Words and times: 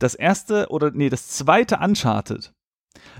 das 0.00 0.16
erste 0.16 0.68
oder 0.70 0.90
nee, 0.90 1.08
das 1.08 1.28
zweite 1.28 1.78
Uncharted, 1.78 2.52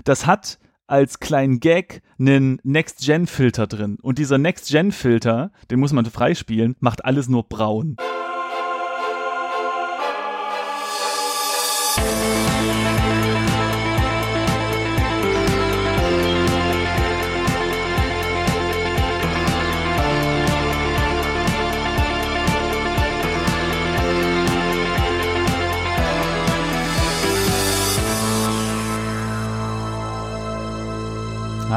das 0.03 0.25
hat 0.25 0.59
als 0.87 1.21
kleinen 1.21 1.61
Gag 1.61 2.01
einen 2.19 2.59
Next-Gen-Filter 2.63 3.65
drin. 3.65 3.97
Und 4.01 4.17
dieser 4.17 4.37
Next-Gen-Filter, 4.37 5.53
den 5.69 5.79
muss 5.79 5.93
man 5.93 6.05
freispielen, 6.05 6.75
macht 6.81 7.05
alles 7.05 7.29
nur 7.29 7.47
braun. 7.47 7.95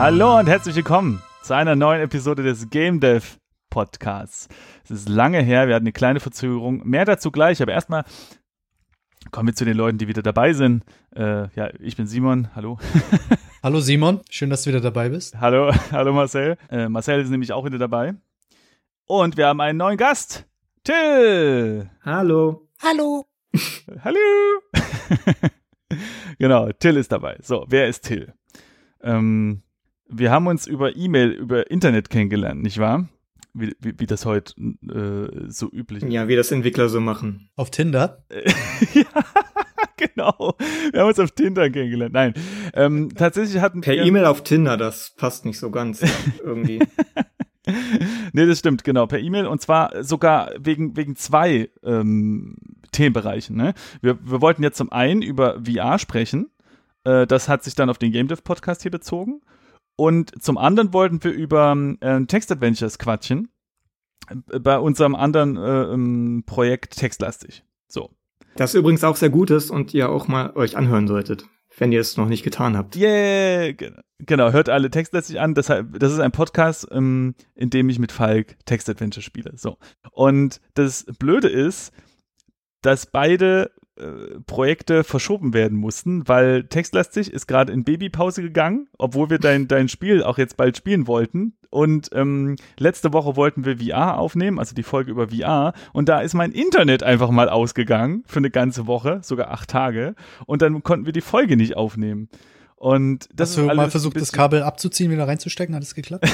Hallo 0.05 0.39
und 0.39 0.49
herzlich 0.49 0.77
willkommen 0.77 1.23
zu 1.43 1.57
einer 1.57 1.77
neuen 1.77 2.03
Episode 2.03 2.43
des 2.43 2.69
Game 2.69 3.01
Dev 3.01 3.39
Podcasts. 3.71 4.49
Es 4.85 4.91
ist 4.91 5.09
lange 5.09 5.41
her, 5.41 5.67
wir 5.67 5.75
hatten 5.75 5.87
eine 5.87 5.95
kleine 5.95 6.21
Verzögerung. 6.21 6.87
Mehr 6.87 7.07
dazu 7.07 7.31
gleich, 7.31 7.63
aber 7.63 7.73
erstmal 7.73 8.05
kommen 9.31 9.49
wir 9.49 9.55
zu 9.55 9.65
den 9.65 9.79
Leuten, 9.79 9.97
die 9.97 10.07
wieder 10.07 10.21
dabei 10.21 10.53
sind. 10.53 10.85
Äh, 11.17 11.49
ja, 11.57 11.71
ich 11.81 11.97
bin 11.97 12.07
Simon, 12.07 12.55
hallo. 12.55 12.79
hallo 13.63 13.81
Simon, 13.81 14.21
schön, 14.29 14.51
dass 14.51 14.65
du 14.65 14.69
wieder 14.69 14.83
dabei 14.83 15.09
bist. 15.09 15.41
Hallo, 15.41 15.73
hallo 15.91 16.13
Marcel. 16.13 16.59
Äh, 16.69 16.91
Marcel 16.91 17.23
ist 17.23 17.31
nämlich 17.31 17.55
auch 17.55 17.65
wieder 17.65 17.79
dabei. 17.79 18.13
Und 19.07 19.39
wir 19.39 19.47
haben 19.47 19.63
einen 19.63 19.79
neuen 19.79 19.97
Gast, 19.97 20.45
Till. 20.83 21.89
Hallo. 22.05 22.69
Hallo. 22.83 23.25
hallo. 24.05 24.19
genau, 26.39 26.73
Till 26.73 26.99
ist 26.99 27.11
dabei. 27.11 27.39
So, 27.41 27.65
wer 27.69 27.89
ist 27.89 28.03
Till? 28.03 28.35
Ähm, 29.03 29.63
wir 30.09 30.31
haben 30.31 30.47
uns 30.47 30.67
über 30.67 30.97
E-Mail, 30.97 31.31
über 31.31 31.71
Internet 31.71 32.11
kennengelernt, 32.11 32.63
nicht 32.63 32.79
wahr? 32.79 33.09
Wie, 33.53 33.75
wie, 33.81 33.95
wie 33.99 34.07
das 34.07 34.27
heute 34.27 34.55
äh, 34.61 35.49
so 35.49 35.71
üblich 35.71 36.03
ist. 36.03 36.13
Ja, 36.13 36.27
wie 36.27 36.35
das 36.35 36.51
Entwickler 36.51 36.89
so 36.89 37.01
machen. 37.01 37.51
Auf 37.55 37.71
Tinder? 37.71 38.25
ja, 38.95 39.05
genau. 39.97 40.57
Wir 40.91 41.01
haben 41.01 41.09
uns 41.09 41.21
auf 41.21 41.31
Tinder 41.31 41.71
kennengelernt. 41.71 42.15
Nein, 42.15 42.35
ähm, 42.75 43.11
tatsächlich 43.15 43.63
hatten 43.63 43.81
Per 43.81 43.95
E-Mail 43.95 44.25
auf 44.25 44.43
Tinder, 44.43 44.77
das 44.77 45.15
passt 45.17 45.45
nicht 45.45 45.59
so 45.59 45.71
ganz 45.71 46.03
irgendwie. 46.45 46.81
nee, 48.33 48.47
das 48.47 48.59
stimmt, 48.59 48.83
genau, 48.83 49.07
per 49.07 49.21
E-Mail 49.21 49.47
und 49.47 49.61
zwar 49.61 50.03
sogar 50.03 50.51
wegen, 50.59 50.97
wegen 50.97 51.15
zwei 51.15 51.71
ähm, 51.85 52.57
Themenbereichen. 52.91 53.57
Ne? 53.57 53.75
Wir, 54.01 54.19
wir 54.23 54.41
wollten 54.41 54.65
jetzt 54.65 54.79
zum 54.79 54.91
einen 54.91 55.23
über 55.23 55.61
VR 55.65 56.01
sprechen. 56.01 56.51
Äh, 57.05 57.27
das 57.27 57.49
hat 57.49 57.63
sich 57.63 57.75
dann 57.77 57.89
auf 57.89 57.99
den 57.99 58.11
Game 58.11 58.27
Dev 58.27 58.43
Podcast 58.43 58.83
hier 58.83 58.91
bezogen. 58.91 59.43
Und 59.97 60.43
zum 60.43 60.59
anderen 60.59 60.93
wollten 60.93 61.23
wir 61.23 61.33
über 61.33 61.77
äh, 62.01 62.25
Text-Adventures 62.25 62.99
quatschen. 62.99 63.49
Äh, 64.29 64.59
bei 64.59 64.79
unserem 64.79 65.15
anderen 65.15 65.57
äh, 65.57 65.83
ähm, 65.93 66.45
Projekt 66.47 66.97
Textlastig. 66.97 67.65
So. 67.89 68.11
Das 68.57 68.75
übrigens 68.75 69.05
auch 69.05 69.17
sehr 69.17 69.31
gut 69.31 69.51
ist 69.51 69.71
und 69.71 69.95
ihr 69.95 70.11
auch 70.11 70.29
mal 70.29 70.53
euch 70.55 70.77
anhören 70.77 71.09
solltet, 71.09 71.47
wenn 71.77 71.91
ihr 71.91 72.01
es 72.01 72.17
noch 72.17 72.29
nicht 72.29 72.45
getan 72.45 72.77
habt. 72.77 72.95
Yeah, 72.95 73.73
genau. 74.21 74.53
Hört 74.53 74.69
alle 74.69 74.91
Textlastig 74.91 75.41
an. 75.41 75.55
Das, 75.55 75.67
das 75.67 76.13
ist 76.13 76.21
ein 76.21 76.31
Podcast, 76.31 76.87
ähm, 76.93 77.35
in 77.55 77.71
dem 77.71 77.89
ich 77.89 77.99
mit 77.99 78.13
Falk 78.13 78.57
Text-Adventure 78.65 79.23
spiele. 79.23 79.53
So. 79.57 79.79
Und 80.13 80.61
das 80.75 81.05
Blöde 81.19 81.49
ist, 81.49 81.93
dass 82.81 83.07
beide 83.07 83.73
äh, 83.97 84.41
Projekte 84.47 85.05
verschoben 85.05 85.55
werden 85.55 85.79
mussten, 85.79 86.27
weil 86.27 86.65
textlastig 86.65 87.33
ist 87.33 87.47
gerade 87.47 87.73
in 87.73 87.85
Babypause 87.85 88.43
gegangen, 88.43 88.89
obwohl 88.99 89.31
wir 89.31 89.39
dein, 89.39 89.69
dein 89.69 89.89
Spiel 89.89 90.23
auch 90.23 90.37
jetzt 90.37 90.57
bald 90.57 90.77
spielen 90.77 91.07
wollten. 91.07 91.55
Und 91.71 92.11
ähm, 92.13 92.57
letzte 92.79 93.13
Woche 93.13 93.37
wollten 93.37 93.65
wir 93.65 93.79
VR 93.79 94.19
aufnehmen, 94.19 94.59
also 94.59 94.75
die 94.75 94.83
Folge 94.83 95.11
über 95.11 95.29
VR. 95.29 95.75
Und 95.93 96.09
da 96.09 96.21
ist 96.21 96.35
mein 96.35 96.53
Internet 96.53 97.03
einfach 97.03 97.31
mal 97.31 97.49
ausgegangen 97.49 98.25
für 98.27 98.39
eine 98.39 98.51
ganze 98.51 98.87
Woche, 98.87 99.21
sogar 99.23 99.51
acht 99.51 99.71
Tage. 99.71 100.15
Und 100.47 100.63
dann 100.63 100.83
konnten 100.83 101.07
wir 101.07 101.13
die 101.13 101.21
Folge 101.21 101.57
nicht 101.57 101.77
aufnehmen. 101.77 102.29
Und 102.85 103.31
das 103.33 103.57
Hast 103.57 103.57
du 103.57 103.75
mal 103.75 103.91
versucht, 103.91 104.21
das 104.21 104.31
Kabel 104.31 104.63
abzuziehen, 104.63 105.11
wieder 105.11 105.27
reinzustecken? 105.27 105.75
Hat 105.75 105.83
es 105.83 105.95
geklappt? 105.95 106.29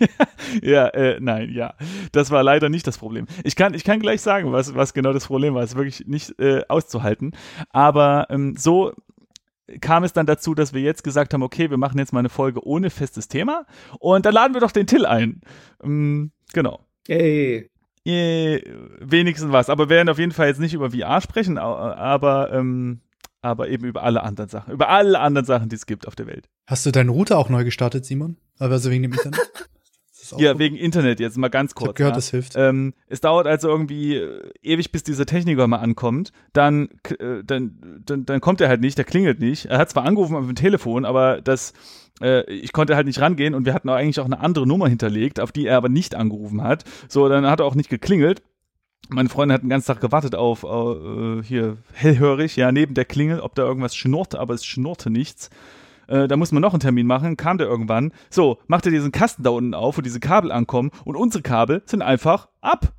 ja, 0.62 0.88
äh, 0.88 1.16
nein, 1.22 1.50
ja. 1.54 1.72
Das 2.12 2.30
war 2.30 2.42
leider 2.42 2.68
nicht 2.68 2.86
das 2.86 2.98
Problem. 2.98 3.26
Ich 3.44 3.56
kann, 3.56 3.72
ich 3.72 3.82
kann 3.82 3.98
gleich 3.98 4.20
sagen, 4.20 4.52
was, 4.52 4.74
was 4.74 4.92
genau 4.92 5.14
das 5.14 5.24
Problem 5.24 5.54
war. 5.54 5.62
Es 5.62 5.70
ist 5.70 5.76
wirklich 5.78 6.06
nicht 6.06 6.38
äh, 6.38 6.60
auszuhalten. 6.68 7.32
Aber 7.70 8.26
ähm, 8.28 8.56
so 8.58 8.92
kam 9.80 10.04
es 10.04 10.12
dann 10.12 10.26
dazu, 10.26 10.54
dass 10.54 10.74
wir 10.74 10.82
jetzt 10.82 11.02
gesagt 11.02 11.32
haben, 11.32 11.42
okay, 11.42 11.70
wir 11.70 11.78
machen 11.78 11.98
jetzt 11.98 12.12
mal 12.12 12.18
eine 12.18 12.28
Folge 12.28 12.62
ohne 12.66 12.90
festes 12.90 13.28
Thema. 13.28 13.64
Und 13.98 14.26
dann 14.26 14.34
laden 14.34 14.52
wir 14.52 14.60
doch 14.60 14.72
den 14.72 14.86
Till 14.86 15.06
ein. 15.06 15.40
Ähm, 15.82 16.30
genau. 16.52 16.80
Hey. 17.06 17.70
Äh, 18.04 18.60
wenigstens 19.00 19.50
was. 19.50 19.70
Aber 19.70 19.88
wir 19.88 19.96
werden 19.96 20.10
auf 20.10 20.18
jeden 20.18 20.32
Fall 20.32 20.48
jetzt 20.48 20.60
nicht 20.60 20.74
über 20.74 20.90
VR 20.90 21.22
sprechen, 21.22 21.56
aber 21.56 22.52
ähm, 22.52 23.00
aber 23.42 23.68
eben 23.68 23.84
über 23.84 24.02
alle 24.02 24.22
anderen 24.22 24.48
Sachen. 24.48 24.72
Über 24.72 24.88
alle 24.88 25.20
anderen 25.20 25.46
Sachen, 25.46 25.68
die 25.68 25.76
es 25.76 25.86
gibt 25.86 26.06
auf 26.06 26.16
der 26.16 26.26
Welt. 26.26 26.48
Hast 26.66 26.84
du 26.86 26.90
deinen 26.90 27.10
Router 27.10 27.38
auch 27.38 27.48
neu 27.48 27.64
gestartet, 27.64 28.04
Simon? 28.04 28.36
Also 28.58 28.90
wegen 28.90 29.02
dem 29.02 29.12
Internet? 29.12 29.40
ja, 30.36 30.52
gut. 30.52 30.60
wegen 30.60 30.76
Internet 30.76 31.20
jetzt 31.20 31.36
mal 31.36 31.48
ganz 31.48 31.74
kurz. 31.74 31.86
Ich 31.86 31.88
hab 31.90 31.96
gehört, 31.96 32.12
ja. 32.12 32.16
das 32.16 32.30
hilft. 32.30 32.54
Ähm, 32.56 32.94
es 33.08 33.20
dauert 33.20 33.46
also 33.46 33.68
irgendwie 33.68 34.16
äh, 34.16 34.50
ewig, 34.62 34.90
bis 34.92 35.02
dieser 35.02 35.26
Techniker 35.26 35.66
mal 35.66 35.78
ankommt. 35.78 36.32
Dann, 36.52 36.88
äh, 37.18 37.44
dann, 37.44 38.02
dann, 38.04 38.24
dann 38.24 38.40
kommt 38.40 38.60
er 38.60 38.68
halt 38.68 38.80
nicht, 38.80 38.98
der 38.98 39.04
klingelt 39.04 39.40
nicht. 39.40 39.66
Er 39.66 39.78
hat 39.78 39.90
zwar 39.90 40.04
angerufen 40.04 40.36
auf 40.36 40.46
dem 40.46 40.54
Telefon, 40.54 41.04
aber 41.04 41.40
das, 41.40 41.72
äh, 42.20 42.50
ich 42.50 42.72
konnte 42.72 42.96
halt 42.96 43.06
nicht 43.06 43.20
rangehen 43.20 43.54
und 43.54 43.66
wir 43.66 43.74
hatten 43.74 43.88
auch 43.88 43.94
eigentlich 43.94 44.20
auch 44.20 44.24
eine 44.24 44.40
andere 44.40 44.66
Nummer 44.66 44.88
hinterlegt, 44.88 45.40
auf 45.40 45.52
die 45.52 45.66
er 45.66 45.76
aber 45.76 45.88
nicht 45.88 46.14
angerufen 46.14 46.62
hat. 46.62 46.84
So, 47.08 47.28
dann 47.28 47.46
hat 47.46 47.60
er 47.60 47.66
auch 47.66 47.74
nicht 47.74 47.90
geklingelt. 47.90 48.42
Meine 49.08 49.28
Freundin 49.28 49.54
hat 49.54 49.62
den 49.62 49.70
ganzen 49.70 49.86
Tag 49.86 50.00
gewartet 50.00 50.34
auf 50.34 50.64
äh, 50.64 51.42
hier 51.42 51.76
hellhörig, 51.92 52.56
ja, 52.56 52.72
neben 52.72 52.94
der 52.94 53.04
Klingel, 53.04 53.40
ob 53.40 53.54
da 53.54 53.62
irgendwas 53.62 53.94
schnurrte, 53.94 54.40
aber 54.40 54.54
es 54.54 54.64
schnurrte 54.64 55.10
nichts. 55.10 55.50
Äh, 56.08 56.28
da 56.28 56.36
muss 56.36 56.52
man 56.52 56.60
noch 56.60 56.72
einen 56.72 56.80
Termin 56.80 57.06
machen, 57.06 57.36
kam 57.36 57.58
der 57.58 57.68
irgendwann. 57.68 58.12
So, 58.30 58.58
macht 58.66 58.86
er 58.86 58.92
diesen 58.92 59.12
Kasten 59.12 59.42
da 59.42 59.50
unten 59.50 59.74
auf, 59.74 59.96
wo 59.96 60.02
diese 60.02 60.20
Kabel 60.20 60.50
ankommen 60.50 60.90
und 61.04 61.16
unsere 61.16 61.42
Kabel 61.42 61.82
sind 61.86 62.02
einfach 62.02 62.48
ab. 62.60 62.92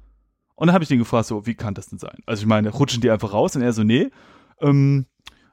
Und 0.56 0.68
dann 0.68 0.74
habe 0.74 0.84
ich 0.84 0.88
den 0.88 1.00
gefragt, 1.00 1.28
so, 1.28 1.46
wie 1.46 1.56
kann 1.56 1.74
das 1.74 1.88
denn 1.88 2.00
sein? 2.00 2.18
Also 2.26 2.42
ich 2.42 2.48
meine, 2.48 2.70
rutschen 2.70 3.02
die 3.02 3.12
einfach 3.12 3.34
raus? 3.34 3.56
Und 3.56 3.62
er 3.62 3.74
so, 3.74 3.84
nee, 3.84 4.10
ähm, 4.62 5.06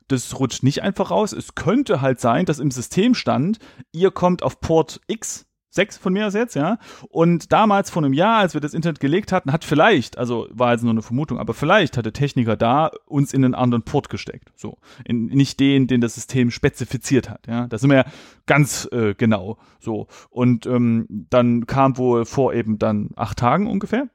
das 0.08 0.38
rutscht 0.38 0.62
nicht 0.62 0.82
einfach 0.82 1.10
raus. 1.10 1.32
Es 1.32 1.54
könnte 1.54 2.00
halt 2.00 2.20
sein, 2.20 2.46
dass 2.46 2.58
im 2.58 2.70
System 2.70 3.14
stand, 3.14 3.58
ihr 3.92 4.10
kommt 4.10 4.42
auf 4.42 4.60
Port 4.60 5.00
X 5.06 5.46
sechs 5.74 5.96
von 5.96 6.12
mir 6.12 6.26
aus 6.26 6.34
jetzt, 6.34 6.54
ja. 6.54 6.78
Und 7.08 7.52
damals 7.52 7.90
vor 7.90 8.02
einem 8.02 8.12
Jahr, 8.12 8.38
als 8.38 8.54
wir 8.54 8.60
das 8.60 8.74
Internet 8.74 9.00
gelegt 9.00 9.32
hatten, 9.32 9.52
hat 9.52 9.64
vielleicht, 9.64 10.18
also 10.18 10.46
war 10.50 10.72
jetzt 10.72 10.82
nur 10.82 10.92
eine 10.92 11.02
Vermutung, 11.02 11.38
aber 11.38 11.54
vielleicht 11.54 11.96
hat 11.96 12.04
der 12.04 12.12
Techniker 12.12 12.56
da 12.56 12.90
uns 13.06 13.32
in 13.34 13.44
einen 13.44 13.54
anderen 13.54 13.82
Port 13.82 14.08
gesteckt. 14.08 14.52
So. 14.56 14.78
In, 15.04 15.26
nicht 15.26 15.60
den, 15.60 15.86
den 15.86 16.00
das 16.00 16.14
System 16.14 16.50
spezifiziert 16.50 17.28
hat, 17.28 17.46
ja. 17.46 17.66
Da 17.66 17.78
sind 17.78 17.90
wir 17.90 17.96
ja 17.96 18.06
ganz 18.46 18.88
äh, 18.92 19.14
genau 19.14 19.58
so. 19.80 20.06
Und 20.30 20.66
ähm, 20.66 21.06
dann 21.30 21.66
kam 21.66 21.98
wohl 21.98 22.24
vor 22.24 22.54
eben 22.54 22.78
dann 22.78 23.10
acht 23.16 23.38
Tagen 23.38 23.66
ungefähr 23.66 24.08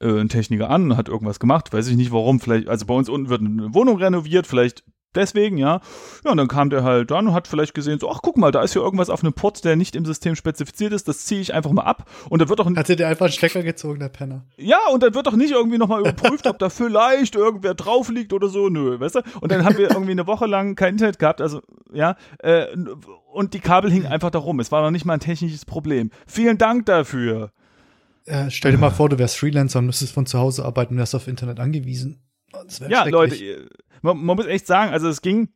äh, 0.00 0.20
ein 0.20 0.28
Techniker 0.28 0.70
an, 0.70 0.96
hat 0.96 1.08
irgendwas 1.08 1.40
gemacht, 1.40 1.72
weiß 1.72 1.88
ich 1.88 1.96
nicht 1.96 2.12
warum, 2.12 2.40
vielleicht, 2.40 2.68
also 2.68 2.86
bei 2.86 2.94
uns 2.94 3.08
unten 3.08 3.28
wird 3.28 3.40
eine 3.40 3.74
Wohnung 3.74 3.98
renoviert, 3.98 4.46
vielleicht 4.46 4.84
deswegen, 5.14 5.58
ja. 5.58 5.80
Ja, 6.24 6.30
und 6.30 6.36
dann 6.36 6.48
kam 6.48 6.70
der 6.70 6.84
halt 6.84 7.10
dann 7.10 7.28
und 7.28 7.34
hat 7.34 7.48
vielleicht 7.48 7.74
gesehen, 7.74 7.98
so, 7.98 8.10
ach, 8.10 8.20
guck 8.22 8.36
mal, 8.36 8.50
da 8.50 8.62
ist 8.62 8.72
hier 8.72 8.82
irgendwas 8.82 9.10
auf 9.10 9.22
einem 9.22 9.32
Port, 9.32 9.64
der 9.64 9.76
nicht 9.76 9.96
im 9.96 10.04
System 10.04 10.36
spezifiziert 10.36 10.92
ist, 10.92 11.08
das 11.08 11.24
ziehe 11.24 11.40
ich 11.40 11.54
einfach 11.54 11.70
mal 11.72 11.82
ab. 11.82 12.08
Und 12.28 12.42
da 12.42 12.48
wird 12.48 12.58
doch. 12.58 12.66
Hatte 12.74 12.96
der 12.96 13.08
einfach 13.08 13.26
einen 13.26 13.32
Stecker 13.32 13.62
gezogen, 13.62 14.00
der 14.00 14.08
Penner. 14.08 14.44
Ja, 14.56 14.78
und 14.92 15.02
dann 15.02 15.14
wird 15.14 15.26
doch 15.26 15.36
nicht 15.36 15.52
irgendwie 15.52 15.78
nochmal 15.78 16.00
überprüft, 16.06 16.46
ob 16.46 16.58
da 16.58 16.68
vielleicht 16.68 17.34
irgendwer 17.34 17.74
drauf 17.74 18.08
liegt 18.08 18.32
oder 18.32 18.48
so, 18.48 18.68
nö, 18.68 18.98
weißt 19.00 19.16
du? 19.16 19.20
Und 19.40 19.52
dann 19.52 19.64
haben 19.64 19.78
wir 19.78 19.90
irgendwie 19.90 20.12
eine 20.12 20.26
Woche 20.26 20.46
lang 20.46 20.74
kein 20.74 20.94
Internet 20.94 21.18
gehabt, 21.18 21.40
also, 21.40 21.62
ja, 21.92 22.16
äh, 22.38 22.66
und 23.32 23.54
die 23.54 23.60
Kabel 23.60 23.90
hingen 23.90 24.06
einfach 24.06 24.30
da 24.30 24.38
rum. 24.38 24.60
Es 24.60 24.72
war 24.72 24.82
noch 24.82 24.90
nicht 24.90 25.04
mal 25.04 25.14
ein 25.14 25.20
technisches 25.20 25.64
Problem. 25.64 26.10
Vielen 26.26 26.58
Dank 26.58 26.86
dafür. 26.86 27.50
Äh, 28.24 28.50
stell 28.50 28.72
dir 28.72 28.78
mal 28.78 28.90
vor, 28.90 29.08
du 29.08 29.18
wärst 29.18 29.38
Freelancer 29.38 29.78
und 29.78 29.86
müsstest 29.86 30.12
von 30.12 30.26
zu 30.26 30.38
Hause 30.38 30.64
arbeiten 30.64 30.94
und 30.94 30.98
wärst 30.98 31.14
auf 31.14 31.28
Internet 31.28 31.60
angewiesen. 31.60 32.22
ja, 32.88 33.04
Leute, 33.04 33.68
man, 34.02 34.22
man 34.24 34.36
muss 34.36 34.46
echt 34.46 34.66
sagen, 34.66 34.92
also 34.92 35.08
es 35.08 35.22
ging, 35.22 35.48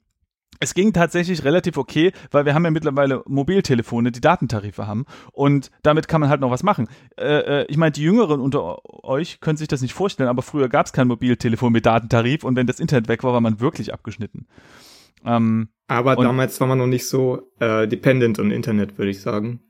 es 0.58 0.74
ging 0.74 0.92
tatsächlich 0.92 1.44
relativ 1.44 1.76
okay, 1.76 2.12
weil 2.30 2.44
wir 2.44 2.54
haben 2.54 2.64
ja 2.64 2.70
mittlerweile 2.70 3.22
Mobiltelefone, 3.26 4.12
die 4.12 4.20
Datentarife 4.20 4.86
haben 4.86 5.06
und 5.32 5.70
damit 5.82 6.08
kann 6.08 6.20
man 6.20 6.30
halt 6.30 6.40
noch 6.40 6.50
was 6.50 6.62
machen. 6.62 6.88
Äh, 7.16 7.62
äh 7.62 7.66
ich 7.68 7.76
meine, 7.76 7.92
die 7.92 8.02
Jüngeren 8.02 8.40
unter 8.40 8.78
euch 9.04 9.40
können 9.40 9.56
sich 9.56 9.68
das 9.68 9.82
nicht 9.82 9.94
vorstellen, 9.94 10.28
aber 10.28 10.42
früher 10.42 10.68
gab 10.68 10.86
es 10.86 10.92
kein 10.92 11.08
Mobiltelefon 11.08 11.72
mit 11.72 11.86
Datentarif 11.86 12.44
und 12.44 12.56
wenn 12.56 12.66
das 12.66 12.80
Internet 12.80 13.08
weg 13.08 13.22
war, 13.24 13.32
war 13.32 13.40
man 13.40 13.60
wirklich 13.60 13.92
abgeschnitten. 13.92 14.46
Ähm, 15.24 15.68
aber 15.86 16.16
damals 16.16 16.60
war 16.60 16.66
man 16.66 16.78
noch 16.78 16.86
nicht 16.86 17.08
so 17.08 17.50
äh, 17.58 17.86
dependent 17.86 18.38
on 18.38 18.50
Internet, 18.50 18.96
würde 18.96 19.10
ich 19.10 19.20
sagen. 19.20 19.60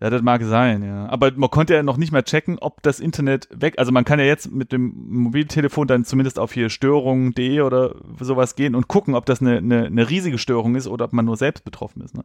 Ja, 0.00 0.10
das 0.10 0.22
mag 0.22 0.42
sein, 0.42 0.82
ja. 0.82 1.08
Aber 1.08 1.30
man 1.32 1.50
konnte 1.50 1.74
ja 1.74 1.82
noch 1.82 1.96
nicht 1.96 2.12
mal 2.12 2.22
checken, 2.22 2.58
ob 2.58 2.82
das 2.82 3.00
Internet 3.00 3.48
weg, 3.52 3.74
also 3.78 3.92
man 3.92 4.04
kann 4.04 4.18
ja 4.18 4.24
jetzt 4.24 4.50
mit 4.50 4.72
dem 4.72 4.92
Mobiltelefon 4.94 5.86
dann 5.86 6.04
zumindest 6.04 6.38
auf 6.38 6.52
hier 6.52 6.70
störungen.de 6.70 7.60
oder 7.60 7.94
sowas 8.18 8.56
gehen 8.56 8.74
und 8.74 8.88
gucken, 8.88 9.14
ob 9.14 9.26
das 9.26 9.40
eine, 9.40 9.58
eine, 9.58 9.86
eine 9.86 10.10
riesige 10.10 10.38
Störung 10.38 10.74
ist 10.74 10.86
oder 10.86 11.04
ob 11.06 11.12
man 11.12 11.24
nur 11.24 11.36
selbst 11.36 11.64
betroffen 11.64 12.02
ist. 12.02 12.14
Ne? 12.14 12.24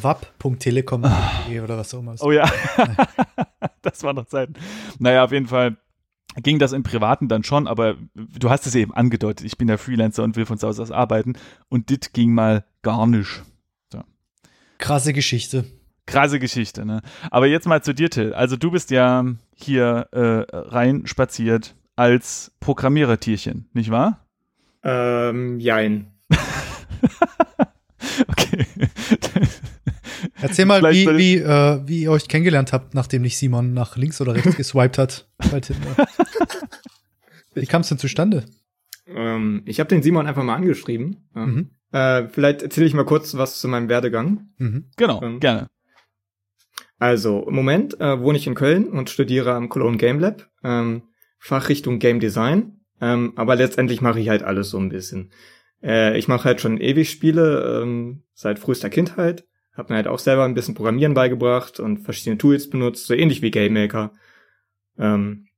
wap.telekom.de 0.00 1.60
oder 1.60 1.76
was 1.76 1.94
auch 1.94 2.00
immer. 2.00 2.14
Oh 2.20 2.32
ja, 2.32 2.48
das 3.82 4.02
war 4.02 4.12
noch 4.12 4.26
Zeit. 4.26 4.50
Naja, 4.98 5.24
auf 5.24 5.32
jeden 5.32 5.46
Fall 5.46 5.76
ging 6.36 6.58
das 6.58 6.72
im 6.72 6.82
Privaten 6.82 7.28
dann 7.28 7.44
schon, 7.44 7.66
aber 7.66 7.96
du 8.14 8.50
hast 8.50 8.66
es 8.66 8.74
eben 8.74 8.92
angedeutet, 8.92 9.46
ich 9.46 9.56
bin 9.56 9.68
ja 9.68 9.78
Freelancer 9.78 10.22
und 10.22 10.36
will 10.36 10.46
von 10.46 10.58
zu 10.58 10.68
Hause 10.68 10.82
aus 10.82 10.90
arbeiten 10.90 11.34
und 11.68 11.88
dit 11.88 12.12
ging 12.12 12.32
mal 12.32 12.64
gar 12.82 13.06
nicht. 13.06 13.42
Krasse 14.78 15.12
Geschichte. 15.12 15.64
Krasse 16.06 16.38
Geschichte, 16.38 16.84
ne? 16.86 17.02
Aber 17.30 17.46
jetzt 17.46 17.66
mal 17.66 17.82
zu 17.82 17.92
dir, 17.94 18.08
Till. 18.10 18.32
Also 18.32 18.56
du 18.56 18.70
bist 18.70 18.90
ja 18.90 19.24
hier 19.54 20.06
äh, 20.12 20.44
rein 20.52 21.06
spaziert 21.06 21.74
als 21.96 22.52
Programmierertierchen, 22.60 23.68
nicht 23.72 23.90
wahr? 23.90 24.24
Ähm, 24.84 25.58
jein. 25.58 26.12
okay. 28.28 28.66
Erzähl 30.40 30.64
mal, 30.66 30.80
Vielleicht 30.80 31.08
wie, 31.10 31.16
wie, 31.18 31.36
äh, 31.38 31.80
wie 31.86 32.02
ihr 32.02 32.10
euch 32.12 32.28
kennengelernt 32.28 32.72
habt, 32.72 32.94
nachdem 32.94 33.22
nicht 33.22 33.36
Simon 33.38 33.72
nach 33.74 33.96
links 33.96 34.20
oder 34.20 34.34
rechts 34.34 34.56
geswiped 34.56 34.98
hat. 34.98 35.26
Wie 37.54 37.66
kam 37.66 37.80
es 37.80 37.88
denn 37.88 37.98
zustande? 37.98 38.44
Ähm, 39.06 39.62
ich 39.64 39.80
habe 39.80 39.88
den 39.88 40.02
Simon 40.02 40.26
einfach 40.26 40.42
mal 40.42 40.54
angeschrieben. 40.56 41.28
Ähm, 41.34 41.54
Mhm. 41.54 41.70
äh, 41.98 42.28
vielleicht 42.28 42.62
erzähle 42.62 42.86
ich 42.86 42.94
mal 42.94 43.04
kurz 43.06 43.34
was 43.36 43.60
zu 43.60 43.68
meinem 43.68 43.88
Werdegang. 43.88 44.48
Mhm. 44.58 44.84
genau, 44.96 45.22
Ähm, 45.22 45.40
gerne. 45.40 45.68
Also, 46.98 47.46
im 47.46 47.54
Moment 47.54 48.00
äh, 48.00 48.20
wohne 48.20 48.38
ich 48.38 48.46
in 48.46 48.54
Köln 48.54 48.88
und 48.88 49.10
studiere 49.10 49.52
am 49.52 49.68
Cologne 49.68 49.98
Game 49.98 50.18
Lab, 50.18 50.48
ähm, 50.64 51.02
Fachrichtung 51.38 51.98
Game 51.98 52.20
Design. 52.20 52.80
Ähm, 53.00 53.34
aber 53.36 53.56
letztendlich 53.56 54.00
mache 54.00 54.20
ich 54.20 54.28
halt 54.28 54.42
alles 54.42 54.70
so 54.70 54.78
ein 54.78 54.88
bisschen. 54.88 55.30
Äh, 55.82 56.18
ich 56.18 56.28
mache 56.28 56.44
halt 56.44 56.60
schon 56.60 56.78
ewig 56.78 57.10
Spiele, 57.10 57.82
ähm, 57.82 58.22
seit 58.32 58.58
frühester 58.58 58.88
Kindheit. 58.88 59.46
Hab 59.74 59.90
mir 59.90 59.96
halt 59.96 60.06
auch 60.06 60.18
selber 60.18 60.44
ein 60.44 60.54
bisschen 60.54 60.74
Programmieren 60.74 61.12
beigebracht 61.12 61.78
und 61.80 61.98
verschiedene 61.98 62.38
Tools 62.38 62.70
benutzt, 62.70 63.06
so 63.06 63.12
ähnlich 63.12 63.42
wie 63.42 63.50
Game 63.50 63.74
Maker. 63.74 64.12
Ähm, 64.98 65.48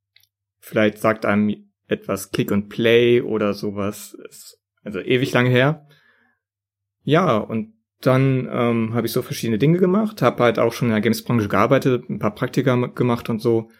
vielleicht 0.58 0.98
sagt 0.98 1.24
einem 1.24 1.70
etwas 1.86 2.32
Click 2.32 2.50
and 2.50 2.68
Play 2.68 3.20
oder 3.20 3.54
sowas. 3.54 4.14
Ist 4.28 4.60
also 4.82 5.00
ewig 5.00 5.32
lange 5.32 5.50
her. 5.50 5.86
Ja, 7.04 7.36
und 7.36 7.74
dann 8.00 8.48
ähm, 8.50 8.94
habe 8.94 9.06
ich 9.06 9.12
so 9.12 9.22
verschiedene 9.22 9.58
Dinge 9.58 9.78
gemacht, 9.78 10.22
habe 10.22 10.44
halt 10.44 10.58
auch 10.58 10.72
schon 10.72 10.88
in 10.88 10.92
der 10.92 11.00
Games-Branche 11.00 11.48
gearbeitet, 11.48 12.08
ein 12.08 12.18
paar 12.18 12.34
Praktika 12.34 12.74
gemacht 12.86 13.28
und 13.28 13.40
so. 13.40 13.70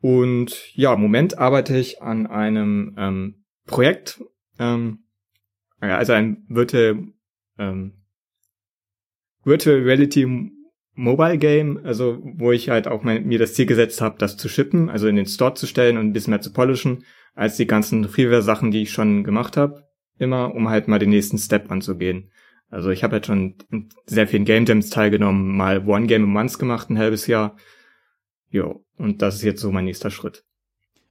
Und 0.00 0.74
ja, 0.76 0.94
im 0.94 1.00
Moment 1.00 1.38
arbeite 1.38 1.76
ich 1.76 2.02
an 2.02 2.26
einem 2.26 2.94
ähm, 2.98 3.44
Projekt, 3.66 4.22
ähm, 4.58 5.04
also 5.80 6.12
ein 6.12 6.44
Virtual, 6.48 7.02
ähm, 7.58 8.04
Virtual 9.44 9.80
Reality 9.82 10.52
Mobile 10.94 11.38
Game, 11.38 11.80
also 11.84 12.20
wo 12.22 12.52
ich 12.52 12.68
halt 12.68 12.86
auch 12.86 13.02
mein, 13.02 13.26
mir 13.26 13.38
das 13.38 13.54
Ziel 13.54 13.66
gesetzt 13.66 14.00
habe, 14.00 14.16
das 14.18 14.36
zu 14.36 14.48
shippen, 14.48 14.88
also 14.90 15.08
in 15.08 15.16
den 15.16 15.26
Store 15.26 15.54
zu 15.54 15.66
stellen 15.66 15.98
und 15.98 16.06
ein 16.06 16.12
bisschen 16.12 16.30
mehr 16.30 16.40
zu 16.40 16.52
polischen, 16.52 17.04
als 17.34 17.56
die 17.56 17.66
ganzen 17.66 18.08
Freeware-Sachen, 18.08 18.70
die 18.70 18.82
ich 18.82 18.92
schon 18.92 19.24
gemacht 19.24 19.56
habe, 19.56 19.88
immer, 20.18 20.54
um 20.54 20.68
halt 20.68 20.86
mal 20.86 21.00
den 21.00 21.10
nächsten 21.10 21.38
Step 21.38 21.70
anzugehen. 21.70 22.30
Also 22.70 22.90
ich 22.90 23.04
habe 23.04 23.14
halt 23.14 23.26
schon 23.26 23.54
sehr 24.06 24.26
vielen 24.26 24.44
Game 24.44 24.64
Jams 24.66 24.90
teilgenommen, 24.90 25.56
mal 25.56 25.86
One 25.86 26.06
Game 26.06 26.24
a 26.24 26.26
Month 26.26 26.58
gemacht, 26.58 26.90
ein 26.90 26.98
halbes 26.98 27.26
Jahr. 27.26 27.56
Jo, 28.50 28.84
und 28.96 29.22
das 29.22 29.36
ist 29.36 29.42
jetzt 29.42 29.60
so 29.60 29.70
mein 29.72 29.84
nächster 29.84 30.10
Schritt. 30.10 30.44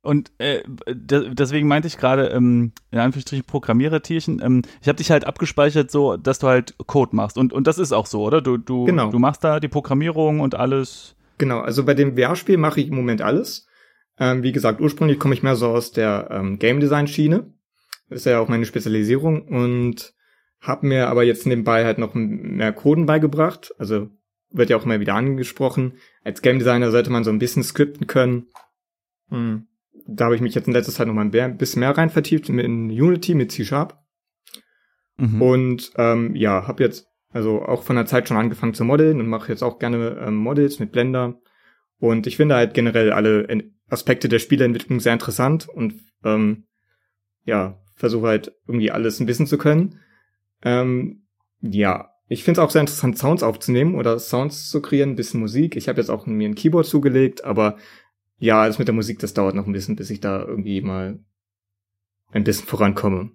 Und 0.01 0.33
äh, 0.37 0.63
de- 0.89 1.33
deswegen 1.33 1.67
meinte 1.69 1.87
ich 1.87 1.97
gerade, 1.97 2.27
ähm, 2.27 2.73
in 2.91 2.99
Anführungsstrichen 2.99 3.45
Programmierertierchen, 3.45 4.41
ähm, 4.43 4.61
ich 4.81 4.89
habe 4.89 4.97
dich 4.97 5.09
halt 5.11 5.25
abgespeichert, 5.25 5.89
so, 5.91 6.17
dass 6.17 6.39
du 6.39 6.47
halt 6.47 6.75
Code 6.87 7.15
machst. 7.15 7.37
Und, 7.37 7.53
und 7.53 7.67
das 7.67 7.77
ist 7.79 7.93
auch 7.93 8.05
so, 8.05 8.21
oder? 8.23 8.41
Du, 8.41 8.57
du, 8.57 8.83
Genau. 8.83 9.11
du 9.11 9.19
machst 9.19 9.45
da 9.45 9.61
die 9.61 9.69
Programmierung 9.69 10.41
und 10.41 10.55
alles. 10.55 11.15
Genau, 11.37 11.61
also 11.61 11.85
bei 11.85 11.93
dem 11.93 12.17
VR-Spiel 12.17 12.57
mache 12.57 12.81
ich 12.81 12.87
im 12.89 12.95
Moment 12.95 13.21
alles. 13.21 13.65
Ähm, 14.19 14.43
wie 14.43 14.51
gesagt, 14.51 14.81
ursprünglich 14.81 15.19
komme 15.19 15.33
ich 15.35 15.41
mehr 15.43 15.55
so 15.55 15.67
aus 15.69 15.91
der 15.93 16.27
ähm, 16.31 16.59
Game 16.59 16.81
Design 16.81 17.07
Schiene. 17.07 17.53
Das 18.09 18.19
ist 18.19 18.25
ja 18.25 18.39
auch 18.39 18.49
meine 18.49 18.65
Spezialisierung 18.65 19.47
und 19.47 20.13
habe 20.63 20.87
mir 20.87 21.09
aber 21.09 21.23
jetzt 21.23 21.45
nebenbei 21.45 21.85
halt 21.85 21.97
noch 21.97 22.13
mehr 22.15 22.71
Coden 22.71 23.05
beigebracht. 23.05 23.75
Also 23.77 24.09
wird 24.49 24.69
ja 24.69 24.77
auch 24.77 24.85
immer 24.85 24.99
wieder 24.99 25.13
angesprochen. 25.13 25.93
Als 26.23 26.41
Game 26.41 26.57
Designer 26.57 26.89
sollte 26.89 27.11
man 27.11 27.23
so 27.23 27.31
ein 27.31 27.39
bisschen 27.39 27.63
skripten 27.63 28.07
können. 28.07 28.47
Hm. 29.29 29.67
Da 30.07 30.25
habe 30.25 30.35
ich 30.35 30.41
mich 30.41 30.55
jetzt 30.55 30.67
in 30.67 30.73
letzter 30.73 30.93
Zeit 30.93 31.07
noch 31.07 31.13
mal 31.13 31.29
ein 31.29 31.57
bisschen 31.57 31.81
mehr 31.81 31.97
rein 31.97 32.09
vertieft 32.09 32.49
in 32.49 32.89
Unity 32.89 33.35
mit 33.35 33.51
C-Sharp. 33.51 33.97
Mhm. 35.17 35.41
Und 35.41 35.91
ähm, 35.97 36.35
ja, 36.35 36.67
habe 36.67 36.83
jetzt 36.83 37.07
also 37.31 37.63
auch 37.63 37.83
von 37.83 37.95
der 37.95 38.05
Zeit 38.05 38.27
schon 38.27 38.37
angefangen 38.37 38.73
zu 38.73 38.83
modeln 38.83 39.19
und 39.19 39.27
mache 39.27 39.49
jetzt 39.49 39.63
auch 39.63 39.79
gerne 39.79 40.17
ähm, 40.25 40.35
Models 40.35 40.79
mit 40.79 40.91
Blender. 40.91 41.39
Und 41.99 42.27
ich 42.27 42.37
finde 42.37 42.55
halt 42.55 42.73
generell 42.73 43.11
alle 43.11 43.47
Aspekte 43.89 44.27
der 44.27 44.39
Spieleentwicklung 44.39 44.99
sehr 44.99 45.13
interessant 45.13 45.67
und 45.69 45.95
ähm, 46.23 46.65
ja, 47.45 47.79
versuche 47.95 48.27
halt 48.27 48.53
irgendwie 48.67 48.91
alles 48.91 49.19
ein 49.19 49.25
bisschen 49.25 49.47
zu 49.47 49.57
können. 49.57 49.99
Ähm, 50.63 51.27
ja, 51.61 52.09
ich 52.27 52.43
finde 52.43 52.59
es 52.59 52.65
auch 52.65 52.71
sehr 52.71 52.81
interessant, 52.81 53.17
Sounds 53.17 53.43
aufzunehmen 53.43 53.95
oder 53.95 54.17
Sounds 54.19 54.69
zu 54.69 54.81
kreieren, 54.81 55.11
ein 55.11 55.15
bisschen 55.15 55.39
Musik. 55.39 55.75
Ich 55.75 55.87
habe 55.87 55.99
jetzt 55.99 56.09
auch 56.09 56.25
mir 56.25 56.49
ein 56.49 56.55
Keyboard 56.55 56.85
zugelegt, 56.85 57.43
aber 57.43 57.77
ja, 58.37 58.65
das 58.67 58.79
mit 58.79 58.87
der 58.87 58.95
Musik, 58.95 59.19
das 59.19 59.33
dauert 59.33 59.55
noch 59.55 59.67
ein 59.67 59.73
bisschen, 59.73 59.95
bis 59.95 60.09
ich 60.09 60.19
da 60.19 60.41
irgendwie 60.41 60.81
mal 60.81 61.19
ein 62.31 62.43
bisschen 62.43 62.67
vorankomme. 62.67 63.31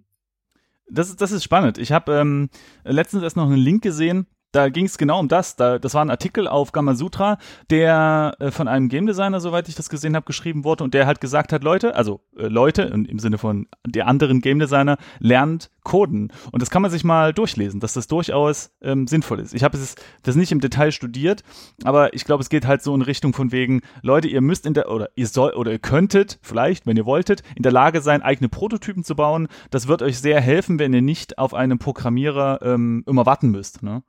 Das 0.90 1.08
ist, 1.08 1.20
das 1.20 1.32
ist 1.32 1.44
spannend. 1.44 1.78
Ich 1.78 1.92
habe 1.92 2.12
ähm, 2.14 2.48
letztens 2.84 3.22
erst 3.22 3.36
noch 3.36 3.46
einen 3.46 3.56
Link 3.56 3.82
gesehen. 3.82 4.26
Da 4.52 4.70
ging 4.70 4.86
es 4.86 4.96
genau 4.96 5.20
um 5.20 5.28
das. 5.28 5.56
Da, 5.56 5.78
das 5.78 5.92
war 5.92 6.02
ein 6.02 6.10
Artikel 6.10 6.48
auf 6.48 6.72
Gamasutra, 6.72 7.38
der 7.68 8.34
äh, 8.38 8.50
von 8.50 8.66
einem 8.66 8.88
Game 8.88 9.06
Designer, 9.06 9.40
soweit 9.40 9.68
ich 9.68 9.74
das 9.74 9.90
gesehen 9.90 10.16
habe, 10.16 10.24
geschrieben 10.24 10.64
wurde 10.64 10.84
und 10.84 10.94
der 10.94 11.06
halt 11.06 11.20
gesagt 11.20 11.52
hat, 11.52 11.62
Leute, 11.62 11.94
also 11.94 12.22
äh, 12.36 12.46
Leute 12.46 12.82
im 12.82 13.18
Sinne 13.18 13.36
von 13.36 13.66
der 13.86 14.06
anderen 14.06 14.40
Game 14.40 14.58
Designer, 14.58 14.96
lernt 15.18 15.70
Coden. 15.88 16.30
Und 16.52 16.60
das 16.60 16.68
kann 16.68 16.82
man 16.82 16.90
sich 16.90 17.02
mal 17.02 17.32
durchlesen, 17.32 17.80
dass 17.80 17.94
das 17.94 18.06
durchaus 18.08 18.70
ähm, 18.82 19.06
sinnvoll 19.06 19.40
ist. 19.40 19.54
Ich 19.54 19.64
habe 19.64 19.76
es 19.76 19.94
das 20.22 20.36
nicht 20.36 20.52
im 20.52 20.60
Detail 20.60 20.92
studiert, 20.92 21.42
aber 21.82 22.12
ich 22.14 22.24
glaube, 22.26 22.42
es 22.42 22.50
geht 22.50 22.66
halt 22.66 22.82
so 22.82 22.94
in 22.94 23.00
Richtung 23.00 23.32
von 23.32 23.52
wegen, 23.52 23.80
Leute, 24.02 24.28
ihr 24.28 24.42
müsst 24.42 24.66
in 24.66 24.74
der, 24.74 24.90
oder 24.90 25.08
ihr 25.16 25.26
soll, 25.26 25.52
oder 25.52 25.72
ihr 25.72 25.78
könntet 25.78 26.38
vielleicht, 26.42 26.86
wenn 26.86 26.98
ihr 26.98 27.06
wolltet, 27.06 27.42
in 27.56 27.62
der 27.62 27.72
Lage 27.72 28.02
sein, 28.02 28.20
eigene 28.20 28.50
Prototypen 28.50 29.02
zu 29.02 29.16
bauen. 29.16 29.48
Das 29.70 29.88
wird 29.88 30.02
euch 30.02 30.18
sehr 30.18 30.40
helfen, 30.42 30.78
wenn 30.78 30.92
ihr 30.92 31.00
nicht 31.00 31.38
auf 31.38 31.54
einen 31.54 31.78
Programmierer 31.78 32.60
ähm, 32.62 33.02
immer 33.06 33.24
warten 33.24 33.50
müsst. 33.50 33.82
Ne? 33.82 34.02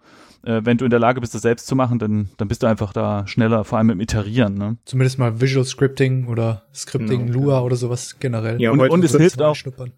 Äh, 0.44 0.62
wenn 0.66 0.78
du 0.78 0.84
in 0.84 0.92
der 0.92 1.00
Lage 1.00 1.22
bist, 1.22 1.34
das 1.34 1.44
selbst 1.44 1.66
zu 1.66 1.78
machen, 1.78 1.98
dann, 1.98 2.30
dann 2.36 2.50
bist 2.50 2.62
du 2.62 2.68
einfach 2.68 2.92
da 2.92 3.26
schneller, 3.26 3.64
vor 3.64 3.78
allem 3.78 3.90
im 3.90 4.02
Iterieren. 4.02 4.56
Ne? 4.56 4.78
Zumindest 4.84 5.18
mal 5.18 5.40
Visual 5.40 5.66
Scripting 5.66 6.28
oder 6.28 6.64
Scripting 6.74 7.28
Genau, 7.28 7.40
Lua 7.40 7.54
genau. 7.54 7.66
oder 7.66 7.76
sowas 7.78 8.20
generell. 8.20 8.62
Ja, 8.62 8.72
Und, 8.72 8.82
und 8.82 9.04
es 9.06 9.16
hilft 9.16 9.42
auch, 9.42 9.56
Schnuppern. 9.56 9.94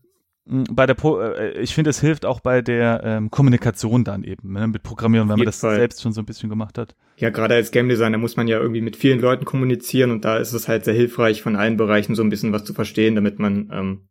Mh, 0.46 0.66
bei 0.72 0.86
der 0.86 0.94
Pro 0.94 1.20
äh, 1.20 1.60
ich 1.60 1.74
finde, 1.74 1.90
es 1.90 2.00
hilft 2.02 2.26
auch 2.26 2.40
bei 2.40 2.62
der 2.62 3.02
ähm, 3.04 3.32
Kommunikation 3.32 4.04
dann 4.04 4.24
eben, 4.24 4.54
ne? 4.54 4.68
mit 4.68 4.84
Programmieren, 4.84 5.30
wenn 5.30 5.38
man 5.38 5.46
das 5.46 5.60
Fall. 5.60 5.76
selbst 5.76 6.02
schon 6.02 6.14
so 6.14 6.22
ein 6.22 6.26
bisschen 6.26 6.50
gemacht 6.50 6.78
hat. 6.78 6.96
Ja, 7.18 7.30
gerade 7.30 7.56
als 7.56 7.72
Game 7.72 7.90
Designer 7.90 8.18
muss 8.18 8.36
man 8.38 8.48
ja 8.48 8.60
irgendwie 8.60 8.82
mit 8.82 8.96
vielen 8.96 9.20
Leuten 9.20 9.46
kommunizieren 9.46 10.12
und 10.12 10.26
da 10.26 10.38
ist 10.38 10.54
es 10.54 10.68
halt 10.68 10.86
sehr 10.86 10.94
hilfreich, 10.94 11.42
von 11.42 11.56
allen 11.56 11.78
Bereichen 11.78 12.16
so 12.16 12.24
ein 12.24 12.30
bisschen 12.30 12.52
was 12.54 12.64
zu 12.64 12.74
verstehen, 12.74 13.16
damit 13.16 13.40
man 13.40 13.70
ähm, 13.72 14.08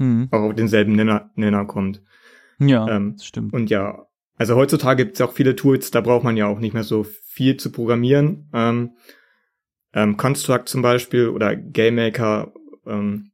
Mhm. 0.00 0.28
auch 0.30 0.42
auf 0.42 0.54
denselben 0.54 0.92
Nenner, 0.92 1.30
Nenner 1.34 1.64
kommt. 1.64 2.02
Ja, 2.60 2.86
Ähm, 2.88 3.14
das 3.16 3.26
stimmt. 3.26 3.52
Und 3.52 3.68
ja, 3.68 4.06
also 4.36 4.54
heutzutage 4.54 5.04
gibt 5.04 5.16
es 5.16 5.20
auch 5.20 5.32
viele 5.32 5.56
Tools, 5.56 5.90
da 5.90 6.00
braucht 6.00 6.22
man 6.22 6.36
ja 6.36 6.46
auch 6.46 6.60
nicht 6.60 6.72
mehr 6.72 6.84
so 6.84 7.02
viel 7.04 7.56
zu 7.56 7.72
programmieren. 7.72 8.48
Ähm, 8.54 8.92
ähm, 9.92 10.16
Construct 10.16 10.66
zum 10.66 10.82
Beispiel 10.82 11.28
oder 11.28 11.56
GameMaker 11.56 12.52
ähm, 12.86 13.27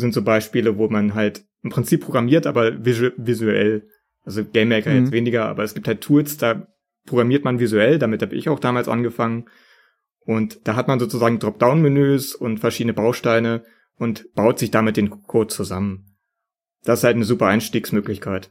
sind 0.00 0.14
so 0.14 0.22
Beispiele, 0.22 0.76
wo 0.78 0.88
man 0.88 1.14
halt 1.14 1.44
im 1.62 1.70
Prinzip 1.70 2.02
programmiert, 2.02 2.46
aber 2.46 2.84
visu 2.84 3.10
visuell. 3.16 3.88
Also 4.24 4.44
GameMaker 4.44 4.90
Mhm. 4.90 4.96
jetzt 5.04 5.12
weniger, 5.12 5.46
aber 5.46 5.62
es 5.62 5.74
gibt 5.74 5.86
halt 5.88 6.00
Tools, 6.00 6.36
da 6.36 6.66
programmiert 7.06 7.44
man 7.44 7.58
visuell, 7.60 7.98
damit 7.98 8.22
habe 8.22 8.34
ich 8.34 8.48
auch 8.48 8.60
damals 8.60 8.88
angefangen. 8.88 9.46
Und 10.20 10.66
da 10.68 10.76
hat 10.76 10.88
man 10.88 11.00
sozusagen 11.00 11.38
Dropdown-Menüs 11.38 12.34
und 12.34 12.58
verschiedene 12.58 12.92
Bausteine 12.92 13.64
und 13.96 14.32
baut 14.34 14.58
sich 14.58 14.70
damit 14.70 14.96
den 14.96 15.10
Code 15.22 15.48
zusammen. 15.48 16.16
Das 16.84 17.00
ist 17.00 17.04
halt 17.04 17.16
eine 17.16 17.24
super 17.24 17.46
Einstiegsmöglichkeit. 17.46 18.50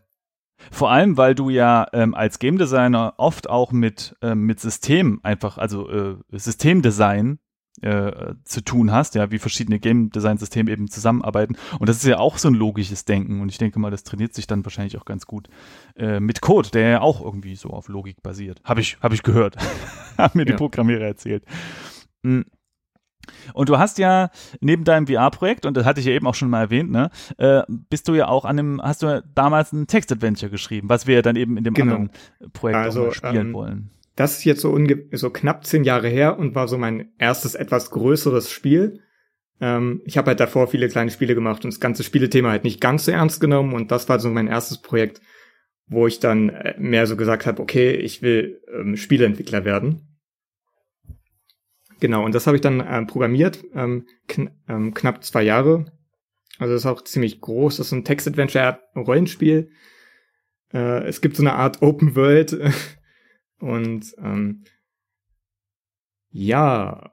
Vor 0.72 0.92
allem, 0.92 1.16
weil 1.18 1.36
du 1.36 1.50
ja 1.50 1.88
ähm, 1.94 2.14
als 2.14 2.40
Game 2.40 2.58
Designer 2.58 3.14
oft 3.18 3.50
auch 3.50 3.72
mit, 3.72 4.16
ähm, 4.22 4.46
mit 4.46 4.60
System 4.60 5.20
einfach, 5.24 5.58
also 5.58 5.90
äh, 5.90 6.16
Systemdesign 6.32 7.40
äh, 7.82 8.34
zu 8.44 8.62
tun 8.62 8.92
hast, 8.92 9.16
ja, 9.16 9.32
wie 9.32 9.40
verschiedene 9.40 9.80
Game 9.80 10.10
Design 10.10 10.38
Systeme 10.38 10.72
eben 10.72 10.90
zusammenarbeiten. 10.90 11.56
Und 11.80 11.90
das 11.90 11.98
ist 11.98 12.06
ja 12.06 12.18
auch 12.18 12.38
so 12.38 12.50
ein 12.50 12.54
logisches 12.54 13.06
Denken. 13.06 13.42
Und 13.42 13.50
ich 13.50 13.58
denke 13.58 13.80
mal, 13.80 13.92
das 13.92 14.04
trainiert 14.04 14.34
sich 14.34 14.48
dann 14.48 14.66
wahrscheinlich 14.66 14.98
auch 14.98 15.06
ganz 15.06 15.26
gut 15.26 15.50
äh, 15.96 16.20
mit 16.20 16.42
Code, 16.42 16.70
der 16.72 16.90
ja 16.90 17.02
auch 17.02 17.22
irgendwie 17.22 17.56
so 17.56 17.70
auf 17.70 17.88
Logik 17.88 18.22
basiert. 18.24 18.62
Habe 18.64 18.82
ich, 18.82 18.98
hab 19.02 19.14
ich 19.14 19.24
gehört. 19.24 19.58
Haben 20.18 20.40
mir 20.40 20.46
ja. 20.46 20.52
die 20.52 20.58
Programmierer 20.58 21.06
erzählt. 21.06 21.44
Mhm. 22.24 22.46
Und 23.54 23.70
du 23.70 23.78
hast 23.78 23.98
ja 23.98 24.30
neben 24.60 24.84
deinem 24.84 25.08
VR-Projekt, 25.08 25.66
und 25.66 25.78
das 25.78 25.86
hatte 25.86 26.00
ich 26.00 26.06
ja 26.06 26.14
eben 26.14 26.28
auch 26.28 26.36
schon 26.36 26.50
mal 26.50 26.62
erwähnt, 26.62 26.92
ne, 26.92 27.10
äh, 27.38 27.62
bist 27.68 28.08
du 28.08 28.16
ja 28.16 28.28
auch 28.28 28.46
an 28.46 28.60
einem, 28.60 28.82
hast 28.82 29.04
du 29.04 29.08
ja 29.08 29.22
damals 29.36 29.72
ein 29.72 29.88
Text-Adventure 29.88 30.50
geschrieben, 30.50 30.90
was 30.90 31.08
wir 31.08 31.16
ja 31.16 31.22
dann 31.22 31.36
eben 31.36 31.58
in 31.58 31.64
dem 31.64 31.74
genau. 31.74 31.96
anderen 31.96 32.12
Projekt 32.54 32.80
also, 32.80 33.12
spielen 33.12 33.48
ähm, 33.48 33.54
wollen. 33.54 33.92
Das 34.20 34.38
ist 34.38 34.44
jetzt 34.44 34.60
so, 34.60 34.78
so 35.14 35.30
knapp 35.30 35.66
zehn 35.66 35.86
Jahre 35.86 36.10
her 36.10 36.38
und 36.38 36.54
war 36.54 36.68
so 36.68 36.78
mein 36.78 37.14
erstes 37.20 37.56
etwas 37.56 37.90
größeres 37.90 38.52
Spiel. 38.52 39.00
Ähm, 39.62 40.02
ich 40.04 40.18
habe 40.18 40.28
halt 40.28 40.42
davor 40.42 40.68
viele 40.68 40.90
kleine 40.90 41.10
Spiele 41.10 41.36
gemacht 41.36 41.64
und 41.64 41.74
das 41.74 41.80
ganze 41.80 42.04
Spielethema 42.04 42.50
halt 42.50 42.66
nicht 42.66 42.82
ganz 42.82 43.06
so 43.06 43.12
ernst 43.12 43.40
genommen 43.40 43.72
und 43.74 43.92
das 43.92 44.10
war 44.10 44.20
so 44.20 44.30
mein 44.30 44.48
erstes 44.48 44.82
Projekt, 44.82 45.22
wo 45.88 46.06
ich 46.06 46.20
dann 46.20 46.50
äh, 46.50 46.76
mehr 46.78 47.08
so 47.08 47.16
gesagt 47.16 47.46
habe, 47.46 47.62
okay, 47.62 47.92
ich 47.92 48.22
will 48.22 48.62
ähm, 48.78 48.98
Spieleentwickler 48.98 49.64
werden. 49.64 50.20
Genau, 52.02 52.26
und 52.26 52.36
das 52.36 52.46
habe 52.46 52.58
ich 52.58 52.62
dann 52.62 52.82
äh, 52.82 53.06
programmiert, 53.06 53.64
ähm, 53.74 54.06
kn 54.28 54.50
ähm, 54.68 54.94
knapp 54.94 55.24
zwei 55.24 55.44
Jahre. 55.44 55.86
Also 56.58 56.74
das 56.74 56.82
ist 56.82 56.88
auch 56.88 57.06
ziemlich 57.06 57.40
groß. 57.40 57.78
Das 57.78 57.88
ist 57.88 57.94
ein 57.94 58.04
Text-Adventure-Rollenspiel. 58.04 59.72
Äh, 60.74 61.08
es 61.08 61.22
gibt 61.22 61.38
so 61.38 61.44
eine 61.44 61.54
Art 61.54 61.82
Open 61.82 62.18
World. 62.18 62.60
und 63.60 64.16
ähm, 64.18 64.64
ja. 66.32 67.12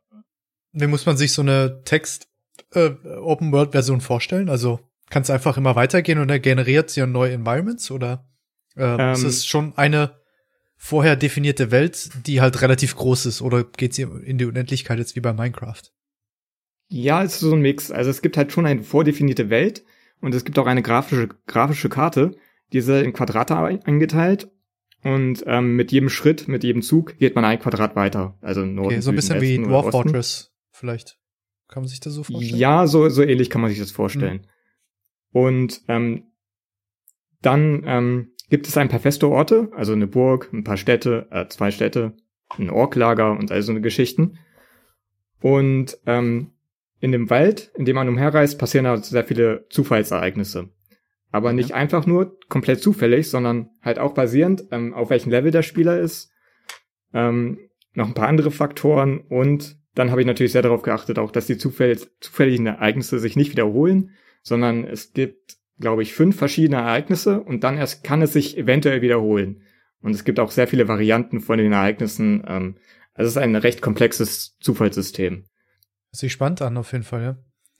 Wie 0.73 0.87
muss 0.87 1.07
man 1.07 1.17
sich 1.17 1.33
so 1.33 1.43
eine 1.43 1.83
Text 1.85 2.29
äh, 2.73 2.91
Open 3.21 3.53
World 3.53 3.73
Version 3.73 4.01
vorstellen? 4.01 4.49
Also 4.49 4.81
kann 5.09 5.23
es 5.23 5.31
einfach 5.31 5.57
immer 5.57 5.77
weitergehen 5.77 6.19
und 6.19 6.31
er 6.31 6.41
generiert 6.41 6.91
sie 6.91 7.07
neue 7.07 7.33
Environments 7.33 7.91
oder 7.91 8.29
äh, 8.77 8.85
ähm, 8.85 9.13
ist 9.13 9.23
es 9.23 9.47
schon 9.47 9.77
eine 9.77 10.21
vorher 10.77 11.17
definierte 11.17 11.71
Welt, 11.71 12.11
die 12.27 12.41
halt 12.41 12.61
relativ 12.61 12.97
groß 12.97 13.27
ist, 13.27 13.41
oder 13.41 13.65
geht 13.65 13.95
sie 13.95 14.03
in 14.03 14.39
die 14.39 14.45
Unendlichkeit 14.45 14.99
jetzt 14.99 15.17
wie 15.17 15.21
bei 15.21 15.33
Minecraft? 15.33 15.83
Ja, 16.89 17.23
es 17.23 17.35
ist 17.35 17.41
so 17.41 17.55
ein 17.55 17.63
Mix. 17.63 17.91
Also 17.91 18.11
es 18.11 18.23
gibt 18.23 18.37
halt 18.37 18.53
schon 18.53 18.67
eine 18.67 18.83
vordefinierte 18.83 19.51
Welt 19.51 19.85
und 20.21 20.35
es 20.35 20.45
gibt 20.45 20.59
auch 20.59 20.67
eine 20.67 20.83
grafische, 20.83 21.29
grafische 21.47 21.89
Karte, 21.89 22.37
diese 22.73 23.01
in 23.01 23.13
Quadrate 23.13 23.57
eingeteilt. 23.57 24.51
Und 25.07 25.45
ähm, 25.47 25.77
mit 25.77 25.93
jedem 25.93 26.09
Schritt, 26.09 26.49
mit 26.49 26.65
jedem 26.65 26.83
Zug 26.83 27.17
geht 27.19 27.37
man 27.37 27.45
ein 27.45 27.61
Quadrat 27.61 27.95
weiter. 27.95 28.37
Also 28.41 28.65
Norden, 28.65 28.87
okay, 28.87 29.01
so 29.01 29.11
ein 29.11 29.17
bisschen 29.17 29.41
Westen 29.41 29.63
wie 29.65 29.69
Dwarf 29.69 29.91
Fortress 29.93 30.53
vielleicht. 30.73 31.17
Kann 31.69 31.85
man 31.85 31.89
sich 31.89 32.01
das 32.01 32.15
so 32.15 32.25
vorstellen? 32.25 32.59
Ja, 32.59 32.89
so, 32.89 33.09
so 33.09 33.23
ähnlich 33.23 33.49
kann 33.49 33.61
man 33.61 33.71
sich 33.71 33.79
das 33.79 33.93
vorstellen. 33.93 34.43
Mhm. 35.33 35.41
Und 35.41 35.83
ähm, 35.87 36.25
dann 37.41 37.85
ähm, 37.87 38.33
gibt 38.51 38.67
es 38.67 38.77
ein 38.77 38.89
paar 38.89 38.99
feste 38.99 39.29
Orte, 39.29 39.71
also 39.77 39.93
eine 39.93 40.09
Burg, 40.09 40.51
ein 40.53 40.65
paar 40.65 40.77
Städte, 40.77 41.29
äh, 41.31 41.47
zwei 41.47 41.71
Städte, 41.71 42.17
ein 42.59 42.69
Orklager 42.69 43.31
und 43.39 43.53
all 43.53 43.63
so 43.63 43.71
eine 43.71 43.81
Geschichten. 43.81 44.39
Und 45.41 45.99
ähm, 46.07 46.51
in 46.99 47.13
dem 47.13 47.31
Wald, 47.31 47.71
in 47.77 47.85
dem 47.85 47.95
man 47.95 48.09
umherreist, 48.09 48.59
passieren 48.59 48.89
halt 48.89 49.05
sehr 49.05 49.25
viele 49.25 49.67
Zufallsereignisse. 49.69 50.71
Aber 51.31 51.53
nicht 51.53 51.71
ja. 51.71 51.77
einfach 51.77 52.07
nur 52.07 52.39
komplett 52.49 52.83
zufällig, 52.83 53.29
sondern 53.29 53.71
halt 53.83 53.99
auch 53.99 54.15
basierend, 54.15 54.65
ähm, 54.71 54.95
auf 54.95 55.11
welchem 55.11 55.31
Level 55.31 55.51
der 55.51 55.63
Spieler 55.63 55.99
ist. 55.99 56.31
Ähm, 57.13 57.59
noch 57.95 58.07
ein 58.07 58.15
paar 58.15 58.29
andere 58.29 58.51
Faktoren 58.51 59.21
und 59.21 59.77
dann 59.95 60.11
habe 60.11 60.21
ich 60.21 60.27
natürlich 60.27 60.53
sehr 60.53 60.63
darauf 60.63 60.83
geachtet, 60.83 61.19
auch 61.19 61.31
dass 61.31 61.47
die 61.47 61.57
zufällig, 61.57 62.07
zufälligen 62.21 62.67
Ereignisse 62.67 63.19
sich 63.19 63.37
nicht 63.37 63.53
wiederholen, 63.53 64.11
sondern 64.43 64.85
es 64.85 65.15
gibt 65.15 65.57
glaube 65.79 66.03
ich, 66.03 66.15
fünf 66.15 66.37
verschiedene 66.37 66.77
Ereignisse 66.81 67.41
und 67.41 67.65
dann 67.65 67.77
erst 67.77 68.05
kann 68.05 68.23
es 68.23 68.33
sich 68.33 68.57
eventuell 68.57 69.03
wiederholen. 69.03 69.63
Und 70.01 70.15
es 70.15 70.25
gibt 70.25 70.39
auch 70.41 70.51
sehr 70.51 70.69
viele 70.69 70.89
Varianten 70.89 71.41
von 71.41 71.59
den 71.59 71.73
Ereignissen. 71.73 72.45
Ähm, 72.47 72.77
also 73.15 73.29
es 73.29 73.37
ist 73.37 73.43
ein 73.43 73.57
recht 73.57 73.83
komplexes 73.83 74.57
Zufallssystem. 74.61 75.45
Das 76.11 76.21
sieht 76.21 76.33
spannend 76.33 76.63
an, 76.63 76.77
auf 76.77 76.93
jeden 76.93 77.05
Fall, 77.05 77.23
ja. 77.23 77.37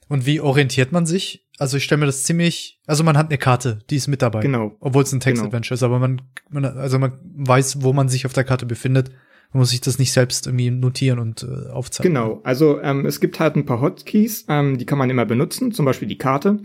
Und 0.09 0.25
wie 0.25 0.39
orientiert 0.39 0.91
man 0.91 1.05
sich? 1.05 1.46
Also 1.59 1.77
ich 1.77 1.83
stelle 1.83 1.99
mir 1.99 2.05
das 2.05 2.23
ziemlich, 2.23 2.79
also 2.85 3.03
man 3.03 3.17
hat 3.17 3.29
eine 3.29 3.37
Karte, 3.37 3.79
die 3.89 3.95
ist 3.95 4.07
mit 4.07 4.21
dabei. 4.21 4.41
Genau. 4.41 4.75
Obwohl 4.79 5.03
es 5.03 5.11
ein 5.11 5.19
Text-Adventure 5.19 5.69
genau. 5.69 5.73
ist, 5.75 5.83
aber 5.83 5.99
man, 5.99 6.21
man, 6.49 6.65
also 6.65 6.99
man 6.99 7.19
weiß, 7.23 7.81
wo 7.81 7.93
man 7.93 8.09
sich 8.09 8.25
auf 8.25 8.33
der 8.33 8.43
Karte 8.43 8.65
befindet. 8.65 9.09
Man 9.51 9.61
muss 9.61 9.71
sich 9.71 9.81
das 9.81 9.97
nicht 9.97 10.11
selbst 10.11 10.45
irgendwie 10.45 10.69
notieren 10.69 11.19
und 11.19 11.43
äh, 11.43 11.69
aufzeichnen. 11.69 12.13
Genau. 12.13 12.41
Also 12.43 12.81
ähm, 12.81 13.05
es 13.05 13.19
gibt 13.19 13.39
halt 13.39 13.55
ein 13.55 13.65
paar 13.65 13.81
Hotkeys, 13.81 14.45
ähm, 14.49 14.77
die 14.77 14.85
kann 14.85 14.97
man 14.97 15.09
immer 15.09 15.25
benutzen, 15.25 15.71
zum 15.71 15.85
Beispiel 15.85 16.07
die 16.07 16.17
Karte. 16.17 16.61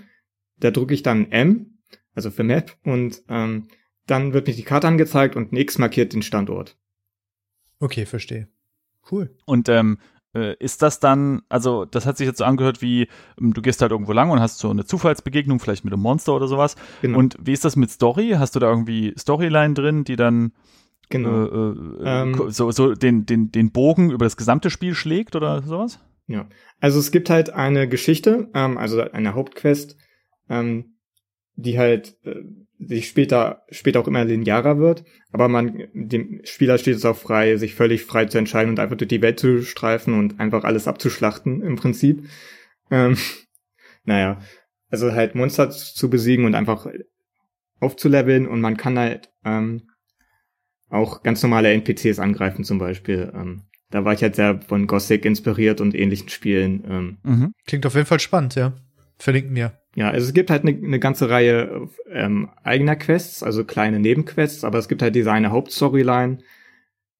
Da 0.58 0.70
drücke 0.70 0.92
ich 0.92 1.02
dann 1.02 1.30
M, 1.30 1.78
also 2.14 2.30
für 2.30 2.42
Map, 2.42 2.76
und 2.84 3.22
ähm, 3.28 3.68
dann 4.06 4.32
wird 4.32 4.46
mir 4.48 4.54
die 4.54 4.62
Karte 4.62 4.88
angezeigt 4.88 5.36
und 5.36 5.52
X 5.52 5.78
markiert 5.78 6.12
den 6.12 6.22
Standort. 6.22 6.76
Okay, 7.78 8.04
verstehe. 8.04 8.48
Cool. 9.10 9.34
Und 9.46 9.68
ähm, 9.68 9.98
äh, 9.98 10.21
ist 10.32 10.82
das 10.82 10.98
dann, 10.98 11.42
also 11.48 11.84
das 11.84 12.06
hat 12.06 12.16
sich 12.16 12.26
jetzt 12.26 12.38
so 12.38 12.44
angehört 12.44 12.80
wie, 12.80 13.08
ähm, 13.40 13.52
du 13.52 13.60
gehst 13.60 13.82
halt 13.82 13.92
irgendwo 13.92 14.12
lang 14.12 14.30
und 14.30 14.40
hast 14.40 14.58
so 14.58 14.70
eine 14.70 14.84
Zufallsbegegnung, 14.84 15.60
vielleicht 15.60 15.84
mit 15.84 15.92
einem 15.92 16.02
Monster 16.02 16.34
oder 16.34 16.48
sowas. 16.48 16.76
Genau. 17.02 17.18
Und 17.18 17.36
wie 17.40 17.52
ist 17.52 17.64
das 17.64 17.76
mit 17.76 17.90
Story? 17.90 18.34
Hast 18.38 18.54
du 18.54 18.60
da 18.60 18.70
irgendwie 18.70 19.14
Storyline 19.18 19.74
drin, 19.74 20.04
die 20.04 20.16
dann 20.16 20.52
genau. 21.10 21.44
äh, 21.44 22.02
äh, 22.02 22.22
ähm, 22.22 22.50
so, 22.50 22.70
so 22.70 22.94
den, 22.94 23.26
den, 23.26 23.52
den 23.52 23.72
Bogen 23.72 24.10
über 24.10 24.24
das 24.24 24.36
gesamte 24.36 24.70
Spiel 24.70 24.94
schlägt 24.94 25.36
oder 25.36 25.62
sowas? 25.62 26.00
Ja, 26.26 26.48
also 26.80 26.98
es 26.98 27.12
gibt 27.12 27.28
halt 27.30 27.50
eine 27.50 27.88
Geschichte, 27.88 28.48
ähm, 28.54 28.78
also 28.78 29.00
eine 29.00 29.34
Hauptquest, 29.34 29.96
ähm, 30.48 30.96
die 31.56 31.78
halt 31.78 32.16
äh, 32.24 32.36
sich 32.86 33.08
später 33.08 33.62
später 33.70 34.00
auch 34.00 34.08
immer 34.08 34.24
linearer 34.24 34.78
wird, 34.78 35.04
aber 35.32 35.48
man 35.48 35.88
dem 35.92 36.40
Spieler 36.44 36.78
steht 36.78 36.96
es 36.96 37.04
auch 37.04 37.16
frei, 37.16 37.56
sich 37.56 37.74
völlig 37.74 38.04
frei 38.04 38.26
zu 38.26 38.38
entscheiden 38.38 38.70
und 38.70 38.78
einfach 38.78 38.96
durch 38.96 39.08
die 39.08 39.22
Welt 39.22 39.38
zu 39.40 39.62
streifen 39.62 40.14
und 40.14 40.40
einfach 40.40 40.64
alles 40.64 40.88
abzuschlachten 40.88 41.62
im 41.62 41.76
Prinzip. 41.76 42.28
Ähm, 42.90 43.16
naja, 44.04 44.40
also 44.90 45.12
halt 45.12 45.34
Monster 45.34 45.70
zu 45.70 46.10
besiegen 46.10 46.44
und 46.44 46.54
einfach 46.54 46.86
aufzuleveln 47.80 48.46
und 48.46 48.60
man 48.60 48.76
kann 48.76 48.98
halt 48.98 49.30
ähm, 49.44 49.88
auch 50.88 51.22
ganz 51.22 51.42
normale 51.42 51.72
NPCs 51.72 52.18
angreifen 52.18 52.64
zum 52.64 52.78
Beispiel. 52.78 53.32
Ähm, 53.34 53.64
da 53.90 54.04
war 54.04 54.14
ich 54.14 54.22
halt 54.22 54.36
sehr 54.36 54.60
von 54.62 54.86
Gothic 54.86 55.24
inspiriert 55.24 55.80
und 55.80 55.94
ähnlichen 55.94 56.28
Spielen. 56.28 56.84
Ähm. 56.88 57.18
Mhm. 57.22 57.52
Klingt 57.66 57.86
auf 57.86 57.94
jeden 57.94 58.06
Fall 58.06 58.20
spannend, 58.20 58.54
ja. 58.54 58.74
Verlinken 59.18 59.52
mir. 59.52 59.81
Ja, 59.94 60.10
also 60.10 60.26
es 60.26 60.32
gibt 60.32 60.50
halt 60.50 60.62
eine, 60.62 60.76
eine 60.76 60.98
ganze 60.98 61.28
Reihe 61.28 61.88
ähm, 62.08 62.50
eigener 62.62 62.96
Quests, 62.96 63.42
also 63.42 63.64
kleine 63.64 64.00
Nebenquests, 64.00 64.64
aber 64.64 64.78
es 64.78 64.88
gibt 64.88 65.02
halt 65.02 65.14
diese 65.14 65.30
eine 65.30 65.50
Hauptstoryline, 65.50 66.38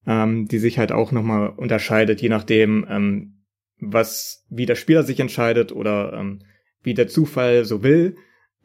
ähm, 0.07 0.47
die 0.47 0.57
sich 0.57 0.79
halt 0.79 0.91
auch 0.91 1.11
nochmal 1.11 1.49
unterscheidet, 1.49 2.21
je 2.21 2.29
nachdem, 2.29 2.85
ähm, 2.89 3.43
was, 3.79 4.45
wie 4.49 4.65
der 4.65 4.75
Spieler 4.75 5.03
sich 5.03 5.19
entscheidet 5.19 5.71
oder 5.71 6.13
ähm, 6.13 6.43
wie 6.81 6.93
der 6.93 7.07
Zufall 7.07 7.63
so 7.65 7.83
will. 7.83 8.15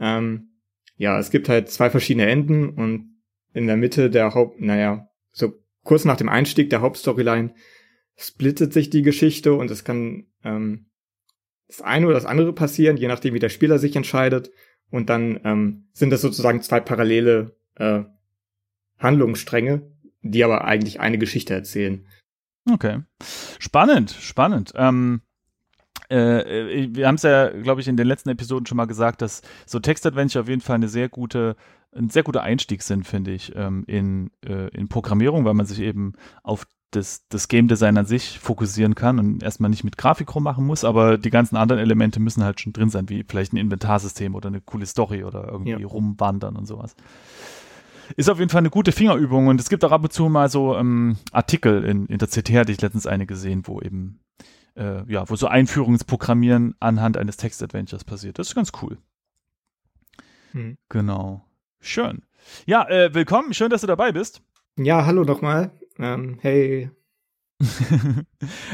Ähm, 0.00 0.52
ja, 0.96 1.18
es 1.18 1.30
gibt 1.30 1.48
halt 1.48 1.68
zwei 1.70 1.90
verschiedene 1.90 2.28
Enden 2.28 2.70
und 2.70 3.18
in 3.52 3.66
der 3.66 3.76
Mitte 3.76 4.10
der 4.10 4.34
Haupt, 4.34 4.60
naja, 4.60 5.08
so 5.32 5.52
kurz 5.84 6.04
nach 6.04 6.16
dem 6.16 6.28
Einstieg 6.28 6.70
der 6.70 6.80
Hauptstoryline 6.80 7.54
splittet 8.16 8.72
sich 8.72 8.90
die 8.90 9.02
Geschichte 9.02 9.54
und 9.54 9.70
es 9.70 9.84
kann 9.84 10.26
ähm, 10.44 10.86
das 11.68 11.82
eine 11.82 12.06
oder 12.06 12.14
das 12.14 12.26
andere 12.26 12.52
passieren, 12.52 12.96
je 12.96 13.08
nachdem, 13.08 13.34
wie 13.34 13.38
der 13.38 13.50
Spieler 13.50 13.78
sich 13.78 13.94
entscheidet. 13.94 14.50
Und 14.90 15.10
dann 15.10 15.38
ähm, 15.44 15.88
sind 15.92 16.10
das 16.10 16.22
sozusagen 16.22 16.62
zwei 16.62 16.80
parallele 16.80 17.56
äh, 17.76 18.04
Handlungsstränge, 18.98 19.82
die 20.22 20.42
aber 20.42 20.64
eigentlich 20.64 20.98
eine 21.00 21.18
Geschichte 21.18 21.54
erzählen. 21.54 22.06
Okay. 22.70 23.02
Spannend, 23.58 24.10
spannend. 24.10 24.72
Ähm, 24.76 25.20
äh, 26.10 26.84
äh 26.84 26.88
wir 26.90 27.06
haben 27.06 27.16
es 27.16 27.22
ja, 27.22 27.50
glaube 27.50 27.82
ich, 27.82 27.88
in 27.88 27.96
den 27.96 28.06
letzten 28.06 28.30
Episoden 28.30 28.66
schon 28.66 28.76
mal 28.76 28.86
gesagt, 28.86 29.20
dass 29.20 29.42
so 29.66 29.78
Text-Adventure 29.78 30.42
auf 30.42 30.48
jeden 30.48 30.62
Fall 30.62 30.76
eine 30.76 30.88
sehr 30.88 31.10
gute, 31.10 31.54
ein 31.94 32.08
sehr 32.08 32.22
guter 32.22 32.42
Einstieg 32.42 32.82
sind, 32.82 33.06
finde 33.06 33.32
ich, 33.32 33.54
ähm, 33.56 33.84
in, 33.86 34.30
äh, 34.44 34.68
in 34.68 34.88
Programmierung, 34.88 35.44
weil 35.44 35.54
man 35.54 35.66
sich 35.66 35.80
eben 35.80 36.14
auf 36.42 36.66
das, 36.90 37.26
das 37.28 37.48
Game 37.48 37.68
Design 37.68 37.98
an 37.98 38.06
sich 38.06 38.38
fokussieren 38.38 38.94
kann 38.94 39.18
und 39.18 39.42
erstmal 39.42 39.70
nicht 39.70 39.84
mit 39.84 39.98
Grafik 39.98 40.34
rummachen 40.34 40.66
muss, 40.66 40.84
aber 40.84 41.18
die 41.18 41.30
ganzen 41.30 41.56
anderen 41.56 41.80
Elemente 41.80 42.20
müssen 42.20 42.44
halt 42.44 42.60
schon 42.60 42.72
drin 42.72 42.88
sein, 42.88 43.08
wie 43.08 43.24
vielleicht 43.28 43.52
ein 43.52 43.58
Inventarsystem 43.58 44.34
oder 44.34 44.48
eine 44.48 44.60
coole 44.60 44.86
Story 44.86 45.24
oder 45.24 45.48
irgendwie 45.48 45.82
ja. 45.82 45.86
rumwandern 45.86 46.56
und 46.56 46.66
sowas. 46.66 46.96
Ist 48.16 48.30
auf 48.30 48.38
jeden 48.38 48.48
Fall 48.48 48.60
eine 48.60 48.70
gute 48.70 48.92
Fingerübung 48.92 49.48
und 49.48 49.60
es 49.60 49.68
gibt 49.68 49.84
auch 49.84 49.92
ab 49.92 50.02
und 50.02 50.12
zu 50.12 50.30
mal 50.30 50.48
so 50.48 50.76
ähm, 50.76 51.18
Artikel 51.30 51.84
in, 51.84 52.06
in 52.06 52.18
der 52.18 52.28
CT, 52.28 52.50
hatte 52.52 52.72
ich 52.72 52.80
letztens 52.80 53.06
eine 53.06 53.26
gesehen, 53.26 53.62
wo 53.66 53.80
eben, 53.82 54.20
äh, 54.74 55.04
ja, 55.12 55.28
wo 55.28 55.36
so 55.36 55.46
Einführungsprogrammieren 55.46 56.74
anhand 56.80 57.18
eines 57.18 57.36
Text-Adventures 57.36 58.04
passiert. 58.04 58.38
Das 58.38 58.48
ist 58.48 58.54
ganz 58.54 58.72
cool. 58.80 58.96
Hm. 60.52 60.78
Genau. 60.88 61.44
Schön. 61.80 62.22
Ja, 62.64 62.88
äh, 62.88 63.12
willkommen. 63.12 63.52
Schön, 63.52 63.68
dass 63.68 63.82
du 63.82 63.86
dabei 63.86 64.12
bist. 64.12 64.40
Ja, 64.76 65.04
hallo 65.04 65.24
nochmal. 65.24 65.70
Ähm, 65.98 66.38
hey. 66.40 66.90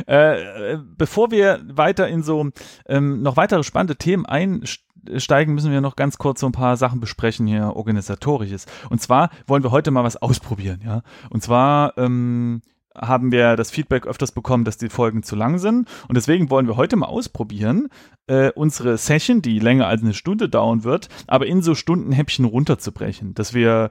äh, 0.07 0.73
äh, 0.73 0.79
bevor 0.85 1.31
wir 1.31 1.61
weiter 1.73 2.07
in 2.09 2.23
so 2.23 2.51
ähm, 2.87 3.23
noch 3.23 3.37
weitere 3.37 3.63
spannende 3.63 3.97
Themen 3.97 4.27
einsteigen, 4.27 5.55
müssen 5.55 5.73
wir 5.73 5.81
noch 5.81 5.97
ganz 5.97 6.19
kurz 6.19 6.41
so 6.41 6.47
ein 6.47 6.53
paar 6.53 6.77
Sachen 6.77 7.01
besprechen 7.01 7.47
hier, 7.47 7.77
organisatorisches. 7.77 8.67
Und 8.91 9.01
zwar 9.01 9.31
wollen 9.47 9.63
wir 9.63 9.71
heute 9.71 9.91
mal 9.91 10.05
was 10.05 10.17
ausprobieren, 10.17 10.83
ja. 10.85 11.03
Und 11.31 11.43
zwar 11.43 11.97
ähm, 11.97 12.61
haben 12.97 13.33
wir 13.33 13.57
das 13.57 13.71
Feedback 13.71 14.07
öfters 14.07 14.33
bekommen, 14.33 14.65
dass 14.65 14.79
die 14.79 14.89
Folgen 14.89 15.23
zu 15.23 15.35
lang 15.35 15.59
sind. 15.59 15.89
Und 16.09 16.17
deswegen 16.17 16.51
wollen 16.51 16.67
wir 16.67 16.77
heute 16.77 16.97
mal 16.97 17.07
ausprobieren, 17.07 17.89
äh, 18.27 18.51
unsere 18.53 18.99
Session, 18.99 19.43
die 19.43 19.59
länger 19.59 19.87
als 19.87 20.03
eine 20.03 20.15
Stunde 20.15 20.49
dauern 20.49 20.85
wird, 20.85 21.09
aber 21.27 21.47
in 21.47 21.63
so 21.63 21.75
Stundenhäppchen 21.75 22.45
runterzubrechen. 22.45 23.35
Dass 23.35 23.53
wir 23.53 23.91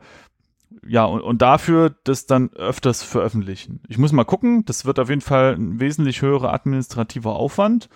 ja, 0.88 1.06
und, 1.06 1.22
und 1.22 1.42
dafür 1.42 1.96
das 2.04 2.26
dann 2.26 2.52
öfters 2.54 3.04
veröffentlichen. 3.04 3.82
Ich 3.88 3.98
muss 3.98 4.12
mal 4.12 4.24
gucken, 4.24 4.66
das 4.66 4.86
wird 4.86 5.00
auf 5.00 5.10
jeden 5.10 5.22
Fall 5.22 5.56
ein 5.56 5.80
wesentlich 5.80 6.22
höherer 6.22 6.54
administrativer 6.54 7.36
Aufwand. 7.36 7.90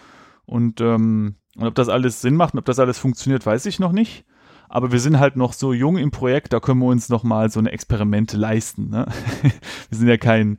Und, 0.46 0.82
ähm, 0.82 1.36
und 1.56 1.68
ob 1.68 1.76
das 1.76 1.90
alles 1.90 2.22
Sinn 2.22 2.36
macht 2.36 2.54
und 2.54 2.60
ob 2.60 2.66
das 2.66 2.80
alles 2.80 2.98
funktioniert, 2.98 3.46
weiß 3.46 3.66
ich 3.66 3.80
noch 3.80 3.92
nicht. 3.92 4.26
Aber 4.70 4.92
wir 4.92 5.00
sind 5.00 5.20
halt 5.20 5.36
noch 5.36 5.54
so 5.54 5.74
jung 5.74 5.98
im 5.98 6.12
Projekt, 6.12 6.54
da 6.54 6.60
können 6.60 6.80
wir 6.80 6.88
uns 6.88 7.10
noch 7.10 7.24
mal 7.24 7.50
so 7.50 7.60
eine 7.60 7.72
Experimente 7.72 8.38
leisten. 8.38 8.90
Ne? 8.90 9.06
wir 9.90 9.98
sind 9.98 10.08
ja 10.08 10.18
kein, 10.18 10.58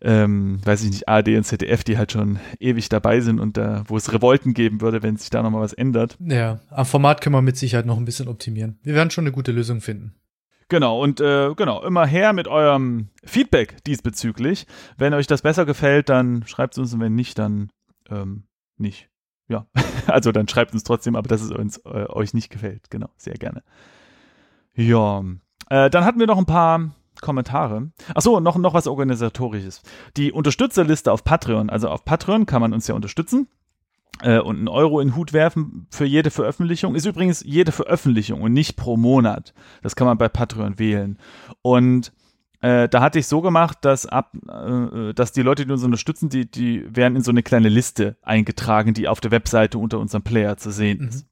ähm, 0.00 0.60
weiß 0.64 0.82
ich 0.84 0.90
nicht, 0.90 1.08
ARD 1.08 1.28
und 1.28 1.44
ZDF, 1.44 1.84
die 1.84 1.98
halt 1.98 2.12
schon 2.12 2.38
ewig 2.60 2.88
dabei 2.88 3.20
sind 3.20 3.38
und 3.38 3.56
da, 3.56 3.84
wo 3.88 3.96
es 3.96 4.12
Revolten 4.12 4.54
geben 4.54 4.80
würde, 4.80 5.02
wenn 5.02 5.16
sich 5.16 5.30
da 5.30 5.42
noch 5.42 5.50
mal 5.50 5.60
was 5.60 5.74
ändert. 5.74 6.16
Ja, 6.20 6.60
am 6.70 6.86
Format 6.86 7.20
können 7.20 7.34
wir 7.34 7.42
mit 7.42 7.56
Sicherheit 7.56 7.86
noch 7.86 7.98
ein 7.98 8.04
bisschen 8.06 8.28
optimieren. 8.28 8.78
Wir 8.82 8.94
werden 8.94 9.10
schon 9.10 9.24
eine 9.24 9.32
gute 9.32 9.52
Lösung 9.52 9.80
finden. 9.80 10.14
Genau, 10.68 11.00
und 11.00 11.20
äh, 11.20 11.54
genau, 11.54 11.82
immer 11.84 12.06
her 12.06 12.32
mit 12.32 12.48
eurem 12.48 13.10
Feedback 13.24 13.84
diesbezüglich. 13.84 14.66
Wenn 14.96 15.14
euch 15.14 15.28
das 15.28 15.42
besser 15.42 15.64
gefällt, 15.64 16.08
dann 16.08 16.44
schreibt 16.46 16.74
es 16.74 16.78
uns 16.78 16.92
und 16.92 17.00
wenn 17.00 17.14
nicht, 17.14 17.38
dann 17.38 17.70
ähm, 18.10 18.44
nicht. 18.76 19.08
Ja, 19.48 19.66
also 20.08 20.32
dann 20.32 20.48
schreibt 20.48 20.72
uns 20.72 20.82
trotzdem, 20.82 21.14
aber 21.14 21.28
dass 21.28 21.40
es 21.40 21.52
uns, 21.52 21.78
äh, 21.84 22.06
euch 22.08 22.34
nicht 22.34 22.50
gefällt. 22.50 22.90
Genau, 22.90 23.10
sehr 23.16 23.34
gerne. 23.34 23.62
Ja, 24.74 25.22
äh, 25.70 25.88
dann 25.88 26.04
hatten 26.04 26.18
wir 26.18 26.26
noch 26.26 26.38
ein 26.38 26.46
paar 26.46 26.90
Kommentare. 27.20 27.92
Achso, 28.14 28.40
noch, 28.40 28.56
noch 28.56 28.74
was 28.74 28.88
Organisatorisches. 28.88 29.82
Die 30.16 30.32
Unterstützerliste 30.32 31.12
auf 31.12 31.22
Patreon. 31.22 31.70
Also 31.70 31.88
auf 31.88 32.04
Patreon 32.04 32.44
kann 32.44 32.60
man 32.60 32.72
uns 32.72 32.88
ja 32.88 32.94
unterstützen 32.94 33.48
äh, 34.22 34.38
und 34.38 34.56
einen 34.56 34.68
Euro 34.68 35.00
in 35.00 35.08
den 35.08 35.16
Hut 35.16 35.32
werfen 35.32 35.86
für 35.90 36.04
jede 36.04 36.30
Veröffentlichung. 36.30 36.94
Ist 36.94 37.06
übrigens 37.06 37.42
jede 37.44 37.72
Veröffentlichung 37.72 38.42
und 38.42 38.52
nicht 38.52 38.76
pro 38.76 38.96
Monat. 38.96 39.54
Das 39.82 39.96
kann 39.96 40.06
man 40.06 40.18
bei 40.18 40.28
Patreon 40.28 40.78
wählen. 40.78 41.18
Und 41.62 42.12
äh, 42.62 42.88
da 42.88 43.00
hatte 43.00 43.18
ich 43.18 43.26
so 43.26 43.42
gemacht, 43.42 43.78
dass 43.82 44.06
ab, 44.06 44.32
äh, 44.48 45.12
dass 45.12 45.32
die 45.32 45.42
Leute, 45.42 45.66
die 45.66 45.72
uns 45.72 45.84
unterstützen, 45.84 46.28
die, 46.28 46.50
die 46.50 46.84
werden 46.94 47.16
in 47.16 47.22
so 47.22 47.30
eine 47.30 47.42
kleine 47.42 47.68
Liste 47.68 48.16
eingetragen, 48.22 48.94
die 48.94 49.08
auf 49.08 49.20
der 49.20 49.30
Webseite 49.30 49.78
unter 49.78 49.98
unserem 49.98 50.22
Player 50.22 50.56
zu 50.56 50.70
sehen 50.70 51.08
ist. 51.08 51.24
Mhm. 51.24 51.30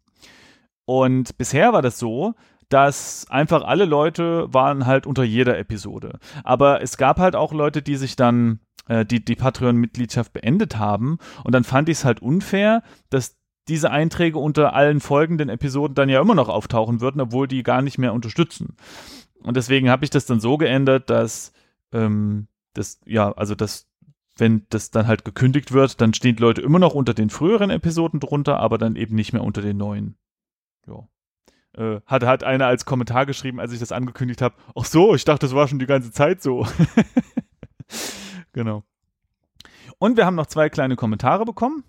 Und 0.86 1.38
bisher 1.38 1.72
war 1.72 1.80
das 1.80 1.98
so, 1.98 2.34
dass 2.68 3.26
einfach 3.30 3.62
alle 3.62 3.84
Leute 3.84 4.52
waren 4.52 4.86
halt 4.86 5.06
unter 5.06 5.24
jeder 5.24 5.58
Episode. 5.58 6.18
Aber 6.42 6.82
es 6.82 6.96
gab 6.96 7.18
halt 7.18 7.36
auch 7.36 7.52
Leute, 7.52 7.82
die 7.82 7.96
sich 7.96 8.16
dann 8.16 8.60
äh, 8.88 9.04
die, 9.04 9.24
die 9.24 9.36
Patreon-Mitgliedschaft 9.36 10.32
beendet 10.32 10.78
haben. 10.78 11.18
Und 11.44 11.52
dann 11.52 11.64
fand 11.64 11.88
ich 11.88 11.98
es 11.98 12.04
halt 12.04 12.20
unfair, 12.20 12.82
dass 13.10 13.36
diese 13.68 13.90
Einträge 13.90 14.38
unter 14.38 14.74
allen 14.74 15.00
folgenden 15.00 15.48
Episoden 15.48 15.94
dann 15.94 16.08
ja 16.08 16.20
immer 16.20 16.34
noch 16.34 16.48
auftauchen 16.48 17.00
würden, 17.00 17.20
obwohl 17.20 17.48
die 17.48 17.62
gar 17.62 17.82
nicht 17.82 17.98
mehr 17.98 18.12
unterstützen. 18.12 18.76
Und 19.42 19.56
deswegen 19.56 19.88
habe 19.88 20.04
ich 20.04 20.10
das 20.10 20.26
dann 20.26 20.40
so 20.40 20.58
geändert, 20.58 21.10
dass 21.10 21.52
ähm, 21.92 22.48
das, 22.74 23.00
ja, 23.06 23.32
also 23.32 23.54
das, 23.54 23.86
wenn 24.36 24.66
das 24.68 24.90
dann 24.90 25.06
halt 25.06 25.24
gekündigt 25.24 25.72
wird, 25.72 26.00
dann 26.00 26.12
stehen 26.12 26.36
Leute 26.36 26.60
immer 26.60 26.78
noch 26.78 26.94
unter 26.94 27.14
den 27.14 27.30
früheren 27.30 27.70
Episoden 27.70 28.20
drunter, 28.20 28.58
aber 28.58 28.78
dann 28.78 28.96
eben 28.96 29.14
nicht 29.14 29.32
mehr 29.32 29.44
unter 29.44 29.62
den 29.62 29.76
neuen. 29.76 30.16
Ja. 30.86 31.06
Äh, 31.76 32.00
hat, 32.06 32.24
hat 32.24 32.44
einer 32.44 32.66
als 32.66 32.84
Kommentar 32.84 33.26
geschrieben, 33.26 33.60
als 33.60 33.72
ich 33.72 33.80
das 33.80 33.92
angekündigt 33.92 34.42
habe, 34.42 34.54
ach 34.74 34.84
so, 34.84 35.14
ich 35.14 35.24
dachte, 35.24 35.46
das 35.46 35.54
war 35.54 35.66
schon 35.68 35.78
die 35.78 35.86
ganze 35.86 36.12
Zeit 36.12 36.42
so. 36.42 36.66
Genau. 38.54 38.84
Und 39.98 40.16
wir 40.16 40.24
haben 40.24 40.36
noch 40.36 40.46
zwei 40.46 40.70
kleine 40.70 40.96
Kommentare 40.96 41.44
bekommen. 41.44 41.84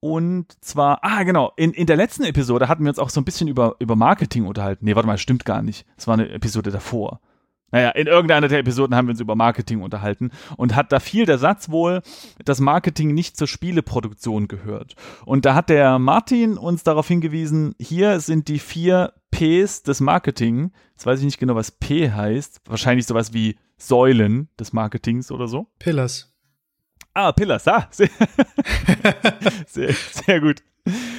Und 0.00 0.64
zwar, 0.64 1.00
ah, 1.02 1.24
genau, 1.24 1.52
in, 1.56 1.72
in 1.72 1.86
der 1.86 1.96
letzten 1.96 2.22
Episode 2.22 2.68
hatten 2.68 2.84
wir 2.84 2.90
uns 2.90 3.00
auch 3.00 3.10
so 3.10 3.20
ein 3.20 3.24
bisschen 3.24 3.48
über, 3.48 3.74
über 3.80 3.96
Marketing 3.96 4.46
unterhalten. 4.46 4.84
Nee, 4.84 4.94
warte 4.94 5.08
mal, 5.08 5.18
stimmt 5.18 5.44
gar 5.44 5.60
nicht. 5.60 5.86
Das 5.96 6.06
war 6.06 6.14
eine 6.14 6.30
Episode 6.30 6.70
davor. 6.70 7.20
Naja, 7.70 7.90
in 7.90 8.06
irgendeiner 8.06 8.48
der 8.48 8.60
Episoden 8.60 8.96
haben 8.96 9.08
wir 9.08 9.12
uns 9.12 9.20
über 9.20 9.36
Marketing 9.36 9.82
unterhalten 9.82 10.30
und 10.56 10.74
hat 10.74 10.90
da 10.90 11.00
viel 11.00 11.26
der 11.26 11.38
Satz 11.38 11.70
wohl, 11.70 12.02
dass 12.44 12.60
Marketing 12.60 13.12
nicht 13.12 13.36
zur 13.36 13.46
Spieleproduktion 13.46 14.48
gehört. 14.48 14.94
Und 15.26 15.44
da 15.44 15.54
hat 15.54 15.68
der 15.68 15.98
Martin 15.98 16.56
uns 16.56 16.82
darauf 16.82 17.08
hingewiesen, 17.08 17.74
hier 17.78 18.20
sind 18.20 18.48
die 18.48 18.58
vier 18.58 19.12
Ps 19.30 19.82
des 19.82 20.00
Marketing. 20.00 20.72
Jetzt 20.92 21.06
weiß 21.06 21.18
ich 21.20 21.26
nicht 21.26 21.38
genau, 21.38 21.54
was 21.54 21.70
P 21.70 22.10
heißt. 22.10 22.62
Wahrscheinlich 22.66 23.06
sowas 23.06 23.32
wie 23.32 23.56
Säulen 23.76 24.48
des 24.58 24.72
Marketings 24.72 25.30
oder 25.30 25.46
so. 25.46 25.66
Pillars. 25.78 26.34
Ah, 27.14 27.32
Pillars, 27.32 27.66
ah. 27.68 27.88
Sehr, 27.90 28.08
sehr, 29.66 29.92
sehr, 29.92 30.40
gut. 30.40 30.62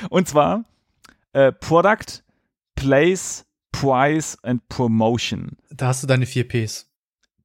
Und 0.09 0.27
zwar 0.27 0.63
äh, 1.33 1.51
Product, 1.51 2.23
Place, 2.75 3.45
Price 3.71 4.37
and 4.43 4.67
Promotion. 4.69 5.57
Da 5.69 5.87
hast 5.87 6.03
du 6.03 6.07
deine 6.07 6.25
vier 6.25 6.47
Ps. 6.47 6.89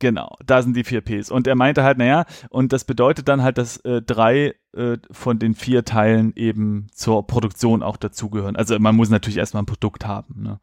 Genau, 0.00 0.36
da 0.44 0.60
sind 0.60 0.76
die 0.76 0.84
vier 0.84 1.00
Ps. 1.00 1.30
Und 1.30 1.46
er 1.46 1.54
meinte 1.54 1.82
halt, 1.82 1.98
naja, 1.98 2.26
und 2.50 2.72
das 2.72 2.84
bedeutet 2.84 3.28
dann 3.28 3.42
halt, 3.42 3.58
dass 3.58 3.78
äh, 3.78 4.02
drei 4.02 4.54
äh, 4.74 4.98
von 5.10 5.38
den 5.38 5.54
vier 5.54 5.84
Teilen 5.84 6.32
eben 6.36 6.88
zur 6.92 7.26
Produktion 7.26 7.82
auch 7.82 7.96
dazugehören. 7.96 8.56
Also 8.56 8.78
man 8.78 8.96
muss 8.96 9.08
natürlich 9.08 9.38
erstmal 9.38 9.62
ein 9.62 9.66
Produkt 9.66 10.06
haben. 10.06 10.42
Ne? 10.42 10.60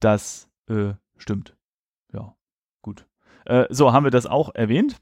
Das 0.00 0.48
äh, 0.68 0.94
stimmt. 1.16 1.56
Ja, 2.12 2.34
gut. 2.82 3.06
Äh, 3.44 3.66
so, 3.70 3.92
haben 3.92 4.04
wir 4.04 4.10
das 4.10 4.26
auch 4.26 4.54
erwähnt? 4.54 5.00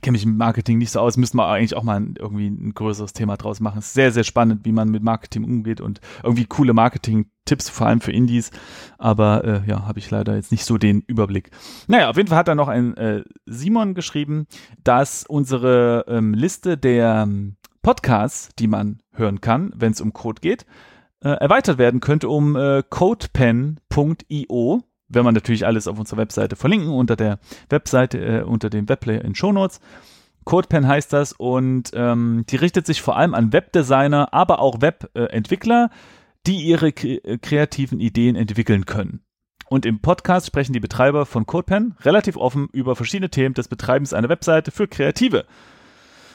Kenne 0.00 0.12
mich 0.12 0.24
im 0.24 0.36
Marketing 0.36 0.78
nicht 0.78 0.90
so 0.90 1.00
aus, 1.00 1.16
müsste 1.16 1.36
man 1.36 1.50
eigentlich 1.50 1.76
auch 1.76 1.82
mal 1.82 2.02
irgendwie 2.18 2.48
ein 2.48 2.72
größeres 2.74 3.12
Thema 3.12 3.36
draus 3.36 3.60
machen. 3.60 3.78
Es 3.78 3.88
ist 3.88 3.94
sehr, 3.94 4.12
sehr 4.12 4.24
spannend, 4.24 4.64
wie 4.64 4.72
man 4.72 4.90
mit 4.90 5.02
Marketing 5.02 5.44
umgeht 5.44 5.80
und 5.80 6.00
irgendwie 6.22 6.46
coole 6.46 6.72
Marketing-Tipps, 6.72 7.68
vor 7.68 7.88
allem 7.88 8.00
für 8.00 8.12
Indies. 8.12 8.50
Aber 8.98 9.44
äh, 9.44 9.60
ja, 9.68 9.86
habe 9.86 9.98
ich 9.98 10.10
leider 10.10 10.34
jetzt 10.36 10.50
nicht 10.50 10.64
so 10.64 10.78
den 10.78 11.02
Überblick. 11.02 11.50
Naja, 11.88 12.08
auf 12.08 12.16
jeden 12.16 12.28
Fall 12.28 12.38
hat 12.38 12.48
da 12.48 12.54
noch 12.54 12.68
ein 12.68 12.96
äh, 12.96 13.22
Simon 13.46 13.94
geschrieben, 13.94 14.46
dass 14.82 15.26
unsere 15.26 16.06
ähm, 16.08 16.32
Liste 16.32 16.78
der 16.78 17.24
ähm, 17.24 17.56
Podcasts, 17.82 18.48
die 18.58 18.68
man 18.68 19.02
hören 19.12 19.40
kann, 19.40 19.72
wenn 19.76 19.92
es 19.92 20.00
um 20.00 20.12
Code 20.12 20.40
geht, 20.40 20.64
äh, 21.20 21.28
erweitert 21.28 21.78
werden 21.78 22.00
könnte 22.00 22.28
um 22.28 22.56
äh, 22.56 22.82
codepen.io 22.88 24.82
wenn 25.12 25.24
man 25.24 25.34
natürlich 25.34 25.66
alles 25.66 25.88
auf 25.88 25.98
unserer 25.98 26.18
Webseite 26.18 26.56
verlinken, 26.56 26.90
unter 26.90 27.16
der 27.16 27.38
Webseite, 27.68 28.18
äh, 28.18 28.42
unter 28.42 28.70
dem 28.70 28.88
Webplayer 28.88 29.24
in 29.24 29.34
Shownotes. 29.34 29.80
CodePen 30.44 30.88
heißt 30.88 31.12
das 31.12 31.32
und 31.32 31.90
ähm, 31.94 32.44
die 32.48 32.56
richtet 32.56 32.86
sich 32.86 33.00
vor 33.00 33.16
allem 33.16 33.34
an 33.34 33.52
Webdesigner, 33.52 34.32
aber 34.32 34.58
auch 34.58 34.80
Webentwickler, 34.80 35.90
die 36.46 36.62
ihre 36.62 36.92
kreativen 36.92 38.00
Ideen 38.00 38.34
entwickeln 38.34 38.84
können. 38.84 39.20
Und 39.68 39.86
im 39.86 40.00
Podcast 40.00 40.48
sprechen 40.48 40.72
die 40.72 40.80
Betreiber 40.80 41.24
von 41.24 41.46
CodePen 41.46 41.94
relativ 42.00 42.36
offen 42.36 42.68
über 42.72 42.96
verschiedene 42.96 43.30
Themen 43.30 43.54
des 43.54 43.68
Betreibens 43.68 44.12
einer 44.12 44.28
Webseite 44.28 44.70
für 44.70 44.88
Kreative. 44.88 45.46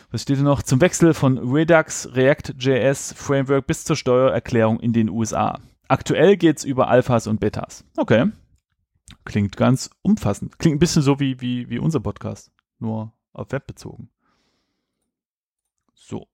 Was 0.09 0.21
steht 0.21 0.37
hier 0.37 0.45
noch? 0.45 0.63
Zum 0.63 0.79
Wechsel 0.79 1.13
von 1.13 1.37
Redux, 1.37 2.09
React.js 2.15 3.13
Framework 3.15 3.67
bis 3.67 3.83
zur 3.83 3.97
Steuererklärung 3.97 4.79
in 4.79 4.93
den 4.93 5.09
USA. 5.09 5.59
Aktuell 5.89 6.37
geht's 6.37 6.63
über 6.63 6.87
Alphas 6.87 7.27
und 7.27 7.39
Betas. 7.39 7.83
Okay. 7.97 8.27
Klingt 9.25 9.57
ganz 9.57 9.89
umfassend. 10.01 10.59
Klingt 10.59 10.77
ein 10.77 10.79
bisschen 10.79 11.01
so 11.01 11.19
wie, 11.19 11.41
wie, 11.41 11.69
wie 11.69 11.79
unser 11.79 11.99
Podcast, 11.99 12.51
nur 12.79 13.13
auf 13.33 13.51
Web 13.51 13.67
bezogen. 13.67 14.09
So. 15.93 16.27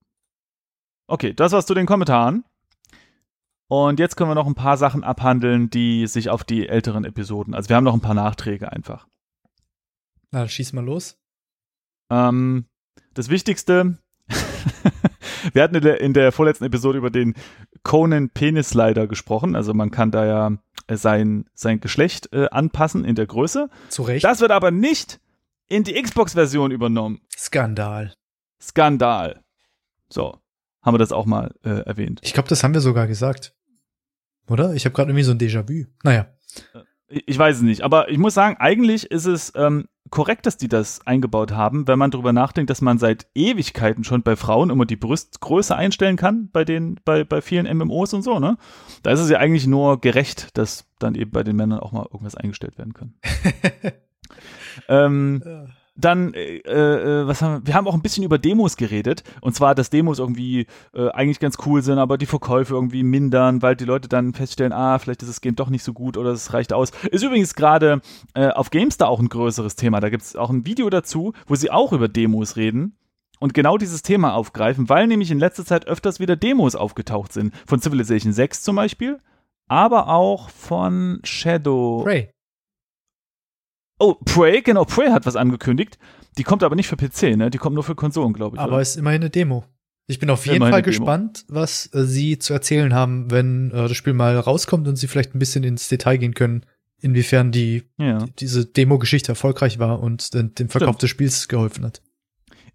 Okay, 1.07 1.33
das 1.33 1.51
war's 1.51 1.65
zu 1.65 1.73
den 1.73 1.86
Kommentaren. 1.86 2.45
Und 3.67 3.99
jetzt 3.99 4.15
können 4.15 4.29
wir 4.29 4.36
noch 4.36 4.47
ein 4.47 4.55
paar 4.55 4.77
Sachen 4.77 5.03
abhandeln, 5.03 5.69
die 5.69 6.05
sich 6.05 6.29
auf 6.29 6.43
die 6.43 6.67
älteren 6.67 7.05
Episoden. 7.05 7.53
Also 7.55 7.69
wir 7.69 7.75
haben 7.75 7.83
noch 7.83 7.93
ein 7.93 8.01
paar 8.01 8.13
Nachträge 8.13 8.71
einfach. 8.71 9.07
Na, 10.31 10.47
schieß 10.47 10.73
mal 10.73 10.86
los. 10.86 11.19
Ähm, 12.09 12.65
das 13.13 13.29
Wichtigste, 13.29 13.97
wir 15.51 15.63
hatten 15.63 15.75
in 15.75 15.82
der, 15.82 16.01
in 16.01 16.13
der 16.13 16.32
vorletzten 16.32 16.65
Episode 16.65 16.97
über 16.97 17.10
den 17.10 17.34
Conan 17.84 18.29
Penis 18.29 18.69
Slider 18.69 19.08
gesprochen. 19.08 19.56
Also 19.56 19.73
man 19.73 19.91
kann 19.91 20.12
da 20.12 20.25
ja 20.25 20.58
äh, 20.88 20.95
sein, 20.95 21.45
sein 21.53 21.79
Geschlecht 21.79 22.32
äh, 22.34 22.47
anpassen 22.49 23.06
in 23.06 23.15
der 23.15 23.27
Größe. 23.27 23.69
Zu 23.89 24.03
Recht. 24.03 24.23
Das 24.23 24.41
wird 24.41 24.51
aber 24.51 24.71
nicht 24.71 25.19
in 25.67 25.84
die 25.84 26.01
Xbox-Version 26.01 26.71
übernommen. 26.71 27.21
Skandal. 27.36 28.13
Skandal. 28.62 29.43
So, 30.10 30.38
haben 30.82 30.93
wir 30.93 30.99
das 30.99 31.12
auch 31.12 31.25
mal 31.25 31.53
äh, 31.63 31.82
erwähnt. 31.86 32.19
Ich 32.23 32.34
glaube, 32.34 32.49
das 32.49 32.63
haben 32.63 32.73
wir 32.73 32.82
sogar 32.82 33.08
gesagt. 33.08 33.56
Oder? 34.47 34.73
Ich 34.73 34.86
habe 34.86 34.93
gerade 34.93 35.10
irgendwie 35.12 35.23
so 35.23 35.32
ein 35.32 35.39
Déjà-vu. 35.39 35.86
Naja. 36.03 36.27
Ich 37.26 37.38
weiß 37.38 37.58
es 37.58 37.62
nicht, 37.62 37.82
aber 37.82 38.10
ich 38.10 38.17
muss 38.17 38.34
sagen, 38.34 38.58
eigentlich 38.60 39.12
ist 39.12 39.26
es 39.26 39.54
ähm, 39.56 39.88
korrekt, 40.10 40.45
dass 40.45 40.58
die 40.58 40.67
das 40.67 41.06
eingebaut 41.06 41.52
haben, 41.52 41.88
wenn 41.88 41.99
man 41.99 42.12
darüber 42.12 42.34
nachdenkt, 42.34 42.69
dass 42.69 42.82
man 42.82 42.97
seit 42.97 43.28
Ewigkeiten 43.36 44.04
schon 44.04 44.23
bei 44.23 44.36
Frauen 44.36 44.69
immer 44.69 44.86
die 44.86 44.95
Brustgröße 44.95 45.76
einstellen 45.76 46.17
kann, 46.17 46.49
bei 46.52 46.65
den, 46.65 46.99
bei, 47.06 47.23
bei 47.23 47.41
vielen 47.41 47.65
MMOs 47.78 48.13
und 48.13 48.23
so, 48.23 48.39
ne? 48.39 48.58
Da 49.04 49.12
ist 49.12 49.19
es 49.19 49.30
ja 49.30 49.38
eigentlich 49.38 49.67
nur 49.67 50.02
gerecht, 50.02 50.58
dass 50.58 50.86
dann 50.99 51.15
eben 51.15 51.32
bei 51.32 51.43
den 51.43 51.56
Männern 51.56 51.80
auch 51.80 51.91
mal 51.91 52.06
irgendwas 52.12 52.36
eingestellt 52.36 52.78
werden 52.78 52.93
kann. 52.93 53.13
ähm, 54.88 55.41
ja 55.45 55.65
dann, 55.95 56.34
äh, 56.34 56.58
äh, 56.58 57.27
was 57.27 57.41
haben 57.41 57.62
wir? 57.62 57.67
Wir 57.67 57.73
haben 57.75 57.88
auch 57.88 57.93
ein 57.93 58.01
bisschen 58.01 58.23
über 58.23 58.39
Demos 58.39 58.77
geredet. 58.77 59.23
Und 59.41 59.56
zwar, 59.56 59.75
dass 59.75 59.89
Demos 59.89 60.19
irgendwie 60.19 60.65
äh, 60.93 61.10
eigentlich 61.10 61.39
ganz 61.39 61.58
cool 61.65 61.84
sind, 61.84 61.99
aber 61.99 62.17
die 62.17 62.25
Verkäufe 62.25 62.73
irgendwie 62.73 63.03
mindern, 63.03 63.62
weil 63.62 63.75
die 63.75 63.86
Leute 63.86 64.10
dann 64.10 64.34
feststellen, 64.34 64.73
ah, 64.73 64.97
vielleicht 64.97 65.21
ist 65.21 65.29
das 65.29 65.41
Game 65.41 65.56
doch 65.56 65.69
nicht 65.69 65.84
so 65.84 65.93
gut 65.93 66.17
oder 66.17 66.32
es 66.32 66.53
reicht 66.53 66.73
aus. 66.73 66.91
Ist 67.12 67.23
übrigens 67.23 67.53
gerade 67.53 68.01
äh, 68.34 68.47
auf 68.47 68.71
GameStar 68.71 69.08
auch 69.08 69.19
ein 69.19 69.29
größeres 69.29 69.75
Thema. 69.75 69.99
Da 69.99 70.10
gibt 70.10 70.23
es 70.23 70.36
auch 70.36 70.49
ein 70.49 70.65
Video 70.65 70.89
dazu, 70.89 71.34
wo 71.47 71.56
sie 71.56 71.69
auch 71.69 71.93
über 71.93 72.08
Demos 72.08 72.56
reden 72.56 72.97
und 73.39 73.53
genau 73.53 73.77
dieses 73.77 74.01
Thema 74.01 74.34
aufgreifen, 74.34 74.89
weil 74.89 75.06
nämlich 75.06 75.29
in 75.29 75.38
letzter 75.38 75.65
Zeit 75.65 75.88
öfters 75.88 76.19
wieder 76.19 76.36
Demos 76.36 76.75
aufgetaucht 76.75 77.34
sind. 77.34 77.53
Von 77.67 77.79
Civilization 77.82 78.34
6 78.34 78.63
zum 78.63 78.77
Beispiel, 78.77 79.19
aber 79.67 80.08
auch 80.08 80.49
von 80.49 81.19
Shadow. 81.23 82.03
Prey. 82.03 82.32
Oh, 83.99 84.15
Prey, 84.25 84.62
genau, 84.62 84.86
Prey 84.86 85.10
hat 85.10 85.25
was 85.25 85.36
angekündigt. 85.36 85.97
Die 86.38 86.43
kommt 86.43 86.63
aber 86.63 86.75
nicht 86.75 86.88
für 86.88 86.97
PC, 86.97 87.38
ne? 87.38 87.49
Die 87.49 87.58
kommt 87.58 87.75
nur 87.75 87.84
für 87.84 87.95
Konsolen, 87.95 88.34
glaube 88.34 88.58
ich. 88.58 88.62
Aber 88.62 88.73
oder? 88.73 88.82
ist 88.82 88.95
immerhin 88.95 89.21
eine 89.21 89.29
Demo. 89.29 89.65
Ich 90.08 90.19
bin 90.19 90.29
auf 90.29 90.45
jeden 90.45 90.60
Fall 90.60 90.82
gespannt, 90.82 91.45
Demo. 91.47 91.62
was 91.62 91.93
äh, 91.93 92.03
sie 92.03 92.38
zu 92.38 92.53
erzählen 92.53 92.93
haben, 92.93 93.32
wenn 93.32 93.71
äh, 93.71 93.88
das 93.88 93.95
Spiel 93.95 94.13
mal 94.13 94.38
rauskommt 94.38 94.88
und 94.88 94.97
sie 94.97 95.08
vielleicht 95.08 95.34
ein 95.34 95.39
bisschen 95.39 95.63
ins 95.63 95.88
Detail 95.88 96.17
gehen 96.17 96.34
können, 96.34 96.65
inwiefern 96.99 97.51
die, 97.51 97.84
ja. 97.97 98.17
die 98.17 98.32
diese 98.32 98.65
Demo-Geschichte 98.65 99.32
erfolgreich 99.32 99.79
war 99.79 100.01
und 100.01 100.34
den, 100.34 100.53
dem 100.56 100.69
Verkauf 100.69 100.95
Stimmt. 100.95 101.01
des 101.03 101.10
Spiels 101.10 101.47
geholfen 101.47 101.86
hat. 101.86 102.01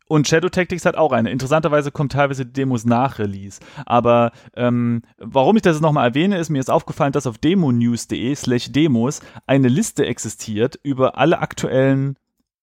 Und 0.08 0.26
Shadow 0.26 0.48
Tactics 0.48 0.86
hat 0.86 0.96
auch 0.96 1.12
eine. 1.12 1.30
Interessanterweise 1.30 1.92
kommen 1.92 2.08
teilweise 2.08 2.46
Demos 2.46 2.84
nach 2.86 3.18
Release. 3.18 3.60
Aber 3.84 4.32
ähm, 4.56 5.02
warum 5.18 5.56
ich 5.56 5.62
das 5.62 5.80
nochmal 5.80 6.08
erwähne, 6.08 6.38
ist 6.38 6.48
mir 6.48 6.60
ist 6.60 6.70
aufgefallen, 6.70 7.12
dass 7.12 7.26
auf 7.26 7.36
demonews.de 7.36 8.34
slash 8.34 8.72
Demos 8.72 9.20
eine 9.46 9.68
Liste 9.68 10.06
existiert 10.06 10.80
über 10.82 11.18
alle 11.18 11.40
aktuellen 11.40 12.16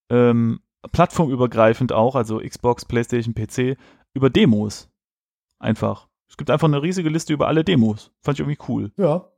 ähm, 0.10 0.60
plattformübergreifend 0.92 1.94
auch, 1.94 2.16
also 2.16 2.40
Xbox, 2.40 2.86
Playstation, 2.86 3.36
PC, 3.36 3.78
über 4.14 4.30
Demos. 4.32 4.90
Einfach. 5.60 6.08
Es 6.28 6.38
gibt 6.38 6.50
einfach 6.50 6.68
eine 6.68 6.82
riesige 6.82 7.10
Liste 7.10 7.34
über 7.34 7.48
alle 7.48 7.64
Demos. 7.64 8.12
Fand 8.22 8.40
ich 8.40 8.46
irgendwie 8.46 8.64
cool. 8.68 8.92
Ja, 8.98 9.30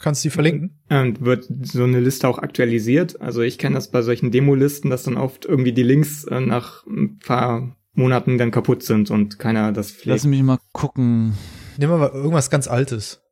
Kannst 0.00 0.24
du 0.24 0.28
die 0.28 0.32
verlinken? 0.32 0.80
Und 0.88 1.20
wird 1.20 1.46
so 1.62 1.84
eine 1.84 2.00
Liste 2.00 2.26
auch 2.26 2.38
aktualisiert? 2.38 3.20
Also 3.20 3.42
ich 3.42 3.58
kenne 3.58 3.74
das 3.74 3.90
bei 3.90 4.00
solchen 4.00 4.30
Demo-Listen, 4.30 4.88
dass 4.88 5.02
dann 5.02 5.18
oft 5.18 5.44
irgendwie 5.44 5.72
die 5.72 5.82
Links 5.82 6.24
äh, 6.24 6.40
nach 6.40 6.86
ein 6.86 7.18
paar 7.18 7.76
Monaten 7.92 8.38
dann 8.38 8.50
kaputt 8.50 8.82
sind 8.82 9.10
und 9.10 9.38
keiner 9.38 9.72
das 9.72 9.90
pflegt. 9.90 10.06
Lass 10.06 10.24
mich 10.24 10.42
mal 10.42 10.58
gucken. 10.72 11.34
Nehmen 11.76 11.92
wir 11.92 11.98
mal 11.98 12.10
irgendwas 12.10 12.48
ganz 12.48 12.66
Altes. 12.66 13.22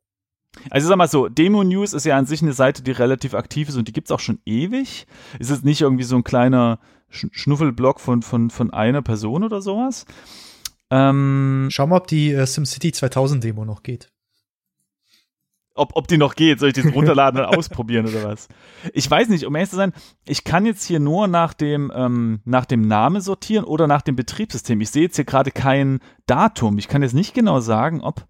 Also 0.69 0.87
sag 0.87 0.97
mal 0.97 1.07
so, 1.07 1.27
Demo 1.27 1.63
News 1.63 1.93
ist 1.93 2.05
ja 2.05 2.17
an 2.17 2.27
sich 2.27 2.43
eine 2.43 2.53
Seite, 2.53 2.83
die 2.83 2.91
relativ 2.91 3.33
aktiv 3.33 3.69
ist 3.69 3.75
und 3.75 3.87
die 3.87 3.93
gibt's 3.93 4.11
auch 4.11 4.19
schon 4.19 4.39
ewig. 4.45 5.07
Ist 5.39 5.49
es 5.49 5.63
nicht 5.63 5.81
irgendwie 5.81 6.03
so 6.03 6.17
ein 6.17 6.23
kleiner 6.23 6.79
Sch 7.09 7.27
Schnuffelblock 7.31 7.99
von, 7.99 8.21
von, 8.21 8.51
von 8.51 8.71
einer 8.71 9.01
Person 9.01 9.43
oder 9.43 9.61
sowas? 9.63 10.05
Ähm, 10.91 11.69
Schau 11.71 11.87
mal, 11.87 11.97
ob 11.97 12.07
die 12.07 12.31
äh, 12.31 12.45
SimCity 12.45 12.91
2000 12.91 13.43
Demo 13.43 13.65
noch 13.65 13.81
geht 13.81 14.11
ob, 15.79 15.95
ob 15.95 16.07
die 16.07 16.17
noch 16.17 16.35
geht. 16.35 16.59
Soll 16.59 16.69
ich 16.69 16.75
diesen 16.75 16.93
runterladen 16.93 17.39
und 17.39 17.45
ausprobieren 17.45 18.05
oder 18.07 18.23
was? 18.23 18.47
Ich 18.93 19.09
weiß 19.09 19.29
nicht, 19.29 19.45
um 19.45 19.55
ehrlich 19.55 19.69
zu 19.69 19.75
sein, 19.75 19.93
ich 20.27 20.43
kann 20.43 20.65
jetzt 20.65 20.83
hier 20.83 20.99
nur 20.99 21.27
nach 21.27 21.53
dem, 21.53 21.91
ähm, 21.95 22.41
nach 22.45 22.65
dem 22.65 22.81
Namen 22.87 23.21
sortieren 23.21 23.65
oder 23.65 23.87
nach 23.87 24.01
dem 24.01 24.15
Betriebssystem. 24.15 24.79
Ich 24.81 24.91
sehe 24.91 25.03
jetzt 25.03 25.15
hier 25.15 25.25
gerade 25.25 25.51
kein 25.51 25.99
Datum. 26.25 26.77
Ich 26.77 26.87
kann 26.87 27.01
jetzt 27.01 27.13
nicht 27.13 27.33
genau 27.33 27.59
sagen, 27.59 28.01
ob, 28.01 28.25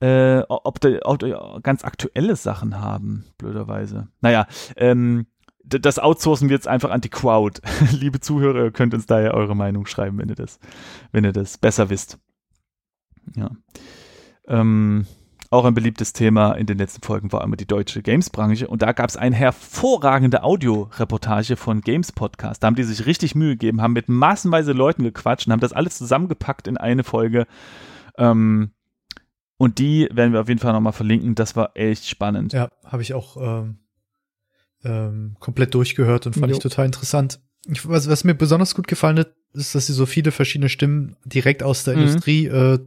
äh, 0.00 0.40
ob, 0.48 0.80
die, 0.80 1.00
ob 1.02 1.18
die 1.18 1.34
ganz 1.62 1.84
aktuelle 1.84 2.36
Sachen 2.36 2.80
haben, 2.80 3.24
blöderweise. 3.38 4.08
Naja, 4.20 4.46
ähm, 4.76 5.26
das 5.64 5.98
outsourcen 5.98 6.48
wir 6.48 6.56
jetzt 6.56 6.68
einfach 6.68 6.90
an 6.90 7.00
die 7.00 7.10
Crowd. 7.10 7.60
Liebe 7.92 8.20
Zuhörer, 8.20 8.64
ihr 8.64 8.70
könnt 8.72 8.94
uns 8.94 9.06
da 9.06 9.20
ja 9.20 9.32
eure 9.32 9.54
Meinung 9.54 9.86
schreiben, 9.86 10.18
wenn 10.18 10.28
ihr 10.28 10.34
das, 10.34 10.58
wenn 11.12 11.24
ihr 11.24 11.32
das 11.32 11.58
besser 11.58 11.90
wisst. 11.90 12.18
Ja. 13.36 13.50
Ähm, 14.48 15.06
auch 15.50 15.64
ein 15.64 15.74
beliebtes 15.74 16.12
Thema 16.12 16.52
in 16.52 16.66
den 16.66 16.78
letzten 16.78 17.02
Folgen 17.02 17.32
war 17.32 17.42
immer 17.42 17.56
die 17.56 17.66
deutsche 17.66 18.02
Games-Branche. 18.02 18.68
Und 18.68 18.82
da 18.82 18.92
gab 18.92 19.10
es 19.10 19.16
eine 19.16 19.34
hervorragende 19.34 20.44
Audioreportage 20.44 21.56
von 21.56 21.80
Games 21.80 22.12
Podcast. 22.12 22.62
Da 22.62 22.68
haben 22.68 22.76
die 22.76 22.84
sich 22.84 23.04
richtig 23.04 23.34
Mühe 23.34 23.54
gegeben, 23.54 23.82
haben 23.82 23.92
mit 23.92 24.08
massenweise 24.08 24.72
Leuten 24.72 25.02
gequatscht 25.02 25.48
und 25.48 25.52
haben 25.52 25.60
das 25.60 25.72
alles 25.72 25.98
zusammengepackt 25.98 26.68
in 26.68 26.76
eine 26.76 27.02
Folge. 27.02 27.48
Ähm, 28.16 28.70
und 29.56 29.78
die 29.80 30.08
werden 30.12 30.32
wir 30.32 30.40
auf 30.40 30.48
jeden 30.48 30.60
Fall 30.60 30.72
nochmal 30.72 30.92
verlinken. 30.92 31.34
Das 31.34 31.56
war 31.56 31.72
echt 31.74 32.06
spannend. 32.06 32.52
Ja, 32.52 32.70
habe 32.84 33.02
ich 33.02 33.12
auch 33.12 33.36
ähm, 33.36 33.78
ähm, 34.84 35.36
komplett 35.40 35.74
durchgehört 35.74 36.26
und 36.26 36.34
fand 36.34 36.50
jo. 36.50 36.56
ich 36.56 36.62
total 36.62 36.86
interessant. 36.86 37.40
Ich, 37.66 37.88
was, 37.88 38.08
was, 38.08 38.22
mir 38.22 38.34
besonders 38.34 38.76
gut 38.76 38.86
gefallen 38.86 39.18
hat, 39.18 39.34
ist, 39.52 39.74
dass 39.74 39.88
sie 39.88 39.92
so 39.94 40.06
viele 40.06 40.30
verschiedene 40.30 40.68
Stimmen 40.68 41.16
direkt 41.24 41.64
aus 41.64 41.82
der 41.82 41.96
mhm. 41.96 42.02
Industrie 42.02 42.46
äh, 42.46 42.78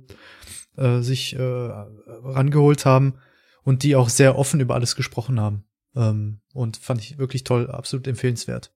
äh, 0.77 1.01
sich 1.01 1.35
äh, 1.35 1.41
rangeholt 1.41 2.85
haben 2.85 3.15
und 3.63 3.83
die 3.83 3.95
auch 3.95 4.09
sehr 4.09 4.37
offen 4.37 4.59
über 4.59 4.75
alles 4.75 4.95
gesprochen 4.95 5.39
haben. 5.39 5.63
Ähm, 5.95 6.39
und 6.53 6.77
fand 6.77 7.01
ich 7.01 7.17
wirklich 7.17 7.43
toll, 7.43 7.69
absolut 7.69 8.07
empfehlenswert. 8.07 8.73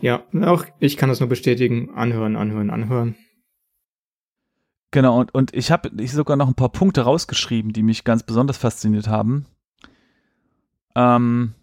Ja, 0.00 0.24
auch 0.42 0.64
ich 0.80 0.96
kann 0.96 1.08
das 1.08 1.20
nur 1.20 1.28
bestätigen. 1.28 1.94
Anhören, 1.94 2.36
anhören, 2.36 2.70
anhören. 2.70 3.14
Genau, 4.90 5.20
und, 5.20 5.34
und 5.34 5.54
ich 5.54 5.70
habe 5.70 5.90
ich 5.98 6.12
sogar 6.12 6.36
noch 6.36 6.48
ein 6.48 6.54
paar 6.54 6.68
Punkte 6.68 7.02
rausgeschrieben, 7.02 7.72
die 7.72 7.82
mich 7.82 8.04
ganz 8.04 8.22
besonders 8.22 8.58
fasziniert 8.58 9.08
haben. 9.08 9.46
Ähm, 10.94 11.54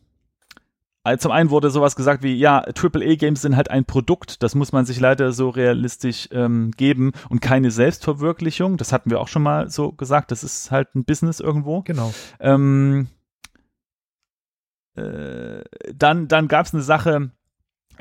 also 1.04 1.22
zum 1.24 1.32
einen 1.32 1.50
wurde 1.50 1.70
sowas 1.70 1.96
gesagt 1.96 2.24
wie, 2.24 2.36
ja, 2.36 2.60
AAA-Games 2.60 3.42
sind 3.42 3.56
halt 3.56 3.72
ein 3.72 3.86
Produkt, 3.86 4.44
das 4.44 4.54
muss 4.54 4.72
man 4.72 4.86
sich 4.86 5.00
leider 5.00 5.32
so 5.32 5.50
realistisch 5.50 6.28
ähm, 6.32 6.72
geben 6.72 7.14
und 7.30 7.42
keine 7.42 7.72
Selbstverwirklichung. 7.72 8.78
Das 8.78 8.92
hatten 8.92 9.10
wir 9.10 9.22
auch 9.22 9.30
schon 9.30 9.44
mal 9.44 9.70
so 9.70 9.94
gesagt, 9.94 10.32
das 10.32 10.44
ist 10.44 10.72
halt 10.72 10.94
ein 10.96 11.06
Business 11.06 11.40
irgendwo. 11.40 11.82
Genau. 11.84 12.14
Ähm, 12.40 13.08
äh, 14.96 15.64
dann 15.96 16.28
dann 16.28 16.48
gab 16.50 16.66
es 16.66 16.74
eine 16.74 16.84
Sache, 16.84 17.32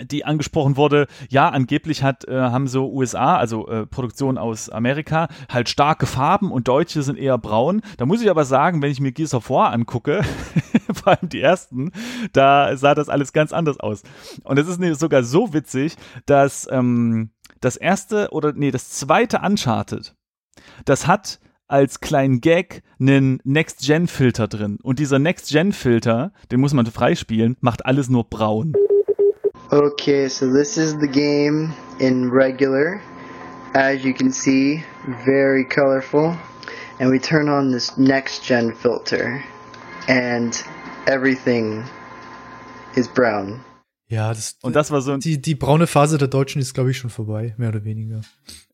die 0.05 0.25
angesprochen 0.25 0.77
wurde, 0.77 1.07
ja, 1.29 1.49
angeblich 1.49 2.03
hat, 2.03 2.27
äh, 2.27 2.41
haben 2.41 2.69
so 2.69 2.91
USA, 2.91 3.37
also 3.37 3.69
äh, 3.69 3.87
Produktion 3.87 4.39
aus 4.39 4.69
Amerika, 4.71 5.29
halt 5.49 5.69
starke 5.69 6.07
Farben 6.07 6.53
und 6.53 6.69
Deutsche 6.69 7.03
sind 7.03 7.19
eher 7.19 7.39
braun. 7.39 7.83
Da 7.97 8.07
muss 8.07 8.23
ich 8.23 8.31
aber 8.31 8.45
sagen, 8.45 8.83
wenn 8.83 8.91
ich 8.91 9.01
mir 9.01 9.13
Gears 9.13 9.35
of 9.35 9.51
War 9.51 9.73
angucke, 9.73 10.23
vor 11.03 11.13
allem 11.13 11.29
die 11.29 11.41
ersten, 11.41 11.93
da 12.33 12.77
sah 12.77 12.95
das 12.95 13.09
alles 13.09 13.33
ganz 13.33 13.53
anders 13.53 13.81
aus. 13.81 14.03
Und 14.45 14.59
es 14.59 14.69
ist 14.69 15.01
sogar 15.01 15.23
so 15.23 15.53
witzig, 15.53 15.97
dass 16.27 16.69
ähm, 16.71 17.31
das 17.61 17.77
erste 17.77 18.29
oder 18.31 18.53
nee, 18.53 18.71
das 18.71 18.91
zweite 18.91 19.41
Uncharted, 19.45 20.15
das 20.85 21.07
hat 21.07 21.41
als 21.69 22.01
kleinen 22.01 22.41
Gag 22.41 22.83
einen 22.99 23.41
Next-Gen-Filter 23.45 24.49
drin. 24.49 24.79
Und 24.83 24.99
dieser 24.99 25.19
Next-Gen-Filter, 25.19 26.33
den 26.51 26.61
muss 26.61 26.73
man 26.73 26.87
freispielen, 26.87 27.57
macht 27.61 27.85
alles 27.85 28.09
nur 28.09 28.25
braun. 28.25 28.75
Okay, 29.71 30.29
so 30.29 30.51
this 30.51 30.79
is 30.79 30.97
the 30.99 31.07
game 31.07 31.75
in 31.99 32.31
regular. 32.31 33.01
As 33.75 34.03
you 34.03 34.15
can 34.15 34.31
see, 34.31 34.83
very 35.27 35.63
colorful. 35.63 36.35
And 37.01 37.11
we 37.11 37.19
turn 37.21 37.51
on 37.51 37.71
this 37.71 37.99
next 37.99 38.45
gen 38.45 38.75
filter. 38.75 39.43
And 40.09 40.65
everything 41.09 41.83
is 42.95 43.09
brown. 43.09 43.61
Ja, 44.09 44.29
das, 44.29 44.57
und 44.63 44.75
das 44.75 44.91
war 44.91 45.03
so 45.03 45.13
ein 45.13 45.21
die, 45.21 45.41
die 45.41 45.55
braune 45.55 45.87
Phase 45.87 46.17
der 46.17 46.29
Deutschen 46.29 46.61
ist, 46.61 46.73
glaube 46.73 46.91
ich, 46.91 46.99
schon 46.99 47.11
vorbei, 47.11 47.55
mehr 47.59 47.69
oder 47.71 47.85
weniger. 47.85 48.23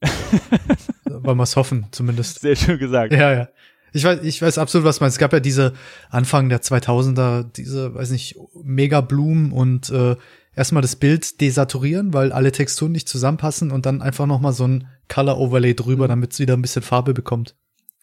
Wollen 1.07 1.39
wir 1.39 1.43
es 1.43 1.57
hoffen, 1.57 1.87
zumindest. 1.91 2.41
Sehr 2.41 2.55
schön 2.55 2.79
gesagt. 2.79 3.13
Ja, 3.13 3.33
ja. 3.33 3.49
Ich 3.93 4.05
weiß, 4.05 4.21
ich 4.23 4.43
weiß 4.43 4.59
absolut, 4.59 4.85
was 4.85 5.01
man. 5.01 5.09
Es 5.09 5.19
gab 5.19 5.33
ja 5.33 5.41
diese 5.41 5.73
Anfang 6.11 6.49
der 6.49 6.61
2000er, 6.63 7.45
diese, 7.45 7.95
weiß 7.95 8.11
nicht, 8.11 8.37
Mega 8.63 9.01
Blumen 9.01 9.53
und 9.53 9.91
äh, 9.91 10.17
erstmal 10.55 10.83
das 10.83 10.97
Bild 10.97 11.41
desaturieren, 11.41 12.13
weil 12.13 12.33
alle 12.33 12.53
Texturen 12.53 12.93
nicht 12.93 13.09
zusammenpassen 13.09 13.71
und 13.71 13.87
dann 13.87 14.03
einfach 14.03 14.27
noch 14.27 14.41
mal 14.41 14.53
so 14.53 14.67
ein 14.67 14.89
Color 15.09 15.39
Overlay 15.39 15.75
drüber, 15.75 16.05
mhm. 16.05 16.11
damit 16.11 16.33
es 16.33 16.39
wieder 16.41 16.55
ein 16.55 16.63
bisschen 16.63 16.83
Farbe 16.83 17.15
bekommt. 17.15 17.57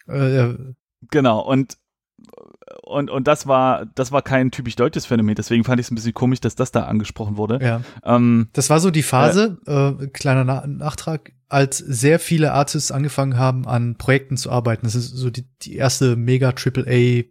Äh, 0.08 0.36
ja. 0.36 0.56
Genau 1.10 1.42
und 1.42 1.78
und, 2.84 3.10
und 3.10 3.28
das 3.28 3.48
war, 3.48 3.86
das 3.96 4.12
war 4.12 4.22
kein 4.22 4.52
typisch 4.52 4.76
deutsches 4.76 5.06
Phänomen, 5.06 5.36
deswegen 5.36 5.64
fand 5.64 5.80
ich 5.80 5.88
es 5.88 5.92
ein 5.92 5.96
bisschen 5.96 6.14
komisch, 6.14 6.40
dass 6.42 6.56
das 6.56 6.72
da 6.72 6.86
angesprochen 6.86 7.38
wurde. 7.38 7.60
Ja. 7.62 7.82
Ähm, 8.04 8.50
das 8.54 8.70
war 8.70 8.80
so 8.80 8.92
die 8.92 9.04
Phase, 9.04 9.58
äh, 9.68 9.90
äh, 9.90 10.08
kleiner 10.08 10.44
Na 10.44 10.66
Nachtrag, 10.68 11.34
als 11.50 11.78
sehr 11.78 12.20
viele 12.20 12.54
Artists 12.54 12.92
angefangen 12.92 13.38
haben, 13.38 13.68
an 13.68 13.98
Projekten 13.98 14.38
zu 14.38 14.52
arbeiten. 14.52 14.86
Das 14.86 14.96
ist 14.96 15.12
so 15.12 15.30
die, 15.30 15.46
die 15.62 15.76
erste 15.76 16.16
mega 16.16 16.52
Triple 16.54 16.86
A 16.88 17.24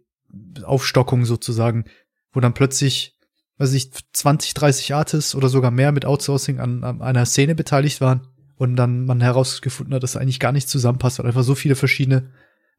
Aufstockung 0.65 1.25
sozusagen, 1.25 1.85
wo 2.31 2.39
dann 2.39 2.53
plötzlich 2.53 3.17
weiß 3.61 3.73
ich, 3.73 3.91
20, 4.13 4.55
30 4.55 4.95
Artists 4.95 5.35
oder 5.35 5.47
sogar 5.47 5.69
mehr 5.69 5.91
mit 5.91 6.03
Outsourcing 6.03 6.59
an, 6.59 6.83
an 6.83 7.01
einer 7.03 7.27
Szene 7.27 7.53
beteiligt 7.53 8.01
waren 8.01 8.27
und 8.57 8.75
dann 8.75 9.05
man 9.05 9.21
herausgefunden 9.21 9.93
hat, 9.93 10.01
dass 10.01 10.17
eigentlich 10.17 10.39
gar 10.39 10.51
nicht 10.51 10.67
zusammenpasst, 10.67 11.19
weil 11.19 11.27
einfach 11.27 11.43
so 11.43 11.53
viele 11.53 11.75
verschiedene 11.75 12.31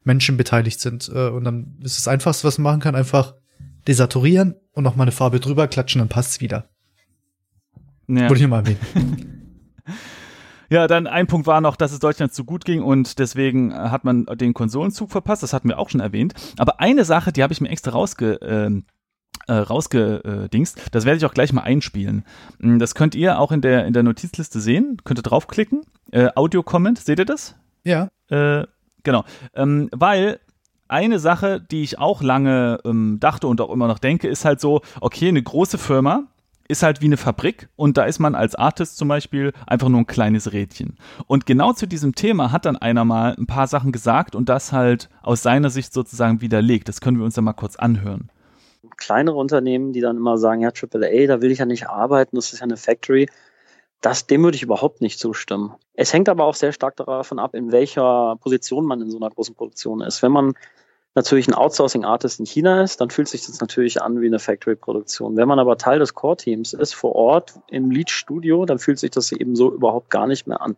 Menschen 0.03 0.37
beteiligt 0.37 0.79
sind. 0.79 1.09
Äh, 1.13 1.29
und 1.29 1.43
dann 1.43 1.77
ist 1.81 1.97
das 1.97 2.07
Einfachste, 2.07 2.47
was 2.47 2.57
man 2.57 2.73
machen 2.73 2.81
kann, 2.81 2.95
einfach 2.95 3.35
desaturieren 3.87 4.55
und 4.73 4.83
noch 4.83 4.95
mal 4.95 5.03
eine 5.03 5.11
Farbe 5.11 5.39
drüber 5.39 5.67
klatschen, 5.67 5.99
dann 5.99 6.09
passt's 6.09 6.41
wieder. 6.41 6.69
Ja. 8.07 8.29
Wollte 8.29 8.43
ich 8.43 8.49
mal 8.49 8.59
erwähnen. 8.59 9.39
Ja, 10.69 10.87
dann 10.87 11.05
ein 11.05 11.27
Punkt 11.27 11.45
war 11.45 11.61
noch, 11.61 11.75
dass 11.75 11.91
es 11.91 11.99
Deutschland 11.99 12.33
zu 12.33 12.45
gut 12.45 12.65
ging 12.65 12.81
und 12.81 13.19
deswegen 13.19 13.75
hat 13.75 14.05
man 14.05 14.25
den 14.25 14.55
Konsolenzug 14.55 15.11
verpasst. 15.11 15.43
Das 15.43 15.53
hatten 15.53 15.69
wir 15.69 15.77
auch 15.77 15.91
schon 15.91 15.99
erwähnt. 15.99 16.33
Aber 16.57 16.79
eine 16.79 17.05
Sache, 17.05 17.31
die 17.31 17.43
habe 17.43 17.53
ich 17.53 17.61
mir 17.61 17.69
extra 17.69 17.91
rausge, 17.91 18.39
ähm, 18.41 18.85
äh, 19.47 19.53
rausgedingst. 19.53 20.81
Das 20.91 21.05
werde 21.05 21.17
ich 21.17 21.25
auch 21.25 21.33
gleich 21.35 21.53
mal 21.53 21.61
einspielen. 21.61 22.25
Mm, 22.57 22.79
das 22.79 22.95
könnt 22.95 23.13
ihr 23.13 23.37
auch 23.37 23.51
in 23.51 23.61
der, 23.61 23.85
in 23.85 23.93
der 23.93 24.01
Notizliste 24.01 24.59
sehen. 24.59 24.97
Könnt 25.03 25.19
ihr 25.19 25.23
draufklicken. 25.23 25.81
Äh, 26.11 26.29
Audio-Comment, 26.33 26.97
seht 26.97 27.19
ihr 27.19 27.25
das? 27.25 27.55
Ja. 27.83 28.09
Äh, 28.29 28.65
genau. 29.03 29.23
Ähm, 29.55 29.89
weil 29.91 30.39
eine 30.87 31.19
Sache, 31.19 31.59
die 31.59 31.83
ich 31.83 31.97
auch 31.97 32.21
lange 32.21 32.79
ähm, 32.85 33.17
dachte 33.19 33.47
und 33.47 33.61
auch 33.61 33.71
immer 33.71 33.87
noch 33.87 33.99
denke, 33.99 34.27
ist 34.27 34.45
halt 34.45 34.59
so, 34.59 34.81
okay, 35.01 35.29
eine 35.29 35.41
große 35.41 35.77
Firma 35.77 36.25
ist 36.67 36.81
halt 36.81 37.01
wie 37.01 37.05
eine 37.05 37.17
Fabrik 37.17 37.67
und 37.75 37.97
da 37.97 38.05
ist 38.05 38.19
man 38.19 38.35
als 38.35 38.55
Artist 38.55 38.97
zum 38.97 39.07
Beispiel 39.07 39.51
einfach 39.67 39.89
nur 39.89 39.99
ein 39.99 40.07
kleines 40.07 40.53
Rädchen. 40.53 40.97
Und 41.27 41.45
genau 41.45 41.73
zu 41.73 41.87
diesem 41.87 42.15
Thema 42.15 42.51
hat 42.51 42.65
dann 42.65 42.77
einer 42.77 43.03
mal 43.03 43.35
ein 43.37 43.47
paar 43.47 43.67
Sachen 43.67 43.91
gesagt 43.91 44.33
und 44.33 44.47
das 44.47 44.71
halt 44.71 45.09
aus 45.21 45.43
seiner 45.43 45.69
Sicht 45.69 45.93
sozusagen 45.93 46.41
widerlegt. 46.41 46.87
Das 46.87 47.01
können 47.01 47.17
wir 47.17 47.25
uns 47.25 47.35
dann 47.35 47.43
mal 47.43 47.53
kurz 47.53 47.75
anhören 47.75 48.29
kleinere 48.97 49.35
Unternehmen, 49.35 49.93
die 49.93 50.01
dann 50.01 50.17
immer 50.17 50.37
sagen, 50.37 50.61
ja, 50.61 50.69
AAA, 50.69 51.27
da 51.27 51.41
will 51.41 51.51
ich 51.51 51.59
ja 51.59 51.65
nicht 51.65 51.89
arbeiten, 51.89 52.35
das 52.35 52.53
ist 52.53 52.59
ja 52.59 52.63
eine 52.63 52.77
Factory. 52.77 53.27
Das, 54.03 54.27
dem 54.27 54.43
würde 54.43 54.57
ich 54.57 54.63
überhaupt 54.63 54.99
nicht 54.99 55.17
zustimmen. 55.17 55.75
Es 55.93 56.11
hängt 56.11 56.27
aber 56.27 56.43
auch 56.43 56.55
sehr 56.55 56.73
stark 56.73 56.97
davon 56.97 57.39
ab, 57.39 57.55
in 57.55 57.71
welcher 57.71 58.35
Position 58.35 58.85
man 58.85 59.01
in 59.01 59.09
so 59.09 59.15
einer 59.17 59.29
großen 59.29 59.55
Produktion 59.55 60.01
ist. 60.01 60.21
Wenn 60.21 60.33
man 60.33 60.55
natürlich 61.15 61.47
ein 61.47 61.53
Outsourcing-Artist 61.53 62.41
in 62.41 62.45
China 62.45 62.83
ist, 62.83 62.99
dann 62.99 63.11
fühlt 63.11 63.29
sich 63.29 63.45
das 63.45 63.61
natürlich 63.61 64.01
an 64.01 64.19
wie 64.19 64.27
eine 64.27 64.39
Factory-Produktion. 64.39 65.37
Wenn 65.37 65.47
man 65.47 65.57
aber 65.57 65.77
Teil 65.77 65.99
des 65.99 66.13
Core-Teams 66.13 66.73
ist, 66.73 66.93
vor 66.93 67.15
Ort 67.15 67.53
im 67.69 67.91
Lead-Studio, 67.91 68.65
dann 68.65 68.77
fühlt 68.77 68.99
sich 68.99 69.11
das 69.11 69.31
eben 69.31 69.55
so 69.55 69.71
überhaupt 69.71 70.09
gar 70.09 70.27
nicht 70.27 70.47
mehr 70.47 70.61
an. 70.61 70.75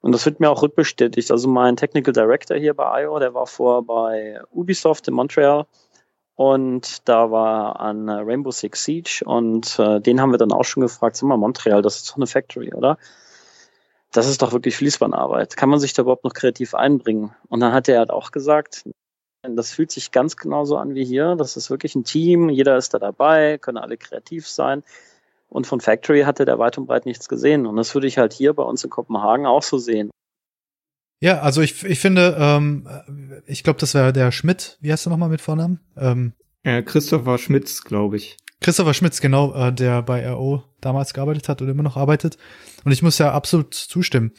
Und 0.00 0.12
das 0.12 0.24
wird 0.24 0.38
mir 0.38 0.48
auch 0.48 0.62
rückbestätigt. 0.62 1.32
Also 1.32 1.48
mein 1.48 1.74
Technical 1.74 2.12
Director 2.12 2.56
hier 2.56 2.74
bei 2.74 3.02
IO, 3.02 3.18
der 3.18 3.34
war 3.34 3.48
vor 3.48 3.84
bei 3.84 4.40
Ubisoft 4.52 5.08
in 5.08 5.14
Montreal 5.14 5.66
und 6.36 7.08
da 7.08 7.30
war 7.30 7.80
an 7.80 8.08
äh, 8.08 8.12
Rainbow 8.12 8.50
Six 8.50 8.84
Siege 8.84 9.22
und 9.24 9.78
äh, 9.78 10.00
den 10.00 10.20
haben 10.20 10.32
wir 10.32 10.38
dann 10.38 10.52
auch 10.52 10.64
schon 10.64 10.80
gefragt, 10.80 11.16
sag 11.16 11.28
mal, 11.28 11.36
Montreal, 11.36 11.82
das 11.82 11.96
ist 11.96 12.10
doch 12.10 12.16
eine 12.16 12.26
Factory, 12.26 12.74
oder? 12.74 12.98
Das 14.10 14.28
ist 14.28 14.42
doch 14.42 14.52
wirklich 14.52 14.76
Fließbandarbeit. 14.76 15.56
Kann 15.56 15.68
man 15.68 15.80
sich 15.80 15.92
da 15.92 16.02
überhaupt 16.02 16.24
noch 16.24 16.34
kreativ 16.34 16.74
einbringen? 16.74 17.34
Und 17.48 17.60
dann 17.60 17.72
hat 17.72 17.88
er 17.88 17.98
halt 17.98 18.10
auch 18.10 18.30
gesagt, 18.30 18.84
das 19.42 19.72
fühlt 19.72 19.90
sich 19.90 20.12
ganz 20.12 20.36
genauso 20.36 20.76
an 20.76 20.94
wie 20.94 21.04
hier. 21.04 21.36
Das 21.36 21.56
ist 21.56 21.70
wirklich 21.70 21.94
ein 21.94 22.04
Team, 22.04 22.48
jeder 22.48 22.76
ist 22.76 22.94
da 22.94 22.98
dabei, 22.98 23.58
können 23.58 23.78
alle 23.78 23.96
kreativ 23.96 24.48
sein. 24.48 24.82
Und 25.48 25.66
von 25.66 25.80
Factory 25.80 26.22
hatte 26.22 26.44
der 26.44 26.58
weit 26.58 26.78
und 26.78 26.86
breit 26.86 27.06
nichts 27.06 27.28
gesehen. 27.28 27.66
Und 27.66 27.76
das 27.76 27.94
würde 27.94 28.06
ich 28.06 28.18
halt 28.18 28.32
hier 28.32 28.54
bei 28.54 28.62
uns 28.62 28.82
in 28.82 28.90
Kopenhagen 28.90 29.46
auch 29.46 29.62
so 29.62 29.78
sehen. 29.78 30.10
Ja, 31.20 31.40
also 31.40 31.62
ich, 31.62 31.84
ich 31.84 32.00
finde, 32.00 32.36
ähm, 32.38 32.88
ich 33.46 33.62
glaube, 33.62 33.78
das 33.80 33.94
wäre 33.94 34.12
der 34.12 34.32
Schmidt. 34.32 34.78
Wie 34.80 34.92
heißt 34.92 35.06
du 35.06 35.10
nochmal 35.10 35.28
mit 35.28 35.40
Vornamen? 35.40 35.80
Ähm, 35.96 36.32
äh, 36.62 36.82
Christopher 36.82 37.38
Schmitz, 37.38 37.82
glaube 37.84 38.16
ich. 38.16 38.36
Christopher 38.60 38.94
Schmitz, 38.94 39.20
genau, 39.20 39.54
äh, 39.54 39.72
der 39.72 40.02
bei 40.02 40.28
RO 40.28 40.64
damals 40.80 41.14
gearbeitet 41.14 41.48
hat 41.48 41.62
und 41.62 41.68
immer 41.68 41.82
noch 41.82 41.96
arbeitet. 41.96 42.38
Und 42.84 42.92
ich 42.92 43.02
muss 43.02 43.18
ja 43.18 43.32
absolut 43.32 43.74
zustimmen. 43.74 44.32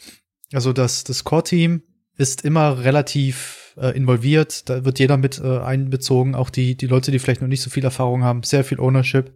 Also 0.52 0.72
das, 0.72 1.04
das 1.04 1.24
Core-Team 1.24 1.82
ist 2.16 2.44
immer 2.44 2.84
relativ 2.84 3.74
äh, 3.76 3.96
involviert. 3.96 4.68
Da 4.68 4.84
wird 4.84 4.98
jeder 4.98 5.16
mit 5.16 5.38
äh, 5.38 5.58
einbezogen. 5.58 6.34
Auch 6.34 6.50
die, 6.50 6.76
die 6.76 6.86
Leute, 6.86 7.10
die 7.10 7.18
vielleicht 7.18 7.40
noch 7.40 7.48
nicht 7.48 7.62
so 7.62 7.70
viel 7.70 7.84
Erfahrung 7.84 8.24
haben. 8.24 8.42
Sehr 8.42 8.64
viel 8.64 8.80
Ownership 8.80 9.32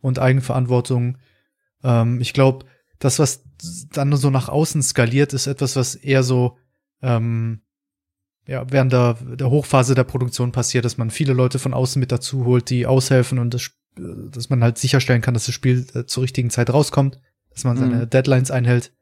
und 0.00 0.18
Eigenverantwortung. 0.18 1.18
Ähm, 1.84 2.20
ich 2.20 2.32
glaube, 2.32 2.66
das, 2.98 3.18
was 3.18 3.44
dann 3.92 4.14
so 4.16 4.30
nach 4.30 4.48
außen 4.48 4.82
skaliert, 4.82 5.34
ist 5.34 5.46
etwas, 5.46 5.76
was 5.76 5.94
eher 5.94 6.22
so 6.22 6.56
ähm, 7.02 7.60
ja, 8.46 8.64
während 8.70 8.92
der, 8.92 9.14
der 9.14 9.50
Hochphase 9.50 9.94
der 9.94 10.04
Produktion 10.04 10.52
passiert, 10.52 10.84
dass 10.84 10.98
man 10.98 11.10
viele 11.10 11.32
Leute 11.32 11.58
von 11.58 11.74
außen 11.74 11.98
mit 11.98 12.12
dazu 12.12 12.44
holt, 12.44 12.70
die 12.70 12.86
aushelfen 12.86 13.38
und 13.38 13.54
das, 13.54 13.70
dass 13.96 14.50
man 14.50 14.62
halt 14.62 14.78
sicherstellen 14.78 15.22
kann, 15.22 15.34
dass 15.34 15.46
das 15.46 15.54
Spiel 15.54 15.86
äh, 15.94 16.04
zur 16.04 16.22
richtigen 16.22 16.50
Zeit 16.50 16.70
rauskommt, 16.70 17.20
dass 17.50 17.64
man 17.64 17.76
seine 17.76 17.96
mhm. 17.96 18.10
Deadlines 18.10 18.50
einhält. 18.50 18.92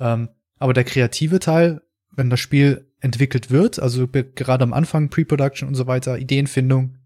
Ähm, 0.00 0.28
aber 0.58 0.72
der 0.72 0.84
kreative 0.84 1.38
Teil, 1.38 1.82
wenn 2.10 2.30
das 2.30 2.40
Spiel 2.40 2.90
entwickelt 3.00 3.50
wird, 3.50 3.78
also 3.78 4.08
gerade 4.08 4.64
am 4.64 4.72
Anfang 4.72 5.08
Pre-Production 5.08 5.68
und 5.68 5.74
so 5.74 5.86
weiter, 5.86 6.18
Ideenfindung, 6.18 6.96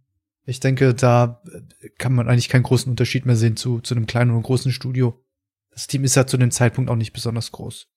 ich 0.47 0.61
denke, 0.61 0.95
da 0.95 1.43
äh, 1.53 1.91
kann 1.99 2.15
man 2.15 2.29
eigentlich 2.29 2.49
keinen 2.49 2.63
großen 2.63 2.89
Unterschied 2.89 3.27
mehr 3.27 3.37
sehen 3.37 3.57
zu, 3.57 3.81
zu 3.81 3.95
einem 3.95 4.07
kleinen 4.07 4.31
und 4.31 4.43
großen 4.43 4.73
Studio. 4.73 5.23
Das 5.71 5.87
Team 5.87 6.05
ist 6.05 6.17
ja 6.17 6.27
zu 6.27 6.39
dem 6.39 6.51
Zeitpunkt 6.51 6.91
auch 6.91 6.97
nicht 6.97 7.13
besonders 7.13 7.53
groß. 7.53 7.89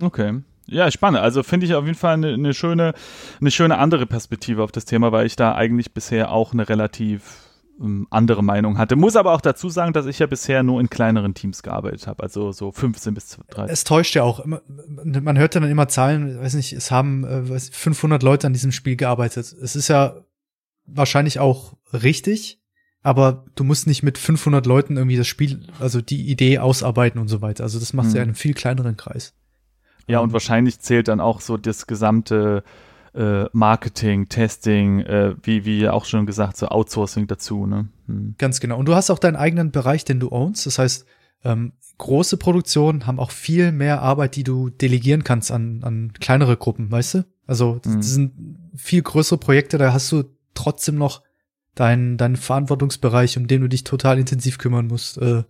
Okay. 0.00 0.42
Ja, 0.66 0.90
spannend. 0.90 1.20
Also 1.20 1.42
finde 1.42 1.66
ich 1.66 1.74
auf 1.74 1.84
jeden 1.84 1.96
Fall 1.96 2.14
eine, 2.14 2.32
eine, 2.34 2.52
schöne, 2.52 2.92
eine 3.40 3.50
schöne 3.50 3.78
andere 3.78 4.06
Perspektive 4.06 4.62
auf 4.62 4.72
das 4.72 4.84
Thema, 4.84 5.12
weil 5.12 5.26
ich 5.26 5.36
da 5.36 5.54
eigentlich 5.54 5.94
bisher 5.94 6.32
auch 6.32 6.52
eine 6.52 6.68
relativ 6.68 7.46
ähm, 7.80 8.06
andere 8.10 8.42
Meinung 8.42 8.78
hatte. 8.78 8.96
Muss 8.96 9.16
aber 9.16 9.32
auch 9.32 9.40
dazu 9.40 9.68
sagen, 9.68 9.92
dass 9.92 10.06
ich 10.06 10.18
ja 10.18 10.26
bisher 10.26 10.62
nur 10.62 10.80
in 10.80 10.90
kleineren 10.90 11.34
Teams 11.34 11.62
gearbeitet 11.62 12.06
habe, 12.06 12.22
also 12.22 12.50
so 12.50 12.72
15 12.72 13.14
bis 13.14 13.38
30. 13.48 13.72
Es 13.72 13.84
täuscht 13.84 14.16
ja 14.16 14.22
auch. 14.24 14.44
Man 14.44 15.38
hört 15.38 15.54
ja 15.54 15.60
dann 15.60 15.70
immer 15.70 15.88
Zahlen, 15.88 16.40
weiß 16.40 16.54
nicht, 16.54 16.72
es 16.72 16.90
haben 16.90 17.24
äh, 17.24 17.58
500 17.58 18.22
Leute 18.22 18.46
an 18.46 18.52
diesem 18.52 18.72
Spiel 18.72 18.96
gearbeitet. 18.96 19.52
Es 19.52 19.76
ist 19.76 19.88
ja 19.88 20.16
wahrscheinlich 20.86 21.38
auch 21.38 21.74
richtig, 21.92 22.60
aber 23.02 23.44
du 23.54 23.62
musst 23.62 23.86
nicht 23.86 24.02
mit 24.02 24.18
500 24.18 24.66
Leuten 24.66 24.96
irgendwie 24.96 25.16
das 25.16 25.28
Spiel, 25.28 25.60
also 25.78 26.00
die 26.00 26.28
Idee 26.28 26.58
ausarbeiten 26.58 27.20
und 27.20 27.28
so 27.28 27.40
weiter. 27.40 27.62
Also 27.62 27.78
das 27.78 27.92
macht 27.92 28.08
hm. 28.08 28.14
ja 28.14 28.22
in 28.22 28.28
einem 28.28 28.34
viel 28.34 28.54
kleineren 28.54 28.96
Kreis. 28.96 29.34
Ja, 30.08 30.20
und 30.20 30.32
wahrscheinlich 30.32 30.78
zählt 30.80 31.08
dann 31.08 31.20
auch 31.20 31.40
so 31.40 31.56
das 31.56 31.86
gesamte 31.86 32.62
äh, 33.14 33.46
Marketing, 33.52 34.28
Testing, 34.28 35.00
äh, 35.00 35.34
wie, 35.42 35.64
wie 35.64 35.88
auch 35.88 36.04
schon 36.04 36.26
gesagt, 36.26 36.56
so 36.56 36.68
Outsourcing 36.68 37.26
dazu. 37.26 37.66
Ne? 37.66 37.88
Hm. 38.06 38.34
Ganz 38.38 38.60
genau. 38.60 38.78
Und 38.78 38.86
du 38.86 38.94
hast 38.94 39.10
auch 39.10 39.18
deinen 39.18 39.36
eigenen 39.36 39.72
Bereich, 39.72 40.04
den 40.04 40.20
du 40.20 40.30
ownst. 40.30 40.66
Das 40.66 40.78
heißt, 40.78 41.06
ähm, 41.44 41.72
große 41.98 42.36
Produktionen 42.36 43.06
haben 43.06 43.18
auch 43.18 43.30
viel 43.30 43.72
mehr 43.72 44.02
Arbeit, 44.02 44.36
die 44.36 44.44
du 44.44 44.68
delegieren 44.68 45.24
kannst 45.24 45.50
an, 45.50 45.80
an 45.82 46.12
kleinere 46.12 46.56
Gruppen, 46.56 46.90
weißt 46.90 47.14
du? 47.14 47.24
Also 47.46 47.78
das, 47.82 47.92
mhm. 47.92 47.96
das 47.96 48.10
sind 48.10 48.32
viel 48.74 49.02
größere 49.02 49.38
Projekte, 49.38 49.78
da 49.78 49.92
hast 49.92 50.12
du 50.12 50.24
trotzdem 50.54 50.96
noch 50.96 51.22
deinen 51.74 52.16
deinen 52.16 52.36
Verantwortungsbereich, 52.36 53.36
um 53.38 53.46
den 53.46 53.60
du 53.60 53.68
dich 53.68 53.84
total 53.84 54.18
intensiv 54.18 54.58
kümmern 54.58 54.86
musst. 54.86 55.18
Äh, 55.18 55.44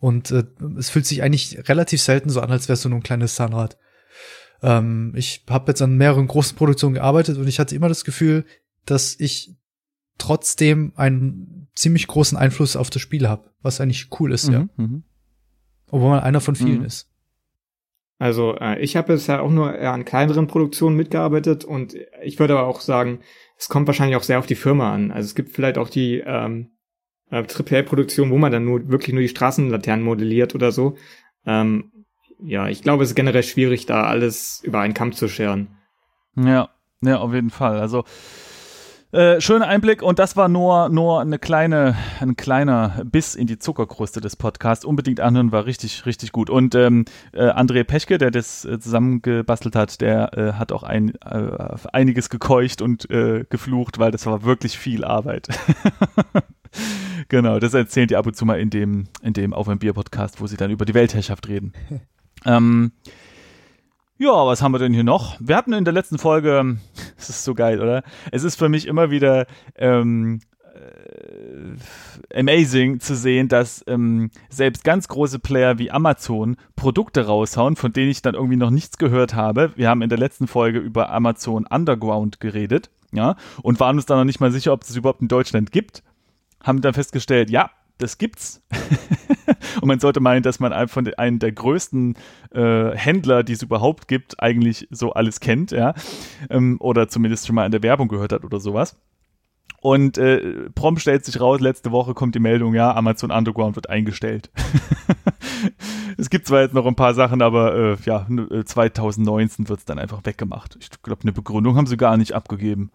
und 0.00 0.30
äh, 0.30 0.44
es 0.78 0.90
fühlt 0.90 1.06
sich 1.06 1.22
eigentlich 1.22 1.68
relativ 1.68 2.00
selten 2.00 2.30
so 2.30 2.40
an, 2.40 2.50
als 2.50 2.68
wärst 2.68 2.84
du 2.84 2.88
nur 2.88 2.98
ein 2.98 3.04
kleines 3.04 3.34
Zahnrad. 3.34 3.76
Ähm, 4.62 5.12
ich 5.14 5.44
habe 5.48 5.70
jetzt 5.70 5.82
an 5.82 5.96
mehreren 5.96 6.26
großen 6.26 6.56
Produktionen 6.56 6.94
gearbeitet 6.94 7.38
und 7.38 7.46
ich 7.46 7.60
hatte 7.60 7.76
immer 7.76 7.88
das 7.88 8.04
Gefühl, 8.04 8.44
dass 8.86 9.18
ich 9.20 9.56
trotzdem 10.18 10.92
einen 10.96 11.68
ziemlich 11.74 12.06
großen 12.06 12.36
Einfluss 12.36 12.76
auf 12.76 12.90
das 12.90 13.02
Spiel 13.02 13.28
habe, 13.28 13.50
was 13.62 13.80
eigentlich 13.80 14.08
cool 14.18 14.32
ist, 14.32 14.48
mhm, 14.48 14.52
ja. 14.52 14.68
Mhm. 14.76 15.04
Obwohl 15.90 16.10
man 16.10 16.20
einer 16.20 16.40
von 16.40 16.56
vielen 16.56 16.80
mhm. 16.80 16.86
ist. 16.86 17.10
Also 18.18 18.56
äh, 18.56 18.78
ich 18.80 18.96
habe 18.96 19.14
bisher 19.14 19.42
auch 19.42 19.50
nur 19.50 19.78
an 19.78 20.04
kleineren 20.04 20.46
Produktionen 20.46 20.96
mitgearbeitet 20.96 21.64
und 21.64 21.94
ich 22.22 22.38
würde 22.38 22.58
aber 22.58 22.66
auch 22.66 22.80
sagen, 22.80 23.20
es 23.56 23.68
kommt 23.68 23.86
wahrscheinlich 23.86 24.16
auch 24.16 24.22
sehr 24.22 24.38
auf 24.38 24.46
die 24.46 24.54
Firma 24.54 24.92
an. 24.92 25.10
Also 25.10 25.26
es 25.26 25.34
gibt 25.34 25.52
vielleicht 25.52 25.78
auch 25.78 25.88
die 25.88 26.22
ähm, 26.24 26.70
äh, 27.30 27.44
AAA-Produktion, 27.44 28.30
wo 28.30 28.38
man 28.38 28.52
dann 28.52 28.64
nur 28.64 28.88
wirklich 28.88 29.12
nur 29.12 29.22
die 29.22 29.28
Straßenlaternen 29.28 30.04
modelliert 30.04 30.54
oder 30.54 30.72
so. 30.72 30.96
Ähm, 31.46 31.92
ja, 32.42 32.68
ich 32.68 32.82
glaube, 32.82 33.04
es 33.04 33.10
ist 33.10 33.16
generell 33.16 33.42
schwierig, 33.42 33.86
da 33.86 34.04
alles 34.04 34.60
über 34.64 34.80
einen 34.80 34.94
Kamm 34.94 35.12
zu 35.12 35.28
scheren. 35.28 35.68
Ja, 36.36 36.70
ja, 37.02 37.18
auf 37.18 37.34
jeden 37.34 37.50
Fall. 37.50 37.78
Also 37.78 38.04
äh, 39.12 39.40
schöner 39.40 39.66
Einblick 39.66 40.02
und 40.02 40.20
das 40.20 40.36
war 40.36 40.48
nur, 40.48 40.88
nur 40.88 41.20
eine 41.20 41.40
kleine, 41.40 41.96
ein 42.20 42.36
kleiner 42.36 43.02
Biss 43.04 43.34
in 43.34 43.48
die 43.48 43.58
Zuckerkruste 43.58 44.20
des 44.20 44.36
Podcasts. 44.36 44.84
Unbedingt 44.84 45.18
anhören, 45.18 45.50
war 45.50 45.66
richtig, 45.66 46.06
richtig 46.06 46.30
gut. 46.30 46.48
Und 46.48 46.76
ähm, 46.76 47.06
äh, 47.32 47.48
André 47.48 47.82
Pechke, 47.82 48.18
der 48.18 48.30
das 48.30 48.64
äh, 48.64 48.78
zusammengebastelt 48.78 49.74
hat, 49.74 50.00
der 50.00 50.38
äh, 50.38 50.52
hat 50.52 50.70
auch 50.70 50.84
ein, 50.84 51.16
äh, 51.22 51.76
einiges 51.92 52.30
gekeucht 52.30 52.82
und 52.82 53.10
äh, 53.10 53.44
geflucht, 53.50 53.98
weil 53.98 54.12
das 54.12 54.26
war 54.26 54.44
wirklich 54.44 54.78
viel 54.78 55.04
Arbeit. 55.04 55.48
genau, 57.28 57.58
das 57.58 57.74
erzählen 57.74 58.08
die 58.08 58.16
ab 58.16 58.26
und 58.26 58.36
zu 58.36 58.44
mal 58.44 58.60
in 58.60 58.70
dem, 58.70 59.08
in 59.22 59.32
dem 59.32 59.52
Auf 59.52 59.68
ein 59.68 59.78
Bier 59.78 59.92
Podcast, 59.92 60.40
wo 60.40 60.46
sie 60.46 60.56
dann 60.56 60.70
über 60.70 60.84
die 60.84 60.94
Weltherrschaft 60.94 61.48
reden. 61.48 61.72
ähm, 62.44 62.92
ja, 64.18 64.46
was 64.46 64.60
haben 64.60 64.72
wir 64.72 64.78
denn 64.78 64.92
hier 64.92 65.04
noch? 65.04 65.36
Wir 65.40 65.56
hatten 65.56 65.72
in 65.72 65.84
der 65.84 65.94
letzten 65.94 66.18
Folge, 66.18 66.76
das 67.16 67.30
ist 67.30 67.44
so 67.44 67.54
geil, 67.54 67.80
oder? 67.80 68.02
Es 68.30 68.44
ist 68.44 68.56
für 68.56 68.68
mich 68.68 68.86
immer 68.86 69.10
wieder 69.10 69.46
ähm, 69.76 70.40
äh, 70.74 72.38
amazing 72.38 73.00
zu 73.00 73.16
sehen, 73.16 73.48
dass 73.48 73.82
ähm, 73.86 74.30
selbst 74.50 74.84
ganz 74.84 75.08
große 75.08 75.38
Player 75.38 75.78
wie 75.78 75.90
Amazon 75.90 76.56
Produkte 76.76 77.26
raushauen, 77.26 77.76
von 77.76 77.92
denen 77.92 78.10
ich 78.10 78.22
dann 78.22 78.34
irgendwie 78.34 78.56
noch 78.56 78.70
nichts 78.70 78.98
gehört 78.98 79.34
habe. 79.34 79.72
Wir 79.76 79.88
haben 79.88 80.02
in 80.02 80.10
der 80.10 80.18
letzten 80.18 80.46
Folge 80.46 80.78
über 80.78 81.10
Amazon 81.10 81.66
Underground 81.66 82.40
geredet, 82.40 82.90
ja, 83.12 83.36
und 83.62 83.80
waren 83.80 83.96
uns 83.96 84.06
dann 84.06 84.18
noch 84.18 84.24
nicht 84.24 84.40
mal 84.40 84.52
sicher, 84.52 84.72
ob 84.72 84.82
es 84.82 84.94
überhaupt 84.94 85.22
in 85.22 85.28
Deutschland 85.28 85.72
gibt. 85.72 86.02
Haben 86.62 86.80
dann 86.80 86.94
festgestellt, 86.94 87.50
ja, 87.50 87.70
das 87.98 88.18
gibt's. 88.18 88.62
und 89.80 89.88
man 89.88 90.00
sollte 90.00 90.20
meinen, 90.20 90.42
dass 90.42 90.60
man 90.60 90.88
von 90.88 91.04
den, 91.04 91.14
einen 91.14 91.38
der 91.38 91.52
größten 91.52 92.16
äh, 92.52 92.90
Händler, 92.96 93.42
die 93.42 93.52
es 93.52 93.62
überhaupt 93.62 94.08
gibt, 94.08 94.42
eigentlich 94.42 94.88
so 94.90 95.12
alles 95.12 95.40
kennt, 95.40 95.70
ja. 95.70 95.94
Ähm, 96.48 96.78
oder 96.80 97.08
zumindest 97.08 97.46
schon 97.46 97.56
mal 97.56 97.66
in 97.66 97.72
der 97.72 97.82
Werbung 97.82 98.08
gehört 98.08 98.32
hat 98.32 98.44
oder 98.44 98.60
sowas. 98.60 98.98
Und 99.82 100.18
äh, 100.18 100.68
prompt 100.74 101.00
stellt 101.00 101.24
sich 101.24 101.40
raus, 101.40 101.60
letzte 101.60 101.90
Woche 101.90 102.12
kommt 102.12 102.34
die 102.34 102.40
Meldung, 102.40 102.74
ja, 102.74 102.94
Amazon 102.94 103.30
Underground 103.30 103.76
wird 103.76 103.88
eingestellt. 103.88 104.50
es 106.18 106.28
gibt 106.28 106.46
zwar 106.46 106.60
jetzt 106.60 106.74
noch 106.74 106.84
ein 106.84 106.96
paar 106.96 107.14
Sachen, 107.14 107.40
aber 107.40 107.74
äh, 107.74 107.96
ja, 108.04 108.26
2019 108.64 109.70
wird 109.70 109.78
es 109.78 109.84
dann 109.86 109.98
einfach 109.98 110.20
weggemacht. 110.24 110.76
Ich 110.80 110.90
glaube, 111.02 111.22
eine 111.22 111.32
Begründung 111.32 111.76
haben 111.76 111.86
sie 111.86 111.96
gar 111.96 112.18
nicht 112.18 112.34
abgegeben. 112.34 112.90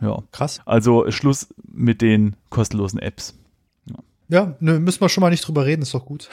Ja. 0.00 0.22
Krass. 0.32 0.60
Also 0.64 1.10
Schluss 1.10 1.48
mit 1.72 2.02
den 2.02 2.36
kostenlosen 2.50 2.98
Apps. 2.98 3.34
Ja, 4.28 4.56
ne, 4.58 4.80
müssen 4.80 5.00
wir 5.00 5.08
schon 5.08 5.20
mal 5.20 5.30
nicht 5.30 5.46
drüber 5.46 5.66
reden, 5.66 5.82
ist 5.82 5.94
doch 5.94 6.04
gut. 6.04 6.28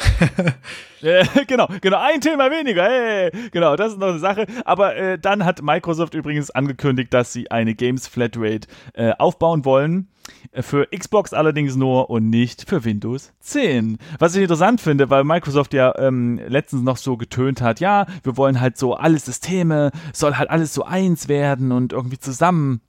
äh, 1.04 1.26
genau, 1.46 1.68
genau, 1.80 2.00
ein 2.00 2.22
Thema 2.22 2.50
weniger. 2.50 2.84
Hey, 2.84 3.32
genau, 3.52 3.76
das 3.76 3.94
ist 3.94 4.00
noch 4.00 4.08
eine 4.08 4.20
Sache. 4.20 4.48
Aber 4.66 4.96
äh, 4.96 5.20
dann 5.20 5.46
hat 5.46 5.62
Microsoft 5.62 6.16
übrigens 6.16 6.50
angekündigt, 6.50 7.14
dass 7.14 7.34
sie 7.34 7.52
eine 7.52 7.76
Games 7.76 8.08
Flatrate 8.08 8.68
äh, 8.94 9.12
aufbauen 9.20 9.64
wollen. 9.64 10.08
Äh, 10.54 10.64
für 10.64 10.88
Xbox 10.88 11.34
allerdings 11.34 11.76
nur 11.76 12.10
und 12.10 12.32
nicht 12.32 12.68
für 12.68 12.84
Windows 12.84 13.32
10. 13.42 14.00
Was 14.18 14.36
ich 14.36 14.42
interessant 14.42 14.82
finde, 14.82 15.12
weil 15.12 15.24
Microsoft 15.24 15.76
ja 15.76 15.94
ähm, 16.00 16.42
letztens 16.48 16.82
noch 16.82 16.98
so 16.98 17.16
getönt 17.16 17.62
hat, 17.62 17.80
ja, 17.80 18.08
wir 18.24 18.38
wollen 18.38 18.60
halt 18.60 18.76
so 18.76 18.96
alle 18.96 19.20
Systeme, 19.20 19.92
soll 20.14 20.36
halt 20.36 20.50
alles 20.50 20.74
so 20.74 20.84
eins 20.84 21.28
werden 21.28 21.72
und 21.72 21.94
irgendwie 21.94 22.18
zusammen 22.18 22.82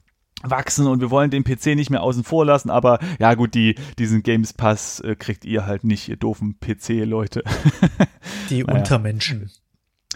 wachsen 0.44 0.86
und 0.86 1.00
wir 1.00 1.10
wollen 1.10 1.30
den 1.30 1.44
PC 1.44 1.74
nicht 1.74 1.90
mehr 1.90 2.02
außen 2.02 2.24
vor 2.24 2.44
lassen, 2.44 2.70
aber 2.70 2.98
ja 3.18 3.34
gut, 3.34 3.54
die, 3.54 3.76
diesen 3.98 4.22
Games 4.22 4.52
Pass 4.52 5.00
äh, 5.00 5.16
kriegt 5.16 5.44
ihr 5.44 5.66
halt 5.66 5.84
nicht, 5.84 6.08
ihr 6.08 6.16
doofen 6.16 6.58
PC-Leute. 6.60 7.42
Die 8.50 8.62
naja. 8.62 8.78
Untermenschen. 8.78 9.50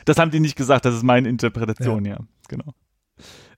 Das 0.05 0.19
haben 0.19 0.31
die 0.31 0.41
nicht 0.41 0.57
gesagt, 0.57 0.85
das 0.85 0.95
ist 0.95 1.03
meine 1.03 1.29
Interpretation, 1.29 2.05
ja, 2.05 2.15
ja 2.15 2.21
genau. 2.49 2.75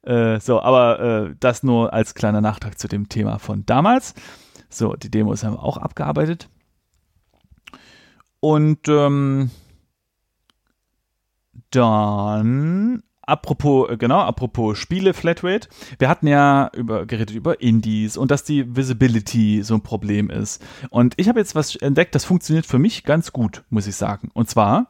Äh, 0.03 0.41
so, 0.41 0.61
aber 0.61 1.01
äh, 1.01 1.35
das 1.39 1.63
nur 1.63 1.93
als 1.93 2.15
kleiner 2.15 2.41
Nachtrag 2.41 2.79
zu 2.79 2.89
dem 2.89 3.09
Thema 3.09 3.39
von 3.39 3.67
damals. 3.67 4.15
So, 4.69 4.95
die 4.95 5.11
Demos 5.11 5.45
haben 5.45 5.55
wir 5.55 5.63
auch 5.63 5.77
abgearbeitet. 5.77 6.49
Und 8.41 8.89
ähm, 8.89 9.51
dann 11.71 13.03
apropos, 13.31 13.89
äh, 13.91 13.97
genau, 13.97 14.21
apropos 14.21 14.77
Spiele 14.79 15.15
Flatrate. 15.15 15.69
Wir 15.99 16.09
hatten 16.09 16.27
ja 16.27 16.71
über, 16.75 17.07
geredet 17.07 17.35
über 17.35 17.61
Indies 17.61 18.17
und 18.17 18.31
dass 18.31 18.45
die 18.45 18.77
Visibility 18.77 19.63
so 19.63 19.75
ein 19.75 19.83
Problem 19.83 20.31
ist. 20.31 20.63
Und 20.91 21.15
ich 21.17 21.29
habe 21.29 21.39
jetzt 21.39 21.55
was 21.55 21.77
entdeckt, 21.77 22.15
das 22.15 22.25
funktioniert 22.25 22.67
für 22.67 22.79
mich 22.79 23.05
ganz 23.05 23.33
gut, 23.33 23.63
muss 23.71 23.87
ich 23.87 23.97
sagen. 23.97 24.31
Und 24.35 24.51
zwar 24.51 24.89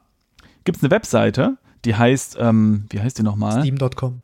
gibt 0.64 0.78
es 0.78 0.82
eine 0.82 0.90
Webseite, 0.90 1.58
die 1.84 1.94
heißt, 1.94 2.36
ähm, 2.40 2.86
wie 2.90 3.00
heißt 3.00 3.18
die 3.18 3.22
nochmal? 3.22 3.60
Steam.com. 3.60 4.22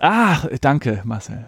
Ach, 0.00 0.46
danke, 0.60 1.02
Marcel. 1.04 1.46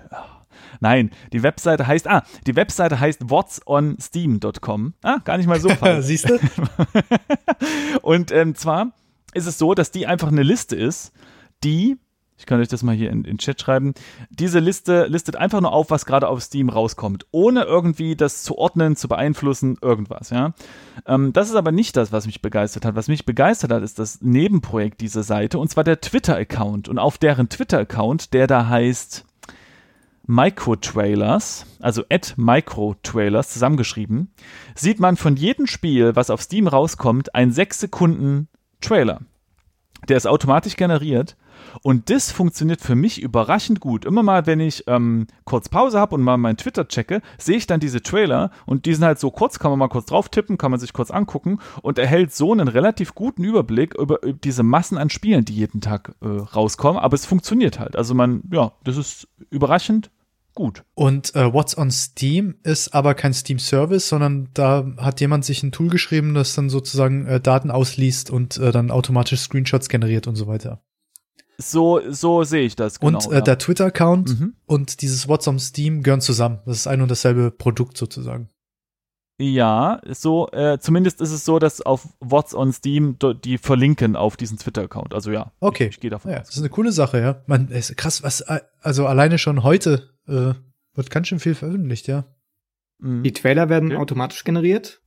Nein, 0.80 1.10
die 1.32 1.42
Webseite 1.42 1.86
heißt, 1.86 2.08
ah, 2.08 2.22
die 2.46 2.56
Webseite 2.56 2.98
heißt 2.98 3.30
whatsonsteam.com. 3.30 4.94
Ah, 5.02 5.18
gar 5.24 5.36
nicht 5.36 5.46
mal 5.46 5.60
so 5.60 5.68
falsch. 5.74 6.06
Siehst 6.06 6.28
du? 6.28 6.38
und 8.02 8.32
ähm, 8.32 8.54
zwar 8.54 8.92
ist 9.34 9.46
es 9.46 9.58
so, 9.58 9.74
dass 9.74 9.90
die 9.90 10.06
einfach 10.06 10.28
eine 10.28 10.42
Liste 10.42 10.76
ist, 10.76 11.12
die, 11.64 11.98
ich 12.36 12.46
kann 12.46 12.60
euch 12.60 12.68
das 12.68 12.82
mal 12.82 12.94
hier 12.94 13.10
in 13.10 13.22
den 13.22 13.38
Chat 13.38 13.60
schreiben, 13.60 13.92
diese 14.30 14.60
Liste 14.60 15.06
listet 15.06 15.36
einfach 15.36 15.60
nur 15.60 15.72
auf, 15.72 15.90
was 15.90 16.06
gerade 16.06 16.28
auf 16.28 16.42
Steam 16.42 16.70
rauskommt, 16.70 17.26
ohne 17.30 17.64
irgendwie 17.64 18.16
das 18.16 18.42
zu 18.42 18.56
ordnen, 18.56 18.96
zu 18.96 19.08
beeinflussen, 19.08 19.76
irgendwas, 19.82 20.30
ja. 20.30 20.54
Ähm, 21.06 21.32
das 21.32 21.50
ist 21.50 21.54
aber 21.54 21.72
nicht 21.72 21.96
das, 21.96 22.12
was 22.12 22.26
mich 22.26 22.40
begeistert 22.42 22.84
hat. 22.84 22.94
Was 22.94 23.08
mich 23.08 23.26
begeistert 23.26 23.72
hat, 23.72 23.82
ist 23.82 23.98
das 23.98 24.22
Nebenprojekt 24.22 25.00
dieser 25.00 25.22
Seite, 25.22 25.58
und 25.58 25.70
zwar 25.70 25.84
der 25.84 26.00
Twitter-Account. 26.00 26.88
Und 26.88 26.98
auf 26.98 27.18
deren 27.18 27.48
Twitter-Account, 27.48 28.32
der 28.32 28.46
da 28.46 28.68
heißt 28.68 29.26
Micro-Trailers, 30.26 31.66
also 31.80 32.04
at 32.08 32.34
Micro-Trailers 32.36 33.50
zusammengeschrieben, 33.50 34.32
sieht 34.74 35.00
man 35.00 35.16
von 35.16 35.36
jedem 35.36 35.66
Spiel, 35.66 36.14
was 36.14 36.30
auf 36.30 36.40
Steam 36.40 36.68
rauskommt, 36.68 37.34
ein 37.34 37.50
6 37.50 37.80
Sekunden 37.80 38.48
Trailer. 38.80 39.20
Der 40.08 40.16
ist 40.16 40.26
automatisch 40.26 40.76
generiert 40.76 41.36
und 41.82 42.10
das 42.10 42.32
funktioniert 42.32 42.80
für 42.80 42.94
mich 42.94 43.20
überraschend 43.20 43.80
gut. 43.80 44.04
Immer 44.04 44.22
mal, 44.22 44.46
wenn 44.46 44.60
ich 44.60 44.84
ähm, 44.86 45.26
kurz 45.44 45.68
Pause 45.68 45.98
habe 46.00 46.14
und 46.14 46.22
mal 46.22 46.38
meinen 46.38 46.56
Twitter 46.56 46.88
checke, 46.88 47.20
sehe 47.38 47.56
ich 47.56 47.66
dann 47.66 47.80
diese 47.80 48.02
Trailer 48.02 48.50
und 48.66 48.86
die 48.86 48.94
sind 48.94 49.04
halt 49.04 49.18
so 49.18 49.30
kurz, 49.30 49.58
kann 49.58 49.70
man 49.70 49.78
mal 49.78 49.88
kurz 49.88 50.06
drauf 50.06 50.28
tippen, 50.28 50.58
kann 50.58 50.70
man 50.70 50.80
sich 50.80 50.92
kurz 50.92 51.10
angucken 51.10 51.58
und 51.82 51.98
erhält 51.98 52.32
so 52.32 52.52
einen 52.52 52.68
relativ 52.68 53.14
guten 53.14 53.44
Überblick 53.44 53.94
über, 53.94 54.22
über 54.22 54.32
diese 54.32 54.62
Massen 54.62 54.98
an 54.98 55.10
Spielen, 55.10 55.44
die 55.44 55.54
jeden 55.54 55.80
Tag 55.80 56.14
äh, 56.22 56.26
rauskommen. 56.26 57.00
Aber 57.00 57.14
es 57.14 57.26
funktioniert 57.26 57.78
halt. 57.78 57.96
Also 57.96 58.14
man, 58.14 58.42
ja, 58.50 58.72
das 58.84 58.96
ist 58.96 59.28
überraschend 59.50 60.10
gut. 60.54 60.84
Und 60.94 61.34
äh, 61.34 61.52
What's 61.52 61.76
on 61.76 61.90
Steam 61.90 62.56
ist 62.62 62.94
aber 62.94 63.14
kein 63.14 63.32
Steam-Service, 63.34 64.08
sondern 64.08 64.48
da 64.54 64.86
hat 64.98 65.20
jemand 65.20 65.44
sich 65.44 65.62
ein 65.62 65.72
Tool 65.72 65.88
geschrieben, 65.88 66.34
das 66.34 66.54
dann 66.54 66.70
sozusagen 66.70 67.26
äh, 67.26 67.40
Daten 67.40 67.70
ausliest 67.70 68.30
und 68.30 68.58
äh, 68.58 68.72
dann 68.72 68.90
automatisch 68.90 69.40
Screenshots 69.40 69.88
generiert 69.88 70.26
und 70.26 70.36
so 70.36 70.46
weiter. 70.46 70.82
So, 71.58 72.00
so 72.08 72.42
sehe 72.44 72.62
ich 72.62 72.74
das, 72.74 73.00
genau. 73.00 73.18
Und 73.18 73.30
äh, 73.30 73.36
ja. 73.36 73.40
der 73.42 73.58
Twitter-Account 73.58 74.40
mhm. 74.40 74.54
und 74.66 75.02
dieses 75.02 75.28
What's 75.28 75.46
on 75.46 75.58
Steam 75.58 76.02
gehören 76.02 76.22
zusammen. 76.22 76.60
Das 76.64 76.78
ist 76.78 76.86
ein 76.86 77.02
und 77.02 77.10
dasselbe 77.10 77.50
Produkt 77.50 77.98
sozusagen. 77.98 78.48
Ja, 79.42 80.02
so, 80.06 80.50
äh, 80.50 80.78
zumindest 80.80 81.22
ist 81.22 81.32
es 81.32 81.46
so, 81.46 81.58
dass 81.58 81.80
auf 81.80 82.08
What's 82.20 82.54
on 82.54 82.72
Steam 82.72 83.16
die 83.42 83.56
verlinken 83.56 84.14
auf 84.14 84.36
diesen 84.36 84.58
Twitter-Account. 84.58 85.14
Also 85.14 85.30
ja. 85.30 85.52
Okay. 85.60 85.84
Ich, 85.84 85.90
ich 85.92 86.00
gehe 86.00 86.10
davon 86.10 86.30
ja, 86.30 86.40
aus. 86.40 86.48
Das 86.48 86.56
ist 86.56 86.62
eine 86.62 86.68
coole 86.68 86.92
Sache, 86.92 87.20
ja. 87.20 87.42
Man, 87.46 87.68
ist 87.68 87.96
krass, 87.96 88.22
was, 88.22 88.42
äh, 88.42 88.60
also 88.82 89.06
alleine 89.06 89.38
schon 89.38 89.62
heute 89.62 90.10
äh, 90.30 90.54
wird 90.94 91.10
ganz 91.10 91.28
schön 91.28 91.40
viel 91.40 91.54
veröffentlicht, 91.54 92.06
ja. 92.06 92.24
Mhm. 92.98 93.22
Die 93.22 93.32
Trailer 93.32 93.68
werden 93.68 93.92
okay. 93.92 94.00
automatisch 94.00 94.44
generiert? 94.44 95.00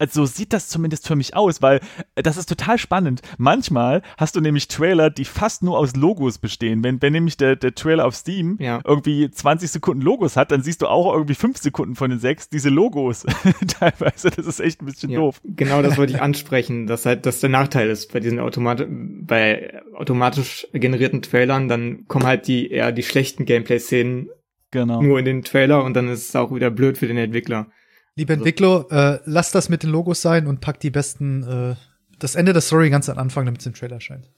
Also 0.00 0.24
so 0.24 0.32
sieht 0.32 0.54
das 0.54 0.68
zumindest 0.68 1.06
für 1.06 1.14
mich 1.14 1.36
aus, 1.36 1.60
weil 1.60 1.80
äh, 2.14 2.22
das 2.22 2.38
ist 2.38 2.48
total 2.48 2.78
spannend. 2.78 3.20
Manchmal 3.36 4.00
hast 4.16 4.34
du 4.34 4.40
nämlich 4.40 4.66
Trailer, 4.66 5.10
die 5.10 5.26
fast 5.26 5.62
nur 5.62 5.76
aus 5.76 5.94
Logos 5.94 6.38
bestehen. 6.38 6.82
Wenn, 6.82 7.02
wenn 7.02 7.12
nämlich 7.12 7.36
der, 7.36 7.54
der 7.54 7.74
Trailer 7.74 8.06
auf 8.06 8.16
Steam 8.16 8.56
ja. 8.58 8.80
irgendwie 8.82 9.30
20 9.30 9.70
Sekunden 9.70 10.00
Logos 10.00 10.38
hat, 10.38 10.52
dann 10.52 10.62
siehst 10.62 10.80
du 10.80 10.86
auch 10.86 11.12
irgendwie 11.12 11.34
5 11.34 11.58
Sekunden 11.58 11.96
von 11.96 12.08
den 12.08 12.18
6 12.18 12.48
diese 12.48 12.70
Logos. 12.70 13.26
Teilweise, 13.68 14.30
das 14.30 14.46
ist 14.46 14.60
echt 14.60 14.80
ein 14.80 14.86
bisschen 14.86 15.10
ja, 15.10 15.18
doof. 15.18 15.42
Genau, 15.44 15.82
das 15.82 15.98
wollte 15.98 16.14
ich 16.14 16.22
ansprechen, 16.22 16.86
dass 16.86 17.04
halt 17.04 17.26
das 17.26 17.40
der 17.40 17.50
Nachteil 17.50 17.90
ist 17.90 18.10
bei 18.10 18.20
diesen 18.20 18.40
Automat 18.40 18.86
bei 18.88 19.82
automatisch 19.94 20.66
generierten 20.72 21.20
Trailern, 21.20 21.68
dann 21.68 22.06
kommen 22.08 22.24
halt 22.24 22.46
die 22.46 22.70
eher 22.70 22.90
die 22.90 23.02
schlechten 23.02 23.44
Gameplay-Szenen 23.44 24.30
genau. 24.70 25.02
nur 25.02 25.18
in 25.18 25.24
den 25.24 25.42
Trailer 25.42 25.84
und 25.84 25.94
dann 25.94 26.08
ist 26.08 26.28
es 26.28 26.36
auch 26.36 26.54
wieder 26.54 26.70
blöd 26.70 26.98
für 26.98 27.06
den 27.06 27.16
Entwickler. 27.16 27.68
Liebe 28.16 28.32
also 28.32 28.44
Entwickler, 28.44 28.86
äh, 28.90 29.20
lasst 29.24 29.54
das 29.54 29.68
mit 29.68 29.82
den 29.82 29.90
Logos 29.90 30.22
sein 30.22 30.46
und 30.46 30.60
packt 30.60 30.82
die 30.82 30.90
besten, 30.90 31.42
äh, 31.42 31.74
das 32.18 32.34
Ende 32.34 32.52
der 32.52 32.62
Story 32.62 32.90
ganz 32.90 33.08
am 33.08 33.18
Anfang, 33.18 33.46
damit 33.46 33.60
es 33.60 33.66
im 33.66 33.74
Trailer 33.74 33.94
erscheint. 33.94 34.28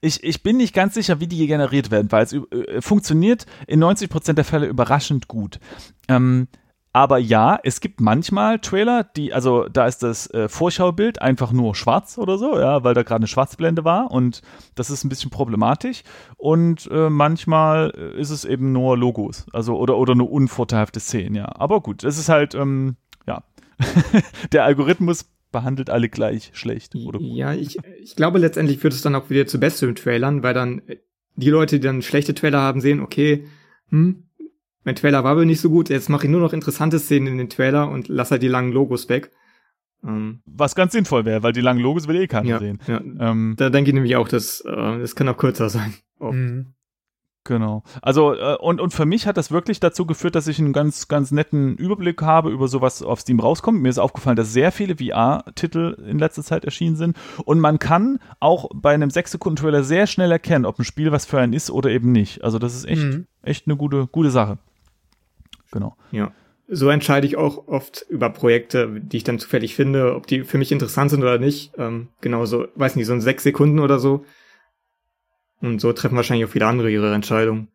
Ich, 0.00 0.22
ich 0.22 0.42
bin 0.42 0.58
nicht 0.58 0.74
ganz 0.74 0.94
sicher, 0.94 1.20
wie 1.20 1.26
die 1.26 1.46
generiert 1.46 1.90
werden, 1.90 2.12
weil 2.12 2.24
es 2.24 2.32
äh, 2.32 2.80
funktioniert 2.80 3.46
in 3.66 3.82
90% 3.82 4.34
der 4.34 4.44
Fälle 4.44 4.66
überraschend 4.66 5.28
gut. 5.28 5.58
Ähm, 6.08 6.48
aber 6.94 7.18
ja, 7.18 7.58
es 7.64 7.80
gibt 7.80 8.00
manchmal 8.00 8.60
Trailer, 8.60 9.02
die, 9.02 9.32
also 9.32 9.66
da 9.68 9.88
ist 9.88 10.04
das 10.04 10.32
äh, 10.32 10.48
Vorschaubild 10.48 11.20
einfach 11.20 11.50
nur 11.50 11.74
schwarz 11.74 12.18
oder 12.18 12.38
so, 12.38 12.56
ja, 12.56 12.84
weil 12.84 12.94
da 12.94 13.02
gerade 13.02 13.16
eine 13.16 13.26
Schwarzblende 13.26 13.84
war 13.84 14.12
und 14.12 14.42
das 14.76 14.90
ist 14.90 15.02
ein 15.02 15.08
bisschen 15.08 15.32
problematisch. 15.32 16.04
Und 16.36 16.88
äh, 16.92 17.10
manchmal 17.10 17.92
äh, 17.96 18.20
ist 18.20 18.30
es 18.30 18.44
eben 18.44 18.70
nur 18.70 18.96
Logos, 18.96 19.44
also 19.52 19.76
oder, 19.76 19.98
oder 19.98 20.14
nur 20.14 20.30
unvorteilhafte 20.30 21.00
Szenen, 21.00 21.34
ja. 21.34 21.50
Aber 21.56 21.80
gut, 21.80 22.04
es 22.04 22.16
ist 22.16 22.28
halt, 22.28 22.54
ähm, 22.54 22.94
ja, 23.26 23.42
der 24.52 24.62
Algorithmus 24.62 25.28
behandelt 25.50 25.90
alle 25.90 26.08
gleich 26.08 26.52
schlecht 26.54 26.94
oder 26.94 27.18
gut. 27.18 27.26
Ja, 27.26 27.54
ich, 27.54 27.76
ich 28.00 28.14
glaube 28.14 28.38
letztendlich 28.38 28.78
führt 28.78 28.94
es 28.94 29.02
dann 29.02 29.16
auch 29.16 29.30
wieder 29.30 29.48
zu 29.48 29.58
besseren 29.58 29.96
Trailern, 29.96 30.44
weil 30.44 30.54
dann 30.54 30.80
die 31.34 31.50
Leute, 31.50 31.80
die 31.80 31.86
dann 31.86 32.02
schlechte 32.02 32.34
Trailer 32.34 32.60
haben, 32.60 32.80
sehen, 32.80 33.00
okay, 33.00 33.48
hm, 33.88 34.28
mein 34.84 34.94
Trailer 34.94 35.24
war 35.24 35.36
wohl 35.36 35.46
nicht 35.46 35.60
so 35.60 35.70
gut, 35.70 35.88
jetzt 35.88 36.08
mache 36.08 36.26
ich 36.26 36.30
nur 36.30 36.40
noch 36.40 36.52
interessante 36.52 36.98
Szenen 36.98 37.26
in 37.26 37.38
den 37.38 37.48
Trailer 37.48 37.88
und 37.90 38.08
lasse 38.08 38.32
halt 38.32 38.42
die 38.42 38.48
langen 38.48 38.72
Logos 38.72 39.08
weg. 39.08 39.30
Ähm, 40.04 40.40
Was 40.44 40.74
ganz 40.74 40.92
sinnvoll 40.92 41.24
wäre, 41.24 41.42
weil 41.42 41.52
die 41.52 41.62
langen 41.62 41.80
Logos 41.80 42.06
will 42.08 42.16
eh 42.16 42.26
keiner 42.26 42.48
ja, 42.48 42.58
sehen. 42.58 42.78
Ja. 42.86 43.00
Ähm, 43.00 43.54
da 43.56 43.70
denke 43.70 43.90
ich 43.90 43.94
nämlich 43.94 44.16
auch, 44.16 44.28
dass 44.28 44.60
äh, 44.60 44.98
das 44.98 45.16
kann 45.16 45.28
auch 45.28 45.38
kürzer 45.38 45.70
sein. 45.70 45.94
Oh. 46.20 46.32
Mhm. 46.32 46.74
Genau. 47.46 47.82
Also 48.00 48.34
äh, 48.34 48.56
und, 48.56 48.80
und 48.80 48.94
für 48.94 49.04
mich 49.04 49.26
hat 49.26 49.36
das 49.36 49.50
wirklich 49.50 49.78
dazu 49.78 50.06
geführt, 50.06 50.34
dass 50.34 50.46
ich 50.46 50.58
einen 50.58 50.72
ganz, 50.72 51.08
ganz 51.08 51.30
netten 51.30 51.76
Überblick 51.76 52.22
habe 52.22 52.50
über 52.50 52.68
sowas 52.68 53.02
auf 53.02 53.20
Steam 53.20 53.38
rauskommt. 53.38 53.82
Mir 53.82 53.90
ist 53.90 53.98
aufgefallen, 53.98 54.36
dass 54.36 54.54
sehr 54.54 54.72
viele 54.72 54.96
VR-Titel 54.96 56.02
in 56.08 56.18
letzter 56.18 56.42
Zeit 56.42 56.64
erschienen 56.64 56.96
sind. 56.96 57.18
Und 57.44 57.60
man 57.60 57.78
kann 57.78 58.18
auch 58.40 58.70
bei 58.74 58.94
einem 58.94 59.10
6-Sekunden-Trailer 59.10 59.84
sehr 59.84 60.06
schnell 60.06 60.32
erkennen, 60.32 60.64
ob 60.64 60.78
ein 60.78 60.84
Spiel 60.84 61.12
was 61.12 61.26
für 61.26 61.38
einen 61.38 61.52
ist 61.52 61.70
oder 61.70 61.90
eben 61.90 62.12
nicht. 62.12 62.42
Also 62.42 62.58
das 62.58 62.74
ist 62.74 62.86
echt, 62.86 63.04
mhm. 63.04 63.26
echt 63.42 63.66
eine 63.66 63.76
gute, 63.76 64.06
gute 64.06 64.30
Sache. 64.30 64.56
Genau. 65.74 65.96
Ja. 66.10 66.32
So 66.66 66.88
entscheide 66.88 67.26
ich 67.26 67.36
auch 67.36 67.68
oft 67.68 68.06
über 68.08 68.30
Projekte, 68.30 68.88
die 69.02 69.18
ich 69.18 69.24
dann 69.24 69.38
zufällig 69.38 69.74
finde, 69.74 70.14
ob 70.14 70.26
die 70.26 70.44
für 70.44 70.56
mich 70.56 70.72
interessant 70.72 71.10
sind 71.10 71.22
oder 71.22 71.38
nicht. 71.38 71.72
Ähm, 71.76 72.08
genau 72.22 72.46
so, 72.46 72.68
weiß 72.74 72.96
nicht, 72.96 73.06
so 73.06 73.12
in 73.12 73.20
sechs 73.20 73.42
Sekunden 73.42 73.80
oder 73.80 73.98
so 73.98 74.24
und 75.60 75.80
so 75.80 75.92
treffen 75.92 76.16
wahrscheinlich 76.16 76.46
auch 76.46 76.52
viele 76.52 76.66
andere 76.66 76.90
ihre 76.90 77.12
Entscheidungen. 77.14 77.68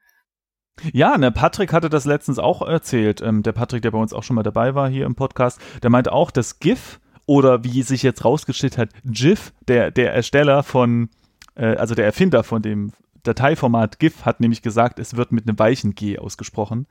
Ja, 0.94 1.18
ne, 1.18 1.32
Patrick 1.32 1.74
hatte 1.74 1.90
das 1.90 2.06
letztens 2.06 2.40
auch 2.40 2.62
erzählt. 2.62 3.22
Ähm, 3.22 3.44
der 3.44 3.52
Patrick, 3.52 3.82
der 3.82 3.92
bei 3.92 3.98
uns 3.98 4.14
auch 4.14 4.24
schon 4.24 4.36
mal 4.36 4.44
dabei 4.44 4.76
war 4.76 4.90
hier 4.90 5.06
im 5.06 5.16
Podcast, 5.16 5.60
der 5.84 5.90
meinte 5.90 6.14
auch, 6.14 6.32
dass 6.32 6.60
GIF 6.60 7.00
oder 7.26 7.64
wie 7.64 7.84
sich 7.84 8.02
jetzt 8.02 8.24
rausgestellt 8.24 8.78
hat, 8.78 8.90
GIF, 9.04 9.52
der, 9.68 9.92
der 9.92 10.14
Ersteller 10.14 10.64
von, 10.64 11.10
äh, 11.56 11.76
also 11.76 11.96
der 11.96 12.06
Erfinder 12.06 12.44
von 12.44 12.62
dem 12.62 12.94
Dateiformat 13.24 14.00
GIF, 14.00 14.26
hat 14.26 14.40
nämlich 14.40 14.62
gesagt, 14.62 15.00
es 15.00 15.18
wird 15.18 15.34
mit 15.34 15.48
einem 15.48 15.60
weichen 15.60 15.96
G 15.96 16.18
ausgesprochen. 16.18 16.88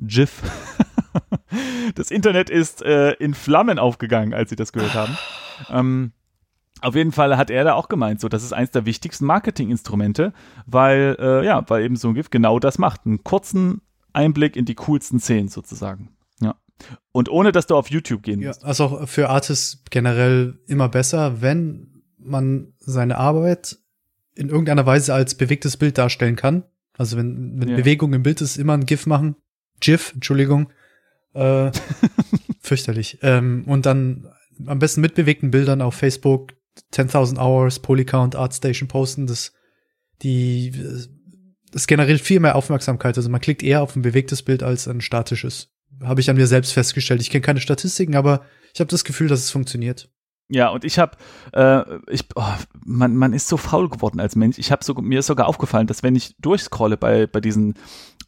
GIF. 0.00 0.42
das 1.94 2.10
Internet 2.10 2.50
ist 2.50 2.82
äh, 2.82 3.12
in 3.12 3.34
Flammen 3.34 3.78
aufgegangen, 3.78 4.34
als 4.34 4.50
sie 4.50 4.56
das 4.56 4.72
gehört 4.72 4.94
haben. 4.94 5.18
ähm, 5.70 6.12
auf 6.80 6.94
jeden 6.94 7.12
Fall 7.12 7.36
hat 7.36 7.50
er 7.50 7.64
da 7.64 7.74
auch 7.74 7.88
gemeint, 7.88 8.20
so 8.20 8.28
das 8.28 8.44
ist 8.44 8.52
eins 8.52 8.70
der 8.70 8.86
wichtigsten 8.86 9.26
Marketinginstrumente, 9.26 10.32
weil 10.66 11.16
äh, 11.18 11.44
ja, 11.44 11.64
weil 11.68 11.84
eben 11.84 11.96
so 11.96 12.08
ein 12.08 12.14
GIF 12.14 12.30
genau 12.30 12.58
das 12.58 12.78
macht, 12.78 13.04
einen 13.04 13.24
kurzen 13.24 13.80
Einblick 14.12 14.56
in 14.56 14.64
die 14.64 14.74
coolsten 14.76 15.18
Szenen 15.18 15.48
sozusagen. 15.48 16.10
Ja. 16.40 16.54
Und 17.12 17.28
ohne 17.28 17.52
dass 17.52 17.66
du 17.66 17.76
auf 17.76 17.90
YouTube 17.90 18.22
gehen 18.22 18.44
musst. 18.44 18.62
Ja, 18.62 18.68
also 18.68 18.84
auch 18.84 19.08
für 19.08 19.28
Artists 19.28 19.82
generell 19.90 20.58
immer 20.66 20.88
besser, 20.88 21.40
wenn 21.42 22.02
man 22.18 22.74
seine 22.78 23.18
Arbeit 23.18 23.78
in 24.34 24.48
irgendeiner 24.48 24.86
Weise 24.86 25.14
als 25.14 25.34
bewegtes 25.34 25.76
Bild 25.76 25.98
darstellen 25.98 26.36
kann. 26.36 26.62
Also 26.96 27.16
wenn, 27.16 27.60
wenn 27.60 27.68
ja. 27.68 27.76
Bewegung 27.76 28.12
im 28.12 28.22
Bild 28.22 28.40
ist, 28.40 28.56
immer 28.56 28.74
ein 28.74 28.86
GIF 28.86 29.06
machen. 29.06 29.36
GIF, 29.80 30.12
Entschuldigung. 30.14 30.70
Äh, 31.34 31.70
fürchterlich. 32.60 33.18
Ähm, 33.22 33.64
und 33.66 33.86
dann 33.86 34.28
am 34.66 34.78
besten 34.78 35.00
mit 35.00 35.14
bewegten 35.14 35.50
Bildern 35.50 35.82
auf 35.82 35.94
Facebook, 35.94 36.52
10.000 36.92 37.38
Hours, 37.38 37.78
Polycount, 37.80 38.36
ArtStation 38.36 38.88
posten, 38.88 39.26
das, 39.26 39.52
die, 40.22 40.72
das 41.72 41.86
generiert 41.86 42.20
viel 42.20 42.40
mehr 42.40 42.56
Aufmerksamkeit. 42.56 43.16
Also 43.16 43.28
man 43.28 43.40
klickt 43.40 43.62
eher 43.62 43.82
auf 43.82 43.96
ein 43.96 44.02
bewegtes 44.02 44.42
Bild 44.42 44.62
als 44.62 44.88
ein 44.88 45.00
statisches. 45.00 45.70
Habe 46.02 46.20
ich 46.20 46.30
an 46.30 46.36
mir 46.36 46.46
selbst 46.46 46.72
festgestellt. 46.72 47.20
Ich 47.20 47.30
kenne 47.30 47.42
keine 47.42 47.60
Statistiken, 47.60 48.14
aber 48.14 48.42
ich 48.72 48.80
habe 48.80 48.90
das 48.90 49.04
Gefühl, 49.04 49.28
dass 49.28 49.40
es 49.40 49.50
funktioniert. 49.50 50.08
Ja, 50.50 50.70
und 50.70 50.84
ich 50.84 50.98
habe, 50.98 51.16
äh, 51.52 51.82
ich, 52.10 52.24
oh, 52.34 52.42
man, 52.84 53.14
man 53.16 53.34
ist 53.34 53.48
so 53.48 53.58
faul 53.58 53.90
geworden 53.90 54.18
als 54.18 54.34
Mensch. 54.34 54.58
Ich 54.58 54.72
habe 54.72 54.82
so, 54.82 54.94
mir 54.94 55.18
ist 55.18 55.26
sogar 55.26 55.46
aufgefallen, 55.46 55.86
dass 55.86 56.02
wenn 56.02 56.16
ich 56.16 56.36
durchscrolle 56.38 56.96
bei, 56.96 57.26
bei 57.26 57.40
diesen 57.40 57.74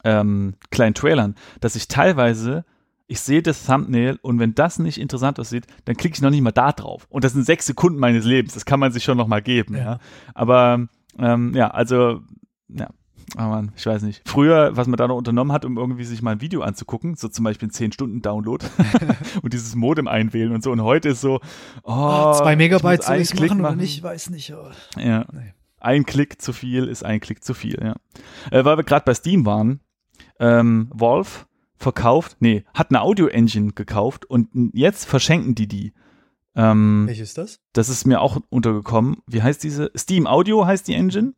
ähm, 0.05 0.55
kleinen 0.71 0.95
Trailern, 0.95 1.35
dass 1.61 1.77
ich 1.77 1.89
teilweise 1.89 2.65
ich 3.11 3.21
sehe 3.21 3.43
das 3.43 3.67
Thumbnail 3.67 4.21
und 4.23 4.39
wenn 4.39 4.55
das 4.55 4.79
nicht 4.79 4.97
interessant 4.97 5.41
aussieht, 5.41 5.67
dann 5.85 5.97
klicke 5.97 6.15
ich 6.15 6.23
noch 6.23 6.31
nicht 6.31 6.43
mal 6.43 6.53
da 6.53 6.71
drauf. 6.71 7.09
Und 7.11 7.25
das 7.25 7.33
sind 7.33 7.45
sechs 7.45 7.67
Sekunden 7.67 7.99
meines 7.99 8.25
Lebens. 8.25 8.55
Das 8.55 8.65
kann 8.65 8.79
man 8.79 8.93
sich 8.93 9.03
schon 9.03 9.19
noch 9.19 9.27
mal 9.27 9.43
geben. 9.43 9.75
Ja. 9.75 9.83
ja. 9.83 9.99
Aber 10.33 10.87
ähm, 11.19 11.53
ja, 11.57 11.73
also 11.73 12.21
ja. 12.69 12.89
Oh 13.37 13.43
Mann, 13.43 13.73
ich 13.77 13.85
weiß 13.85 14.03
nicht. 14.03 14.23
Früher, 14.29 14.77
was 14.77 14.87
man 14.87 14.97
da 14.97 15.09
noch 15.09 15.17
unternommen 15.17 15.51
hat, 15.51 15.65
um 15.65 15.77
irgendwie 15.77 16.05
sich 16.05 16.23
mal 16.23 16.33
ein 16.33 16.41
Video 16.41 16.63
anzugucken, 16.63 17.17
so 17.17 17.27
zum 17.27 17.45
Beispiel 17.45 17.67
einen 17.67 17.91
10-Stunden-Download 17.91 18.65
und 19.43 19.53
dieses 19.53 19.75
Modem 19.75 20.07
einwählen 20.07 20.53
und 20.53 20.63
so. 20.63 20.71
Und 20.71 20.83
heute 20.83 21.09
ist 21.09 21.21
so, 21.21 21.41
oh, 21.83 21.93
oh 21.93 22.35
zwei 22.35 22.55
Megabyte 22.55 23.03
soll 23.03 23.17
ich 23.17 23.35
machen, 23.35 23.49
machen 23.49 23.61
oder 23.61 23.77
nicht? 23.77 24.05
Weiß 24.05 24.31
nicht. 24.31 24.53
Oh. 24.53 24.71
Ja. 24.97 25.27
Nee. 25.33 25.53
Ein 25.81 26.07
Klick 26.07 26.41
zu 26.41 26.53
viel 26.53 26.85
ist 26.87 27.05
ein 27.05 27.19
Klick 27.21 27.43
zu 27.43 27.55
viel, 27.55 27.79
ja. 27.83 27.97
Äh, 28.53 28.65
weil 28.65 28.77
wir 28.77 28.85
gerade 28.85 29.05
bei 29.05 29.15
Steam 29.15 29.47
waren, 29.47 29.81
ähm, 30.41 30.89
Wolf 30.93 31.47
verkauft, 31.77 32.39
nee, 32.41 32.65
hat 32.75 32.91
eine 32.91 33.03
Audio-Engine 33.03 33.73
gekauft 33.73 34.27
und 34.27 34.49
jetzt 34.75 35.05
verschenken 35.05 35.55
die 35.55 35.69
die. 35.69 35.93
Ähm, 36.57 37.05
Welches 37.07 37.31
ist 37.31 37.39
das? 37.39 37.61
Das 37.73 37.89
ist 37.89 38.07
mir 38.07 38.21
auch 38.21 38.41
untergekommen. 38.51 39.23
Wie 39.27 39.43
heißt 39.43 39.63
diese? 39.63 39.91
Steam 39.97 40.27
Audio 40.27 40.67
heißt 40.67 40.89
die 40.89 40.95
Engine. 40.95 41.35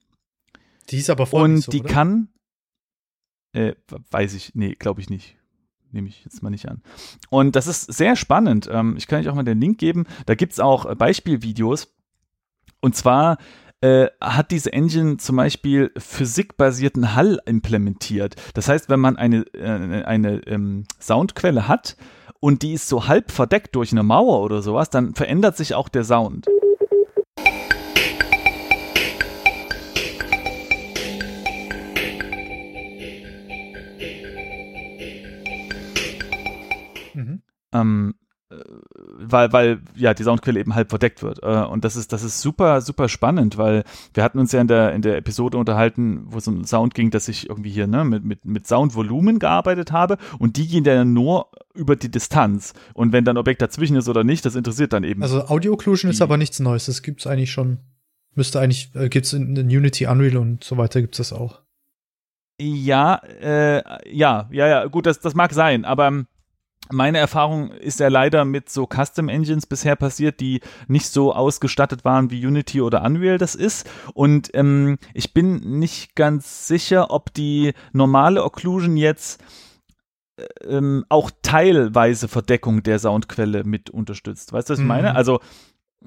Die 0.89 0.99
ist 0.99 1.11
aber 1.11 1.27
voll 1.27 1.43
Und 1.43 1.59
so, 1.59 1.71
die 1.71 1.81
oder? 1.81 1.89
kann, 1.89 2.29
äh, 3.53 3.75
weiß 4.11 4.35
ich, 4.35 4.55
nee, 4.55 4.75
glaube 4.75 5.01
ich 5.01 5.11
nicht. 5.11 5.37
Nehme 5.91 6.09
ich 6.09 6.25
jetzt 6.25 6.43
mal 6.43 6.51
nicht 6.51 6.69
an. 6.69 6.83
Und 7.29 7.55
das 7.55 7.67
ist 7.67 7.93
sehr 7.93 8.17
spannend. 8.17 8.69
Ähm, 8.73 8.97
ich 8.97 9.07
kann 9.07 9.21
euch 9.21 9.29
auch 9.29 9.35
mal 9.35 9.43
den 9.43 9.61
Link 9.61 9.79
geben. 9.79 10.07
Da 10.27 10.35
gibt 10.35 10.55
es 10.55 10.61
auch 10.61 10.93
Beispielvideos. 10.95 11.95
Und 12.81 12.97
zwar 12.97 13.37
äh, 13.83 14.09
hat 14.21 14.53
diese 14.53 14.73
Engine 14.73 15.17
zum 15.17 15.37
Beispiel 15.37 15.91
physikbasierten 15.99 17.15
Hall 17.15 17.41
implementiert. 17.47 18.37
Das 18.55 18.69
heißt, 18.69 18.89
wenn 18.89 19.01
man 19.01 19.17
eine, 19.17 19.45
äh, 19.55 20.05
eine 20.05 20.41
ähm, 20.47 20.85
Soundquelle 21.01 21.67
hat 21.67 21.97
und 22.39 22.63
die 22.63 22.75
ist 22.75 22.89
so 22.89 23.09
halb 23.09 23.33
verdeckt 23.33 23.75
durch 23.75 23.91
eine 23.93 24.05
Mauer 24.05 24.41
oder 24.43 24.63
sowas, 24.63 24.89
dann 24.89 25.15
verändert 25.15 25.57
sich 25.57 25.75
auch 25.75 25.89
der 25.89 26.05
Sound. 26.05 26.47
Mhm. 37.15 37.43
Ähm, 37.73 38.15
weil, 39.19 39.53
weil 39.53 39.81
ja 39.95 40.15
die 40.15 40.23
Soundquelle 40.23 40.61
eben 40.61 40.75
halb 40.75 40.91
verdeckt 40.91 41.23
wird. 41.23 41.43
Äh, 41.43 41.65
und 41.65 41.85
das 41.85 41.97
ist, 41.97 42.13
das 42.13 42.23
ist 42.23 42.41
super, 42.41 42.81
super 42.81 43.09
spannend, 43.09 43.59
weil 43.59 43.85
wir 44.15 44.23
hatten 44.23 44.39
uns 44.39 44.53
ja 44.53 44.61
in 44.61 44.69
der, 44.69 44.93
in 44.93 45.03
der 45.03 45.17
Episode 45.17 45.57
unterhalten, 45.59 46.25
wo 46.27 46.39
es 46.39 46.49
um 46.49 46.65
Sound 46.65 46.95
ging, 46.95 47.11
dass 47.11 47.29
ich 47.29 47.49
irgendwie 47.49 47.71
hier 47.71 47.87
ne, 47.87 48.05
mit, 48.05 48.25
mit, 48.25 48.45
mit 48.45 48.67
Soundvolumen 48.67 49.39
gearbeitet 49.39 49.93
habe 49.93 50.19
und 50.39 50.57
die 50.57 50.67
gehen 50.67 50.85
ja 50.85 51.05
nur 51.05 51.49
über 51.75 51.97
die 51.97 52.11
Distanz. 52.11 52.75
Und 52.95 53.13
wenn 53.13 53.25
dann 53.25 53.37
Objekt 53.37 53.63
dazwischen 53.63 53.97
ist 53.97 54.09
oder 54.09 54.25
nicht, 54.25 54.45
das 54.45 54.55
interessiert 54.55 54.93
dann 54.93 55.05
eben. 55.05 55.23
Also 55.23 55.47
Audio 55.47 55.73
Occlusion 55.73 56.11
ist 56.11 56.23
aber 56.23 56.37
nichts 56.37 56.61
Neues. 56.61 56.87
Das 56.87 57.03
gibt's 57.03 57.27
eigentlich 57.27 57.51
schon. 57.51 57.79
Müsste 58.35 58.61
eigentlich, 58.61 58.91
äh, 58.95 59.09
gibt's 59.09 59.33
in, 59.33 59.57
in 59.57 59.67
Unity, 59.67 60.07
Unreal 60.07 60.39
und 60.39 60.65
so 60.65 60.77
weiter 60.79 61.01
gibt's 61.01 61.19
das 61.19 61.33
auch. 61.33 61.61
Ja, 62.61 63.17
äh, 63.41 63.83
ja, 64.09 64.49
ja, 64.53 64.69
ja, 64.69 64.85
gut, 64.87 65.07
das, 65.07 65.21
das 65.21 65.35
mag 65.35 65.53
sein, 65.53 65.85
aber 65.85 66.25
meine 66.91 67.19
Erfahrung 67.19 67.71
ist 67.71 68.01
ja 68.01 68.09
leider 68.09 68.45
mit 68.45 68.69
so 68.69 68.87
Custom 68.87 69.29
Engines 69.29 69.67
bisher 69.67 69.97
passiert, 69.97 70.41
die 70.41 70.61
nicht 70.89 71.07
so 71.07 71.33
ausgestattet 71.33 72.05
waren 72.05 72.31
wie 72.31 72.45
Unity 72.45 72.81
oder 72.81 73.03
Unreal 73.03 73.39
das 73.39 73.55
ist. 73.55 73.89
Und 74.15 74.51
ähm, 74.55 74.99
ich 75.15 75.33
bin 75.33 75.79
nicht 75.79 76.15
ganz 76.15 76.67
sicher, 76.69 77.11
ob 77.11 77.33
die 77.33 77.73
normale 77.93 78.45
Occlusion 78.45 78.97
jetzt 78.97 79.43
äh, 80.37 80.45
ähm, 80.67 81.05
auch 81.09 81.31
teilweise 81.43 82.29
Verdeckung 82.29 82.83
der 82.83 82.99
Soundquelle 82.99 83.65
mit 83.65 83.91
unterstützt. 83.91 84.53
Weißt 84.53 84.69
du, 84.69 84.73
was 84.73 84.79
ich 84.79 84.85
mhm. 84.85 84.89
meine? 84.89 85.15
Also 85.15 85.41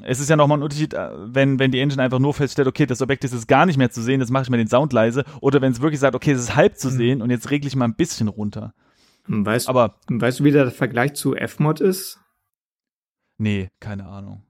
es 0.04 0.20
ist 0.20 0.30
ja 0.30 0.36
nochmal 0.36 0.58
ein 0.58 0.64
Unterschied, 0.64 0.94
äh, 0.94 1.10
wenn, 1.26 1.60
wenn 1.60 1.72
die 1.72 1.80
Engine 1.80 2.04
einfach 2.04 2.20
nur 2.20 2.34
feststellt, 2.34 2.68
okay, 2.68 2.86
das 2.86 3.02
Objekt 3.02 3.24
ist 3.24 3.34
jetzt 3.34 3.48
gar 3.48 3.66
nicht 3.66 3.78
mehr 3.78 3.92
zu 3.92 4.02
sehen, 4.02 4.20
jetzt 4.20 4.30
mache 4.30 4.44
ich 4.44 4.50
mal 4.50 4.58
den 4.58 4.68
Sound 4.68 4.94
leise, 4.94 5.24
oder 5.42 5.62
wenn 5.62 5.72
es 5.72 5.82
wirklich 5.82 6.00
sagt, 6.00 6.16
okay, 6.16 6.32
es 6.32 6.42
ist 6.42 6.56
halb 6.56 6.78
zu 6.78 6.90
mhm. 6.90 6.98
sehen 6.98 7.22
und 7.22 7.30
jetzt 7.30 7.50
regle 7.50 7.68
ich 7.68 7.76
mal 7.76 7.86
ein 7.86 7.96
bisschen 7.96 8.28
runter. 8.28 8.74
Weißt, 9.28 9.68
Aber, 9.68 9.96
weißt 10.08 10.40
du, 10.40 10.44
wie 10.44 10.52
der 10.52 10.72
Vergleich 10.72 11.14
zu 11.16 11.36
Fmod 11.36 11.82
ist? 11.82 12.20
Nee, 13.38 13.70
keine 13.80 14.06
Ahnung. 14.06 14.44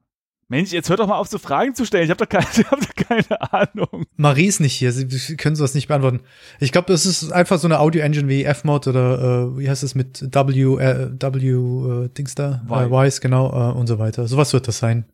Mensch, 0.48 0.70
jetzt 0.70 0.88
hört 0.90 1.00
doch 1.00 1.08
mal 1.08 1.18
auf, 1.18 1.26
so 1.26 1.38
Fragen 1.38 1.74
zu 1.74 1.84
stellen. 1.84 2.04
Ich 2.04 2.10
habe 2.10 2.24
doch, 2.24 2.28
keine, 2.28 2.44
hab 2.70 2.80
doch 2.80 2.94
keine 2.94 3.52
Ahnung. 3.52 4.04
Marie 4.16 4.46
ist 4.46 4.60
nicht 4.60 4.74
hier. 4.74 4.92
Sie, 4.92 5.08
Sie 5.08 5.36
können 5.36 5.56
sowas 5.56 5.74
nicht 5.74 5.88
beantworten. 5.88 6.20
Ich 6.60 6.70
glaube, 6.70 6.92
das 6.92 7.04
ist 7.04 7.32
einfach 7.32 7.58
so 7.58 7.66
eine 7.66 7.80
Audio-Engine 7.80 8.28
wie 8.28 8.44
Fmod 8.44 8.86
oder 8.86 9.18
äh, 9.54 9.58
wie 9.58 9.68
heißt 9.68 9.82
es 9.82 9.96
mit 9.96 10.22
W, 10.22 10.76
äh, 10.76 11.10
W, 11.18 12.04
äh, 12.04 12.08
Dings 12.10 12.36
da? 12.36 12.62
Äh, 12.68 12.90
Wise, 12.90 13.20
genau, 13.20 13.50
äh, 13.50 13.72
und 13.76 13.88
so 13.88 13.98
weiter. 13.98 14.28
Sowas 14.28 14.52
wird 14.52 14.68
das 14.68 14.78
sein 14.78 15.04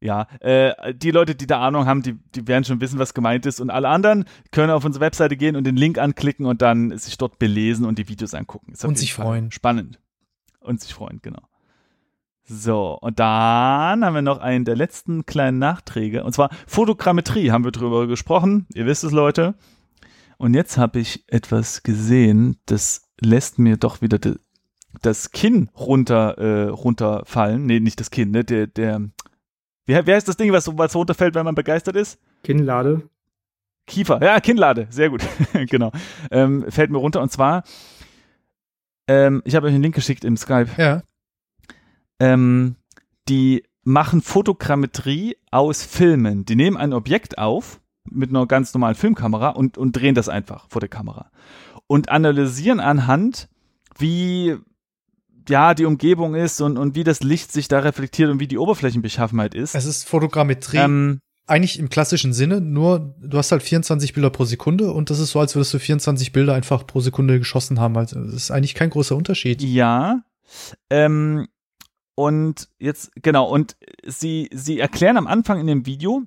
ja, 0.00 0.26
äh, 0.40 0.94
die 0.94 1.10
Leute, 1.10 1.34
die 1.34 1.46
da 1.46 1.60
Ahnung 1.60 1.86
haben, 1.86 2.02
die, 2.02 2.18
die 2.34 2.48
werden 2.48 2.64
schon 2.64 2.80
wissen, 2.80 2.98
was 2.98 3.12
gemeint 3.12 3.44
ist. 3.44 3.60
Und 3.60 3.70
alle 3.70 3.88
anderen 3.88 4.24
können 4.50 4.70
auf 4.70 4.84
unsere 4.84 5.04
Webseite 5.04 5.36
gehen 5.36 5.56
und 5.56 5.64
den 5.64 5.76
Link 5.76 5.98
anklicken 5.98 6.46
und 6.46 6.62
dann 6.62 6.96
sich 6.96 7.18
dort 7.18 7.38
belesen 7.38 7.84
und 7.84 7.98
die 7.98 8.08
Videos 8.08 8.34
angucken. 8.34 8.72
und 8.82 8.98
sich 8.98 9.12
Fall 9.12 9.26
freuen. 9.26 9.50
Spannend. 9.50 10.00
Und 10.60 10.80
sich 10.80 10.94
freuen, 10.94 11.20
genau. 11.22 11.42
So, 12.44 12.98
und 13.00 13.20
dann 13.20 14.04
haben 14.04 14.14
wir 14.14 14.22
noch 14.22 14.38
einen 14.38 14.64
der 14.64 14.74
letzten 14.74 15.24
kleinen 15.24 15.58
Nachträge. 15.58 16.24
Und 16.24 16.32
zwar 16.32 16.50
Fotogrammetrie 16.66 17.52
haben 17.52 17.64
wir 17.64 17.70
drüber 17.70 18.06
gesprochen. 18.06 18.66
Ihr 18.74 18.86
wisst 18.86 19.04
es, 19.04 19.12
Leute. 19.12 19.54
Und 20.36 20.54
jetzt 20.54 20.78
habe 20.78 20.98
ich 20.98 21.24
etwas 21.28 21.82
gesehen, 21.82 22.56
das 22.66 23.02
lässt 23.20 23.58
mir 23.58 23.76
doch 23.76 24.00
wieder 24.00 24.18
de, 24.18 24.36
das 25.02 25.30
Kinn 25.30 25.68
runter, 25.76 26.38
äh, 26.38 26.68
runterfallen. 26.70 27.66
Nee, 27.66 27.78
nicht 27.78 28.00
das 28.00 28.10
Kinn, 28.10 28.30
ne? 28.30 28.42
Der, 28.42 28.66
der, 28.66 29.10
wie, 29.86 29.98
wer 30.04 30.16
ist 30.16 30.28
das 30.28 30.36
Ding, 30.36 30.52
was, 30.52 30.66
was 30.76 30.94
runterfällt, 30.94 31.34
wenn 31.34 31.44
man 31.44 31.54
begeistert 31.54 31.96
ist? 31.96 32.18
Kinnlade. 32.42 33.08
Kiefer, 33.86 34.22
ja, 34.22 34.38
Kinnlade, 34.40 34.86
sehr 34.90 35.10
gut, 35.10 35.22
genau. 35.68 35.90
Ähm, 36.30 36.64
fällt 36.70 36.90
mir 36.90 36.98
runter 36.98 37.20
und 37.20 37.32
zwar, 37.32 37.64
ähm, 39.08 39.42
ich 39.44 39.56
habe 39.56 39.66
euch 39.66 39.74
einen 39.74 39.82
Link 39.82 39.94
geschickt 39.94 40.24
im 40.24 40.36
Skype. 40.36 40.68
Ja. 40.76 41.02
Ähm, 42.20 42.76
die 43.28 43.64
machen 43.82 44.22
Fotogrammetrie 44.22 45.36
aus 45.50 45.82
Filmen. 45.82 46.44
Die 46.44 46.54
nehmen 46.54 46.76
ein 46.76 46.92
Objekt 46.92 47.38
auf 47.38 47.80
mit 48.04 48.30
einer 48.30 48.46
ganz 48.46 48.72
normalen 48.74 48.94
Filmkamera 48.94 49.50
und, 49.50 49.78
und 49.78 49.92
drehen 49.92 50.14
das 50.14 50.28
einfach 50.28 50.68
vor 50.68 50.80
der 50.80 50.88
Kamera. 50.88 51.30
Und 51.86 52.08
analysieren 52.08 52.78
anhand, 52.80 53.48
wie 53.98 54.56
ja, 55.48 55.74
die 55.74 55.84
Umgebung 55.84 56.34
ist 56.34 56.60
und, 56.60 56.76
und 56.76 56.94
wie 56.94 57.04
das 57.04 57.20
Licht 57.20 57.52
sich 57.52 57.68
da 57.68 57.80
reflektiert 57.80 58.30
und 58.30 58.40
wie 58.40 58.48
die 58.48 58.58
Oberflächenbeschaffenheit 58.58 59.54
ist. 59.54 59.74
Es 59.74 59.84
ist 59.84 60.08
Fotogrammetrie. 60.08 60.78
Ähm, 60.78 61.20
eigentlich 61.46 61.78
im 61.78 61.90
klassischen 61.90 62.32
Sinne, 62.32 62.60
nur 62.60 63.14
du 63.20 63.36
hast 63.36 63.50
halt 63.50 63.62
24 63.62 64.12
Bilder 64.12 64.30
pro 64.30 64.44
Sekunde 64.44 64.92
und 64.92 65.10
das 65.10 65.18
ist 65.18 65.32
so, 65.32 65.40
als 65.40 65.56
würdest 65.56 65.74
du 65.74 65.78
24 65.78 66.32
Bilder 66.32 66.54
einfach 66.54 66.86
pro 66.86 67.00
Sekunde 67.00 67.38
geschossen 67.38 67.80
haben. 67.80 67.96
Also 67.96 68.22
das 68.22 68.34
ist 68.34 68.50
eigentlich 68.50 68.74
kein 68.74 68.90
großer 68.90 69.16
Unterschied. 69.16 69.60
Ja. 69.60 70.22
Ähm, 70.90 71.48
und 72.14 72.68
jetzt, 72.78 73.10
genau, 73.16 73.48
und 73.48 73.76
sie, 74.06 74.48
sie 74.52 74.78
erklären 74.78 75.16
am 75.16 75.26
Anfang 75.26 75.58
in 75.58 75.66
dem 75.66 75.86
Video, 75.86 76.22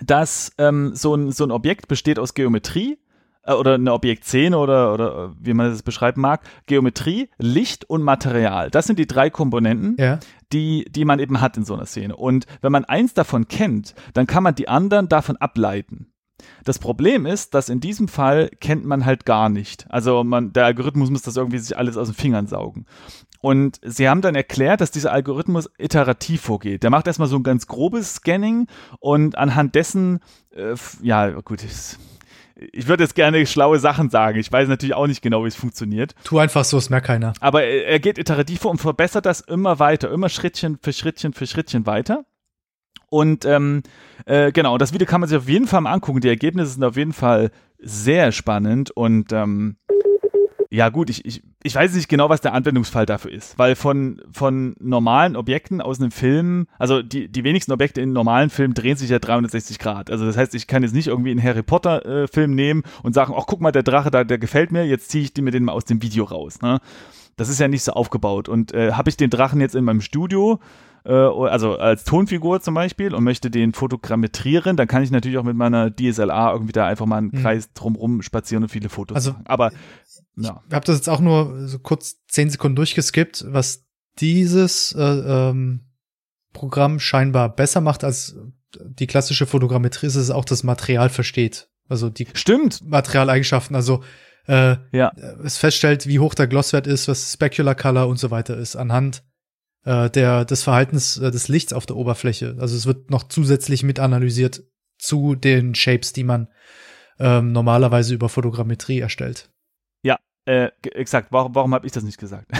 dass 0.00 0.52
ähm, 0.58 0.94
so, 0.94 1.14
ein, 1.14 1.32
so 1.32 1.44
ein 1.44 1.50
Objekt 1.50 1.88
besteht 1.88 2.18
aus 2.18 2.34
Geometrie 2.34 2.98
äh, 3.46 3.52
oder 3.52 3.74
eine 3.74 3.92
Objektszene 3.92 4.56
oder, 4.58 4.92
oder 4.92 5.24
äh, 5.24 5.28
wie 5.40 5.54
man 5.54 5.70
das 5.70 5.82
beschreiben 5.82 6.20
mag, 6.20 6.42
Geometrie, 6.66 7.30
Licht 7.38 7.88
und 7.88 8.02
Material. 8.02 8.70
Das 8.70 8.86
sind 8.86 8.98
die 8.98 9.06
drei 9.06 9.30
Komponenten, 9.30 9.96
ja. 9.98 10.18
die, 10.52 10.84
die 10.90 11.04
man 11.04 11.18
eben 11.18 11.40
hat 11.40 11.56
in 11.56 11.64
so 11.64 11.74
einer 11.74 11.86
Szene. 11.86 12.16
Und 12.16 12.46
wenn 12.60 12.72
man 12.72 12.84
eins 12.84 13.14
davon 13.14 13.48
kennt, 13.48 13.94
dann 14.14 14.26
kann 14.26 14.42
man 14.42 14.54
die 14.54 14.68
anderen 14.68 15.08
davon 15.08 15.36
ableiten. 15.36 16.12
Das 16.64 16.78
Problem 16.78 17.24
ist, 17.26 17.54
dass 17.54 17.68
in 17.68 17.80
diesem 17.80 18.08
Fall 18.08 18.50
kennt 18.60 18.84
man 18.84 19.06
halt 19.06 19.24
gar 19.24 19.48
nicht. 19.48 19.86
Also 19.88 20.22
man, 20.22 20.52
der 20.52 20.66
Algorithmus 20.66 21.10
muss 21.10 21.22
das 21.22 21.36
irgendwie 21.36 21.58
sich 21.58 21.76
alles 21.78 21.96
aus 21.96 22.08
den 22.08 22.14
Fingern 22.14 22.46
saugen. 22.46 22.86
Und 23.40 23.80
sie 23.82 24.08
haben 24.08 24.22
dann 24.22 24.34
erklärt, 24.34 24.80
dass 24.80 24.90
dieser 24.90 25.12
Algorithmus 25.12 25.70
iterativ 25.78 26.42
vorgeht. 26.42 26.82
Der 26.82 26.90
macht 26.90 27.06
erstmal 27.06 27.28
so 27.28 27.36
ein 27.36 27.42
ganz 27.42 27.66
grobes 27.66 28.16
Scanning 28.16 28.66
und 28.98 29.38
anhand 29.38 29.74
dessen, 29.74 30.20
äh, 30.50 30.74
ja, 31.02 31.30
gut, 31.40 31.62
ist, 31.62 31.98
ich 32.56 32.88
würde 32.88 33.04
jetzt 33.04 33.14
gerne 33.14 33.44
schlaue 33.46 33.78
Sachen 33.78 34.08
sagen. 34.08 34.38
Ich 34.38 34.50
weiß 34.50 34.68
natürlich 34.68 34.94
auch 34.94 35.06
nicht 35.06 35.22
genau, 35.22 35.44
wie 35.44 35.48
es 35.48 35.56
funktioniert. 35.56 36.14
Tu 36.24 36.38
einfach 36.38 36.64
so, 36.64 36.78
es 36.78 36.90
merkt 36.90 37.06
keiner. 37.06 37.34
Aber 37.40 37.64
er 37.64 37.98
geht 38.00 38.18
iterativ 38.18 38.60
vor 38.60 38.70
und 38.70 38.78
verbessert 38.78 39.26
das 39.26 39.40
immer 39.40 39.78
weiter, 39.78 40.10
immer 40.10 40.28
Schrittchen 40.28 40.78
für 40.82 40.92
Schrittchen 40.92 41.32
für 41.32 41.46
Schrittchen 41.46 41.86
weiter. 41.86 42.24
Und 43.08 43.44
ähm, 43.44 43.82
äh, 44.24 44.52
genau, 44.52 44.78
das 44.78 44.92
Video 44.92 45.06
kann 45.06 45.20
man 45.20 45.28
sich 45.28 45.38
auf 45.38 45.48
jeden 45.48 45.66
Fall 45.66 45.82
mal 45.82 45.92
angucken. 45.92 46.20
Die 46.20 46.28
Ergebnisse 46.28 46.72
sind 46.72 46.84
auf 46.84 46.96
jeden 46.96 47.12
Fall 47.12 47.50
sehr 47.78 48.32
spannend 48.32 48.90
und 48.90 49.32
ähm, 49.32 49.76
ja 50.70 50.88
gut, 50.88 51.10
ich, 51.10 51.24
ich, 51.24 51.42
ich 51.62 51.74
weiß 51.74 51.94
nicht 51.94 52.08
genau, 52.08 52.28
was 52.28 52.40
der 52.40 52.52
Anwendungsfall 52.52 53.06
dafür 53.06 53.30
ist, 53.30 53.58
weil 53.58 53.76
von, 53.76 54.20
von 54.32 54.74
normalen 54.80 55.36
Objekten 55.36 55.80
aus 55.80 56.00
einem 56.00 56.10
Film, 56.10 56.66
also 56.78 57.02
die, 57.02 57.28
die 57.28 57.44
wenigsten 57.44 57.72
Objekte 57.72 58.00
in 58.00 58.12
normalen 58.12 58.50
Filmen 58.50 58.74
drehen 58.74 58.96
sich 58.96 59.10
ja 59.10 59.18
360 59.18 59.78
Grad. 59.78 60.10
Also 60.10 60.26
das 60.26 60.36
heißt, 60.36 60.54
ich 60.54 60.66
kann 60.66 60.82
jetzt 60.82 60.94
nicht 60.94 61.08
irgendwie 61.08 61.30
einen 61.30 61.42
Harry 61.42 61.62
Potter 61.62 62.04
äh, 62.04 62.28
Film 62.28 62.54
nehmen 62.54 62.82
und 63.02 63.14
sagen, 63.14 63.34
ach 63.36 63.44
guck 63.46 63.60
mal, 63.60 63.72
der 63.72 63.82
Drache 63.84 64.10
da, 64.10 64.24
der 64.24 64.38
gefällt 64.38 64.72
mir, 64.72 64.86
jetzt 64.86 65.10
ziehe 65.10 65.24
ich 65.24 65.42
mir 65.42 65.50
den 65.50 65.64
mal 65.64 65.72
aus 65.72 65.84
dem 65.84 66.02
Video 66.02 66.24
raus. 66.24 66.60
Ne? 66.60 66.80
Das 67.36 67.48
ist 67.48 67.60
ja 67.60 67.68
nicht 67.68 67.82
so 67.82 67.92
aufgebaut. 67.92 68.48
Und 68.48 68.72
äh, 68.74 68.92
habe 68.92 69.08
ich 69.08 69.16
den 69.16 69.30
Drachen 69.30 69.60
jetzt 69.60 69.74
in 69.74 69.84
meinem 69.84 70.00
Studio, 70.00 70.58
äh, 71.04 71.12
also 71.12 71.78
als 71.78 72.04
Tonfigur 72.04 72.60
zum 72.60 72.74
Beispiel 72.74 73.14
und 73.14 73.22
möchte 73.22 73.50
den 73.50 73.72
fotogrammetrieren, 73.72 74.76
dann 74.76 74.88
kann 74.88 75.02
ich 75.02 75.10
natürlich 75.10 75.38
auch 75.38 75.44
mit 75.44 75.56
meiner 75.56 75.94
DSLR 75.94 76.52
irgendwie 76.52 76.72
da 76.72 76.86
einfach 76.86 77.06
mal 77.06 77.18
einen 77.18 77.30
mhm. 77.32 77.42
Kreis 77.42 77.72
drumrum 77.72 78.22
spazieren 78.22 78.64
und 78.64 78.70
viele 78.70 78.88
Fotos 78.88 79.14
also, 79.14 79.32
machen. 79.32 79.44
Aber 79.46 79.70
ja. 80.36 80.62
Ich 80.68 80.74
habe 80.74 80.84
das 80.84 80.96
jetzt 80.96 81.08
auch 81.08 81.20
nur 81.20 81.66
so 81.68 81.78
kurz 81.78 82.24
zehn 82.28 82.50
Sekunden 82.50 82.76
durchgeskippt, 82.76 83.44
was 83.48 83.86
dieses 84.18 84.92
äh, 84.92 85.02
ähm, 85.02 85.86
Programm 86.52 87.00
scheinbar 87.00 87.54
besser 87.54 87.80
macht 87.80 88.04
als 88.04 88.36
die 88.78 89.06
klassische 89.06 89.46
Fotogrammetrie, 89.46 90.06
ist 90.06 90.16
es 90.16 90.30
auch 90.30 90.44
das 90.44 90.62
Material 90.62 91.08
versteht. 91.08 91.68
Also 91.88 92.10
die 92.10 92.26
Stimmt. 92.34 92.80
Materialeigenschaften. 92.86 93.76
Also 93.76 94.02
äh, 94.46 94.76
ja. 94.92 95.12
es 95.44 95.58
feststellt, 95.58 96.06
wie 96.06 96.18
hoch 96.18 96.34
der 96.34 96.46
Glosswert 96.46 96.86
ist, 96.86 97.08
was 97.08 97.32
Specular 97.32 97.74
Color 97.74 98.08
und 98.08 98.18
so 98.18 98.30
weiter 98.30 98.56
ist, 98.56 98.76
anhand 98.76 99.24
äh, 99.84 100.10
der, 100.10 100.44
des 100.44 100.62
Verhaltens 100.62 101.18
äh, 101.18 101.30
des 101.30 101.48
Lichts 101.48 101.72
auf 101.72 101.86
der 101.86 101.96
Oberfläche. 101.96 102.56
Also 102.58 102.76
es 102.76 102.86
wird 102.86 103.10
noch 103.10 103.24
zusätzlich 103.28 103.82
mit 103.82 103.98
analysiert 103.98 104.62
zu 104.98 105.34
den 105.34 105.74
Shapes, 105.74 106.12
die 106.12 106.24
man 106.24 106.48
ähm, 107.18 107.52
normalerweise 107.52 108.14
über 108.14 108.28
Fotogrammetrie 108.28 109.00
erstellt. 109.00 109.50
Äh, 110.46 110.70
exakt. 110.82 111.28
Warum, 111.32 111.54
warum 111.54 111.74
habe 111.74 111.86
ich 111.86 111.92
das 111.92 112.04
nicht 112.04 112.18
gesagt? 112.18 112.50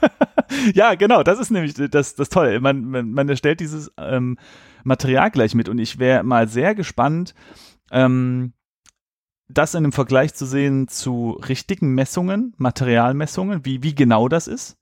ja, 0.74 0.94
genau, 0.94 1.22
das 1.22 1.38
ist 1.40 1.50
nämlich 1.50 1.74
das, 1.74 2.14
das 2.14 2.28
Tolle. 2.28 2.60
Man, 2.60 2.84
man, 2.84 3.10
man 3.10 3.28
erstellt 3.28 3.60
dieses 3.60 3.92
ähm, 3.98 4.38
Material 4.84 5.30
gleich 5.30 5.54
mit 5.54 5.68
und 5.68 5.78
ich 5.78 5.98
wäre 5.98 6.22
mal 6.22 6.48
sehr 6.48 6.74
gespannt, 6.74 7.34
ähm, 7.90 8.52
das 9.48 9.74
in 9.74 9.84
einem 9.84 9.92
Vergleich 9.92 10.34
zu 10.34 10.46
sehen 10.46 10.88
zu 10.88 11.32
richtigen 11.48 11.94
Messungen, 11.94 12.54
Materialmessungen, 12.56 13.64
wie, 13.64 13.82
wie 13.82 13.94
genau 13.94 14.28
das 14.28 14.46
ist. 14.46 14.78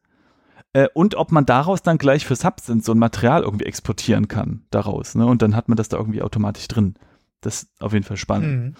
Äh, 0.75 0.89
und 0.95 1.15
ob 1.15 1.33
man 1.33 1.47
daraus 1.47 1.83
dann 1.83 1.99
gleich 1.99 2.27
für 2.27 2.37
Substance 2.37 2.85
so 2.85 2.93
ein 2.93 2.99
Material 2.99 3.43
irgendwie 3.43 3.67
exportieren 3.67 4.29
kann 4.29 4.67
daraus. 4.71 5.15
Ne? 5.15 5.27
Und 5.27 5.43
dann 5.43 5.57
hat 5.57 5.69
man 5.69 5.77
das 5.77 5.89
da 5.89 5.97
irgendwie 5.97 6.23
automatisch 6.23 6.69
drin. 6.69 6.95
Das 7.41 7.65
ist 7.65 7.83
auf 7.83 7.93
jeden 7.93 8.05
Fall 8.05 8.19
spannend. 8.19 8.77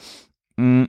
Mhm. 0.57 0.89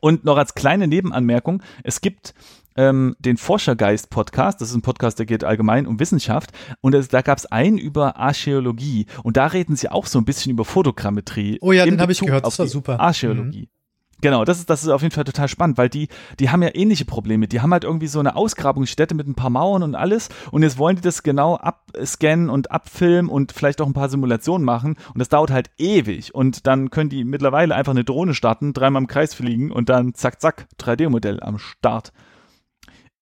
Und 0.00 0.24
noch 0.24 0.36
als 0.36 0.54
kleine 0.54 0.88
Nebenanmerkung, 0.88 1.62
es 1.84 2.00
gibt 2.00 2.34
ähm, 2.76 3.16
den 3.18 3.36
Forschergeist-Podcast, 3.36 4.60
das 4.60 4.70
ist 4.70 4.74
ein 4.74 4.82
Podcast, 4.82 5.18
der 5.18 5.26
geht 5.26 5.44
allgemein 5.44 5.86
um 5.86 6.00
Wissenschaft 6.00 6.50
und 6.80 6.94
es, 6.94 7.08
da 7.08 7.22
gab 7.22 7.38
es 7.38 7.46
einen 7.46 7.78
über 7.78 8.16
Archäologie 8.16 9.06
und 9.22 9.36
da 9.36 9.46
reden 9.46 9.76
sie 9.76 9.88
auch 9.88 10.06
so 10.06 10.18
ein 10.18 10.24
bisschen 10.24 10.52
über 10.52 10.64
Fotogrammetrie. 10.64 11.58
Oh 11.60 11.72
ja, 11.72 11.84
den 11.84 12.00
habe 12.00 12.12
ich 12.12 12.20
gehört, 12.20 12.46
das 12.46 12.58
war 12.58 12.66
super. 12.66 13.00
Archäologie. 13.00 13.62
Mhm. 13.62 13.79
Genau, 14.20 14.44
das 14.44 14.58
ist, 14.58 14.68
das 14.70 14.82
ist 14.82 14.88
auf 14.88 15.02
jeden 15.02 15.14
Fall 15.14 15.24
total 15.24 15.48
spannend, 15.48 15.78
weil 15.78 15.88
die, 15.88 16.08
die 16.38 16.50
haben 16.50 16.62
ja 16.62 16.70
ähnliche 16.74 17.04
Probleme. 17.04 17.48
Die 17.48 17.60
haben 17.60 17.72
halt 17.72 17.84
irgendwie 17.84 18.06
so 18.06 18.20
eine 18.20 18.36
Ausgrabungsstätte 18.36 19.14
mit 19.14 19.26
ein 19.26 19.34
paar 19.34 19.50
Mauern 19.50 19.82
und 19.82 19.94
alles 19.94 20.28
und 20.50 20.62
jetzt 20.62 20.78
wollen 20.78 20.96
die 20.96 21.02
das 21.02 21.22
genau 21.22 21.56
abscannen 21.56 22.50
und 22.50 22.70
abfilmen 22.70 23.30
und 23.30 23.52
vielleicht 23.52 23.80
auch 23.80 23.86
ein 23.86 23.94
paar 23.94 24.08
Simulationen 24.08 24.64
machen 24.64 24.96
und 25.14 25.18
das 25.18 25.28
dauert 25.28 25.50
halt 25.50 25.70
ewig 25.78 26.34
und 26.34 26.66
dann 26.66 26.90
können 26.90 27.10
die 27.10 27.24
mittlerweile 27.24 27.74
einfach 27.74 27.92
eine 27.92 28.04
Drohne 28.04 28.34
starten, 28.34 28.72
dreimal 28.72 29.02
im 29.02 29.08
Kreis 29.08 29.34
fliegen 29.34 29.70
und 29.72 29.88
dann 29.88 30.14
zack, 30.14 30.40
zack, 30.40 30.66
3D-Modell 30.78 31.40
am 31.40 31.58
Start. 31.58 32.12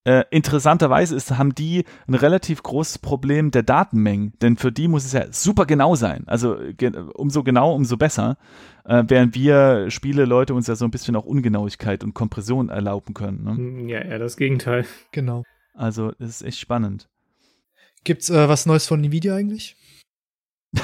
Äh, 0.08 0.24
interessanterweise 0.30 1.14
ist, 1.14 1.32
haben 1.32 1.54
die 1.54 1.84
ein 2.06 2.14
relativ 2.14 2.62
großes 2.62 2.96
Problem 2.96 3.50
der 3.50 3.62
Datenmengen, 3.62 4.32
denn 4.40 4.56
für 4.56 4.72
die 4.72 4.88
muss 4.88 5.04
es 5.04 5.12
ja 5.12 5.30
super 5.30 5.66
genau 5.66 5.96
sein. 5.96 6.24
Also 6.26 6.56
ge 6.78 6.96
umso 7.12 7.42
genau, 7.42 7.74
umso 7.74 7.98
besser. 7.98 8.38
Äh, 8.86 9.04
während 9.08 9.34
wir 9.34 9.90
Spiele 9.90 10.24
Leute 10.24 10.54
uns 10.54 10.66
ja 10.66 10.76
so 10.76 10.86
ein 10.86 10.90
bisschen 10.90 11.14
auch 11.14 11.26
Ungenauigkeit 11.26 12.04
und 12.04 12.14
Kompression 12.14 12.70
erlauben 12.70 13.12
können. 13.12 13.44
Ne? 13.44 13.50
Hm, 13.50 13.88
ja, 13.90 13.98
eher 13.98 14.18
das 14.18 14.38
Gegenteil. 14.38 14.86
Genau. 15.12 15.42
Also 15.74 16.12
das 16.12 16.30
ist 16.30 16.42
echt 16.42 16.58
spannend. 16.58 17.10
Gibt's 18.02 18.30
äh, 18.30 18.48
was 18.48 18.64
Neues 18.64 18.86
von 18.86 19.04
Nvidia 19.04 19.36
eigentlich? 19.36 19.76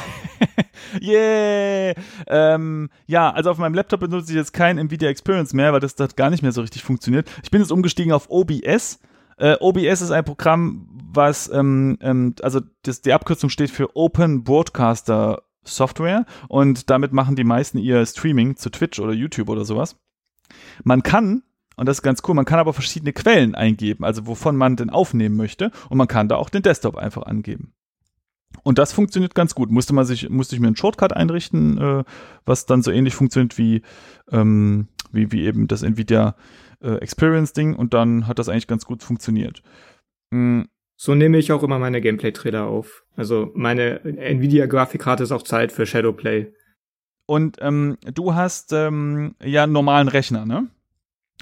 yeah! 1.01 1.95
Ähm, 2.27 2.91
ja, 3.07 3.31
also 3.31 3.51
auf 3.51 3.57
meinem 3.57 3.75
Laptop 3.75 4.01
benutze 4.01 4.33
ich 4.33 4.37
jetzt 4.37 4.53
kein 4.53 4.77
Nvidia 4.77 5.09
Experience 5.09 5.55
mehr, 5.55 5.72
weil 5.72 5.81
das 5.81 5.95
dort 5.95 6.14
gar 6.14 6.29
nicht 6.29 6.43
mehr 6.43 6.53
so 6.53 6.61
richtig 6.61 6.83
funktioniert. 6.83 7.27
Ich 7.43 7.51
bin 7.51 7.62
jetzt 7.62 7.72
umgestiegen 7.72 8.12
auf 8.12 8.29
OBS. 8.29 9.01
Äh, 9.37 9.57
OBS 9.61 10.01
ist 10.01 10.11
ein 10.11 10.24
Programm, 10.24 10.89
was, 11.12 11.51
ähm, 11.53 11.99
ähm, 12.01 12.35
also 12.43 12.61
das, 12.82 13.01
die 13.01 13.12
Abkürzung 13.12 13.51
steht 13.51 13.70
für 13.70 13.97
Open 13.97 14.45
Broadcaster 14.45 15.43
Software 15.64 16.26
und 16.49 16.91
damit 16.91 17.12
machen 17.12 17.37
die 17.37 17.45
meisten 17.45 17.78
ihr 17.78 18.05
Streaming 18.05 18.57
zu 18.57 18.70
Twitch 18.70 19.01
oder 19.01 19.12
YouTube 19.12 19.49
oder 19.49 19.64
sowas. 19.64 19.97
Man 20.82 21.03
kann, 21.03 21.43
und 21.76 21.87
das 21.87 21.99
ist 21.99 22.03
ganz 22.03 22.22
cool, 22.26 22.35
man 22.35 22.45
kann 22.45 22.59
aber 22.59 22.72
verschiedene 22.72 23.12
Quellen 23.12 23.55
eingeben, 23.55 24.05
also 24.05 24.26
wovon 24.26 24.57
man 24.57 24.76
denn 24.76 24.91
aufnehmen 24.91 25.37
möchte 25.37 25.70
und 25.89 25.99
man 25.99 26.09
kann 26.09 26.28
da 26.28 26.37
auch 26.37 26.51
den 26.51 26.62
Desktop 26.62 26.97
einfach 26.97 27.22
angeben. 27.22 27.72
Und 28.62 28.78
das 28.78 28.93
funktioniert 28.93 29.35
ganz 29.35 29.55
gut. 29.55 29.70
Musste 29.70 29.95
man 29.95 30.05
sich, 30.05 30.30
musste 30.30 30.55
ich 30.55 30.61
mir 30.61 30.68
einen 30.68 30.76
Shortcut 30.76 31.12
einrichten, 31.12 31.78
äh, 31.78 32.05
was 32.45 32.66
dann 32.66 32.82
so 32.82 32.91
ähnlich 32.91 33.14
funktioniert 33.14 33.59
wie, 33.59 33.82
ähm, 34.30 34.89
wie, 35.11 35.32
wie 35.32 35.45
eben 35.45 35.66
das 35.66 35.82
Nvidia 35.82 36.37
äh, 36.85 36.97
Experience-Ding 36.97 37.74
und 37.74 37.95
dann 37.95 38.26
hat 38.26 38.39
das 38.39 38.49
eigentlich 38.49 38.66
ganz 38.66 38.85
gut 38.85 39.03
funktioniert. 39.03 39.62
Mhm. 40.30 40.68
So 40.97 41.14
nehme 41.14 41.39
ich 41.39 41.51
auch 41.51 41.62
immer 41.62 41.78
meine 41.78 42.01
Gameplay-Trailer 42.01 42.66
auf. 42.66 43.05
Also 43.16 43.51
meine 43.55 44.05
Nvidia-Grafikkarte 44.05 45.24
ist 45.24 45.32
auch 45.32 45.43
Zeit 45.43 45.72
für 45.72 45.87
Shadowplay. 45.87 46.53
Und 47.26 47.57
ähm, 47.61 47.97
du 48.14 48.35
hast 48.35 48.72
ähm, 48.72 49.35
ja 49.43 49.64
einen 49.64 49.72
normalen 49.72 50.09
Rechner, 50.09 50.47
ne? 50.47 50.68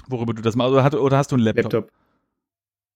Worüber 0.07 0.33
du 0.33 0.41
das 0.41 0.55
machst. 0.55 0.71
Oder, 0.71 1.01
oder 1.01 1.17
hast 1.17 1.31
du 1.31 1.35
einen 1.35 1.43
Laptop? 1.43 1.73
Laptop. 1.73 1.91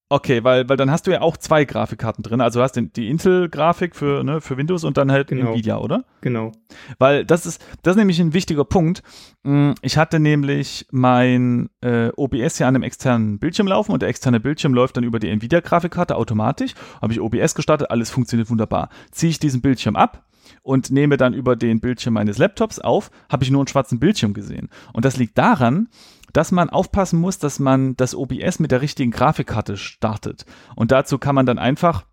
Okay, 0.10 0.44
weil, 0.46 0.70
weil 0.70 0.78
dann 0.78 0.90
hast 0.90 1.06
du 1.06 1.12
ja 1.12 1.20
auch 1.20 1.36
zwei 1.36 1.66
Grafikkarten 1.66 2.24
drin. 2.24 2.40
Also 2.40 2.60
du 2.60 2.64
hast 2.64 2.74
den, 2.74 2.94
die 2.94 3.10
Intel-Grafik 3.10 3.94
für, 3.94 4.24
ne, 4.24 4.40
für 4.40 4.56
Windows 4.56 4.86
und 4.86 4.96
dann 4.96 5.12
halt 5.12 5.28
genau. 5.28 5.52
Nvidia, 5.52 5.78
oder? 5.80 6.06
Genau. 6.22 6.54
Weil 6.98 7.26
das 7.26 7.46
ist, 7.46 7.62
das 7.84 7.92
ist 7.96 7.98
nämlich 7.98 8.20
ein 8.22 8.34
wichtiger 8.34 8.64
Punkt. 8.64 9.04
Hm, 9.44 9.76
ich 9.82 9.98
hatte 9.98 10.22
nämlich 10.22 10.88
mein 10.92 11.70
äh, 11.82 12.10
OBS 12.16 12.58
hier 12.58 12.68
an 12.68 12.76
einem 12.76 12.84
externen 12.84 13.38
Bildschirm 13.38 13.68
laufen 13.68 13.92
und 13.92 14.02
der 14.02 14.08
externe 14.08 14.40
Bildschirm 14.40 14.74
läuft 14.74 14.96
dann 14.96 15.04
über 15.04 15.20
die 15.20 15.30
Nvidia-Grafikkarte 15.30 16.16
automatisch. 16.16 16.74
Habe 17.02 17.12
ich 17.12 17.20
OBS 17.20 17.54
gestartet, 17.54 17.92
alles 17.92 18.10
funktioniert 18.10 18.50
wunderbar. 18.50 18.88
Ziehe 19.12 19.32
ich 19.32 19.40
diesen 19.40 19.62
Bildschirm 19.62 19.98
ab, 19.98 20.24
und 20.64 20.92
nehme 20.92 21.18
dann 21.18 21.34
über 21.34 21.56
den 21.56 21.80
Bildschirm 21.80 22.14
meines 22.14 22.38
Laptops 22.38 22.80
auf, 22.80 23.12
habe 23.30 23.44
ich 23.44 23.52
nur 23.52 23.62
einen 23.62 23.68
schwarzen 23.68 24.00
Bildschirm 24.00 24.34
gesehen. 24.34 24.70
Und 24.94 25.06
das 25.06 25.18
liegt 25.18 25.38
daran, 25.38 25.90
dass 26.34 26.52
man 26.52 26.70
aufpassen 26.70 27.20
muss, 27.20 27.40
dass 27.40 27.60
man 27.60 27.96
das 27.96 28.16
OBS 28.16 28.60
mit 28.60 28.72
der 28.72 28.82
richtigen 28.82 29.12
Grafikkarte 29.12 29.78
startet. 29.78 30.46
Und 30.76 30.92
dazu 30.92 31.18
kann 31.18 31.36
man 31.36 31.46
dann 31.46 31.60
einfach 31.60 32.06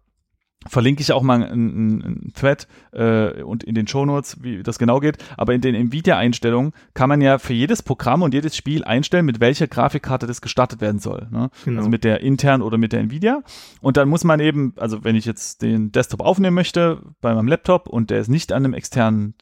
verlinke 0.67 1.03
ich 1.03 1.13
auch 1.13 1.23
mal 1.23 1.43
einen, 1.43 2.03
einen 2.03 2.33
Thread 2.35 2.67
äh, 2.93 3.43
und 3.43 3.65
in 3.65 3.75
den 3.75 3.87
Shownotes, 3.87 4.43
wie 4.43 4.63
das 4.63 4.79
genau 4.79 5.01
geht. 5.01 5.19
Aber 5.37 5.55
in 5.55 5.61
den 5.61 5.75
Nvidia-Einstellungen 5.75 6.73
kann 6.95 7.09
man 7.09 7.21
ja 7.21 7.39
für 7.39 7.53
jedes 7.53 7.83
Programm 7.83 8.23
und 8.23 8.35
jedes 8.35 8.57
Spiel 8.57 8.85
einstellen, 8.85 9.27
mit 9.27 9.41
welcher 9.41 9.67
Grafikkarte 9.67 10.27
das 10.27 10.41
gestartet 10.41 10.81
werden 10.81 11.01
soll. 11.01 11.29
Ne? 11.31 11.51
Genau. 11.65 11.79
Also 11.79 11.91
mit 11.91 12.05
der 12.05 12.21
intern 12.21 12.63
oder 12.63 12.79
mit 12.79 12.93
der 12.93 13.01
Nvidia. 13.01 13.43
Und 13.81 13.97
dann 13.97 14.09
muss 14.09 14.25
man 14.25 14.41
eben, 14.41 14.75
also 14.77 15.05
wenn 15.05 15.17
ich 15.17 15.25
jetzt 15.25 15.63
den 15.63 15.93
Desktop 15.93 16.21
aufnehmen 16.21 16.55
möchte 16.55 17.03
bei 17.21 17.35
meinem 17.35 17.49
Laptop 17.49 17.89
und 17.89 18.11
der 18.11 18.21
ist 18.21 18.29
nicht 18.29 18.53
an 18.53 18.65
einem 18.65 18.75
externen 18.75 19.35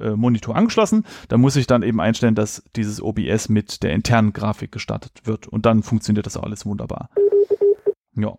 äh, 0.00 0.16
Monitor 0.16 0.56
angeschlossen. 0.56 1.04
Da 1.28 1.38
muss 1.38 1.56
ich 1.56 1.66
dann 1.66 1.82
eben 1.82 2.00
einstellen, 2.00 2.34
dass 2.34 2.62
dieses 2.76 3.02
OBS 3.02 3.48
mit 3.48 3.82
der 3.82 3.92
internen 3.92 4.32
Grafik 4.32 4.72
gestartet 4.72 5.12
wird. 5.24 5.46
Und 5.48 5.66
dann 5.66 5.82
funktioniert 5.82 6.26
das 6.26 6.36
alles 6.36 6.66
wunderbar. 6.66 7.10
Ja. 8.16 8.36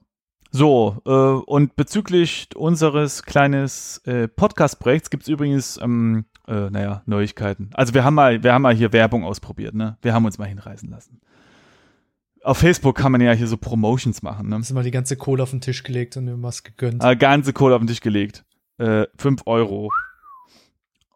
So, 0.54 1.02
äh, 1.06 1.10
und 1.10 1.78
bezüglich 1.78 2.50
unseres 2.56 3.24
kleines 3.24 4.00
äh, 4.06 4.28
Podcast-Projekts 4.28 5.10
gibt 5.10 5.24
es 5.24 5.30
übrigens, 5.30 5.80
ähm, 5.82 6.26
äh, 6.46 6.70
naja, 6.70 7.04
Neuigkeiten. 7.06 7.70
Also 7.74 7.94
wir 7.94 8.04
haben 8.04 8.16
mal, 8.16 8.44
wir 8.44 8.54
haben 8.54 8.62
mal 8.62 8.76
hier 8.76 8.92
Werbung 8.92 9.24
ausprobiert, 9.24 9.74
ne? 9.74 9.98
Wir 10.02 10.14
haben 10.14 10.26
uns 10.26 10.38
mal 10.38 10.48
hinreißen 10.48 10.90
lassen. 10.90 11.22
Auf 12.44 12.58
Facebook 12.58 12.98
kann 12.98 13.14
man 13.14 13.22
ja 13.22 13.32
hier 13.32 13.48
so 13.48 13.56
Promotions 13.56 14.24
machen, 14.24 14.50
ne? 14.50 14.58
Hast 14.58 14.72
du 14.72 14.74
mal 14.74 14.84
die 14.84 14.92
ganze 14.92 15.16
Kohle 15.16 15.44
auf 15.44 15.52
den 15.52 15.62
Tisch 15.62 15.84
gelegt 15.84 16.18
und 16.18 16.26
mir 16.26 16.42
was 16.42 16.64
gegönnt? 16.64 17.02
Ah, 17.02 17.14
ganze 17.14 17.54
Kohle 17.54 17.76
auf 17.76 17.82
den 17.82 17.88
Tisch 17.88 18.02
gelegt. 18.02 18.44
Äh, 18.78 19.06
5 19.18 19.44
Euro. 19.46 19.90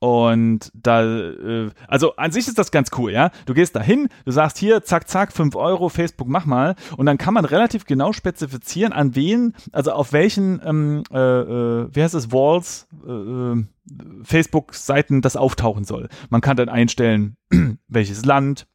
Und 0.06 0.72
da, 0.76 1.04
äh, 1.04 1.72
also 1.88 2.16
an 2.16 2.32
sich 2.32 2.48
ist 2.48 2.60
das 2.60 2.70
ganz 2.70 2.92
cool, 2.96 3.12
ja. 3.12 3.32
Du 3.48 3.56
gehst 3.56 3.76
da 3.76 3.82
hin, 3.82 4.08
du 4.24 4.32
sagst 4.32 4.60
hier, 4.60 4.84
zack, 4.84 5.10
zack, 5.10 5.32
5 5.32 5.56
Euro, 5.56 5.90
Facebook, 5.90 6.28
mach 6.28 6.46
mal. 6.46 6.76
Und 6.96 7.08
dann 7.08 7.18
kann 7.18 7.34
man 7.34 7.44
relativ 7.44 7.86
genau 7.88 8.14
spezifizieren, 8.14 8.94
an 8.94 9.16
wen, 9.16 9.56
also 9.72 9.94
auf 9.94 10.14
welchen, 10.14 10.62
ähm, 10.64 11.04
äh, 11.12 11.18
äh, 11.18 11.88
wie 11.92 12.04
heißt 12.04 12.14
es, 12.14 12.32
Walls, 12.32 12.88
äh, 13.04 13.12
äh 13.12 13.66
Facebook-Seiten 14.22 15.24
das 15.24 15.36
auftauchen 15.36 15.86
soll. 15.86 16.10
Man 16.30 16.42
kann 16.42 16.56
dann 16.56 16.70
einstellen, 16.70 17.38
welches 17.88 18.26
Land, 18.26 18.68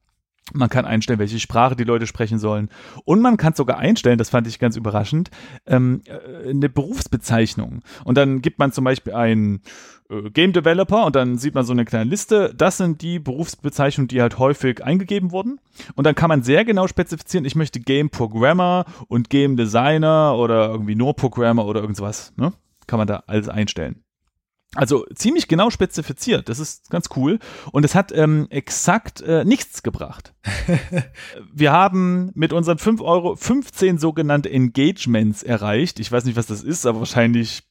man 0.53 0.69
kann 0.69 0.85
einstellen, 0.85 1.21
welche 1.21 1.39
Sprache 1.39 1.77
die 1.77 1.85
Leute 1.85 2.09
sprechen 2.09 2.41
sollen. 2.41 2.71
Und 3.05 3.21
man 3.21 3.37
kann 3.37 3.55
sogar 3.55 3.79
einstellen, 3.79 4.19
das 4.19 4.31
fand 4.31 4.49
ich 4.49 4.59
ganz 4.59 4.77
überraschend, 4.77 5.31
ähm, 5.67 6.03
äh, 6.07 6.51
eine 6.51 6.69
Berufsbezeichnung. 6.69 7.83
Und 8.05 8.19
dann 8.19 8.43
gibt 8.43 8.59
man 8.59 8.73
zum 8.73 8.85
Beispiel 8.85 9.15
ein 9.15 9.57
äh, 9.57 9.61
Game 10.33 10.53
Developer 10.53 11.07
und 11.07 11.15
dann 11.15 11.39
sieht 11.39 11.55
man 11.55 11.65
so 11.65 11.73
eine 11.73 11.85
kleine 11.85 12.11
Liste. 12.11 12.53
Das 12.57 12.77
sind 12.77 13.01
die 13.01 13.19
Berufsbezeichnungen, 13.21 14.09
die 14.09 14.21
halt 14.21 14.39
häufig 14.39 14.85
eingegeben 14.85 15.31
wurden. 15.31 15.61
Und 15.95 16.05
dann 16.05 16.17
kann 16.17 16.29
man 16.29 16.43
sehr 16.43 16.65
genau 16.65 16.89
spezifizieren, 16.89 17.45
ich 17.45 17.55
möchte 17.55 17.81
Game 17.81 18.11
Programmer 18.11 18.87
und 19.09 19.31
Game 19.31 19.57
Designer 19.57 20.37
oder 20.37 20.69
irgendwie 20.69 20.97
nur 20.97 21.15
Programmer 21.15 21.65
oder 21.65 21.81
irgendwas. 21.81 22.33
Ne? 22.37 22.53
Kann 22.89 22.99
man 22.99 23.07
da 23.07 23.23
alles 23.27 23.49
einstellen. 23.49 24.03
Also 24.77 25.05
ziemlich 25.15 25.49
genau 25.49 25.71
spezifiziert. 25.71 26.49
Das 26.49 26.61
ist 26.61 26.91
ganz 26.91 27.09
cool. 27.17 27.41
Und 27.73 27.85
es 27.85 27.97
hat 27.97 28.13
ähm, 28.13 28.47
exakt 28.51 29.21
äh, 29.21 29.45
nichts 29.45 29.83
gebracht. 29.83 30.33
Wir 31.53 31.73
haben 31.73 32.31
mit 32.35 32.53
unseren 32.53 32.79
5 32.79 33.01
Euro 33.01 33.35
15 33.35 33.99
sogenannte 33.99 34.51
Engagements 34.51 35.43
erreicht. 35.43 35.99
Ich 35.99 36.13
weiß 36.13 36.25
nicht, 36.25 36.37
was 36.37 36.47
das 36.47 36.63
ist, 36.63 36.87
aber 36.87 37.01
wahrscheinlich 37.01 37.65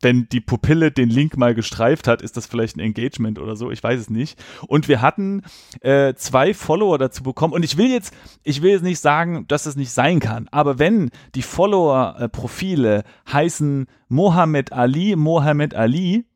wenn 0.00 0.28
die 0.28 0.40
Pupille 0.40 0.90
den 0.90 1.08
Link 1.08 1.36
mal 1.36 1.54
gestreift 1.54 2.06
hat, 2.06 2.22
ist 2.22 2.36
das 2.36 2.46
vielleicht 2.46 2.76
ein 2.76 2.80
Engagement 2.80 3.38
oder 3.38 3.56
so, 3.56 3.70
ich 3.70 3.82
weiß 3.82 4.00
es 4.00 4.10
nicht. 4.10 4.38
Und 4.66 4.88
wir 4.88 5.00
hatten 5.00 5.42
äh, 5.80 6.14
zwei 6.14 6.54
Follower 6.54 6.98
dazu 6.98 7.22
bekommen. 7.22 7.54
Und 7.54 7.64
ich 7.64 7.76
will 7.76 7.90
jetzt, 7.90 8.14
ich 8.42 8.62
will 8.62 8.72
jetzt 8.72 8.82
nicht 8.82 9.00
sagen, 9.00 9.46
dass 9.48 9.66
es 9.66 9.76
nicht 9.76 9.92
sein 9.92 10.20
kann, 10.20 10.48
aber 10.50 10.78
wenn 10.78 11.10
die 11.34 11.42
Follower-Profile 11.42 13.04
heißen 13.32 13.86
Mohammed 14.08 14.72
Ali, 14.72 15.16
Mohammed 15.16 15.74
Ali, 15.74 16.26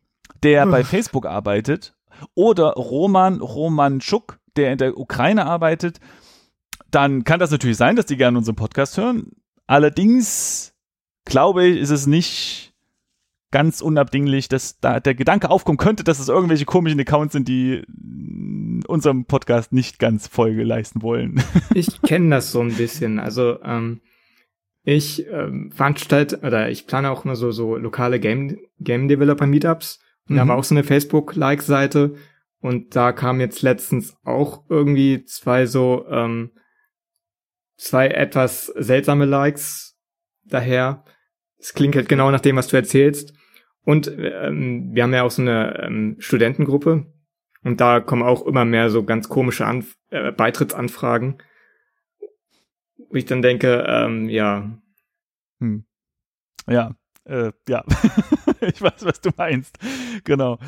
der 0.42 0.66
bei 0.66 0.84
Facebook 0.84 1.26
arbeitet, 1.26 1.94
oder 2.34 2.72
Roman 2.72 3.40
Romanchuk, 3.40 4.38
der 4.56 4.72
in 4.72 4.78
der 4.78 4.98
Ukraine 4.98 5.46
arbeitet, 5.46 6.00
dann 6.90 7.24
kann 7.24 7.40
das 7.40 7.50
natürlich 7.50 7.76
sein, 7.76 7.96
dass 7.96 8.06
die 8.06 8.16
gerne 8.16 8.38
unseren 8.38 8.56
Podcast 8.56 8.96
hören. 8.96 9.32
Allerdings 9.66 10.74
glaube 11.24 11.66
ich, 11.66 11.78
ist 11.78 11.90
es 11.90 12.06
nicht 12.06 12.69
ganz 13.50 13.80
unabdinglich, 13.80 14.48
dass 14.48 14.78
da 14.80 15.00
der 15.00 15.14
Gedanke 15.14 15.50
aufkommen 15.50 15.78
könnte, 15.78 16.04
dass 16.04 16.20
es 16.20 16.28
irgendwelche 16.28 16.64
komischen 16.64 17.00
Accounts 17.00 17.32
sind, 17.32 17.48
die 17.48 17.82
unserem 18.86 19.24
Podcast 19.24 19.72
nicht 19.72 19.98
ganz 19.98 20.26
Folge 20.26 20.64
leisten 20.64 21.02
wollen. 21.02 21.42
ich 21.74 22.00
kenne 22.02 22.30
das 22.30 22.52
so 22.52 22.60
ein 22.60 22.74
bisschen. 22.74 23.18
Also 23.18 23.60
ähm, 23.62 24.00
ich 24.82 25.26
ähm, 25.28 25.70
veranstalte 25.72 26.40
oder 26.40 26.70
ich 26.70 26.86
plane 26.86 27.10
auch 27.10 27.24
immer 27.24 27.36
so 27.36 27.50
so 27.50 27.76
lokale 27.76 28.20
Game 28.20 28.58
Game 28.78 29.08
Developer 29.08 29.46
Meetups 29.46 30.00
und 30.28 30.34
mhm. 30.34 30.38
da 30.38 30.48
war 30.48 30.56
auch 30.56 30.64
so 30.64 30.74
eine 30.74 30.84
Facebook 30.84 31.34
Like 31.36 31.62
Seite 31.62 32.14
und 32.60 32.96
da 32.96 33.12
kam 33.12 33.40
jetzt 33.40 33.62
letztens 33.62 34.16
auch 34.24 34.64
irgendwie 34.68 35.24
zwei 35.24 35.66
so 35.66 36.06
ähm, 36.08 36.52
zwei 37.76 38.08
etwas 38.08 38.66
seltsame 38.66 39.24
Likes 39.24 39.98
daher. 40.44 41.04
Es 41.58 41.74
klingt 41.74 41.96
halt 41.96 42.08
genau 42.08 42.30
nach 42.30 42.40
dem, 42.40 42.56
was 42.56 42.68
du 42.68 42.76
erzählst. 42.76 43.34
Und 43.90 44.06
ähm, 44.06 44.94
wir 44.94 45.02
haben 45.02 45.12
ja 45.12 45.24
auch 45.24 45.32
so 45.32 45.42
eine 45.42 45.82
ähm, 45.82 46.14
Studentengruppe 46.20 47.06
und 47.64 47.80
da 47.80 47.98
kommen 47.98 48.22
auch 48.22 48.46
immer 48.46 48.64
mehr 48.64 48.88
so 48.88 49.02
ganz 49.02 49.28
komische 49.28 49.66
Anf 49.66 49.96
äh, 50.10 50.30
Beitrittsanfragen. 50.30 51.42
Wo 52.96 53.16
ich 53.16 53.24
dann 53.24 53.42
denke, 53.42 53.84
ähm, 53.88 54.28
ja. 54.28 54.80
Hm. 55.58 55.86
Ja, 56.68 56.94
äh, 57.24 57.50
ja, 57.68 57.82
ich 58.60 58.80
weiß, 58.80 59.04
was 59.04 59.20
du 59.22 59.30
meinst. 59.36 59.76
Genau. 60.22 60.60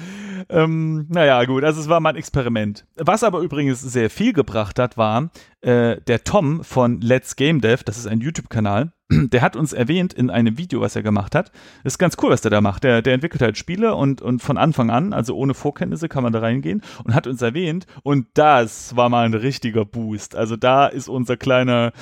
Ähm, 0.48 1.06
naja, 1.08 1.44
gut, 1.44 1.62
also 1.62 1.80
es 1.80 1.88
war 1.88 2.00
mal 2.00 2.10
ein 2.10 2.16
Experiment. 2.16 2.88
Was 2.96 3.22
aber 3.22 3.38
übrigens 3.38 3.80
sehr 3.82 4.10
viel 4.10 4.32
gebracht 4.32 4.80
hat, 4.80 4.96
war 4.96 5.30
äh, 5.60 6.00
der 6.00 6.24
Tom 6.24 6.64
von 6.64 7.00
Let's 7.00 7.36
Game 7.36 7.60
Dev, 7.60 7.84
das 7.84 7.98
ist 7.98 8.08
ein 8.08 8.20
YouTube-Kanal, 8.20 8.92
der 9.32 9.42
hat 9.42 9.56
uns 9.56 9.72
erwähnt 9.72 10.12
in 10.12 10.30
einem 10.30 10.58
Video, 10.58 10.80
was 10.80 10.96
er 10.96 11.02
gemacht 11.02 11.34
hat. 11.34 11.52
Ist 11.84 11.98
ganz 11.98 12.16
cool, 12.22 12.30
was 12.30 12.40
der 12.40 12.50
da 12.50 12.60
macht. 12.60 12.84
Der, 12.84 13.02
der 13.02 13.14
entwickelt 13.14 13.42
halt 13.42 13.58
Spiele 13.58 13.94
und, 13.94 14.22
und 14.22 14.42
von 14.42 14.56
Anfang 14.56 14.90
an, 14.90 15.12
also 15.12 15.36
ohne 15.36 15.54
Vorkenntnisse, 15.54 16.08
kann 16.08 16.22
man 16.22 16.32
da 16.32 16.40
reingehen 16.40 16.82
und 17.04 17.14
hat 17.14 17.26
uns 17.26 17.42
erwähnt. 17.42 17.86
Und 18.02 18.26
das 18.34 18.96
war 18.96 19.08
mal 19.08 19.24
ein 19.24 19.34
richtiger 19.34 19.84
Boost. 19.84 20.36
Also 20.36 20.56
da 20.56 20.86
ist 20.86 21.08
unser 21.08 21.36
kleiner 21.36 21.92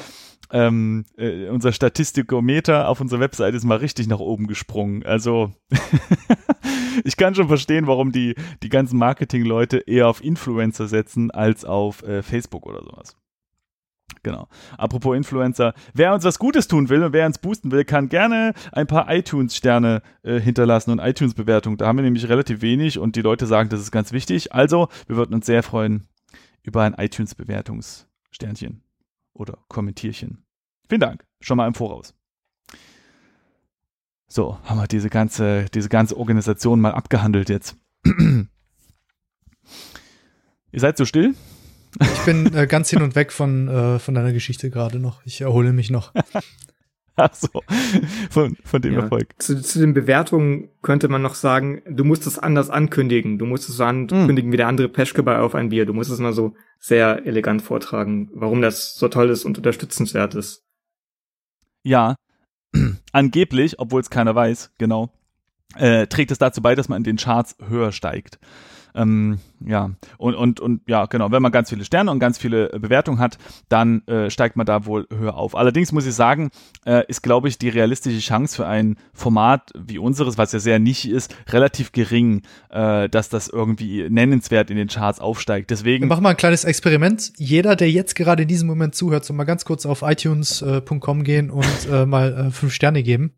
ähm, 0.53 1.05
äh, 1.17 1.49
unser 1.49 1.73
Statistikometer 1.73 2.89
auf 2.89 3.01
unserer 3.01 3.21
Webseite 3.21 3.57
ist 3.57 3.65
mal 3.65 3.79
richtig 3.79 4.09
nach 4.09 4.19
oben 4.19 4.47
gesprungen. 4.47 5.05
Also 5.05 5.53
ich 7.05 7.17
kann 7.17 7.35
schon 7.35 7.49
verstehen, 7.49 7.87
warum 7.87 8.13
die, 8.13 8.35
die 8.63 8.69
ganzen 8.69 8.99
Marketing-Leute 8.99 9.79
eher 9.79 10.09
auf 10.09 10.23
Influencer 10.25 10.89
setzen 10.89 11.31
als 11.31 11.65
auf 11.65 12.03
äh, 12.03 12.23
Facebook 12.23 12.67
oder 12.67 12.83
sowas. 12.83 13.17
Genau. 14.23 14.49
Apropos 14.77 15.17
Influencer, 15.17 15.73
wer 15.95 16.13
uns 16.13 16.25
was 16.25 16.39
Gutes 16.39 16.69
tun 16.69 16.91
will 16.91 17.03
und 17.03 17.13
wer 17.15 17.27
uns 17.27 17.39
boosten 17.39 17.71
will, 17.71 17.85
kann 17.85 18.11
gerne 18.11 18.53
ein 18.73 18.87
paar 18.87 19.11
iTunes-Sterne 19.11 20.03
äh, 20.23 20.39
hinterlassen 20.39 20.91
und 20.91 20.99
iTunes-Bewertungen. 20.99 21.79
Da 21.79 21.87
haben 21.87 21.97
wir 21.97 22.03
nämlich 22.03 22.29
relativ 22.29 22.61
wenig 22.61 22.99
und 22.99 23.17
die 23.17 23.23
Leute 23.23 23.47
sagen, 23.47 23.71
das 23.71 23.81
ist 23.81 23.91
ganz 23.91 24.13
wichtig. 24.13 24.53
Also, 24.53 24.89
wir 25.07 25.17
würden 25.17 25.35
uns 25.35 25.47
sehr 25.47 25.63
freuen 25.63 26.09
über 26.63 26.83
ein 26.83 26.95
iTunes-Bewertungssternchen 26.95 28.83
oder 29.33 29.59
Kommentierchen. 29.69 30.45
Vielen 30.89 31.01
Dank, 31.01 31.25
schon 31.41 31.57
mal 31.57 31.67
im 31.67 31.75
Voraus. 31.75 32.15
So, 34.29 34.59
haben 34.65 34.79
wir 34.79 34.87
diese 34.87 35.09
ganze, 35.09 35.65
diese 35.73 35.89
ganze 35.89 36.17
Organisation 36.17 36.81
mal 36.81 36.93
abgehandelt 36.93 37.49
jetzt. 37.49 37.77
Ihr 38.05 38.49
seid 40.79 40.97
so 40.97 41.05
still? 41.05 41.35
Ich 42.01 42.25
bin 42.25 42.55
äh, 42.55 42.67
ganz 42.67 42.91
hin 42.91 43.03
und 43.03 43.17
weg 43.17 43.33
von, 43.33 43.69
äh, 43.69 43.99
von 43.99 44.15
deiner 44.15 44.33
Geschichte 44.33 44.71
gerade 44.71 44.99
noch. 44.99 45.25
Ich 45.25 45.41
erhole 45.41 45.73
mich 45.73 45.91
noch. 45.91 46.13
Ach 47.17 47.35
so, 47.35 47.49
von, 48.31 48.57
von 48.65 48.81
dem 48.81 48.95
ja. 48.95 49.01
Erfolg. 49.01 49.35
Zu, 49.39 49.61
zu 49.61 49.79
den 49.79 49.93
Bewertungen 49.93 50.71
könnte 50.81 51.09
man 51.09 51.21
noch 51.21 51.35
sagen, 51.35 51.83
du 51.87 52.05
musst 52.05 52.27
es 52.27 52.39
anders 52.39 52.71
ankündigen. 52.71 53.39
Du 53.39 53.45
musst 53.45 53.69
es 53.69 53.77
so 53.77 53.85
ankündigen 53.85 54.51
mm. 54.51 54.53
wie 54.53 54.57
der 54.57 54.69
andere 54.69 54.89
Peschke 54.89 55.23
bei 55.23 55.39
Auf 55.39 55.55
ein 55.55 55.69
Bier. 55.69 55.85
Du 55.85 55.93
musst 55.93 56.11
es 56.11 56.19
mal 56.19 56.33
so 56.33 56.55
sehr 56.79 57.27
elegant 57.27 57.61
vortragen, 57.61 58.31
warum 58.33 58.63
das 58.63 58.95
so 58.95 59.09
toll 59.09 59.29
ist 59.29 59.45
und 59.45 59.59
unterstützenswert 59.59 60.35
ist. 60.35 60.65
Ja, 61.83 62.17
angeblich, 63.13 63.79
obwohl 63.79 64.01
es 64.01 64.09
keiner 64.09 64.35
weiß, 64.35 64.73
genau, 64.79 65.13
äh, 65.77 66.07
trägt 66.07 66.31
es 66.31 66.39
dazu 66.39 66.63
bei, 66.63 66.75
dass 66.75 66.89
man 66.89 66.99
in 66.99 67.05
den 67.05 67.17
Charts 67.17 67.57
höher 67.69 67.93
steigt. 67.93 68.39
Ähm, 68.95 69.39
ja, 69.65 69.91
und, 70.19 70.35
und, 70.35 70.61
und 70.61 70.81
ja, 70.89 71.07
genau, 71.07 71.31
wenn 71.31 71.43
man 71.43 71.53
ganz 71.53 71.71
viele 71.71 71.85
Sterne 71.85 72.11
und 72.11 72.19
ganz 72.19 72.39
viele 72.39 72.73
äh, 72.73 72.79
Bewertungen 72.79 73.19
hat, 73.19 73.39
dann 73.69 74.07
äh, 74.07 74.31
steigt 74.31 74.57
man 74.57 74.67
da 74.67 74.87
wohl 74.87 75.07
höher 75.15 75.35
auf. 75.35 75.55
Allerdings 75.55 75.93
muss 75.93 76.07
ich 76.07 76.15
sagen, 76.15 76.51
äh, 76.87 77.05
ist, 77.09 77.23
glaube 77.23 77.49
ich, 77.49 77.59
die 77.59 77.69
realistische 77.69 78.21
Chance 78.21 78.57
für 78.57 78.67
ein 78.67 78.97
Format 79.13 79.73
wie 79.79 79.99
unseres, 79.99 80.39
was 80.39 80.53
ja 80.53 80.59
sehr 80.59 80.79
nischig 80.79 81.11
ist, 81.11 81.35
relativ 81.49 81.93
gering, 81.93 82.43
äh, 82.71 83.09
dass 83.09 83.29
das 83.29 83.49
irgendwie 83.49 84.09
nennenswert 84.09 84.71
in 84.71 84.77
den 84.77 84.89
Charts 84.89 85.21
aufsteigt. 85.21 85.71
Deswegen. 85.71 86.05
Wir 86.05 86.09
machen 86.09 86.23
mal 86.23 86.31
ein 86.31 86.37
kleines 86.37 86.65
Experiment. 86.65 87.33
Jeder, 87.37 87.77
der 87.77 87.91
jetzt 87.91 88.15
gerade 88.15 88.43
in 88.43 88.49
diesem 88.49 88.69
Moment 88.69 88.95
zuhört, 88.95 89.25
soll 89.25 89.37
mal 89.37 89.45
ganz 89.45 89.65
kurz 89.65 89.87
auf 89.87 90.03
itunes.com 90.03 91.25
gehen 91.25 91.51
und 91.51 91.89
äh, 91.91 92.07
mal 92.07 92.47
äh, 92.47 92.51
fünf 92.51 92.73
Sterne 92.73 93.03
geben 93.03 93.35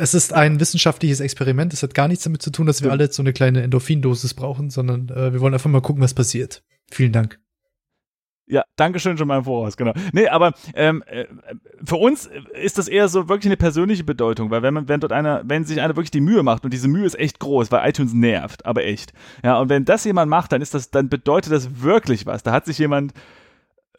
es 0.00 0.14
ist 0.14 0.32
ein 0.32 0.60
wissenschaftliches 0.60 1.20
Experiment. 1.20 1.72
Es 1.72 1.82
hat 1.82 1.94
gar 1.94 2.08
nichts 2.08 2.24
damit 2.24 2.42
zu 2.42 2.50
tun, 2.50 2.66
dass 2.66 2.82
wir 2.82 2.90
alle 2.90 3.04
jetzt 3.04 3.16
so 3.16 3.22
eine 3.22 3.32
kleine 3.32 3.62
Endorphindosis 3.62 4.34
brauchen, 4.34 4.70
sondern 4.70 5.08
äh, 5.10 5.32
wir 5.32 5.40
wollen 5.40 5.52
einfach 5.52 5.70
mal 5.70 5.82
gucken, 5.82 6.02
was 6.02 6.14
passiert. 6.14 6.62
Vielen 6.90 7.12
Dank. 7.12 7.38
Ja, 8.46 8.64
Dankeschön 8.74 9.16
schon 9.16 9.28
mal 9.28 9.38
im 9.38 9.44
Voraus, 9.44 9.76
genau. 9.76 9.92
Nee, 10.12 10.26
aber 10.26 10.54
ähm, 10.74 11.04
äh, 11.06 11.26
für 11.84 11.96
uns 11.96 12.28
ist 12.60 12.78
das 12.78 12.88
eher 12.88 13.08
so 13.08 13.28
wirklich 13.28 13.46
eine 13.46 13.56
persönliche 13.56 14.02
Bedeutung, 14.02 14.50
weil 14.50 14.62
wenn 14.62 14.74
man, 14.74 14.88
wenn 14.88 14.98
dort 14.98 15.12
einer, 15.12 15.42
wenn 15.44 15.64
sich 15.64 15.80
einer 15.80 15.94
wirklich 15.94 16.10
die 16.10 16.20
Mühe 16.20 16.42
macht 16.42 16.64
und 16.64 16.72
diese 16.72 16.88
Mühe 16.88 17.04
ist 17.04 17.16
echt 17.16 17.38
groß, 17.38 17.70
weil 17.70 17.88
iTunes 17.88 18.12
nervt, 18.12 18.66
aber 18.66 18.84
echt. 18.84 19.12
Ja, 19.44 19.60
und 19.60 19.68
wenn 19.68 19.84
das 19.84 20.04
jemand 20.04 20.30
macht, 20.30 20.50
dann 20.50 20.62
ist 20.62 20.74
das, 20.74 20.90
dann 20.90 21.08
bedeutet 21.08 21.52
das 21.52 21.82
wirklich 21.82 22.26
was. 22.26 22.42
Da 22.42 22.50
hat 22.50 22.66
sich 22.66 22.78
jemand 22.78 23.12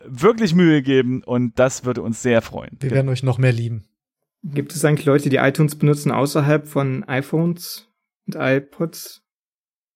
wirklich 0.04 0.54
Mühe 0.54 0.82
gegeben 0.82 1.24
und 1.24 1.58
das 1.58 1.86
würde 1.86 2.02
uns 2.02 2.22
sehr 2.22 2.42
freuen. 2.42 2.76
Wir 2.80 2.92
werden 2.92 3.08
euch 3.08 3.24
noch 3.24 3.38
mehr 3.38 3.54
lieben. 3.54 3.86
Gibt 4.44 4.74
es 4.74 4.84
eigentlich 4.84 5.06
Leute, 5.06 5.30
die 5.30 5.38
iTunes 5.38 5.76
benutzen 5.76 6.12
außerhalb 6.12 6.68
von 6.68 7.04
iPhones 7.04 7.88
und 8.28 8.36
iPods? 8.36 9.22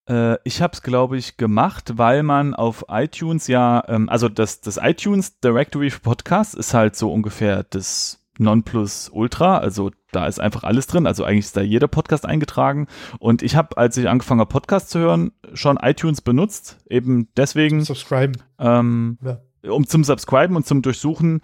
Äh, 0.08 0.38
ich 0.44 0.62
habe 0.62 0.74
es, 0.74 0.84
glaube 0.84 1.18
ich, 1.18 1.38
gemacht, 1.38 1.98
weil 1.98 2.22
man 2.22 2.54
auf 2.54 2.86
iTunes 2.90 3.48
ja, 3.48 3.84
ähm, 3.88 4.08
also 4.08 4.30
das, 4.30 4.62
das 4.62 4.78
iTunes 4.82 5.40
Directory 5.40 5.90
für 5.90 6.00
Podcasts 6.00 6.54
ist 6.54 6.74
halt 6.74 6.96
so 6.96 7.12
ungefähr 7.12 7.64
das 7.64 8.22
Nonplus 8.38 9.10
Ultra, 9.14 9.60
also 9.60 9.92
da 10.12 10.28
ist 10.28 10.40
einfach 10.40 10.64
alles 10.64 10.88
drin, 10.88 11.08
also 11.08 11.24
eigentlich 11.24 11.46
ist 11.46 11.58
da 11.58 11.62
jeder 11.62 11.88
Podcast 11.88 12.26
eingetragen 12.26 12.88
und 13.20 13.42
ich 13.42 13.56
habe, 13.56 13.78
als 13.78 13.96
ich 13.96 14.10
angefangen 14.10 14.42
habe, 14.42 14.50
Podcasts 14.50 14.90
zu 14.90 15.00
hören, 15.00 15.32
schon 15.54 15.78
iTunes 15.78 16.22
benutzt, 16.22 16.78
eben 16.90 17.30
deswegen. 17.38 17.84
Subscriben. 17.84 18.38
Ähm, 18.60 19.18
ja. 19.24 19.40
Um 19.70 19.88
zum 19.88 20.04
Subscriben 20.04 20.56
und 20.56 20.66
zum 20.66 20.82
Durchsuchen 20.82 21.42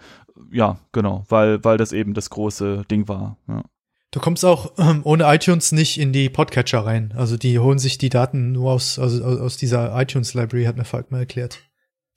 ja, 0.50 0.78
genau, 0.92 1.24
weil, 1.28 1.62
weil 1.64 1.78
das 1.78 1.92
eben 1.92 2.14
das 2.14 2.30
große 2.30 2.84
Ding 2.90 3.08
war. 3.08 3.38
Ja. 3.48 3.62
Du 4.10 4.20
kommst 4.20 4.44
auch 4.44 4.72
ähm, 4.78 5.00
ohne 5.04 5.24
iTunes 5.24 5.72
nicht 5.72 5.98
in 5.98 6.12
die 6.12 6.28
Podcatcher 6.28 6.84
rein. 6.84 7.14
Also 7.16 7.36
die 7.36 7.58
holen 7.58 7.78
sich 7.78 7.96
die 7.96 8.10
Daten 8.10 8.52
nur 8.52 8.72
aus, 8.72 8.98
also 8.98 9.24
aus 9.24 9.56
dieser 9.56 9.98
iTunes-Library, 9.98 10.64
hat 10.64 10.76
mir 10.76 10.84
Falk 10.84 11.10
mal 11.10 11.20
erklärt. 11.20 11.60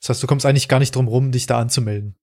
Das 0.02 0.10
heißt, 0.10 0.24
du 0.24 0.28
kommst 0.28 0.46
eigentlich 0.46 0.68
gar 0.68 0.80
nicht 0.80 0.96
drum 0.96 1.08
rum, 1.08 1.32
dich 1.32 1.48
da 1.48 1.58
anzumelden. 1.60 2.16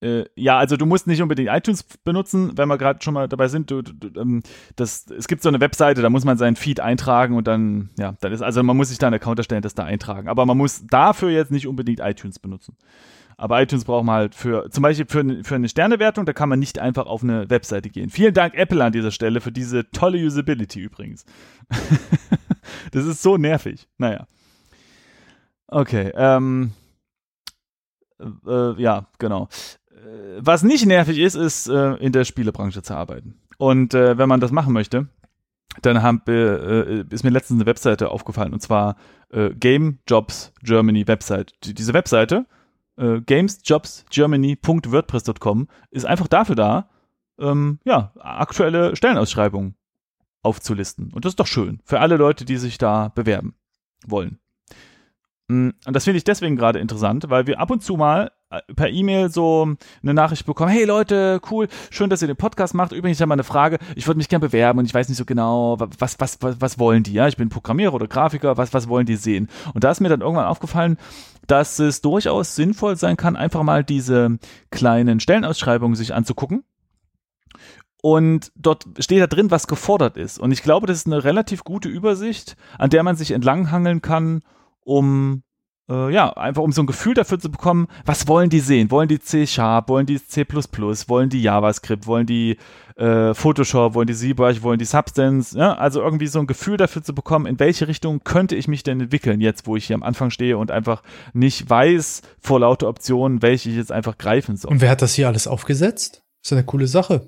Äh, 0.00 0.24
ja, 0.36 0.58
also 0.58 0.76
du 0.76 0.86
musst 0.86 1.06
nicht 1.06 1.22
unbedingt 1.22 1.50
iTunes 1.50 1.82
benutzen, 2.04 2.52
wenn 2.56 2.68
wir 2.68 2.78
gerade 2.78 3.02
schon 3.02 3.14
mal 3.14 3.28
dabei 3.28 3.48
sind. 3.48 3.70
Du, 3.70 3.82
du, 3.82 4.20
ähm, 4.20 4.42
das, 4.76 5.06
es 5.10 5.26
gibt 5.26 5.42
so 5.42 5.48
eine 5.48 5.60
Webseite, 5.60 6.02
da 6.02 6.10
muss 6.10 6.24
man 6.24 6.38
seinen 6.38 6.56
Feed 6.56 6.80
eintragen 6.80 7.36
und 7.36 7.48
dann, 7.48 7.90
ja, 7.98 8.14
dann 8.20 8.32
ist, 8.32 8.42
also 8.42 8.62
man 8.62 8.76
muss 8.76 8.90
sich 8.90 8.98
da 8.98 9.08
einen 9.08 9.16
Account 9.16 9.40
erstellen, 9.40 9.62
das 9.62 9.74
da 9.74 9.84
eintragen. 9.84 10.28
Aber 10.28 10.46
man 10.46 10.56
muss 10.56 10.86
dafür 10.86 11.30
jetzt 11.30 11.50
nicht 11.50 11.66
unbedingt 11.66 12.00
iTunes 12.00 12.38
benutzen. 12.38 12.76
Aber 13.36 13.62
iTunes 13.62 13.84
braucht 13.84 14.04
man 14.04 14.16
halt 14.16 14.34
für, 14.34 14.68
zum 14.70 14.82
Beispiel 14.82 15.06
für, 15.08 15.44
für 15.44 15.54
eine 15.54 15.68
Sternewertung, 15.68 16.26
da 16.26 16.32
kann 16.32 16.48
man 16.48 16.58
nicht 16.58 16.80
einfach 16.80 17.06
auf 17.06 17.22
eine 17.22 17.48
Webseite 17.50 17.88
gehen. 17.88 18.10
Vielen 18.10 18.34
Dank 18.34 18.54
Apple 18.54 18.84
an 18.84 18.92
dieser 18.92 19.12
Stelle 19.12 19.40
für 19.40 19.52
diese 19.52 19.88
tolle 19.90 20.18
Usability 20.18 20.80
übrigens. 20.80 21.24
das 22.92 23.04
ist 23.04 23.22
so 23.22 23.36
nervig. 23.36 23.88
Naja. 23.96 24.26
Okay, 25.68 26.10
ähm, 26.16 26.72
äh, 28.20 28.80
ja, 28.80 29.06
genau. 29.18 29.48
Was 30.38 30.62
nicht 30.62 30.86
nervig 30.86 31.18
ist, 31.18 31.34
ist 31.34 31.68
äh, 31.68 31.94
in 31.94 32.12
der 32.12 32.24
Spielebranche 32.24 32.82
zu 32.82 32.94
arbeiten. 32.94 33.40
Und 33.58 33.94
äh, 33.94 34.18
wenn 34.18 34.28
man 34.28 34.40
das 34.40 34.52
machen 34.52 34.72
möchte, 34.72 35.08
dann 35.82 36.02
haben, 36.02 36.22
äh, 36.26 37.04
ist 37.10 37.24
mir 37.24 37.30
letztens 37.30 37.60
eine 37.60 37.66
Webseite 37.66 38.10
aufgefallen 38.10 38.52
und 38.52 38.60
zwar 38.60 38.96
äh, 39.30 39.50
Game 39.50 40.00
Jobs 40.06 40.52
Germany 40.62 41.06
Website. 41.06 41.52
Die, 41.64 41.74
diese 41.74 41.94
Webseite 41.94 42.46
äh, 42.96 43.20
gamesjobsgermany.wordpress.com 43.20 45.68
ist 45.90 46.06
einfach 46.06 46.28
dafür 46.28 46.56
da, 46.56 46.88
ähm, 47.38 47.78
ja, 47.84 48.12
aktuelle 48.18 48.96
Stellenausschreibungen 48.96 49.76
aufzulisten. 50.42 51.12
Und 51.12 51.24
das 51.24 51.32
ist 51.32 51.40
doch 51.40 51.46
schön 51.46 51.80
für 51.84 52.00
alle 52.00 52.16
Leute, 52.16 52.44
die 52.44 52.56
sich 52.56 52.78
da 52.78 53.08
bewerben 53.08 53.54
wollen. 54.06 54.38
Mm, 55.48 55.70
und 55.86 55.94
das 55.94 56.04
finde 56.04 56.18
ich 56.18 56.24
deswegen 56.24 56.56
gerade 56.56 56.78
interessant, 56.78 57.28
weil 57.28 57.46
wir 57.46 57.60
ab 57.60 57.70
und 57.70 57.82
zu 57.82 57.96
mal 57.96 58.32
per 58.74 58.88
E-Mail 58.88 59.30
so 59.30 59.74
eine 60.02 60.14
Nachricht 60.14 60.46
bekommen, 60.46 60.70
hey 60.70 60.84
Leute, 60.84 61.40
cool, 61.50 61.68
schön, 61.90 62.08
dass 62.08 62.22
ihr 62.22 62.28
den 62.28 62.36
Podcast 62.36 62.74
macht. 62.74 62.92
Übrigens, 62.92 63.18
ich 63.18 63.22
habe 63.22 63.28
mal 63.28 63.34
eine 63.34 63.44
Frage, 63.44 63.78
ich 63.94 64.06
würde 64.06 64.18
mich 64.18 64.28
gerne 64.28 64.46
bewerben 64.46 64.78
und 64.78 64.86
ich 64.86 64.94
weiß 64.94 65.08
nicht 65.08 65.18
so 65.18 65.24
genau, 65.24 65.76
was, 65.78 66.18
was, 66.18 66.38
was, 66.40 66.60
was 66.60 66.78
wollen 66.78 67.02
die? 67.02 67.12
Ja, 67.12 67.28
ich 67.28 67.36
bin 67.36 67.50
Programmierer 67.50 67.94
oder 67.94 68.08
Grafiker, 68.08 68.56
was, 68.56 68.72
was 68.72 68.88
wollen 68.88 69.06
die 69.06 69.16
sehen? 69.16 69.48
Und 69.74 69.84
da 69.84 69.90
ist 69.90 70.00
mir 70.00 70.08
dann 70.08 70.22
irgendwann 70.22 70.46
aufgefallen, 70.46 70.96
dass 71.46 71.78
es 71.78 72.00
durchaus 72.00 72.54
sinnvoll 72.54 72.96
sein 72.96 73.16
kann, 73.16 73.36
einfach 73.36 73.62
mal 73.62 73.84
diese 73.84 74.38
kleinen 74.70 75.20
Stellenausschreibungen 75.20 75.96
sich 75.96 76.14
anzugucken. 76.14 76.64
Und 78.00 78.52
dort 78.54 78.86
steht 78.98 79.20
da 79.20 79.26
drin, 79.26 79.50
was 79.50 79.66
gefordert 79.66 80.16
ist. 80.16 80.38
Und 80.38 80.52
ich 80.52 80.62
glaube, 80.62 80.86
das 80.86 80.98
ist 80.98 81.06
eine 81.06 81.24
relativ 81.24 81.64
gute 81.64 81.88
Übersicht, 81.88 82.56
an 82.78 82.90
der 82.90 83.02
man 83.02 83.16
sich 83.16 83.32
entlanghangeln 83.32 84.02
kann, 84.02 84.42
um 84.84 85.42
äh, 85.88 86.12
ja, 86.12 86.30
einfach 86.34 86.62
um 86.62 86.72
so 86.72 86.82
ein 86.82 86.86
Gefühl 86.86 87.14
dafür 87.14 87.38
zu 87.38 87.50
bekommen, 87.50 87.88
was 88.04 88.28
wollen 88.28 88.50
die 88.50 88.60
sehen? 88.60 88.90
Wollen 88.90 89.08
die 89.08 89.20
C-Sharp, 89.20 89.88
wollen 89.88 90.06
die 90.06 90.24
C++, 90.24 90.46
wollen 90.46 91.30
die 91.30 91.42
JavaScript, 91.42 92.06
wollen 92.06 92.26
die 92.26 92.58
äh, 92.96 93.32
Photoshop, 93.32 93.94
wollen 93.94 94.08
die 94.08 94.14
ZBrush, 94.14 94.62
wollen 94.62 94.78
die 94.78 94.84
Substance, 94.84 95.56
ja? 95.56 95.74
also 95.74 96.02
irgendwie 96.02 96.26
so 96.26 96.40
ein 96.40 96.46
Gefühl 96.46 96.76
dafür 96.76 97.02
zu 97.02 97.14
bekommen, 97.14 97.46
in 97.46 97.58
welche 97.58 97.88
Richtung 97.88 98.24
könnte 98.24 98.56
ich 98.56 98.68
mich 98.68 98.82
denn 98.82 99.00
entwickeln, 99.00 99.40
jetzt 99.40 99.66
wo 99.66 99.76
ich 99.76 99.86
hier 99.86 99.94
am 99.94 100.02
Anfang 100.02 100.30
stehe 100.30 100.58
und 100.58 100.70
einfach 100.70 101.02
nicht 101.32 101.70
weiß 101.70 102.22
vor 102.40 102.60
lauter 102.60 102.88
Optionen, 102.88 103.40
welche 103.40 103.70
ich 103.70 103.76
jetzt 103.76 103.92
einfach 103.92 104.18
greifen 104.18 104.56
soll. 104.56 104.72
Und 104.72 104.80
wer 104.80 104.90
hat 104.90 105.02
das 105.02 105.14
hier 105.14 105.28
alles 105.28 105.46
aufgesetzt? 105.46 106.22
Das 106.42 106.50
ist 106.50 106.52
eine 106.52 106.64
coole 106.64 106.86
Sache. 106.86 107.26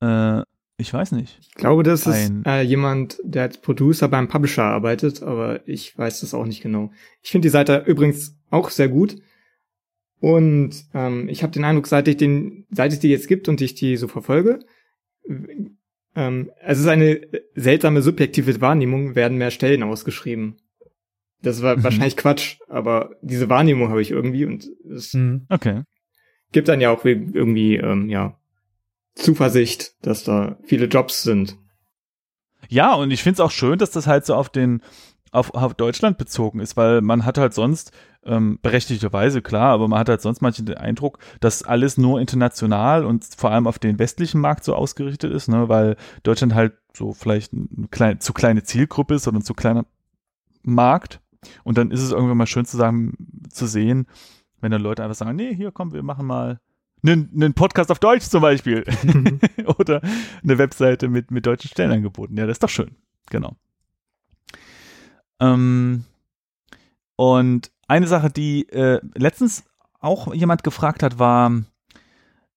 Äh, 0.00 0.42
ich 0.80 0.94
weiß 0.94 1.12
nicht. 1.12 1.38
Ich 1.40 1.54
glaube, 1.54 1.82
das 1.82 2.06
ist 2.06 2.32
äh, 2.46 2.62
jemand, 2.62 3.18
der 3.24 3.42
als 3.42 3.60
Producer 3.60 4.08
beim 4.08 4.28
Publisher 4.28 4.62
arbeitet, 4.62 5.24
aber 5.24 5.66
ich 5.68 5.98
weiß 5.98 6.20
das 6.20 6.34
auch 6.34 6.46
nicht 6.46 6.62
genau. 6.62 6.92
Ich 7.20 7.32
finde 7.32 7.46
die 7.46 7.50
Seite 7.50 7.82
übrigens 7.86 8.38
auch 8.50 8.70
sehr 8.70 8.88
gut. 8.88 9.16
Und 10.20 10.84
ähm, 10.94 11.28
ich 11.28 11.42
habe 11.42 11.52
den 11.52 11.64
Eindruck, 11.64 11.88
seit 11.88 12.06
ich 12.06 12.16
den, 12.16 12.64
seit 12.70 12.92
es 12.92 13.00
die 13.00 13.10
jetzt 13.10 13.26
gibt 13.26 13.48
und 13.48 13.60
ich 13.60 13.74
die 13.74 13.96
so 13.96 14.06
verfolge, 14.06 14.60
ähm, 16.14 16.50
es 16.62 16.78
ist 16.78 16.86
eine 16.86 17.20
seltsame 17.54 18.00
subjektive 18.00 18.60
Wahrnehmung, 18.60 19.16
werden 19.16 19.36
mehr 19.36 19.50
Stellen 19.50 19.82
ausgeschrieben. 19.82 20.58
Das 21.42 21.60
war 21.60 21.76
mhm. 21.76 21.82
wahrscheinlich 21.82 22.16
Quatsch, 22.16 22.58
aber 22.68 23.16
diese 23.20 23.48
Wahrnehmung 23.48 23.88
habe 23.88 24.02
ich 24.02 24.12
irgendwie 24.12 24.44
und 24.44 24.68
es 24.88 25.12
mhm. 25.14 25.46
okay. 25.48 25.82
gibt 26.52 26.68
dann 26.68 26.80
ja 26.80 26.90
auch 26.90 27.04
irgendwie 27.04 27.76
ähm, 27.76 28.08
ja 28.08 28.37
Zuversicht, 29.18 29.94
dass 30.02 30.24
da 30.24 30.58
viele 30.64 30.86
Jobs 30.86 31.22
sind. 31.22 31.58
Ja, 32.68 32.94
und 32.94 33.10
ich 33.10 33.22
finde 33.22 33.34
es 33.34 33.40
auch 33.40 33.50
schön, 33.50 33.78
dass 33.78 33.90
das 33.90 34.06
halt 34.06 34.26
so 34.26 34.34
auf 34.34 34.48
den 34.48 34.82
auf, 35.30 35.54
auf 35.54 35.74
Deutschland 35.74 36.18
bezogen 36.18 36.60
ist, 36.60 36.76
weil 36.76 37.00
man 37.00 37.24
hat 37.24 37.38
halt 37.38 37.52
sonst, 37.52 37.92
ähm, 38.24 38.58
berechtigterweise 38.62 39.42
klar, 39.42 39.72
aber 39.72 39.88
man 39.88 39.98
hat 39.98 40.08
halt 40.08 40.22
sonst 40.22 40.40
manchmal 40.40 40.66
den 40.66 40.76
Eindruck, 40.78 41.18
dass 41.40 41.62
alles 41.62 41.98
nur 41.98 42.20
international 42.20 43.04
und 43.04 43.26
vor 43.36 43.50
allem 43.50 43.66
auf 43.66 43.78
den 43.78 43.98
westlichen 43.98 44.40
Markt 44.40 44.64
so 44.64 44.74
ausgerichtet 44.74 45.32
ist, 45.32 45.48
ne, 45.48 45.68
weil 45.68 45.96
Deutschland 46.22 46.54
halt 46.54 46.74
so 46.94 47.12
vielleicht 47.12 47.52
eine 47.52 47.88
kleine, 47.90 48.18
zu 48.18 48.32
kleine 48.32 48.62
Zielgruppe 48.62 49.14
ist 49.14 49.28
oder 49.28 49.38
ein 49.38 49.44
zu 49.44 49.54
kleiner 49.54 49.84
Markt. 50.62 51.20
Und 51.62 51.78
dann 51.78 51.90
ist 51.90 52.02
es 52.02 52.10
irgendwann 52.10 52.36
mal 52.36 52.46
schön 52.46 52.64
zu 52.64 52.76
sagen, 52.76 53.16
zu 53.50 53.66
sehen, 53.66 54.06
wenn 54.60 54.72
dann 54.72 54.82
Leute 54.82 55.02
einfach 55.02 55.16
sagen, 55.16 55.36
nee, 55.36 55.54
hier 55.54 55.70
komm, 55.70 55.92
wir 55.92 56.02
machen 56.02 56.26
mal 56.26 56.60
einen, 57.02 57.30
einen 57.34 57.54
Podcast 57.54 57.90
auf 57.90 57.98
Deutsch 57.98 58.24
zum 58.24 58.42
Beispiel. 58.42 58.84
Oder 59.78 60.00
eine 60.42 60.58
Webseite 60.58 61.08
mit, 61.08 61.30
mit 61.30 61.46
deutschen 61.46 61.70
Stellenangeboten. 61.70 62.36
Ja, 62.36 62.46
das 62.46 62.56
ist 62.56 62.62
doch 62.62 62.68
schön. 62.68 62.96
Genau. 63.30 63.56
Ähm, 65.40 66.04
und 67.16 67.70
eine 67.86 68.06
Sache, 68.06 68.30
die 68.30 68.68
äh, 68.70 69.00
letztens 69.14 69.64
auch 70.00 70.32
jemand 70.34 70.62
gefragt 70.62 71.02
hat, 71.02 71.18
war, 71.18 71.52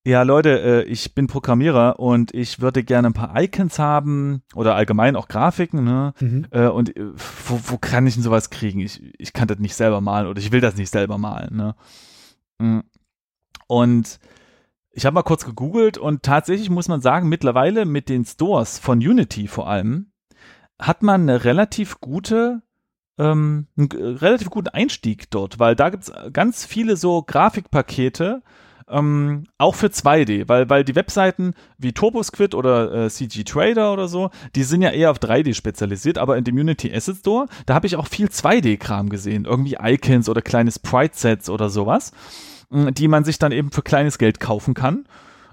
ja, 0.03 0.23
Leute, 0.23 0.59
äh, 0.59 0.83
ich 0.83 1.13
bin 1.13 1.27
Programmierer 1.27 1.99
und 1.99 2.33
ich 2.33 2.59
würde 2.59 2.83
gerne 2.83 3.09
ein 3.09 3.13
paar 3.13 3.39
Icons 3.39 3.77
haben 3.77 4.41
oder 4.55 4.75
allgemein 4.75 5.15
auch 5.15 5.27
Grafiken, 5.27 5.83
ne? 5.83 6.13
Mhm. 6.19 6.47
Äh, 6.49 6.67
und 6.67 6.95
äh, 6.97 7.11
wo, 7.45 7.59
wo 7.65 7.77
kann 7.77 8.07
ich 8.07 8.15
denn 8.15 8.23
sowas 8.23 8.49
kriegen? 8.49 8.79
Ich, 8.79 9.01
ich 9.19 9.33
kann 9.33 9.47
das 9.47 9.59
nicht 9.59 9.75
selber 9.75 10.01
malen 10.01 10.27
oder 10.27 10.39
ich 10.39 10.51
will 10.51 10.61
das 10.61 10.75
nicht 10.75 10.89
selber 10.89 11.19
malen, 11.19 11.55
ne? 11.55 11.75
Mhm. 12.57 12.83
Und 13.71 14.19
ich 14.89 15.05
habe 15.05 15.13
mal 15.13 15.23
kurz 15.23 15.45
gegoogelt 15.45 15.97
und 15.97 16.23
tatsächlich 16.23 16.69
muss 16.69 16.89
man 16.89 16.99
sagen, 16.99 17.29
mittlerweile 17.29 17.85
mit 17.85 18.09
den 18.09 18.25
Stores 18.25 18.77
von 18.79 18.97
Unity 18.97 19.47
vor 19.47 19.69
allem, 19.69 20.11
hat 20.77 21.03
man 21.03 21.21
eine 21.21 21.45
relativ 21.45 22.01
gute 22.01 22.63
ähm, 23.17 23.67
einen 23.77 23.89
relativ 24.17 24.49
guten 24.49 24.67
Einstieg 24.67 25.31
dort, 25.31 25.57
weil 25.57 25.77
da 25.77 25.89
gibt's 25.89 26.11
ganz 26.33 26.65
viele 26.65 26.97
so 26.97 27.23
Grafikpakete, 27.23 28.43
ähm, 28.89 29.45
auch 29.57 29.75
für 29.75 29.87
2D, 29.87 30.49
weil, 30.49 30.69
weil 30.69 30.83
die 30.83 30.95
Webseiten 30.95 31.53
wie 31.77 31.93
TurboSquid 31.93 32.53
oder 32.53 33.05
äh, 33.05 33.09
CG 33.09 33.45
Trader 33.45 33.93
oder 33.93 34.09
so, 34.09 34.31
die 34.53 34.63
sind 34.63 34.81
ja 34.81 34.89
eher 34.89 35.11
auf 35.11 35.19
3D 35.19 35.53
spezialisiert, 35.53 36.17
aber 36.17 36.37
in 36.37 36.43
dem 36.43 36.57
Unity 36.57 36.93
Asset 36.93 37.19
Store, 37.19 37.45
da 37.67 37.73
habe 37.73 37.87
ich 37.87 37.95
auch 37.95 38.07
viel 38.07 38.27
2D-Kram 38.27 39.07
gesehen, 39.07 39.45
irgendwie 39.45 39.77
Icons 39.81 40.27
oder 40.27 40.41
kleine 40.41 40.73
Sprite-Sets 40.73 41.49
oder 41.49 41.69
sowas, 41.69 42.11
die 42.71 43.07
man 43.07 43.23
sich 43.23 43.39
dann 43.39 43.51
eben 43.51 43.71
für 43.71 43.81
kleines 43.81 44.17
Geld 44.17 44.39
kaufen 44.39 44.73
kann 44.73 45.05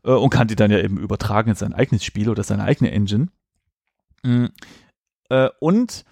äh, 0.04 0.12
und 0.12 0.30
kann 0.30 0.48
die 0.48 0.56
dann 0.56 0.70
ja 0.70 0.78
eben 0.78 0.98
übertragen 0.98 1.50
in 1.50 1.56
sein 1.56 1.74
eigenes 1.74 2.04
Spiel 2.04 2.28
oder 2.28 2.42
seine 2.42 2.64
eigene 2.64 2.90
Engine. 2.90 3.28
Mhm. 4.22 4.50
Äh, 5.28 5.48
und 5.60 6.04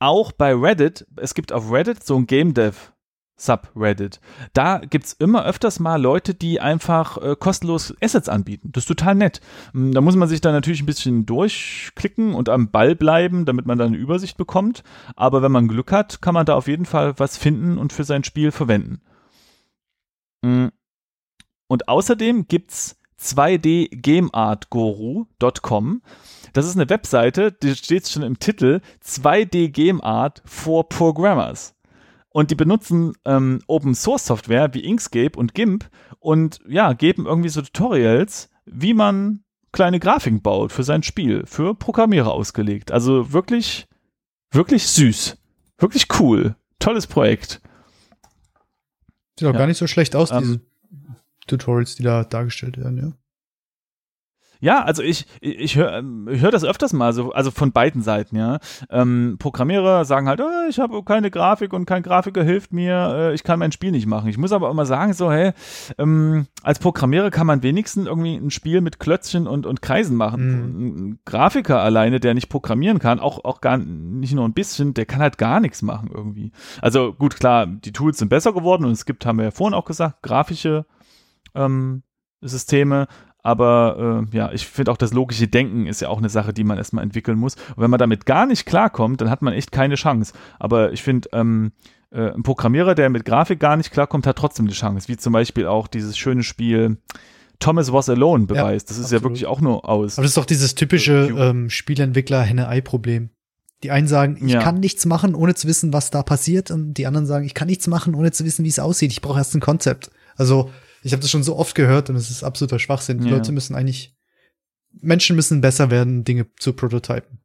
auch 0.00 0.32
bei 0.32 0.54
Reddit, 0.54 1.06
es 1.16 1.34
gibt 1.34 1.52
auf 1.52 1.72
Reddit 1.72 2.04
so 2.04 2.16
ein 2.16 2.26
Game 2.26 2.54
Dev 2.54 2.92
Subreddit. 3.40 4.20
Da 4.52 4.78
gibt's 4.78 5.12
immer 5.12 5.44
öfters 5.44 5.78
mal 5.78 6.00
Leute, 6.00 6.34
die 6.34 6.60
einfach 6.60 7.18
äh, 7.18 7.36
kostenlos 7.38 7.94
Assets 8.02 8.28
anbieten. 8.28 8.70
Das 8.72 8.82
ist 8.82 8.88
total 8.88 9.14
nett. 9.14 9.40
Da 9.72 10.00
muss 10.00 10.16
man 10.16 10.28
sich 10.28 10.40
dann 10.40 10.52
natürlich 10.52 10.82
ein 10.82 10.86
bisschen 10.86 11.24
durchklicken 11.24 12.34
und 12.34 12.48
am 12.48 12.70
Ball 12.70 12.96
bleiben, 12.96 13.44
damit 13.44 13.64
man 13.64 13.78
dann 13.78 13.88
eine 13.88 13.96
Übersicht 13.96 14.36
bekommt. 14.36 14.82
Aber 15.14 15.40
wenn 15.40 15.52
man 15.52 15.68
Glück 15.68 15.92
hat, 15.92 16.20
kann 16.20 16.34
man 16.34 16.46
da 16.46 16.54
auf 16.54 16.66
jeden 16.66 16.84
Fall 16.84 17.14
was 17.18 17.36
finden 17.36 17.78
und 17.78 17.92
für 17.92 18.04
sein 18.04 18.24
Spiel 18.24 18.50
verwenden. 18.50 19.00
Hm. 20.44 20.72
Und 21.68 21.88
außerdem 21.88 22.48
gibt's 22.48 22.98
2dgameartguru.com. 23.20 26.02
Das 26.52 26.66
ist 26.66 26.76
eine 26.76 26.88
Webseite, 26.88 27.50
die 27.52 27.74
steht 27.74 28.08
schon 28.08 28.22
im 28.22 28.38
Titel 28.38 28.80
2D 29.04 29.68
Game 29.68 30.00
for 30.44 30.88
Programmers. 30.88 31.74
Und 32.30 32.50
die 32.50 32.54
benutzen 32.54 33.14
ähm, 33.24 33.60
Open 33.66 33.94
Source 33.94 34.26
Software 34.26 34.72
wie 34.74 34.84
Inkscape 34.84 35.38
und 35.38 35.54
GIMP 35.54 35.88
und 36.20 36.60
ja, 36.68 36.92
geben 36.92 37.24
irgendwie 37.26 37.48
so 37.48 37.62
Tutorials, 37.62 38.50
wie 38.64 38.94
man 38.94 39.42
kleine 39.72 39.98
Grafiken 39.98 40.42
baut 40.42 40.70
für 40.72 40.84
sein 40.84 41.02
Spiel, 41.02 41.44
für 41.46 41.74
Programmierer 41.74 42.32
ausgelegt. 42.32 42.92
Also 42.92 43.32
wirklich, 43.32 43.88
wirklich 44.52 44.86
süß. 44.86 45.38
Wirklich 45.78 46.06
cool. 46.20 46.54
Tolles 46.78 47.06
Projekt. 47.06 47.62
Sieht 49.38 49.48
auch 49.48 49.52
ja. 49.52 49.58
gar 49.58 49.66
nicht 49.66 49.78
so 49.78 49.86
schlecht 49.86 50.16
aus, 50.16 50.32
um, 50.32 50.38
diese 50.40 50.54
ähm. 50.54 51.16
Tutorials, 51.46 51.94
die 51.94 52.02
da 52.02 52.24
dargestellt 52.24 52.76
werden, 52.76 52.98
ja. 52.98 53.12
Ja, 54.60 54.82
also 54.82 55.02
ich, 55.02 55.26
ich 55.40 55.76
höre 55.76 55.98
ähm, 55.98 56.28
ich 56.30 56.42
hör 56.42 56.50
das 56.50 56.64
öfters 56.64 56.92
mal, 56.92 57.12
so, 57.12 57.32
also 57.32 57.50
von 57.50 57.72
beiden 57.72 58.02
Seiten, 58.02 58.36
ja. 58.36 58.58
Ähm, 58.90 59.36
Programmierer 59.38 60.04
sagen 60.04 60.28
halt, 60.28 60.40
oh, 60.40 60.68
ich 60.68 60.80
habe 60.80 61.02
keine 61.04 61.30
Grafik 61.30 61.72
und 61.72 61.86
kein 61.86 62.02
Grafiker 62.02 62.42
hilft 62.42 62.72
mir, 62.72 63.14
äh, 63.14 63.34
ich 63.34 63.44
kann 63.44 63.60
mein 63.60 63.72
Spiel 63.72 63.92
nicht 63.92 64.06
machen. 64.06 64.28
Ich 64.28 64.38
muss 64.38 64.52
aber 64.52 64.70
immer 64.70 64.84
sagen, 64.84 65.12
so, 65.12 65.30
hey, 65.30 65.52
ähm, 65.96 66.46
als 66.62 66.80
Programmierer 66.80 67.30
kann 67.30 67.46
man 67.46 67.62
wenigstens 67.62 68.06
irgendwie 68.06 68.34
ein 68.34 68.50
Spiel 68.50 68.80
mit 68.80 68.98
Klötzchen 68.98 69.46
und, 69.46 69.64
und 69.64 69.80
Kreisen 69.80 70.16
machen. 70.16 70.42
Mhm. 70.42 70.78
Ein 71.10 71.18
Grafiker 71.24 71.80
alleine, 71.80 72.18
der 72.18 72.34
nicht 72.34 72.48
programmieren 72.48 72.98
kann, 72.98 73.20
auch, 73.20 73.44
auch 73.44 73.60
gar 73.60 73.76
nicht 73.78 74.34
nur 74.34 74.44
ein 74.44 74.54
bisschen, 74.54 74.92
der 74.94 75.06
kann 75.06 75.20
halt 75.20 75.38
gar 75.38 75.60
nichts 75.60 75.82
machen 75.82 76.10
irgendwie. 76.12 76.50
Also 76.82 77.12
gut, 77.12 77.36
klar, 77.36 77.66
die 77.66 77.92
Tools 77.92 78.18
sind 78.18 78.28
besser 78.28 78.52
geworden 78.52 78.84
und 78.84 78.92
es 78.92 79.06
gibt, 79.06 79.24
haben 79.24 79.38
wir 79.38 79.44
ja 79.44 79.50
vorhin 79.52 79.74
auch 79.74 79.84
gesagt, 79.84 80.22
grafische 80.22 80.84
ähm, 81.54 82.02
Systeme, 82.40 83.08
aber 83.48 84.26
äh, 84.30 84.36
ja, 84.36 84.52
ich 84.52 84.66
finde 84.66 84.92
auch 84.92 84.98
das 84.98 85.14
logische 85.14 85.48
Denken 85.48 85.86
ist 85.86 86.02
ja 86.02 86.10
auch 86.10 86.18
eine 86.18 86.28
Sache, 86.28 86.52
die 86.52 86.64
man 86.64 86.76
erstmal 86.76 87.02
entwickeln 87.02 87.38
muss. 87.38 87.54
Und 87.54 87.78
wenn 87.78 87.90
man 87.90 87.98
damit 87.98 88.26
gar 88.26 88.44
nicht 88.44 88.66
klarkommt, 88.66 89.22
dann 89.22 89.30
hat 89.30 89.40
man 89.40 89.54
echt 89.54 89.72
keine 89.72 89.94
Chance. 89.94 90.34
Aber 90.58 90.92
ich 90.92 91.02
finde, 91.02 91.30
ähm, 91.32 91.72
äh, 92.10 92.30
ein 92.30 92.42
Programmierer, 92.42 92.94
der 92.94 93.08
mit 93.08 93.24
Grafik 93.24 93.58
gar 93.58 93.78
nicht 93.78 93.90
klarkommt, 93.90 94.26
hat 94.26 94.36
trotzdem 94.36 94.66
eine 94.66 94.74
Chance. 94.74 95.08
Wie 95.08 95.16
zum 95.16 95.32
Beispiel 95.32 95.66
auch 95.66 95.88
dieses 95.88 96.18
schöne 96.18 96.42
Spiel 96.42 96.98
Thomas 97.58 97.90
Was 97.90 98.10
Alone 98.10 98.44
beweist. 98.44 98.90
Ja, 98.90 98.94
das 98.94 98.98
ist 98.98 99.04
absolut. 99.04 99.22
ja 99.22 99.24
wirklich 99.30 99.46
auch 99.46 99.62
nur 99.62 99.88
aus. 99.88 100.18
Aber 100.18 100.24
das 100.24 100.32
ist 100.32 100.36
doch 100.36 100.44
dieses 100.44 100.74
typische 100.74 101.34
ähm, 101.34 101.70
Spielentwickler-Henne-Ei-Problem. 101.70 103.30
Die 103.82 103.90
einen 103.90 104.08
sagen, 104.08 104.36
ich 104.44 104.52
ja. 104.52 104.60
kann 104.60 104.78
nichts 104.78 105.06
machen, 105.06 105.34
ohne 105.34 105.54
zu 105.54 105.66
wissen, 105.68 105.94
was 105.94 106.10
da 106.10 106.22
passiert. 106.22 106.70
Und 106.70 106.94
die 106.94 107.06
anderen 107.06 107.24
sagen, 107.24 107.46
ich 107.46 107.54
kann 107.54 107.68
nichts 107.68 107.86
machen, 107.86 108.14
ohne 108.14 108.30
zu 108.30 108.44
wissen, 108.44 108.66
wie 108.66 108.68
es 108.68 108.78
aussieht. 108.78 109.10
Ich 109.10 109.22
brauche 109.22 109.38
erst 109.38 109.54
ein 109.54 109.60
Konzept. 109.60 110.10
Also 110.36 110.70
ich 111.02 111.12
habe 111.12 111.22
das 111.22 111.30
schon 111.30 111.42
so 111.42 111.56
oft 111.56 111.74
gehört 111.74 112.10
und 112.10 112.16
es 112.16 112.30
ist 112.30 112.42
absoluter 112.42 112.78
Schwachsinn. 112.78 113.20
Die 113.20 113.28
ja. 113.28 113.36
Leute 113.36 113.52
müssen 113.52 113.74
eigentlich, 113.74 114.16
Menschen 115.00 115.36
müssen 115.36 115.60
besser 115.60 115.90
werden, 115.90 116.24
Dinge 116.24 116.46
zu 116.58 116.72
prototypen. 116.72 117.40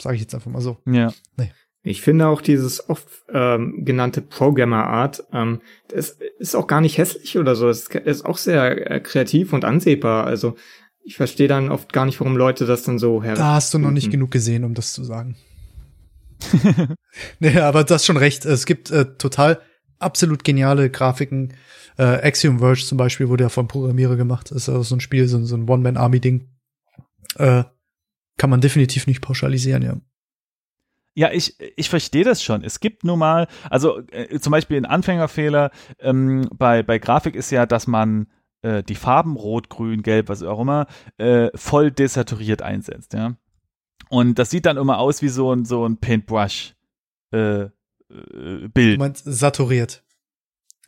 Sage 0.00 0.16
ich 0.16 0.22
jetzt 0.22 0.34
einfach 0.34 0.50
mal 0.50 0.60
so. 0.60 0.78
Ja. 0.86 1.12
Nee. 1.36 1.52
Ich 1.82 2.02
finde 2.02 2.26
auch 2.26 2.40
dieses 2.40 2.90
oft 2.90 3.06
ähm, 3.32 3.84
genannte 3.84 4.20
Programmer 4.20 4.88
Art, 4.88 5.22
ähm, 5.32 5.60
das 5.88 6.18
ist 6.40 6.56
auch 6.56 6.66
gar 6.66 6.80
nicht 6.80 6.98
hässlich 6.98 7.38
oder 7.38 7.54
so. 7.54 7.68
Es 7.68 7.86
ist 7.86 8.26
auch 8.26 8.38
sehr 8.38 8.90
äh, 8.90 9.00
kreativ 9.00 9.52
und 9.52 9.64
ansehbar. 9.64 10.26
Also 10.26 10.56
ich 11.04 11.16
verstehe 11.16 11.46
dann 11.46 11.70
oft 11.70 11.92
gar 11.92 12.04
nicht, 12.04 12.18
warum 12.18 12.36
Leute 12.36 12.66
das 12.66 12.82
dann 12.82 12.98
so 12.98 13.22
her. 13.22 13.36
Da 13.36 13.54
hast 13.54 13.72
du 13.72 13.78
noch 13.78 13.92
nicht 13.92 14.10
genug 14.10 14.32
gesehen, 14.32 14.64
um 14.64 14.74
das 14.74 14.92
zu 14.92 15.04
sagen. 15.04 15.36
nee, 17.38 17.56
aber 17.60 17.84
du 17.84 17.94
hast 17.94 18.04
schon 18.04 18.16
recht. 18.16 18.44
Es 18.44 18.66
gibt 18.66 18.90
äh, 18.90 19.04
total 19.16 19.60
absolut 20.00 20.42
geniale 20.42 20.90
Grafiken, 20.90 21.54
äh, 21.98 22.02
Axiom 22.02 22.58
Verge 22.58 22.84
zum 22.84 22.98
Beispiel 22.98 23.28
wurde 23.28 23.44
ja 23.44 23.48
vom 23.48 23.68
Programmierer 23.68 24.16
gemacht. 24.16 24.50
Das 24.50 24.58
ist 24.58 24.68
also 24.68 24.82
so 24.82 24.96
ein 24.96 25.00
Spiel, 25.00 25.26
so, 25.28 25.42
so 25.44 25.56
ein 25.56 25.68
One-Man-Army-Ding. 25.68 26.48
Äh, 27.36 27.64
kann 28.38 28.50
man 28.50 28.60
definitiv 28.60 29.06
nicht 29.06 29.22
pauschalisieren, 29.22 29.82
ja. 29.82 29.96
Ja, 31.14 31.32
ich, 31.32 31.56
ich 31.76 31.88
verstehe 31.88 32.24
das 32.24 32.42
schon. 32.42 32.62
Es 32.62 32.78
gibt 32.78 33.02
nun 33.02 33.18
mal, 33.18 33.48
also 33.70 34.02
äh, 34.10 34.38
zum 34.38 34.50
Beispiel 34.50 34.76
ein 34.76 34.84
Anfängerfehler 34.84 35.70
ähm, 35.98 36.46
bei, 36.54 36.82
bei 36.82 36.98
Grafik 36.98 37.34
ist 37.34 37.50
ja, 37.50 37.64
dass 37.64 37.86
man 37.86 38.26
äh, 38.60 38.82
die 38.82 38.96
Farben 38.96 39.36
Rot, 39.36 39.70
Grün, 39.70 40.02
Gelb, 40.02 40.28
was 40.28 40.42
auch 40.42 40.60
immer, 40.60 40.86
äh, 41.16 41.48
voll 41.54 41.90
desaturiert 41.90 42.60
einsetzt, 42.60 43.14
ja. 43.14 43.34
Und 44.10 44.38
das 44.38 44.50
sieht 44.50 44.66
dann 44.66 44.76
immer 44.76 44.98
aus 44.98 45.22
wie 45.22 45.30
so 45.30 45.52
ein, 45.52 45.64
so 45.64 45.86
ein 45.86 45.96
Paintbrush 45.96 46.74
äh, 47.32 47.62
äh 47.62 47.70
Bild. 48.68 48.96
Du 48.96 48.98
meinst 48.98 49.24
saturiert. 49.24 50.04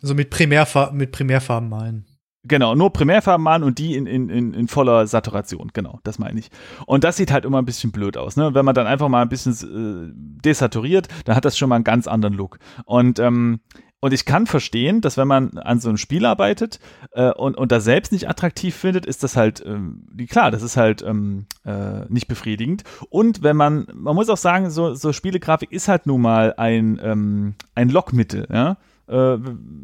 So 0.01 0.15
mit, 0.15 0.31
Primärfar 0.31 0.93
mit 0.93 1.13
Primärfarben 1.13 1.69
malen. 1.69 2.05
Genau, 2.45 2.75
nur 2.75 2.93
Primärfarben 2.93 3.43
malen 3.43 3.65
und 3.65 3.79
die 3.79 3.97
in, 3.97 4.07
in, 4.07 4.31
in, 4.31 4.55
in 4.55 4.69
voller 4.69 5.07
Saturation, 5.07 5.71
genau, 5.73 5.99
das 6.05 6.19
meine 6.19 6.39
ich. 6.39 6.51
Und 6.87 7.05
das 7.05 7.17
sieht 7.17 7.33
halt 7.33 7.45
immer 7.45 7.59
ein 7.59 7.67
bisschen 7.67 7.91
blöd 7.91 8.17
aus, 8.17 8.37
ne? 8.37 8.55
Wenn 8.55 8.65
man 8.65 8.75
dann 8.75 8.87
einfach 8.87 9.09
mal 9.09 9.23
ein 9.23 9.29
bisschen 9.29 9.53
äh, 9.53 10.13
desaturiert, 10.45 11.09
dann 11.25 11.35
hat 11.35 11.45
das 11.45 11.59
schon 11.59 11.69
mal 11.69 11.75
einen 11.75 11.85
ganz 11.85 12.07
anderen 12.07 12.35
Look. 12.35 12.59
Und 12.85 13.19
ähm, 13.19 13.61
und 14.01 14.13
ich 14.13 14.25
kann 14.25 14.47
verstehen, 14.47 15.01
dass 15.01 15.17
wenn 15.17 15.27
man 15.27 15.59
an 15.59 15.81
so 15.81 15.89
einem 15.89 15.99
Spiel 15.99 16.25
arbeitet 16.25 16.79
äh, 17.13 17.33
und, 17.33 17.57
und 17.57 17.73
das 17.73 17.83
selbst 17.83 18.13
nicht 18.13 18.29
attraktiv 18.29 18.77
findet, 18.77 19.05
ist 19.05 19.25
das 19.25 19.37
halt, 19.37 19.63
ähm, 19.67 20.07
klar, 20.29 20.53
das 20.53 20.63
ist 20.63 20.77
halt 20.77 21.03
ähm, 21.03 21.47
äh, 21.65 22.05
nicht 22.09 22.29
befriedigend. 22.29 22.85
Und 23.11 23.43
wenn 23.43 23.57
man, 23.57 23.89
man 23.93 24.15
muss 24.15 24.29
auch 24.29 24.37
sagen, 24.37 24.71
so, 24.71 24.95
so 24.95 25.13
Spielegrafik 25.13 25.73
ist 25.73 25.89
halt 25.89 26.07
nun 26.07 26.21
mal 26.21 26.55
ein, 26.57 27.01
ähm, 27.03 27.55
ein 27.75 27.89
Lockmittel, 27.89 28.47
ja. 28.53 28.77
Äh, 29.09 29.39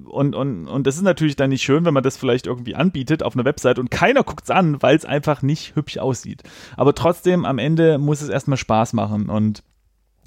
und, 0.05 0.35
und, 0.35 0.69
und 0.69 0.87
das 0.87 0.97
ist 0.97 1.03
natürlich 1.03 1.37
dann 1.37 1.51
nicht 1.51 1.63
schön, 1.63 1.85
wenn 1.85 1.95
man 1.95 2.03
das 2.03 2.17
vielleicht 2.17 2.47
irgendwie 2.47 2.75
anbietet 2.75 3.23
auf 3.23 3.35
einer 3.35 3.45
Website 3.45 3.79
und 3.79 3.91
keiner 3.91 4.23
guckt 4.23 4.45
es 4.45 4.51
an, 4.51 4.83
weil 4.83 4.97
es 4.97 5.05
einfach 5.05 5.43
nicht 5.43 5.75
hübsch 5.75 5.99
aussieht. 5.99 6.43
Aber 6.77 6.95
trotzdem, 6.95 7.45
am 7.45 7.59
Ende 7.59 7.99
muss 7.99 8.23
es 8.23 8.29
erstmal 8.29 8.59
Spaß 8.59 8.93
machen 8.93 9.29
und 9.29 9.63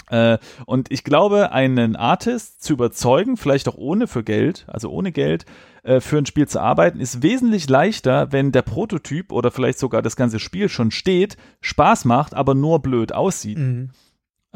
äh, 0.09 0.37
und 0.65 0.91
ich 0.91 1.03
glaube, 1.03 1.51
einen 1.51 1.95
Artist 1.95 2.63
zu 2.63 2.73
überzeugen, 2.73 3.35
vielleicht 3.35 3.67
auch 3.67 3.75
ohne 3.75 4.07
für 4.07 4.23
Geld, 4.23 4.65
also 4.67 4.89
ohne 4.89 5.11
Geld, 5.11 5.45
äh, 5.83 5.99
für 5.99 6.17
ein 6.17 6.25
Spiel 6.25 6.47
zu 6.47 6.61
arbeiten, 6.61 6.99
ist 6.99 7.23
wesentlich 7.23 7.69
leichter, 7.69 8.31
wenn 8.31 8.51
der 8.51 8.61
Prototyp 8.61 9.31
oder 9.31 9.51
vielleicht 9.51 9.79
sogar 9.79 10.01
das 10.01 10.15
ganze 10.15 10.39
Spiel 10.39 10.69
schon 10.69 10.91
steht, 10.91 11.35
Spaß 11.61 12.05
macht, 12.05 12.33
aber 12.33 12.55
nur 12.55 12.81
blöd 12.81 13.13
aussieht. 13.13 13.57
Mhm. 13.57 13.89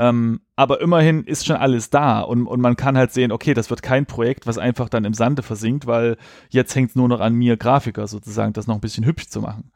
Ähm, 0.02 0.42
aber 0.56 0.82
immerhin 0.82 1.26
ist 1.26 1.46
schon 1.46 1.58
alles 1.58 1.92
da 1.92 2.22
und, 2.22 2.48
und 2.48 2.60
man 2.60 2.76
kann 2.76 2.98
halt 2.98 3.12
sehen, 3.12 3.32
okay, 3.32 3.54
das 3.54 3.70
wird 3.70 3.84
kein 3.84 4.08
Projekt, 4.08 4.48
was 4.48 4.58
einfach 4.58 4.90
dann 4.90 5.06
im 5.06 5.14
Sande 5.14 5.44
versinkt, 5.44 5.86
weil 5.86 6.18
jetzt 6.50 6.74
hängt 6.74 6.90
es 6.90 6.96
nur 6.96 7.08
noch 7.08 7.20
an 7.20 7.36
mir, 7.36 7.56
Grafiker 7.56 8.08
sozusagen, 8.08 8.54
das 8.54 8.66
noch 8.66 8.74
ein 8.74 8.82
bisschen 8.82 9.06
hübsch 9.06 9.28
zu 9.28 9.42
machen. 9.42 9.72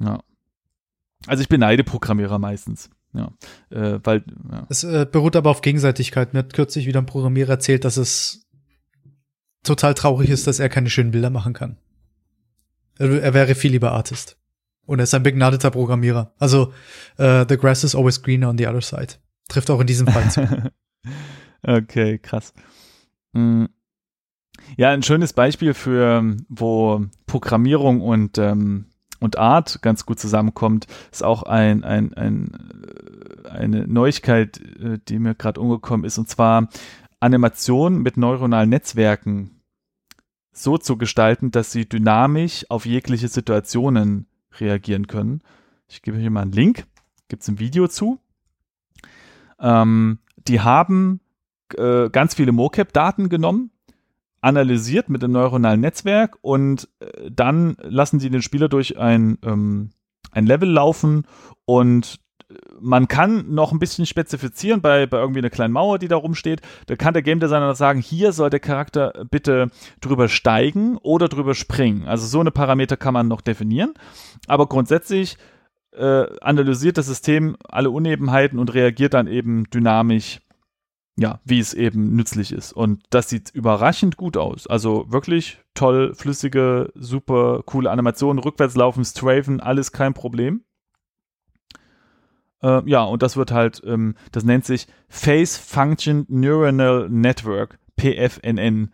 Ja. 0.00 0.20
Also 1.26 1.42
ich 1.42 1.50
beneide 1.50 1.84
Programmierer 1.84 2.38
meistens. 2.38 2.88
Ja, 3.12 3.30
äh, 3.68 4.00
weil 4.04 4.24
ja. 4.50 4.66
es 4.70 4.84
äh, 4.84 5.06
beruht 5.10 5.36
aber 5.36 5.50
auf 5.50 5.60
Gegenseitigkeit. 5.60 6.32
Mir 6.32 6.38
hat 6.38 6.54
kürzlich 6.54 6.86
wieder 6.86 7.02
ein 7.02 7.06
Programmierer 7.06 7.50
erzählt, 7.50 7.84
dass 7.84 7.98
es 7.98 8.46
total 9.64 9.92
traurig 9.92 10.30
ist, 10.30 10.46
dass 10.46 10.60
er 10.60 10.70
keine 10.70 10.88
schönen 10.88 11.10
Bilder 11.10 11.28
machen 11.28 11.52
kann. 11.52 11.76
Er, 12.98 13.22
er 13.22 13.34
wäre 13.34 13.54
viel 13.54 13.72
lieber 13.72 13.92
Artist. 13.92 14.38
Und 14.86 14.98
er 14.98 15.04
ist 15.04 15.12
ein 15.12 15.22
begnadeter 15.22 15.70
Programmierer. 15.70 16.32
Also, 16.38 16.72
uh, 17.18 17.44
the 17.46 17.58
grass 17.58 17.84
is 17.84 17.94
always 17.94 18.22
greener 18.22 18.48
on 18.48 18.56
the 18.56 18.66
other 18.66 18.80
side. 18.80 19.16
Trifft 19.48 19.70
auch 19.70 19.80
in 19.80 19.86
diesem 19.86 20.06
Fall 20.06 20.30
zu. 20.30 20.72
okay, 21.62 22.18
krass. 22.18 22.52
Mhm. 23.32 23.68
Ja, 24.76 24.90
ein 24.90 25.02
schönes 25.02 25.32
Beispiel 25.32 25.74
für, 25.74 26.36
wo 26.48 27.04
Programmierung 27.26 28.00
und, 28.00 28.38
ähm, 28.38 28.86
und 29.20 29.38
Art 29.38 29.80
ganz 29.82 30.06
gut 30.06 30.18
zusammenkommt, 30.18 30.86
ist 31.12 31.22
auch 31.22 31.44
ein, 31.44 31.84
ein, 31.84 32.14
ein, 32.14 32.50
äh, 33.44 33.48
eine 33.48 33.86
Neuigkeit, 33.86 34.60
äh, 34.80 34.98
die 35.08 35.18
mir 35.18 35.34
gerade 35.34 35.60
umgekommen 35.60 36.04
ist, 36.04 36.18
und 36.18 36.28
zwar 36.28 36.68
Animation 37.20 38.02
mit 38.02 38.16
neuronalen 38.16 38.70
Netzwerken 38.70 39.62
so 40.52 40.78
zu 40.78 40.96
gestalten, 40.96 41.50
dass 41.50 41.70
sie 41.70 41.88
dynamisch 41.88 42.66
auf 42.70 42.86
jegliche 42.86 43.28
Situationen 43.28 44.26
reagieren 44.58 45.06
können. 45.06 45.42
Ich 45.88 46.02
gebe 46.02 46.18
hier 46.18 46.30
mal 46.30 46.42
einen 46.42 46.52
Link, 46.52 46.86
gibt 47.28 47.42
es 47.42 47.48
ein 47.48 47.58
Video 47.58 47.88
zu. 47.88 48.18
Ähm, 49.60 50.18
die 50.36 50.60
haben 50.60 51.20
äh, 51.74 52.08
ganz 52.10 52.34
viele 52.34 52.52
MoCap-Daten 52.52 53.28
genommen, 53.28 53.70
analysiert 54.40 55.08
mit 55.08 55.22
dem 55.22 55.32
neuronalen 55.32 55.80
Netzwerk 55.80 56.38
und 56.40 56.88
äh, 57.00 57.30
dann 57.30 57.76
lassen 57.82 58.20
sie 58.20 58.30
den 58.30 58.42
Spieler 58.42 58.68
durch 58.68 58.98
ein, 58.98 59.38
ähm, 59.44 59.90
ein 60.30 60.46
Level 60.46 60.70
laufen 60.70 61.26
und 61.64 62.20
äh, 62.48 62.54
man 62.80 63.08
kann 63.08 63.52
noch 63.52 63.72
ein 63.72 63.80
bisschen 63.80 64.06
spezifizieren 64.06 64.82
bei, 64.82 65.06
bei 65.06 65.18
irgendwie 65.18 65.40
einer 65.40 65.50
kleinen 65.50 65.72
Mauer, 65.72 65.98
die 65.98 66.08
da 66.08 66.16
rumsteht. 66.16 66.60
Da 66.86 66.94
kann 66.94 67.14
der 67.14 67.22
Game 67.22 67.40
Designer 67.40 67.74
sagen, 67.74 68.00
hier 68.00 68.32
soll 68.32 68.50
der 68.50 68.60
Charakter 68.60 69.24
bitte 69.28 69.70
drüber 70.00 70.28
steigen 70.28 70.96
oder 70.98 71.28
drüber 71.28 71.54
springen. 71.54 72.06
Also 72.06 72.26
so 72.26 72.38
eine 72.38 72.52
Parameter 72.52 72.96
kann 72.96 73.14
man 73.14 73.26
noch 73.26 73.40
definieren. 73.40 73.94
Aber 74.46 74.68
grundsätzlich 74.68 75.38
äh, 75.96 76.26
analysiert 76.40 76.98
das 76.98 77.06
System 77.06 77.56
alle 77.68 77.90
Unebenheiten 77.90 78.58
und 78.58 78.74
reagiert 78.74 79.14
dann 79.14 79.26
eben 79.26 79.64
dynamisch 79.70 80.40
ja, 81.18 81.40
wie 81.44 81.58
es 81.58 81.72
eben 81.72 82.14
nützlich 82.14 82.52
ist. 82.52 82.72
Und 82.72 83.02
das 83.10 83.30
sieht 83.30 83.50
überraschend 83.50 84.16
gut 84.16 84.36
aus. 84.36 84.66
Also 84.66 85.10
wirklich 85.10 85.58
toll, 85.74 86.14
flüssige, 86.14 86.92
super 86.94 87.62
coole 87.64 87.90
Animationen, 87.90 88.42
rückwärts 88.42 88.76
laufen, 88.76 89.04
strafen, 89.04 89.60
alles 89.60 89.92
kein 89.92 90.12
Problem. 90.12 90.62
Äh, 92.62 92.88
ja, 92.88 93.02
und 93.02 93.22
das 93.22 93.36
wird 93.36 93.50
halt, 93.50 93.82
ähm, 93.86 94.14
das 94.30 94.44
nennt 94.44 94.66
sich 94.66 94.86
Face 95.08 95.56
Function 95.56 96.26
Neuronal 96.28 97.08
Network, 97.08 97.78
PFNN. 97.96 98.92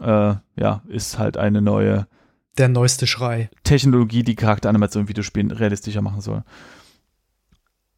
Äh, 0.00 0.34
ja, 0.56 0.82
ist 0.88 1.18
halt 1.18 1.36
eine 1.36 1.62
neue. 1.62 2.08
Der 2.58 2.68
neueste 2.68 3.06
Schrei. 3.06 3.50
Technologie, 3.62 4.22
die 4.22 4.34
Charakteranimation 4.34 5.04
in 5.04 5.08
Videospielen 5.08 5.50
realistischer 5.52 6.02
machen 6.02 6.20
soll. 6.20 6.42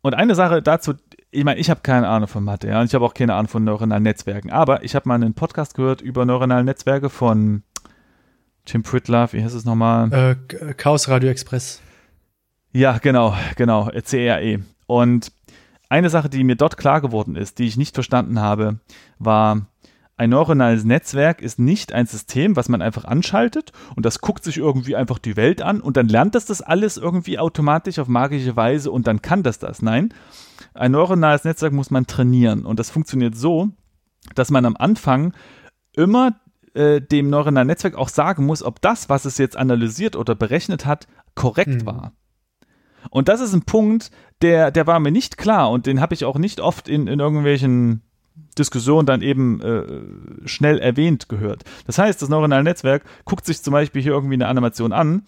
Und 0.03 0.15
eine 0.15 0.35
Sache 0.35 0.63
dazu, 0.63 0.95
ich 1.31 1.45
meine, 1.45 1.61
ich 1.61 1.71
habe 1.71 1.81
keine 1.83 2.09
Ahnung 2.09 2.29
von 2.29 2.45
Mathe, 2.45 2.69
ja, 2.69 2.81
und 2.81 2.87
ich 2.87 2.95
habe 2.95 3.05
auch 3.05 3.15
keine 3.15 3.35
Ahnung 3.35 3.49
von 3.49 3.65
neuronalen 3.65 4.03
Netzwerken, 4.03 4.51
aber 4.51 4.83
ich 4.85 4.95
habe 4.95 5.09
mal 5.09 5.17
einen 5.17 5.35
Podcast 5.35 5.75
gehört 5.75 6.01
über 6.01 6.25
neuronale 6.25 6.65
Netzwerke 6.65 7.11
von 7.11 7.63
Tim 8.65 8.83
Pritlove, 8.83 9.33
wie 9.33 9.43
heißt 9.43 9.55
es 9.55 9.65
nochmal? 9.65 10.13
Äh, 10.13 10.75
Chaos 10.75 11.09
Radio 11.09 11.29
Express. 11.29 11.81
Ja, 12.73 12.99
genau, 12.99 13.37
genau, 13.57 13.91
CRE. 13.91 14.61
Und 14.87 15.33
eine 15.89 16.09
Sache, 16.09 16.29
die 16.29 16.45
mir 16.45 16.57
dort 16.57 16.77
klar 16.77 17.01
geworden 17.01 17.35
ist, 17.35 17.59
die 17.59 17.67
ich 17.67 17.77
nicht 17.77 17.95
verstanden 17.95 18.41
habe, 18.41 18.79
war, 19.19 19.67
ein 20.21 20.29
neuronales 20.29 20.85
Netzwerk 20.85 21.41
ist 21.41 21.59
nicht 21.59 21.95
ein 21.95 22.05
System, 22.05 22.55
was 22.55 22.69
man 22.69 22.83
einfach 22.83 23.07
anschaltet 23.07 23.73
und 23.97 24.05
das 24.05 24.21
guckt 24.21 24.45
sich 24.45 24.59
irgendwie 24.59 24.95
einfach 24.95 25.19
die 25.19 25.35
Welt 25.35 25.63
an 25.63 25.81
und 25.81 25.97
dann 25.97 26.09
lernt 26.09 26.35
das 26.35 26.45
das 26.45 26.61
alles 26.61 26.99
irgendwie 26.99 27.39
automatisch 27.39 27.99
auf 27.99 28.07
magische 28.07 28.55
Weise 28.55 28.91
und 28.91 29.07
dann 29.07 29.23
kann 29.23 29.43
das 29.43 29.59
das. 29.59 29.81
Nein, 29.81 30.13
ein 30.75 30.93
neuronales 30.93 31.45
Netzwerk 31.45 31.73
muss 31.73 31.91
man 31.91 32.07
trainieren 32.07 32.67
und 32.67 32.79
das 32.79 32.91
funktioniert 32.91 33.35
so, 33.35 33.71
dass 34.35 34.51
man 34.51 34.67
am 34.67 34.77
Anfang 34.77 35.33
immer 35.95 36.39
äh, 36.75 37.01
dem 37.01 37.31
neuronalen 37.31 37.69
Netzwerk 37.69 37.95
auch 37.95 38.11
sagen 38.11 38.45
muss, 38.45 38.63
ob 38.63 38.83
das, 38.83 39.09
was 39.09 39.25
es 39.25 39.39
jetzt 39.39 39.57
analysiert 39.57 40.17
oder 40.17 40.35
berechnet 40.35 40.85
hat, 40.85 41.09
korrekt 41.35 41.81
mhm. 41.81 41.87
war. 41.87 42.13
Und 43.09 43.29
das 43.29 43.41
ist 43.41 43.55
ein 43.55 43.63
Punkt, 43.63 44.11
der, 44.43 44.71
der 44.71 44.87
war 44.87 45.01
mir 45.01 45.13
nicht 45.13 45.39
klar 45.39 45.71
und 45.71 45.87
den 45.87 46.03
habe 46.03 46.13
ich 46.13 46.27
auch 46.27 46.37
nicht 46.37 46.61
oft 46.61 46.91
in, 46.91 47.07
in 47.07 47.21
irgendwelchen 47.21 48.03
Diskussion 48.59 49.07
dann 49.07 49.23
eben 49.23 49.61
äh, 49.61 50.49
schnell 50.49 50.79
erwähnt 50.79 51.29
gehört. 51.29 51.65
Das 51.87 51.99
heißt, 51.99 52.21
das 52.21 52.29
neuronale 52.29 52.65
Netzwerk 52.65 53.05
guckt 53.25 53.47
sich 53.47 53.63
zum 53.63 53.73
Beispiel 53.73 54.03
hier 54.03 54.13
irgendwie 54.13 54.35
eine 54.35 54.49
Animation 54.49 54.93
an 54.93 55.23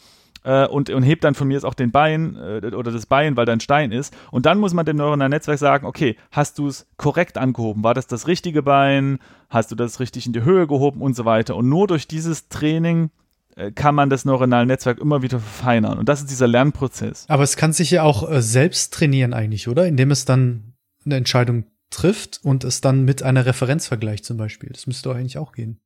äh, 0.45 0.67
und, 0.67 0.91
und 0.91 1.03
hebt 1.03 1.25
dann 1.25 1.35
von 1.35 1.49
mir 1.49 1.55
jetzt 1.55 1.65
auch 1.65 1.75
den 1.75 1.91
Bein 1.91 2.37
äh, 2.37 2.75
oder 2.75 2.91
das 2.91 3.07
Bein, 3.07 3.37
weil 3.37 3.47
da 3.47 3.53
ein 3.53 3.61
Stein 3.61 3.93
ist. 3.93 4.15
Und 4.31 4.47
dann 4.47 4.59
muss 4.59 4.75
man 4.75 4.87
dem 4.87 4.97
neuronalen 4.97 5.31
Netzwerk 5.31 5.59
sagen, 5.59 5.87
okay, 5.87 6.17
hast 6.31 6.59
du 6.59 6.67
es 6.67 6.87
korrekt 6.97 7.39
angehoben? 7.39 7.85
War 7.85 7.95
das 7.95 8.07
das 8.07 8.27
richtige 8.27 8.63
Bein? 8.63 9.19
Hast 9.49 9.71
du 9.71 9.75
das 9.75 10.01
richtig 10.01 10.27
in 10.27 10.33
die 10.33 10.45
Höhe 10.45 10.67
gehoben 10.67 11.01
und 11.01 11.15
so 11.15 11.25
weiter? 11.25 11.57
Und 11.57 11.69
nur 11.69 11.87
durch 11.87 12.09
dieses 12.09 12.49
Training 12.49 13.11
äh, 13.57 13.71
kann 13.71 13.95
man 13.95 14.11
das 14.11 14.25
neuronale 14.25 14.67
Netzwerk 14.67 14.99
immer 14.99 15.23
wieder 15.23 15.39
verfeinern. 15.39 15.99
Und 15.99 16.09
das 16.09 16.21
ist 16.21 16.31
dieser 16.31 16.49
Lernprozess. 16.49 17.27
Aber 17.29 17.43
es 17.43 17.57
kann 17.57 17.73
sich 17.73 17.91
ja 17.91 18.03
auch 18.03 18.29
äh, 18.31 18.43
selbst 18.43 18.95
trainieren 18.95 19.35
eigentlich, 19.35 19.69
oder? 19.69 19.87
Indem 19.87 20.11
es 20.11 20.25
dann 20.25 20.75
eine 21.05 21.17
Entscheidung 21.17 21.65
trifft 21.93 22.41
und 22.43 22.65
es 22.65 22.81
dann 22.81 23.05
mit 23.05 23.23
einer 23.23 23.47
Referenz 23.47 23.87
vergleicht 23.87 24.25
zum 24.25 24.37
Beispiel. 24.37 24.71
Das 24.71 24.87
müsste 24.87 25.09
doch 25.09 25.17
eigentlich 25.17 25.39
auch 25.39 25.53
gehen. 25.53 25.81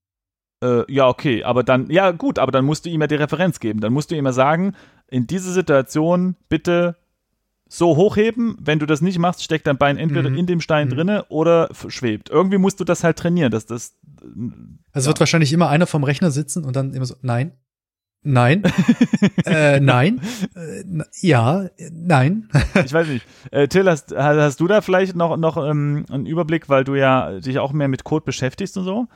Äh, 0.62 0.90
ja, 0.90 1.08
okay, 1.08 1.44
aber 1.44 1.62
dann, 1.62 1.90
ja 1.90 2.12
gut, 2.12 2.38
aber 2.38 2.52
dann 2.52 2.64
musst 2.64 2.86
du 2.86 2.90
ihm 2.90 3.00
ja 3.00 3.06
die 3.06 3.16
Referenz 3.16 3.60
geben. 3.60 3.80
Dann 3.80 3.92
musst 3.92 4.10
du 4.10 4.16
ihm 4.16 4.24
ja 4.24 4.32
sagen, 4.32 4.74
in 5.08 5.26
diese 5.26 5.52
Situation 5.52 6.36
bitte 6.48 6.96
so 7.68 7.96
hochheben. 7.96 8.56
Wenn 8.60 8.78
du 8.78 8.86
das 8.86 9.02
nicht 9.02 9.18
machst, 9.18 9.42
steckt 9.42 9.66
dein 9.66 9.76
Bein 9.76 9.98
entweder 9.98 10.30
mhm. 10.30 10.38
in 10.38 10.46
dem 10.46 10.60
Stein 10.60 10.88
mhm. 10.88 10.92
drinne 10.92 11.24
oder 11.28 11.68
schwebt. 11.88 12.30
Irgendwie 12.30 12.58
musst 12.58 12.80
du 12.80 12.84
das 12.84 13.04
halt 13.04 13.18
trainieren, 13.18 13.50
dass 13.50 13.66
das. 13.66 13.98
Also 14.92 15.06
ja. 15.06 15.10
wird 15.10 15.20
wahrscheinlich 15.20 15.52
immer 15.52 15.68
einer 15.68 15.86
vom 15.86 16.04
Rechner 16.04 16.30
sitzen 16.30 16.64
und 16.64 16.74
dann 16.74 16.94
immer 16.94 17.06
so, 17.06 17.16
nein, 17.22 17.52
Nein. 18.22 18.62
äh, 19.46 19.78
nein. 19.80 20.20
Äh, 20.54 20.82
ja, 21.20 21.68
nein. 21.92 22.48
ich 22.84 22.92
weiß 22.92 23.08
nicht. 23.08 23.26
Äh, 23.52 23.68
Till, 23.68 23.88
hast, 23.88 24.14
hast 24.16 24.60
du 24.60 24.66
da 24.66 24.80
vielleicht 24.80 25.14
noch, 25.14 25.36
noch 25.36 25.56
ähm, 25.56 26.04
einen 26.10 26.26
Überblick, 26.26 26.68
weil 26.68 26.84
du 26.84 26.94
ja 26.94 27.38
dich 27.38 27.58
auch 27.58 27.72
mehr 27.72 27.88
mit 27.88 28.04
Code 28.04 28.24
beschäftigst 28.24 28.76
und 28.76 28.84
so? 28.84 29.06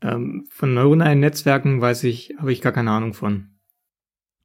Ähm, 0.00 0.46
von 0.50 0.74
neuronalen 0.74 1.20
Netzwerken 1.20 1.80
weiß 1.80 2.04
ich, 2.04 2.34
habe 2.38 2.52
ich 2.52 2.60
gar 2.60 2.72
keine 2.72 2.90
Ahnung 2.92 3.14
von. 3.14 3.55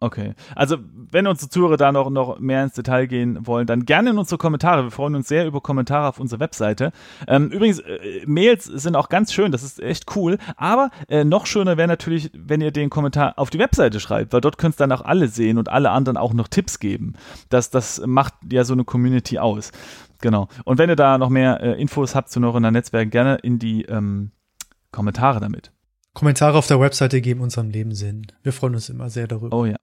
Okay. 0.04 0.34
Also, 0.56 0.78
wenn 1.12 1.28
unsere 1.28 1.50
Zuhörer 1.50 1.78
da 1.78 1.92
noch, 1.92 2.10
noch 2.10 2.40
mehr 2.40 2.64
ins 2.64 2.74
Detail 2.74 3.06
gehen 3.06 3.46
wollen, 3.46 3.68
dann 3.68 3.86
gerne 3.86 4.10
in 4.10 4.18
unsere 4.18 4.40
Kommentare. 4.40 4.86
Wir 4.86 4.92
freuen 4.92 5.14
uns 5.14 5.28
sehr 5.28 5.46
über 5.46 5.62
Kommentare 5.62 6.10
auf 6.10 6.20
unserer 6.20 6.40
Webseite. 6.40 6.92
Ähm, 7.28 7.50
übrigens, 7.50 7.80
äh, 7.80 8.26
Mails 8.26 8.66
sind 8.66 8.96
auch 8.96 9.10
ganz 9.10 9.32
schön, 9.32 9.52
das 9.52 9.62
ist 9.62 9.80
echt 9.80 10.16
cool. 10.16 10.40
Aber 10.58 10.90
äh, 11.08 11.24
noch 11.24 11.46
schöner 11.46 11.78
wäre 11.78 11.88
natürlich, 11.88 12.32
wenn 12.34 12.62
ihr 12.62 12.72
den 12.72 12.90
Kommentar 12.90 13.34
auf 13.38 13.52
die 13.52 13.60
Webseite 13.60 14.00
schreibt, 14.00 14.34
weil 14.34 14.42
dort 14.42 14.58
könnt 14.58 14.74
ihr 14.74 14.88
dann 14.88 14.92
auch 14.92 15.06
alle 15.06 15.28
sehen 15.28 15.60
und 15.60 15.70
alle 15.70 15.92
anderen 15.92 16.18
auch 16.18 16.34
noch 16.34 16.48
Tipps 16.48 16.80
geben. 16.80 17.14
Das, 17.50 17.70
das 17.70 18.02
macht 18.04 18.34
ja 18.52 18.64
so 18.64 18.74
eine 18.74 18.86
Community 18.86 19.38
aus. 19.38 19.72
Genau. 20.20 20.48
Und 20.66 20.80
wenn 20.80 20.90
ihr 20.90 20.96
da 20.96 21.20
noch 21.20 21.30
mehr 21.30 21.62
äh, 21.62 21.80
Infos 21.80 22.16
habt 22.16 22.32
zu 22.32 22.40
neuronalen 22.40 22.74
Netzwerken, 22.74 23.12
gerne 23.12 23.36
in 23.36 23.60
die 23.60 23.84
ähm, 23.84 24.32
Kommentare 24.92 25.40
damit. 25.40 25.72
Kommentare 26.14 26.58
auf 26.58 26.68
der 26.68 26.80
Webseite 26.80 27.22
geben 27.22 27.42
unserem 27.42 27.70
Leben 27.70 27.94
Sinn. 27.94 28.28
Wir 28.42 28.52
freuen 28.52 28.74
uns 28.74 28.90
immer 28.90 29.12
sehr 29.12 29.28
darüber. 29.28 29.56
Oh 29.56 29.66
ja. 29.66 29.78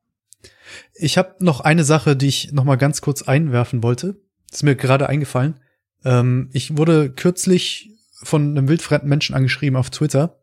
Ich 0.95 1.18
habe 1.18 1.35
noch 1.41 1.61
eine 1.61 1.85
Sache, 1.85 2.16
die 2.16 2.29
ich 2.29 2.53
noch 2.53 2.64
mal 2.64 2.76
ganz 2.76 3.01
kurz 3.01 3.22
einwerfen 3.22 3.83
wollte. 3.83 4.16
Das 4.51 4.59
ist 4.59 4.62
mir 4.62 4.76
gerade 4.76 5.09
eingefallen. 5.09 5.61
Ähm, 6.05 6.51
ich 6.53 6.76
wurde 6.76 7.11
kürzlich 7.11 7.91
von 8.22 8.51
einem 8.51 8.68
wildfremden 8.68 9.09
Menschen 9.09 9.35
angeschrieben 9.35 9.76
auf 9.76 9.91
Twitter. 9.91 10.41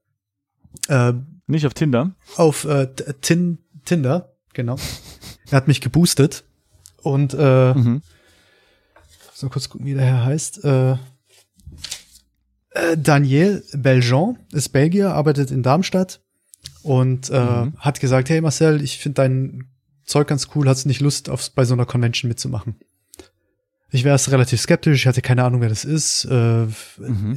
Äh, 0.87 1.13
Nicht 1.47 1.65
auf 1.65 1.73
Tinder? 1.73 2.15
Auf 2.35 2.65
äh, 2.65 2.87
tin 3.21 3.59
Tinder, 3.85 4.33
genau. 4.53 4.77
er 5.49 5.57
hat 5.57 5.67
mich 5.67 5.81
geboostet 5.81 6.43
und 7.01 7.35
äh, 7.37 7.73
mhm. 7.73 8.01
so 9.33 9.49
kurz 9.49 9.69
gucken, 9.69 9.85
wie 9.85 9.93
der 9.93 10.05
Herr 10.05 10.25
heißt. 10.25 10.63
Äh, 10.63 10.91
äh, 12.75 12.97
Daniel 12.97 13.63
Beljean 13.73 14.39
ist 14.51 14.69
Belgier, 14.69 15.13
arbeitet 15.13 15.51
in 15.51 15.63
Darmstadt 15.63 16.21
und 16.81 17.29
äh, 17.29 17.39
mhm. 17.39 17.77
hat 17.77 17.99
gesagt, 17.99 18.29
hey 18.29 18.41
Marcel, 18.41 18.81
ich 18.81 18.97
finde 18.97 19.21
dein 19.21 19.67
Zeug 20.05 20.27
ganz 20.27 20.49
cool, 20.55 20.67
hast 20.67 20.85
du 20.85 20.87
nicht 20.87 21.01
Lust, 21.01 21.29
auf, 21.29 21.51
bei 21.51 21.65
so 21.65 21.73
einer 21.73 21.85
Convention 21.85 22.29
mitzumachen? 22.29 22.75
Ich 23.89 24.03
wäre 24.03 24.13
erst 24.13 24.31
relativ 24.31 24.61
skeptisch, 24.61 25.01
ich 25.01 25.07
hatte 25.07 25.21
keine 25.21 25.43
Ahnung, 25.43 25.61
wer 25.61 25.69
das 25.69 25.85
ist. 25.85 26.25
Äh, 26.25 26.65
mhm. 26.97 27.35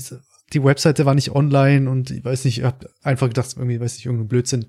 Die 0.52 0.64
Webseite 0.64 1.06
war 1.06 1.14
nicht 1.14 1.30
online 1.30 1.88
und 1.88 2.10
ich 2.10 2.24
weiß 2.24 2.44
nicht, 2.44 2.58
ich 2.58 2.64
habe 2.64 2.90
einfach 3.02 3.28
gedacht, 3.28 3.54
irgendwie, 3.56 3.80
weiß 3.80 3.94
nicht, 3.94 4.06
irgendein 4.06 4.28
Blödsinn. 4.28 4.66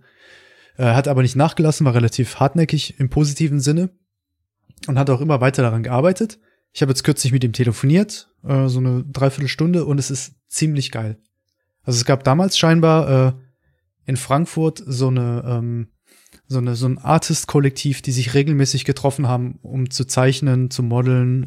Äh, 0.77 0.93
hat 0.93 1.07
aber 1.07 1.21
nicht 1.21 1.35
nachgelassen, 1.35 1.85
war 1.85 1.93
relativ 1.93 2.39
hartnäckig 2.39 2.99
im 2.99 3.09
positiven 3.09 3.59
Sinne 3.59 3.89
und 4.87 4.97
hat 4.97 5.09
auch 5.09 5.21
immer 5.21 5.41
weiter 5.41 5.61
daran 5.61 5.83
gearbeitet. 5.83 6.39
Ich 6.71 6.81
habe 6.81 6.91
jetzt 6.91 7.03
kürzlich 7.03 7.33
mit 7.33 7.43
ihm 7.43 7.53
telefoniert, 7.53 8.29
äh, 8.43 8.67
so 8.67 8.79
eine 8.79 9.03
Dreiviertelstunde 9.03 9.85
und 9.85 9.99
es 9.99 10.11
ist 10.11 10.35
ziemlich 10.47 10.91
geil. 10.91 11.17
Also 11.83 11.97
es 11.97 12.05
gab 12.05 12.23
damals 12.23 12.57
scheinbar 12.57 13.27
äh, 13.27 13.33
in 14.05 14.17
Frankfurt 14.17 14.83
so 14.85 15.07
eine 15.07 15.43
ähm, 15.45 15.87
so, 16.49 16.57
eine, 16.57 16.75
so 16.75 16.87
ein 16.87 16.97
Artist-Kollektiv, 16.97 18.01
die 18.01 18.11
sich 18.11 18.33
regelmäßig 18.33 18.83
getroffen 18.83 19.27
haben, 19.27 19.59
um 19.61 19.91
zu 19.91 20.05
zeichnen, 20.05 20.71
zu 20.71 20.81
modeln, 20.81 21.43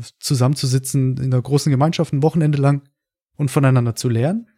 äh, 0.00 0.04
zusammenzusitzen 0.20 1.16
in 1.16 1.32
einer 1.32 1.40
großen 1.40 1.70
Gemeinschaft 1.70 2.12
ein 2.12 2.22
Wochenende 2.22 2.58
lang 2.58 2.82
und 3.36 3.50
voneinander 3.50 3.94
zu 3.94 4.10
lernen. 4.10 4.48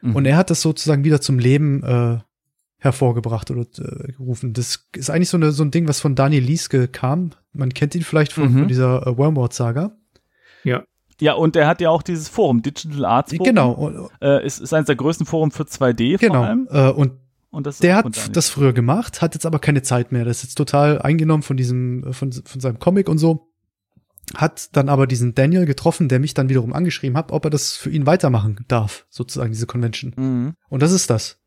Mhm. 0.00 0.16
Und 0.16 0.24
er 0.24 0.38
hat 0.38 0.48
das 0.48 0.62
sozusagen 0.62 1.04
wieder 1.04 1.20
zum 1.20 1.38
Leben 1.38 1.82
äh, 1.82 2.18
hervorgebracht 2.78 3.50
oder 3.50 3.62
äh, 3.62 4.12
gerufen. 4.12 4.54
Das 4.54 4.88
ist 4.96 5.10
eigentlich 5.10 5.28
so, 5.28 5.36
eine, 5.36 5.52
so 5.52 5.64
ein 5.64 5.70
Ding, 5.70 5.86
was 5.86 6.00
von 6.00 6.14
Daniel 6.14 6.42
Lieske 6.42 6.88
kam. 6.88 7.32
Man 7.52 7.74
kennt 7.74 7.94
ihn 7.94 8.02
vielleicht 8.02 8.32
von, 8.32 8.50
mhm. 8.50 8.58
von 8.60 8.68
dieser 8.68 9.06
äh, 9.06 9.18
Wormwood-Saga. 9.18 9.92
Ja. 10.64 10.82
Ja, 11.20 11.34
und 11.34 11.56
er 11.56 11.66
hat 11.66 11.82
ja 11.82 11.90
auch 11.90 12.02
dieses 12.02 12.28
Forum, 12.28 12.62
Digital 12.62 13.04
Arts 13.04 13.32
Forum. 13.32 13.44
Genau. 13.44 14.08
Äh, 14.22 14.46
ist, 14.46 14.60
ist 14.60 14.72
eines 14.72 14.86
der 14.86 14.96
größten 14.96 15.26
Foren 15.26 15.50
für 15.50 15.64
2D 15.64 16.16
genau. 16.16 16.34
vor 16.34 16.44
allem. 16.44 16.68
Äh, 16.70 16.90
und, 16.90 17.12
und 17.50 17.82
der 17.82 17.96
hat 17.96 18.36
das 18.36 18.50
früher 18.50 18.72
gemacht, 18.72 19.22
hat 19.22 19.34
jetzt 19.34 19.46
aber 19.46 19.58
keine 19.58 19.82
Zeit 19.82 20.12
mehr. 20.12 20.24
Das 20.24 20.38
ist 20.38 20.42
jetzt 20.44 20.54
total 20.56 21.00
eingenommen 21.00 21.42
von 21.42 21.56
diesem, 21.56 22.04
äh, 22.04 22.12
von, 22.12 22.32
von 22.32 22.60
seinem 22.60 22.78
Comic 22.78 23.08
und 23.08 23.18
so. 23.18 23.48
Hat 24.34 24.76
dann 24.76 24.90
aber 24.90 25.06
diesen 25.06 25.34
Daniel 25.34 25.64
getroffen, 25.64 26.08
der 26.08 26.18
mich 26.18 26.34
dann 26.34 26.50
wiederum 26.50 26.74
angeschrieben 26.74 27.16
hat, 27.16 27.32
ob 27.32 27.44
er 27.46 27.50
das 27.50 27.76
für 27.76 27.88
ihn 27.88 28.04
weitermachen 28.04 28.64
darf, 28.68 29.06
sozusagen, 29.08 29.52
diese 29.52 29.66
Convention. 29.66 30.12
Mhm. 30.16 30.54
Und 30.68 30.82
das 30.82 30.92
ist 30.92 31.08
das. 31.08 31.38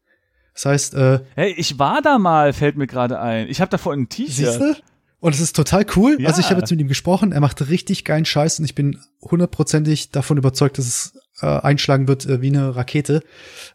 Das 0.55 0.65
heißt, 0.65 0.93
äh, 0.95 1.19
Hey, 1.35 1.53
ich 1.55 1.77
war 1.77 2.01
da 2.01 2.17
mal, 2.17 2.53
fällt 2.53 2.77
mir 2.77 2.87
gerade 2.87 3.19
ein. 3.19 3.47
Ich 3.47 3.61
habe 3.61 3.69
da 3.69 3.77
vorhin 3.77 4.03
ein 4.03 4.09
T-Shirt. 4.09 4.83
Und 5.19 5.35
es 5.35 5.39
ist 5.39 5.55
total 5.55 5.85
cool. 5.95 6.17
Ja. 6.19 6.29
Also 6.29 6.41
ich 6.41 6.49
habe 6.49 6.59
jetzt 6.59 6.71
mit 6.71 6.81
ihm 6.81 6.87
gesprochen. 6.87 7.31
Er 7.31 7.41
macht 7.41 7.69
richtig 7.69 8.05
geilen 8.05 8.25
Scheiß 8.25 8.57
und 8.57 8.65
ich 8.65 8.73
bin 8.73 8.99
hundertprozentig 9.21 10.09
davon 10.09 10.37
überzeugt, 10.37 10.79
dass 10.79 10.87
es 10.87 11.19
äh, 11.41 11.45
einschlagen 11.45 12.07
wird 12.07 12.25
äh, 12.25 12.41
wie 12.41 12.47
eine 12.47 12.75
Rakete. 12.75 13.21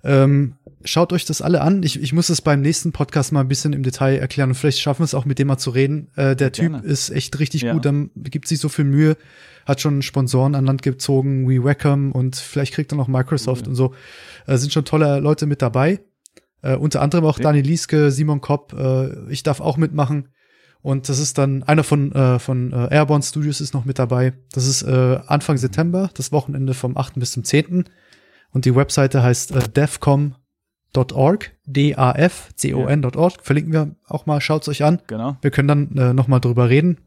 Ähm, 0.02 0.56
schaut 0.86 1.12
euch 1.12 1.24
das 1.24 1.42
alle 1.42 1.60
an. 1.60 1.82
Ich, 1.82 2.00
ich 2.00 2.12
muss 2.12 2.28
es 2.28 2.40
beim 2.40 2.60
nächsten 2.60 2.92
Podcast 2.92 3.32
mal 3.32 3.40
ein 3.40 3.48
bisschen 3.48 3.72
im 3.72 3.82
Detail 3.82 4.16
erklären 4.16 4.50
und 4.50 4.54
vielleicht 4.54 4.80
schaffen 4.80 5.00
wir 5.00 5.04
es 5.04 5.14
auch 5.14 5.24
mit 5.24 5.38
dem 5.38 5.48
mal 5.48 5.58
zu 5.58 5.70
reden. 5.70 6.08
Äh, 6.16 6.36
der 6.36 6.52
Typ 6.52 6.82
ist 6.84 7.10
echt 7.10 7.38
richtig 7.38 7.62
ja. 7.62 7.72
gut. 7.72 7.84
Dann 7.84 8.10
gibt 8.16 8.48
sich 8.48 8.58
so 8.58 8.68
viel 8.68 8.84
Mühe, 8.84 9.16
hat 9.66 9.80
schon 9.80 10.02
Sponsoren 10.02 10.54
an 10.54 10.64
Land 10.64 10.82
gezogen, 10.82 11.48
wie 11.48 11.62
Wacom 11.62 12.12
und 12.12 12.36
vielleicht 12.36 12.72
kriegt 12.72 12.92
er 12.92 12.96
noch 12.96 13.08
Microsoft 13.08 13.66
mhm. 13.66 13.70
und 13.70 13.74
so. 13.74 13.94
Äh, 14.46 14.56
sind 14.56 14.72
schon 14.72 14.84
tolle 14.84 15.20
Leute 15.20 15.46
mit 15.46 15.60
dabei. 15.60 16.00
Äh, 16.62 16.76
unter 16.76 17.02
anderem 17.02 17.24
auch 17.24 17.34
okay. 17.34 17.42
Daniel 17.42 17.66
Lieske, 17.66 18.10
Simon 18.10 18.40
Kopp. 18.40 18.72
Äh, 18.72 19.30
ich 19.30 19.42
darf 19.42 19.60
auch 19.60 19.76
mitmachen. 19.76 20.28
Und 20.82 21.08
das 21.08 21.18
ist 21.18 21.36
dann 21.36 21.64
einer 21.64 21.82
von, 21.82 22.12
äh, 22.12 22.38
von 22.38 22.72
äh, 22.72 22.94
Airborne 22.94 23.24
Studios 23.24 23.60
ist 23.60 23.74
noch 23.74 23.84
mit 23.84 23.98
dabei. 23.98 24.34
Das 24.52 24.66
ist 24.66 24.82
äh, 24.82 25.18
Anfang 25.26 25.56
September, 25.56 26.10
das 26.14 26.30
Wochenende 26.30 26.74
vom 26.74 26.96
8. 26.96 27.14
bis 27.14 27.32
zum 27.32 27.42
10. 27.42 27.84
Und 28.52 28.64
die 28.64 28.76
Webseite 28.76 29.22
heißt 29.22 29.50
äh, 29.52 29.60
devcom.org, 30.94 31.52
D-A-F-C-O-N.org. 31.66 33.34
Verlinken 33.42 33.72
wir 33.72 33.94
auch 34.06 34.26
mal, 34.26 34.40
schaut's 34.40 34.68
euch 34.68 34.84
an. 34.84 35.00
Genau. 35.06 35.36
Wir 35.40 35.50
können 35.50 35.68
dann 35.68 35.96
äh, 35.96 36.12
noch 36.12 36.28
mal 36.28 36.40
drüber 36.40 36.68
reden 36.68 36.98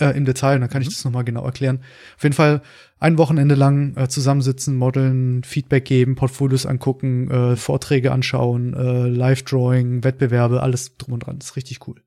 äh, 0.00 0.16
im 0.16 0.24
Detail 0.24 0.56
und 0.56 0.60
dann 0.62 0.70
kann 0.70 0.82
mhm. 0.82 0.88
ich 0.88 0.94
das 0.94 1.04
noch 1.04 1.12
mal 1.12 1.22
genau 1.22 1.44
erklären. 1.44 1.80
Auf 2.16 2.22
jeden 2.22 2.34
Fall 2.34 2.62
ein 2.98 3.18
Wochenende 3.18 3.54
lang 3.54 3.96
äh, 3.96 4.08
zusammensitzen, 4.08 4.76
modeln, 4.76 5.44
Feedback 5.44 5.84
geben, 5.84 6.16
Portfolios 6.16 6.66
angucken, 6.66 7.30
äh, 7.30 7.56
Vorträge 7.56 8.12
anschauen, 8.12 8.74
äh, 8.74 9.08
Live-Drawing, 9.08 10.04
Wettbewerbe, 10.04 10.62
alles 10.62 10.96
drum 10.96 11.14
und 11.14 11.26
dran. 11.26 11.38
Das 11.38 11.50
ist 11.50 11.56
richtig 11.56 11.86
cool. 11.86 12.02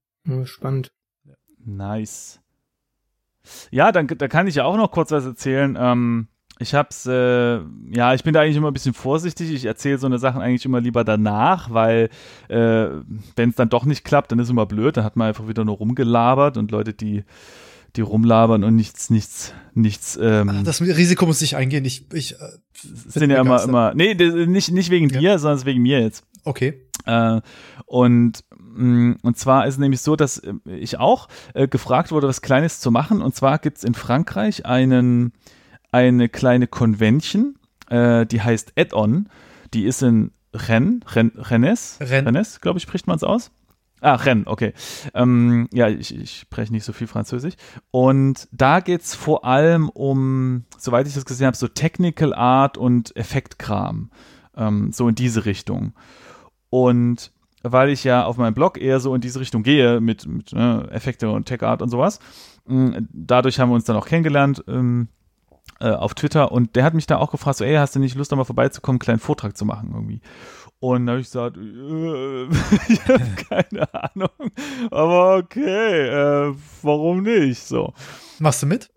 Spannend. 0.45 0.91
Nice. 1.63 2.39
Ja, 3.71 3.91
dann 3.91 4.07
da 4.07 4.27
kann 4.27 4.47
ich 4.47 4.55
ja 4.55 4.65
auch 4.65 4.77
noch 4.77 4.91
kurz 4.91 5.11
was 5.11 5.25
erzählen. 5.25 5.77
Ähm, 5.79 6.27
ich 6.59 6.73
hab's, 6.73 7.05
äh, 7.05 7.59
ja, 7.91 8.13
ich 8.13 8.23
bin 8.23 8.33
da 8.33 8.41
eigentlich 8.41 8.57
immer 8.57 8.69
ein 8.69 8.73
bisschen 8.73 8.93
vorsichtig. 8.93 9.51
Ich 9.51 9.65
erzähle 9.65 9.97
so 9.97 10.07
eine 10.07 10.19
Sachen 10.19 10.41
eigentlich 10.41 10.65
immer 10.65 10.81
lieber 10.81 11.03
danach, 11.03 11.73
weil 11.73 12.09
äh, 12.49 12.87
wenn 13.35 13.49
es 13.49 13.55
dann 13.55 13.69
doch 13.69 13.85
nicht 13.85 14.03
klappt, 14.03 14.31
dann 14.31 14.39
ist 14.39 14.49
immer 14.49 14.65
blöd. 14.65 14.97
Dann 14.97 15.03
hat 15.03 15.15
man 15.15 15.29
einfach 15.29 15.47
wieder 15.47 15.65
nur 15.65 15.77
rumgelabert 15.77 16.57
und 16.57 16.71
Leute, 16.71 16.93
die 16.93 17.23
die 17.95 18.01
rumlabern 18.01 18.63
und 18.63 18.75
nichts, 18.75 19.09
nichts, 19.09 19.51
nichts. 19.73 20.19
Ähm, 20.21 20.61
das 20.63 20.79
Risiko 20.79 21.25
muss 21.25 21.41
ich 21.41 21.55
eingehen. 21.55 21.85
Ich, 21.85 22.05
ich 22.13 22.33
äh, 22.33 22.37
sind 22.73 23.31
ja 23.31 23.41
immer, 23.41 23.63
immer. 23.63 23.95
Nee, 23.95 24.13
nicht, 24.13 24.71
nicht 24.71 24.91
wegen 24.91 25.09
ja. 25.09 25.19
dir, 25.19 25.39
sondern 25.39 25.65
wegen 25.65 25.81
mir 25.81 25.99
jetzt. 25.99 26.23
Okay. 26.43 26.85
Äh, 27.05 27.41
und 27.87 28.43
Mm, 28.79 29.15
und 29.23 29.37
zwar 29.37 29.67
ist 29.67 29.75
es 29.75 29.79
nämlich 29.79 30.01
so, 30.01 30.15
dass 30.15 30.37
äh, 30.37 30.53
ich 30.65 30.97
auch 30.99 31.27
äh, 31.53 31.67
gefragt 31.67 32.11
wurde, 32.11 32.27
was 32.27 32.41
Kleines 32.41 32.79
zu 32.79 32.91
machen. 32.91 33.21
Und 33.21 33.35
zwar 33.35 33.59
gibt 33.59 33.77
es 33.77 33.83
in 33.83 33.93
Frankreich 33.93 34.65
einen, 34.65 35.33
eine 35.91 36.29
kleine 36.29 36.67
Convention, 36.67 37.57
äh, 37.89 38.25
die 38.25 38.41
heißt 38.41 38.73
Add-on. 38.77 39.29
Die 39.73 39.85
ist 39.85 40.01
in 40.01 40.31
Rennes, 40.53 41.01
Rennes, 41.15 41.97
Rennes, 42.01 42.61
glaube 42.61 42.77
ich, 42.77 42.83
spricht 42.83 43.07
man 43.07 43.17
es 43.17 43.23
aus. 43.23 43.51
Ah, 44.01 44.15
Rennes, 44.15 44.47
okay. 44.47 44.73
Ähm, 45.13 45.67
ja, 45.73 45.89
ich, 45.89 46.15
ich 46.15 46.39
spreche 46.39 46.71
nicht 46.71 46.85
so 46.85 46.93
viel 46.93 47.07
Französisch. 47.07 47.55
Und 47.91 48.47
da 48.51 48.79
geht 48.79 49.01
es 49.01 49.13
vor 49.13 49.43
allem 49.45 49.89
um, 49.89 50.63
soweit 50.77 51.07
ich 51.07 51.13
das 51.13 51.25
gesehen 51.25 51.47
habe, 51.47 51.57
so 51.57 51.67
Technical 51.67 52.33
Art 52.33 52.77
und 52.77 53.15
Effektkram. 53.15 54.09
Ähm, 54.55 54.91
so 54.93 55.09
in 55.09 55.15
diese 55.15 55.45
Richtung. 55.45 55.93
Und 56.69 57.31
weil 57.61 57.89
ich 57.89 58.05
ja 58.05 58.25
auf 58.25 58.37
meinem 58.37 58.53
Blog 58.53 58.79
eher 58.79 58.99
so 58.99 59.13
in 59.13 59.21
diese 59.21 59.39
Richtung 59.39 59.63
gehe 59.63 59.99
mit, 59.99 60.25
mit 60.25 60.53
ne, 60.53 60.87
Effekte 60.91 61.29
und 61.29 61.45
Tech 61.45 61.61
Art 61.63 61.81
und 61.81 61.89
sowas. 61.89 62.19
Dadurch 62.65 63.59
haben 63.59 63.69
wir 63.69 63.75
uns 63.75 63.85
dann 63.85 63.95
auch 63.95 64.05
kennengelernt 64.05 64.63
ähm, 64.67 65.09
äh, 65.79 65.89
auf 65.89 66.13
Twitter 66.13 66.51
und 66.51 66.75
der 66.75 66.83
hat 66.83 66.93
mich 66.93 67.07
da 67.07 67.17
auch 67.17 67.31
gefragt, 67.31 67.57
so, 67.57 67.65
ey, 67.65 67.75
hast 67.75 67.95
du 67.95 67.99
nicht 67.99 68.15
Lust, 68.15 68.31
da 68.31 68.35
mal 68.35 68.43
vorbeizukommen, 68.43 68.95
einen 68.95 68.99
kleinen 68.99 69.19
Vortrag 69.19 69.57
zu 69.57 69.65
machen 69.65 69.91
irgendwie? 69.93 70.21
Und 70.79 71.05
da 71.05 71.11
habe 71.11 71.21
ich 71.21 71.27
gesagt, 71.27 71.57
äh, 71.57 72.43
ich 72.93 73.07
habe 73.07 73.27
keine 73.49 73.93
Ahnung, 73.93 74.51
aber 74.91 75.37
okay, 75.37 76.07
äh, 76.07 76.55
warum 76.81 77.23
nicht? 77.23 77.63
So. 77.63 77.93
Machst 78.39 78.63
du 78.63 78.67
mit? 78.67 78.89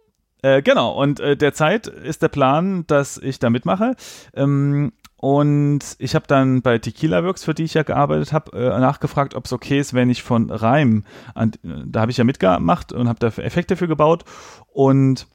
Äh, 0.42 0.62
genau, 0.62 0.92
und 1.00 1.20
äh, 1.20 1.36
derzeit 1.36 1.86
ist 1.86 2.22
der 2.22 2.28
Plan, 2.28 2.84
dass 2.88 3.16
ich 3.16 3.38
da 3.38 3.48
mitmache. 3.48 3.94
Ähm, 4.34 4.92
und 5.16 5.80
ich 6.00 6.16
habe 6.16 6.26
dann 6.26 6.62
bei 6.62 6.78
Tequila 6.78 7.22
Works, 7.24 7.44
für 7.44 7.54
die 7.54 7.62
ich 7.62 7.74
ja 7.74 7.84
gearbeitet 7.84 8.32
habe, 8.32 8.58
äh, 8.58 8.80
nachgefragt, 8.80 9.36
ob 9.36 9.44
es 9.44 9.52
okay 9.52 9.78
ist, 9.78 9.94
wenn 9.94 10.10
ich 10.10 10.24
von 10.24 10.50
Reim, 10.50 11.04
an, 11.36 11.52
da 11.62 12.00
habe 12.00 12.10
ich 12.10 12.16
ja 12.16 12.24
mitgemacht 12.24 12.92
und 12.92 13.08
habe 13.08 13.20
da 13.20 13.28
Effekte 13.28 13.76
für 13.76 13.86
gebaut. 13.86 14.24
Und 14.72 15.28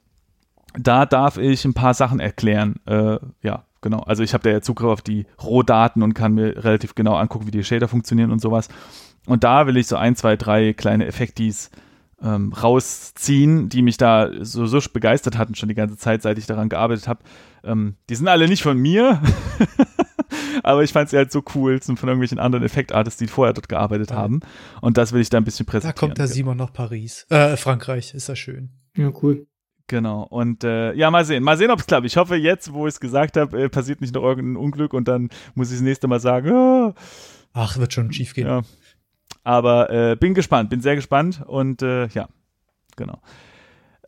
da 0.77 1.05
darf 1.05 1.37
ich 1.37 1.65
ein 1.65 1.73
paar 1.73 1.93
Sachen 1.93 2.19
erklären. 2.19 2.75
Äh, 2.85 3.17
ja, 3.41 3.65
genau. 3.81 3.99
Also 3.99 4.23
ich 4.23 4.33
habe 4.33 4.43
da 4.43 4.49
ja 4.49 4.61
Zugriff 4.61 4.89
auf 4.89 5.01
die 5.01 5.25
Rohdaten 5.41 6.03
und 6.03 6.13
kann 6.13 6.33
mir 6.33 6.63
relativ 6.63 6.95
genau 6.95 7.15
angucken, 7.15 7.47
wie 7.47 7.51
die 7.51 7.63
Shader 7.63 7.87
funktionieren 7.87 8.31
und 8.31 8.39
sowas. 8.39 8.69
Und 9.25 9.43
da 9.43 9.67
will 9.67 9.77
ich 9.77 9.87
so 9.87 9.97
ein, 9.97 10.15
zwei, 10.15 10.37
drei 10.37 10.73
kleine 10.73 11.05
Effektis 11.05 11.69
ähm, 12.21 12.53
rausziehen, 12.53 13.69
die 13.69 13.81
mich 13.81 13.97
da 13.97 14.29
so, 14.39 14.65
so 14.65 14.79
begeistert 14.91 15.37
hatten 15.37 15.55
schon 15.55 15.69
die 15.69 15.75
ganze 15.75 15.97
Zeit, 15.97 16.21
seit 16.21 16.37
ich 16.37 16.47
daran 16.47 16.69
gearbeitet 16.69 17.07
habe. 17.07 17.19
Ähm, 17.63 17.95
die 18.09 18.15
sind 18.15 18.27
alle 18.27 18.47
nicht 18.47 18.63
von 18.63 18.77
mir, 18.77 19.21
aber 20.63 20.83
ich 20.83 20.93
fand 20.93 21.09
sie 21.09 21.17
halt 21.17 21.31
so 21.31 21.43
cool, 21.53 21.81
sind 21.81 21.99
von 21.99 22.09
irgendwelchen 22.09 22.39
anderen 22.39 22.65
Effektartists, 22.65 23.19
die 23.19 23.27
vorher 23.27 23.53
dort 23.53 23.69
gearbeitet 23.69 24.11
ja. 24.11 24.17
haben. 24.17 24.39
Und 24.81 24.97
das 24.97 25.11
will 25.11 25.21
ich 25.21 25.29
da 25.29 25.37
ein 25.37 25.43
bisschen 25.43 25.65
präsentieren. 25.65 25.95
Da 25.95 25.99
kommt 25.99 26.17
der 26.17 26.27
Simon 26.27 26.57
nach 26.57 26.73
Paris. 26.73 27.27
Äh, 27.29 27.57
Frankreich, 27.57 28.13
ist 28.13 28.29
das 28.29 28.39
schön. 28.39 28.69
Ja, 28.95 29.11
cool. 29.21 29.45
Genau. 29.87 30.23
Und 30.23 30.63
äh, 30.63 30.93
ja, 30.93 31.09
mal 31.09 31.25
sehen. 31.25 31.43
Mal 31.43 31.57
sehen, 31.57 31.71
ob 31.71 31.79
es 31.79 31.87
klappt. 31.87 32.05
Ich 32.05 32.17
hoffe, 32.17 32.35
jetzt, 32.35 32.73
wo 32.73 32.87
ich 32.87 32.95
es 32.95 32.99
gesagt 32.99 33.37
habe, 33.37 33.63
äh, 33.63 33.69
passiert 33.69 34.01
nicht 34.01 34.13
noch 34.13 34.23
irgendein 34.23 34.57
Unglück 34.57 34.93
und 34.93 35.07
dann 35.07 35.29
muss 35.55 35.69
ich 35.69 35.77
das 35.77 35.83
nächste 35.83 36.07
Mal 36.07 36.19
sagen, 36.19 36.51
oh. 36.51 36.93
ach, 37.53 37.77
wird 37.77 37.93
schon 37.93 38.11
schief 38.11 38.33
gehen. 38.33 38.47
Ja. 38.47 38.61
Aber 39.43 39.89
äh, 39.89 40.15
bin 40.17 40.33
gespannt, 40.33 40.69
bin 40.69 40.81
sehr 40.81 40.95
gespannt 40.95 41.41
und 41.47 41.81
äh, 41.81 42.07
ja, 42.07 42.27
genau. 42.97 43.21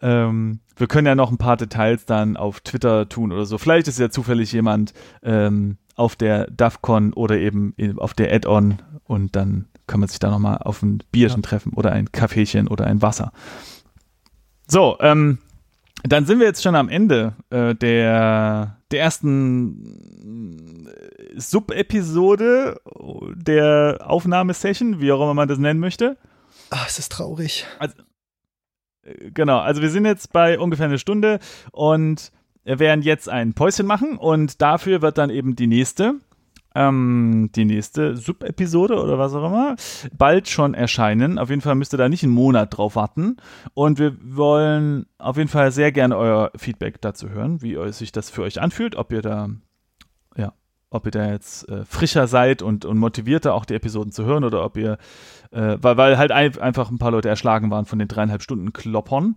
Ähm, 0.02 0.60
wir 0.76 0.88
können 0.88 1.08
ja 1.08 1.16
noch 1.16 1.32
ein 1.32 1.38
paar 1.38 1.56
Details 1.56 2.06
dann 2.06 2.36
auf 2.36 2.60
Twitter 2.60 3.08
tun 3.08 3.32
oder 3.32 3.46
so. 3.46 3.58
Vielleicht 3.58 3.88
ist 3.88 4.00
ja 4.00 4.10
zufällig 4.10 4.52
jemand 4.52 4.94
ähm, 5.24 5.78
auf 5.96 6.16
der 6.16 6.50
DAFCON 6.52 7.14
oder 7.14 7.38
eben 7.38 7.74
auf 7.98 8.14
der 8.14 8.34
Add-on 8.34 8.82
und 9.06 9.36
dann 9.36 9.68
kann 9.88 10.00
man 10.00 10.10
sich 10.10 10.20
da 10.20 10.30
nochmal 10.30 10.58
auf 10.60 10.82
ein 10.82 11.04
Bierchen 11.12 11.42
ja. 11.42 11.50
treffen 11.50 11.74
oder 11.74 11.92
ein 11.94 12.12
Kaffeechen 12.12 12.68
oder 12.68 12.86
ein 12.86 13.02
Wasser. 13.02 13.32
So, 14.68 14.98
ähm, 15.00 15.40
dann 16.04 16.26
sind 16.26 16.40
wir 16.40 16.48
jetzt 16.48 16.64
schon 16.64 16.76
am 16.76 16.90
Ende 16.90 17.34
äh, 17.50 17.76
der, 17.76 18.78
der 18.92 19.00
ersten 19.00 20.88
äh, 20.88 21.40
Sub-Episode 21.40 22.80
der 23.36 24.00
Aufnahmesession, 24.06 25.02
wie 25.02 25.12
auch 25.12 25.22
immer 25.22 25.34
man 25.34 25.48
das 25.48 25.58
nennen 25.58 25.80
möchte. 25.80 26.18
Ach, 26.70 26.88
es 26.88 27.00
ist 27.00 27.12
traurig. 27.12 27.66
Also, 27.80 27.96
genau, 29.34 29.60
also 29.60 29.82
wir 29.82 29.90
sind 29.90 30.06
jetzt 30.06 30.32
bei 30.32 30.60
ungefähr 30.60 30.86
eine 30.86 31.00
Stunde 31.00 31.40
und 31.72 32.32
werden 32.64 33.02
jetzt 33.02 33.30
ein 33.30 33.54
Päuschen 33.54 33.86
machen 33.86 34.18
und 34.18 34.62
dafür 34.62 35.02
wird 35.02 35.18
dann 35.18 35.30
eben 35.30 35.56
die 35.56 35.68
nächste, 35.68 36.16
ähm, 36.76 37.50
die 37.56 37.66
nächste 37.66 38.16
Sub-Episode 38.16 39.02
oder 39.02 39.18
was 39.18 39.34
auch 39.34 39.46
immer, 39.46 39.76
bald 40.18 40.48
schon 40.48 40.74
erscheinen. 40.74 41.40
Auf 41.40 41.50
jeden 41.50 41.62
Fall 41.62 41.76
müsst 41.76 41.94
ihr 41.94 41.98
da 41.98 42.10
nicht 42.10 42.24
einen 42.24 42.34
Monat 42.34 42.78
drauf 42.78 42.96
warten. 42.96 43.38
Und 43.74 44.00
wir 44.00 44.16
wollen 44.22 45.06
auf 45.18 45.38
jeden 45.38 45.50
Fall 45.50 45.72
sehr 45.72 45.92
gerne 45.92 46.18
euer 46.18 46.52
Feedback 46.56 47.02
dazu 47.02 47.30
hören, 47.30 47.62
wie 47.62 47.78
sich 47.92 48.12
das 48.12 48.30
für 48.30 48.44
euch 48.44 48.62
anfühlt, 48.62 48.96
ob 48.96 49.12
ihr 49.12 49.22
da 49.22 49.50
ob 50.92 51.06
ihr 51.06 51.12
da 51.12 51.30
jetzt 51.30 51.70
äh, 51.70 51.86
frischer 51.86 52.28
seid 52.28 52.62
und, 52.62 52.86
und 52.86 52.98
motivierter 52.98 53.54
auch 53.54 53.66
die 53.66 53.76
Episoden 53.76 54.12
zu 54.12 54.26
hören 54.26 54.44
oder 54.44 54.64
ob 54.64 54.78
ihr, 54.78 54.98
äh, 55.52 55.78
weil, 55.80 55.98
weil 55.98 56.18
halt 56.18 56.32
ein, 56.32 56.58
einfach 56.58 56.90
ein 56.90 56.98
paar 56.98 57.12
Leute 57.12 57.30
erschlagen 57.30 57.70
waren 57.70 57.86
von 57.86 58.00
den 58.00 58.08
dreieinhalb 58.08 58.42
Stunden 58.42 58.74
Kloppern. 58.74 59.36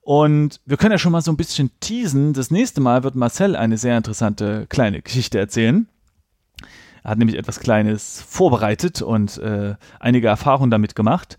Und 0.00 0.60
wir 0.66 0.76
können 0.76 0.92
ja 0.92 0.98
schon 0.98 1.12
mal 1.12 1.22
so 1.22 1.30
ein 1.30 1.36
bisschen 1.36 1.70
teasen. 1.80 2.32
Das 2.32 2.50
nächste 2.50 2.80
Mal 2.80 3.04
wird 3.04 3.14
Marcel 3.14 3.54
eine 3.54 3.78
sehr 3.78 3.96
interessante 3.96 4.66
kleine 4.68 5.02
Geschichte 5.02 5.38
erzählen. 5.38 5.88
Er 7.02 7.12
hat 7.12 7.18
nämlich 7.18 7.38
etwas 7.38 7.60
Kleines 7.60 8.22
vorbereitet 8.26 9.02
und 9.02 9.38
äh, 9.38 9.74
einige 10.00 10.28
Erfahrungen 10.28 10.70
damit 10.70 10.94
gemacht. 10.94 11.38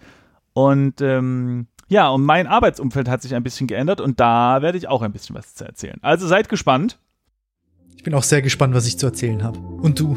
Und 0.53 1.01
ähm, 1.01 1.67
ja, 1.87 2.09
und 2.09 2.23
mein 2.23 2.47
Arbeitsumfeld 2.47 3.09
hat 3.09 3.21
sich 3.21 3.33
ein 3.35 3.43
bisschen 3.43 3.67
geändert 3.67 3.99
und 3.99 4.19
da 4.19 4.61
werde 4.61 4.77
ich 4.77 4.87
auch 4.87 5.01
ein 5.01 5.11
bisschen 5.11 5.35
was 5.35 5.55
zu 5.55 5.65
erzählen. 5.65 5.97
Also 6.01 6.27
seid 6.27 6.49
gespannt. 6.49 6.99
Ich 7.95 8.03
bin 8.03 8.13
auch 8.13 8.23
sehr 8.23 8.41
gespannt, 8.41 8.73
was 8.75 8.87
ich 8.87 8.97
zu 8.97 9.07
erzählen 9.07 9.43
habe. 9.43 9.59
Und 9.59 9.99
du? 9.99 10.15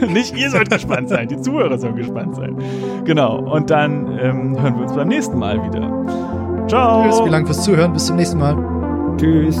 Nicht 0.08 0.36
ihr 0.36 0.50
sollt 0.50 0.70
gespannt 0.70 1.08
sein, 1.08 1.28
die 1.28 1.40
Zuhörer 1.40 1.78
sollen 1.78 1.96
gespannt 1.96 2.36
sein. 2.36 2.56
Genau. 3.04 3.38
Und 3.38 3.70
dann 3.70 4.18
ähm, 4.18 4.60
hören 4.60 4.74
wir 4.76 4.82
uns 4.82 4.94
beim 4.94 5.08
nächsten 5.08 5.38
Mal 5.38 5.56
wieder. 5.64 6.66
Ciao. 6.68 7.04
Tschüss, 7.04 7.18
vielen 7.18 7.32
Dank 7.32 7.46
fürs 7.46 7.64
Zuhören. 7.64 7.92
Bis 7.92 8.06
zum 8.06 8.16
nächsten 8.16 8.38
Mal. 8.38 9.16
Tschüss. 9.16 9.58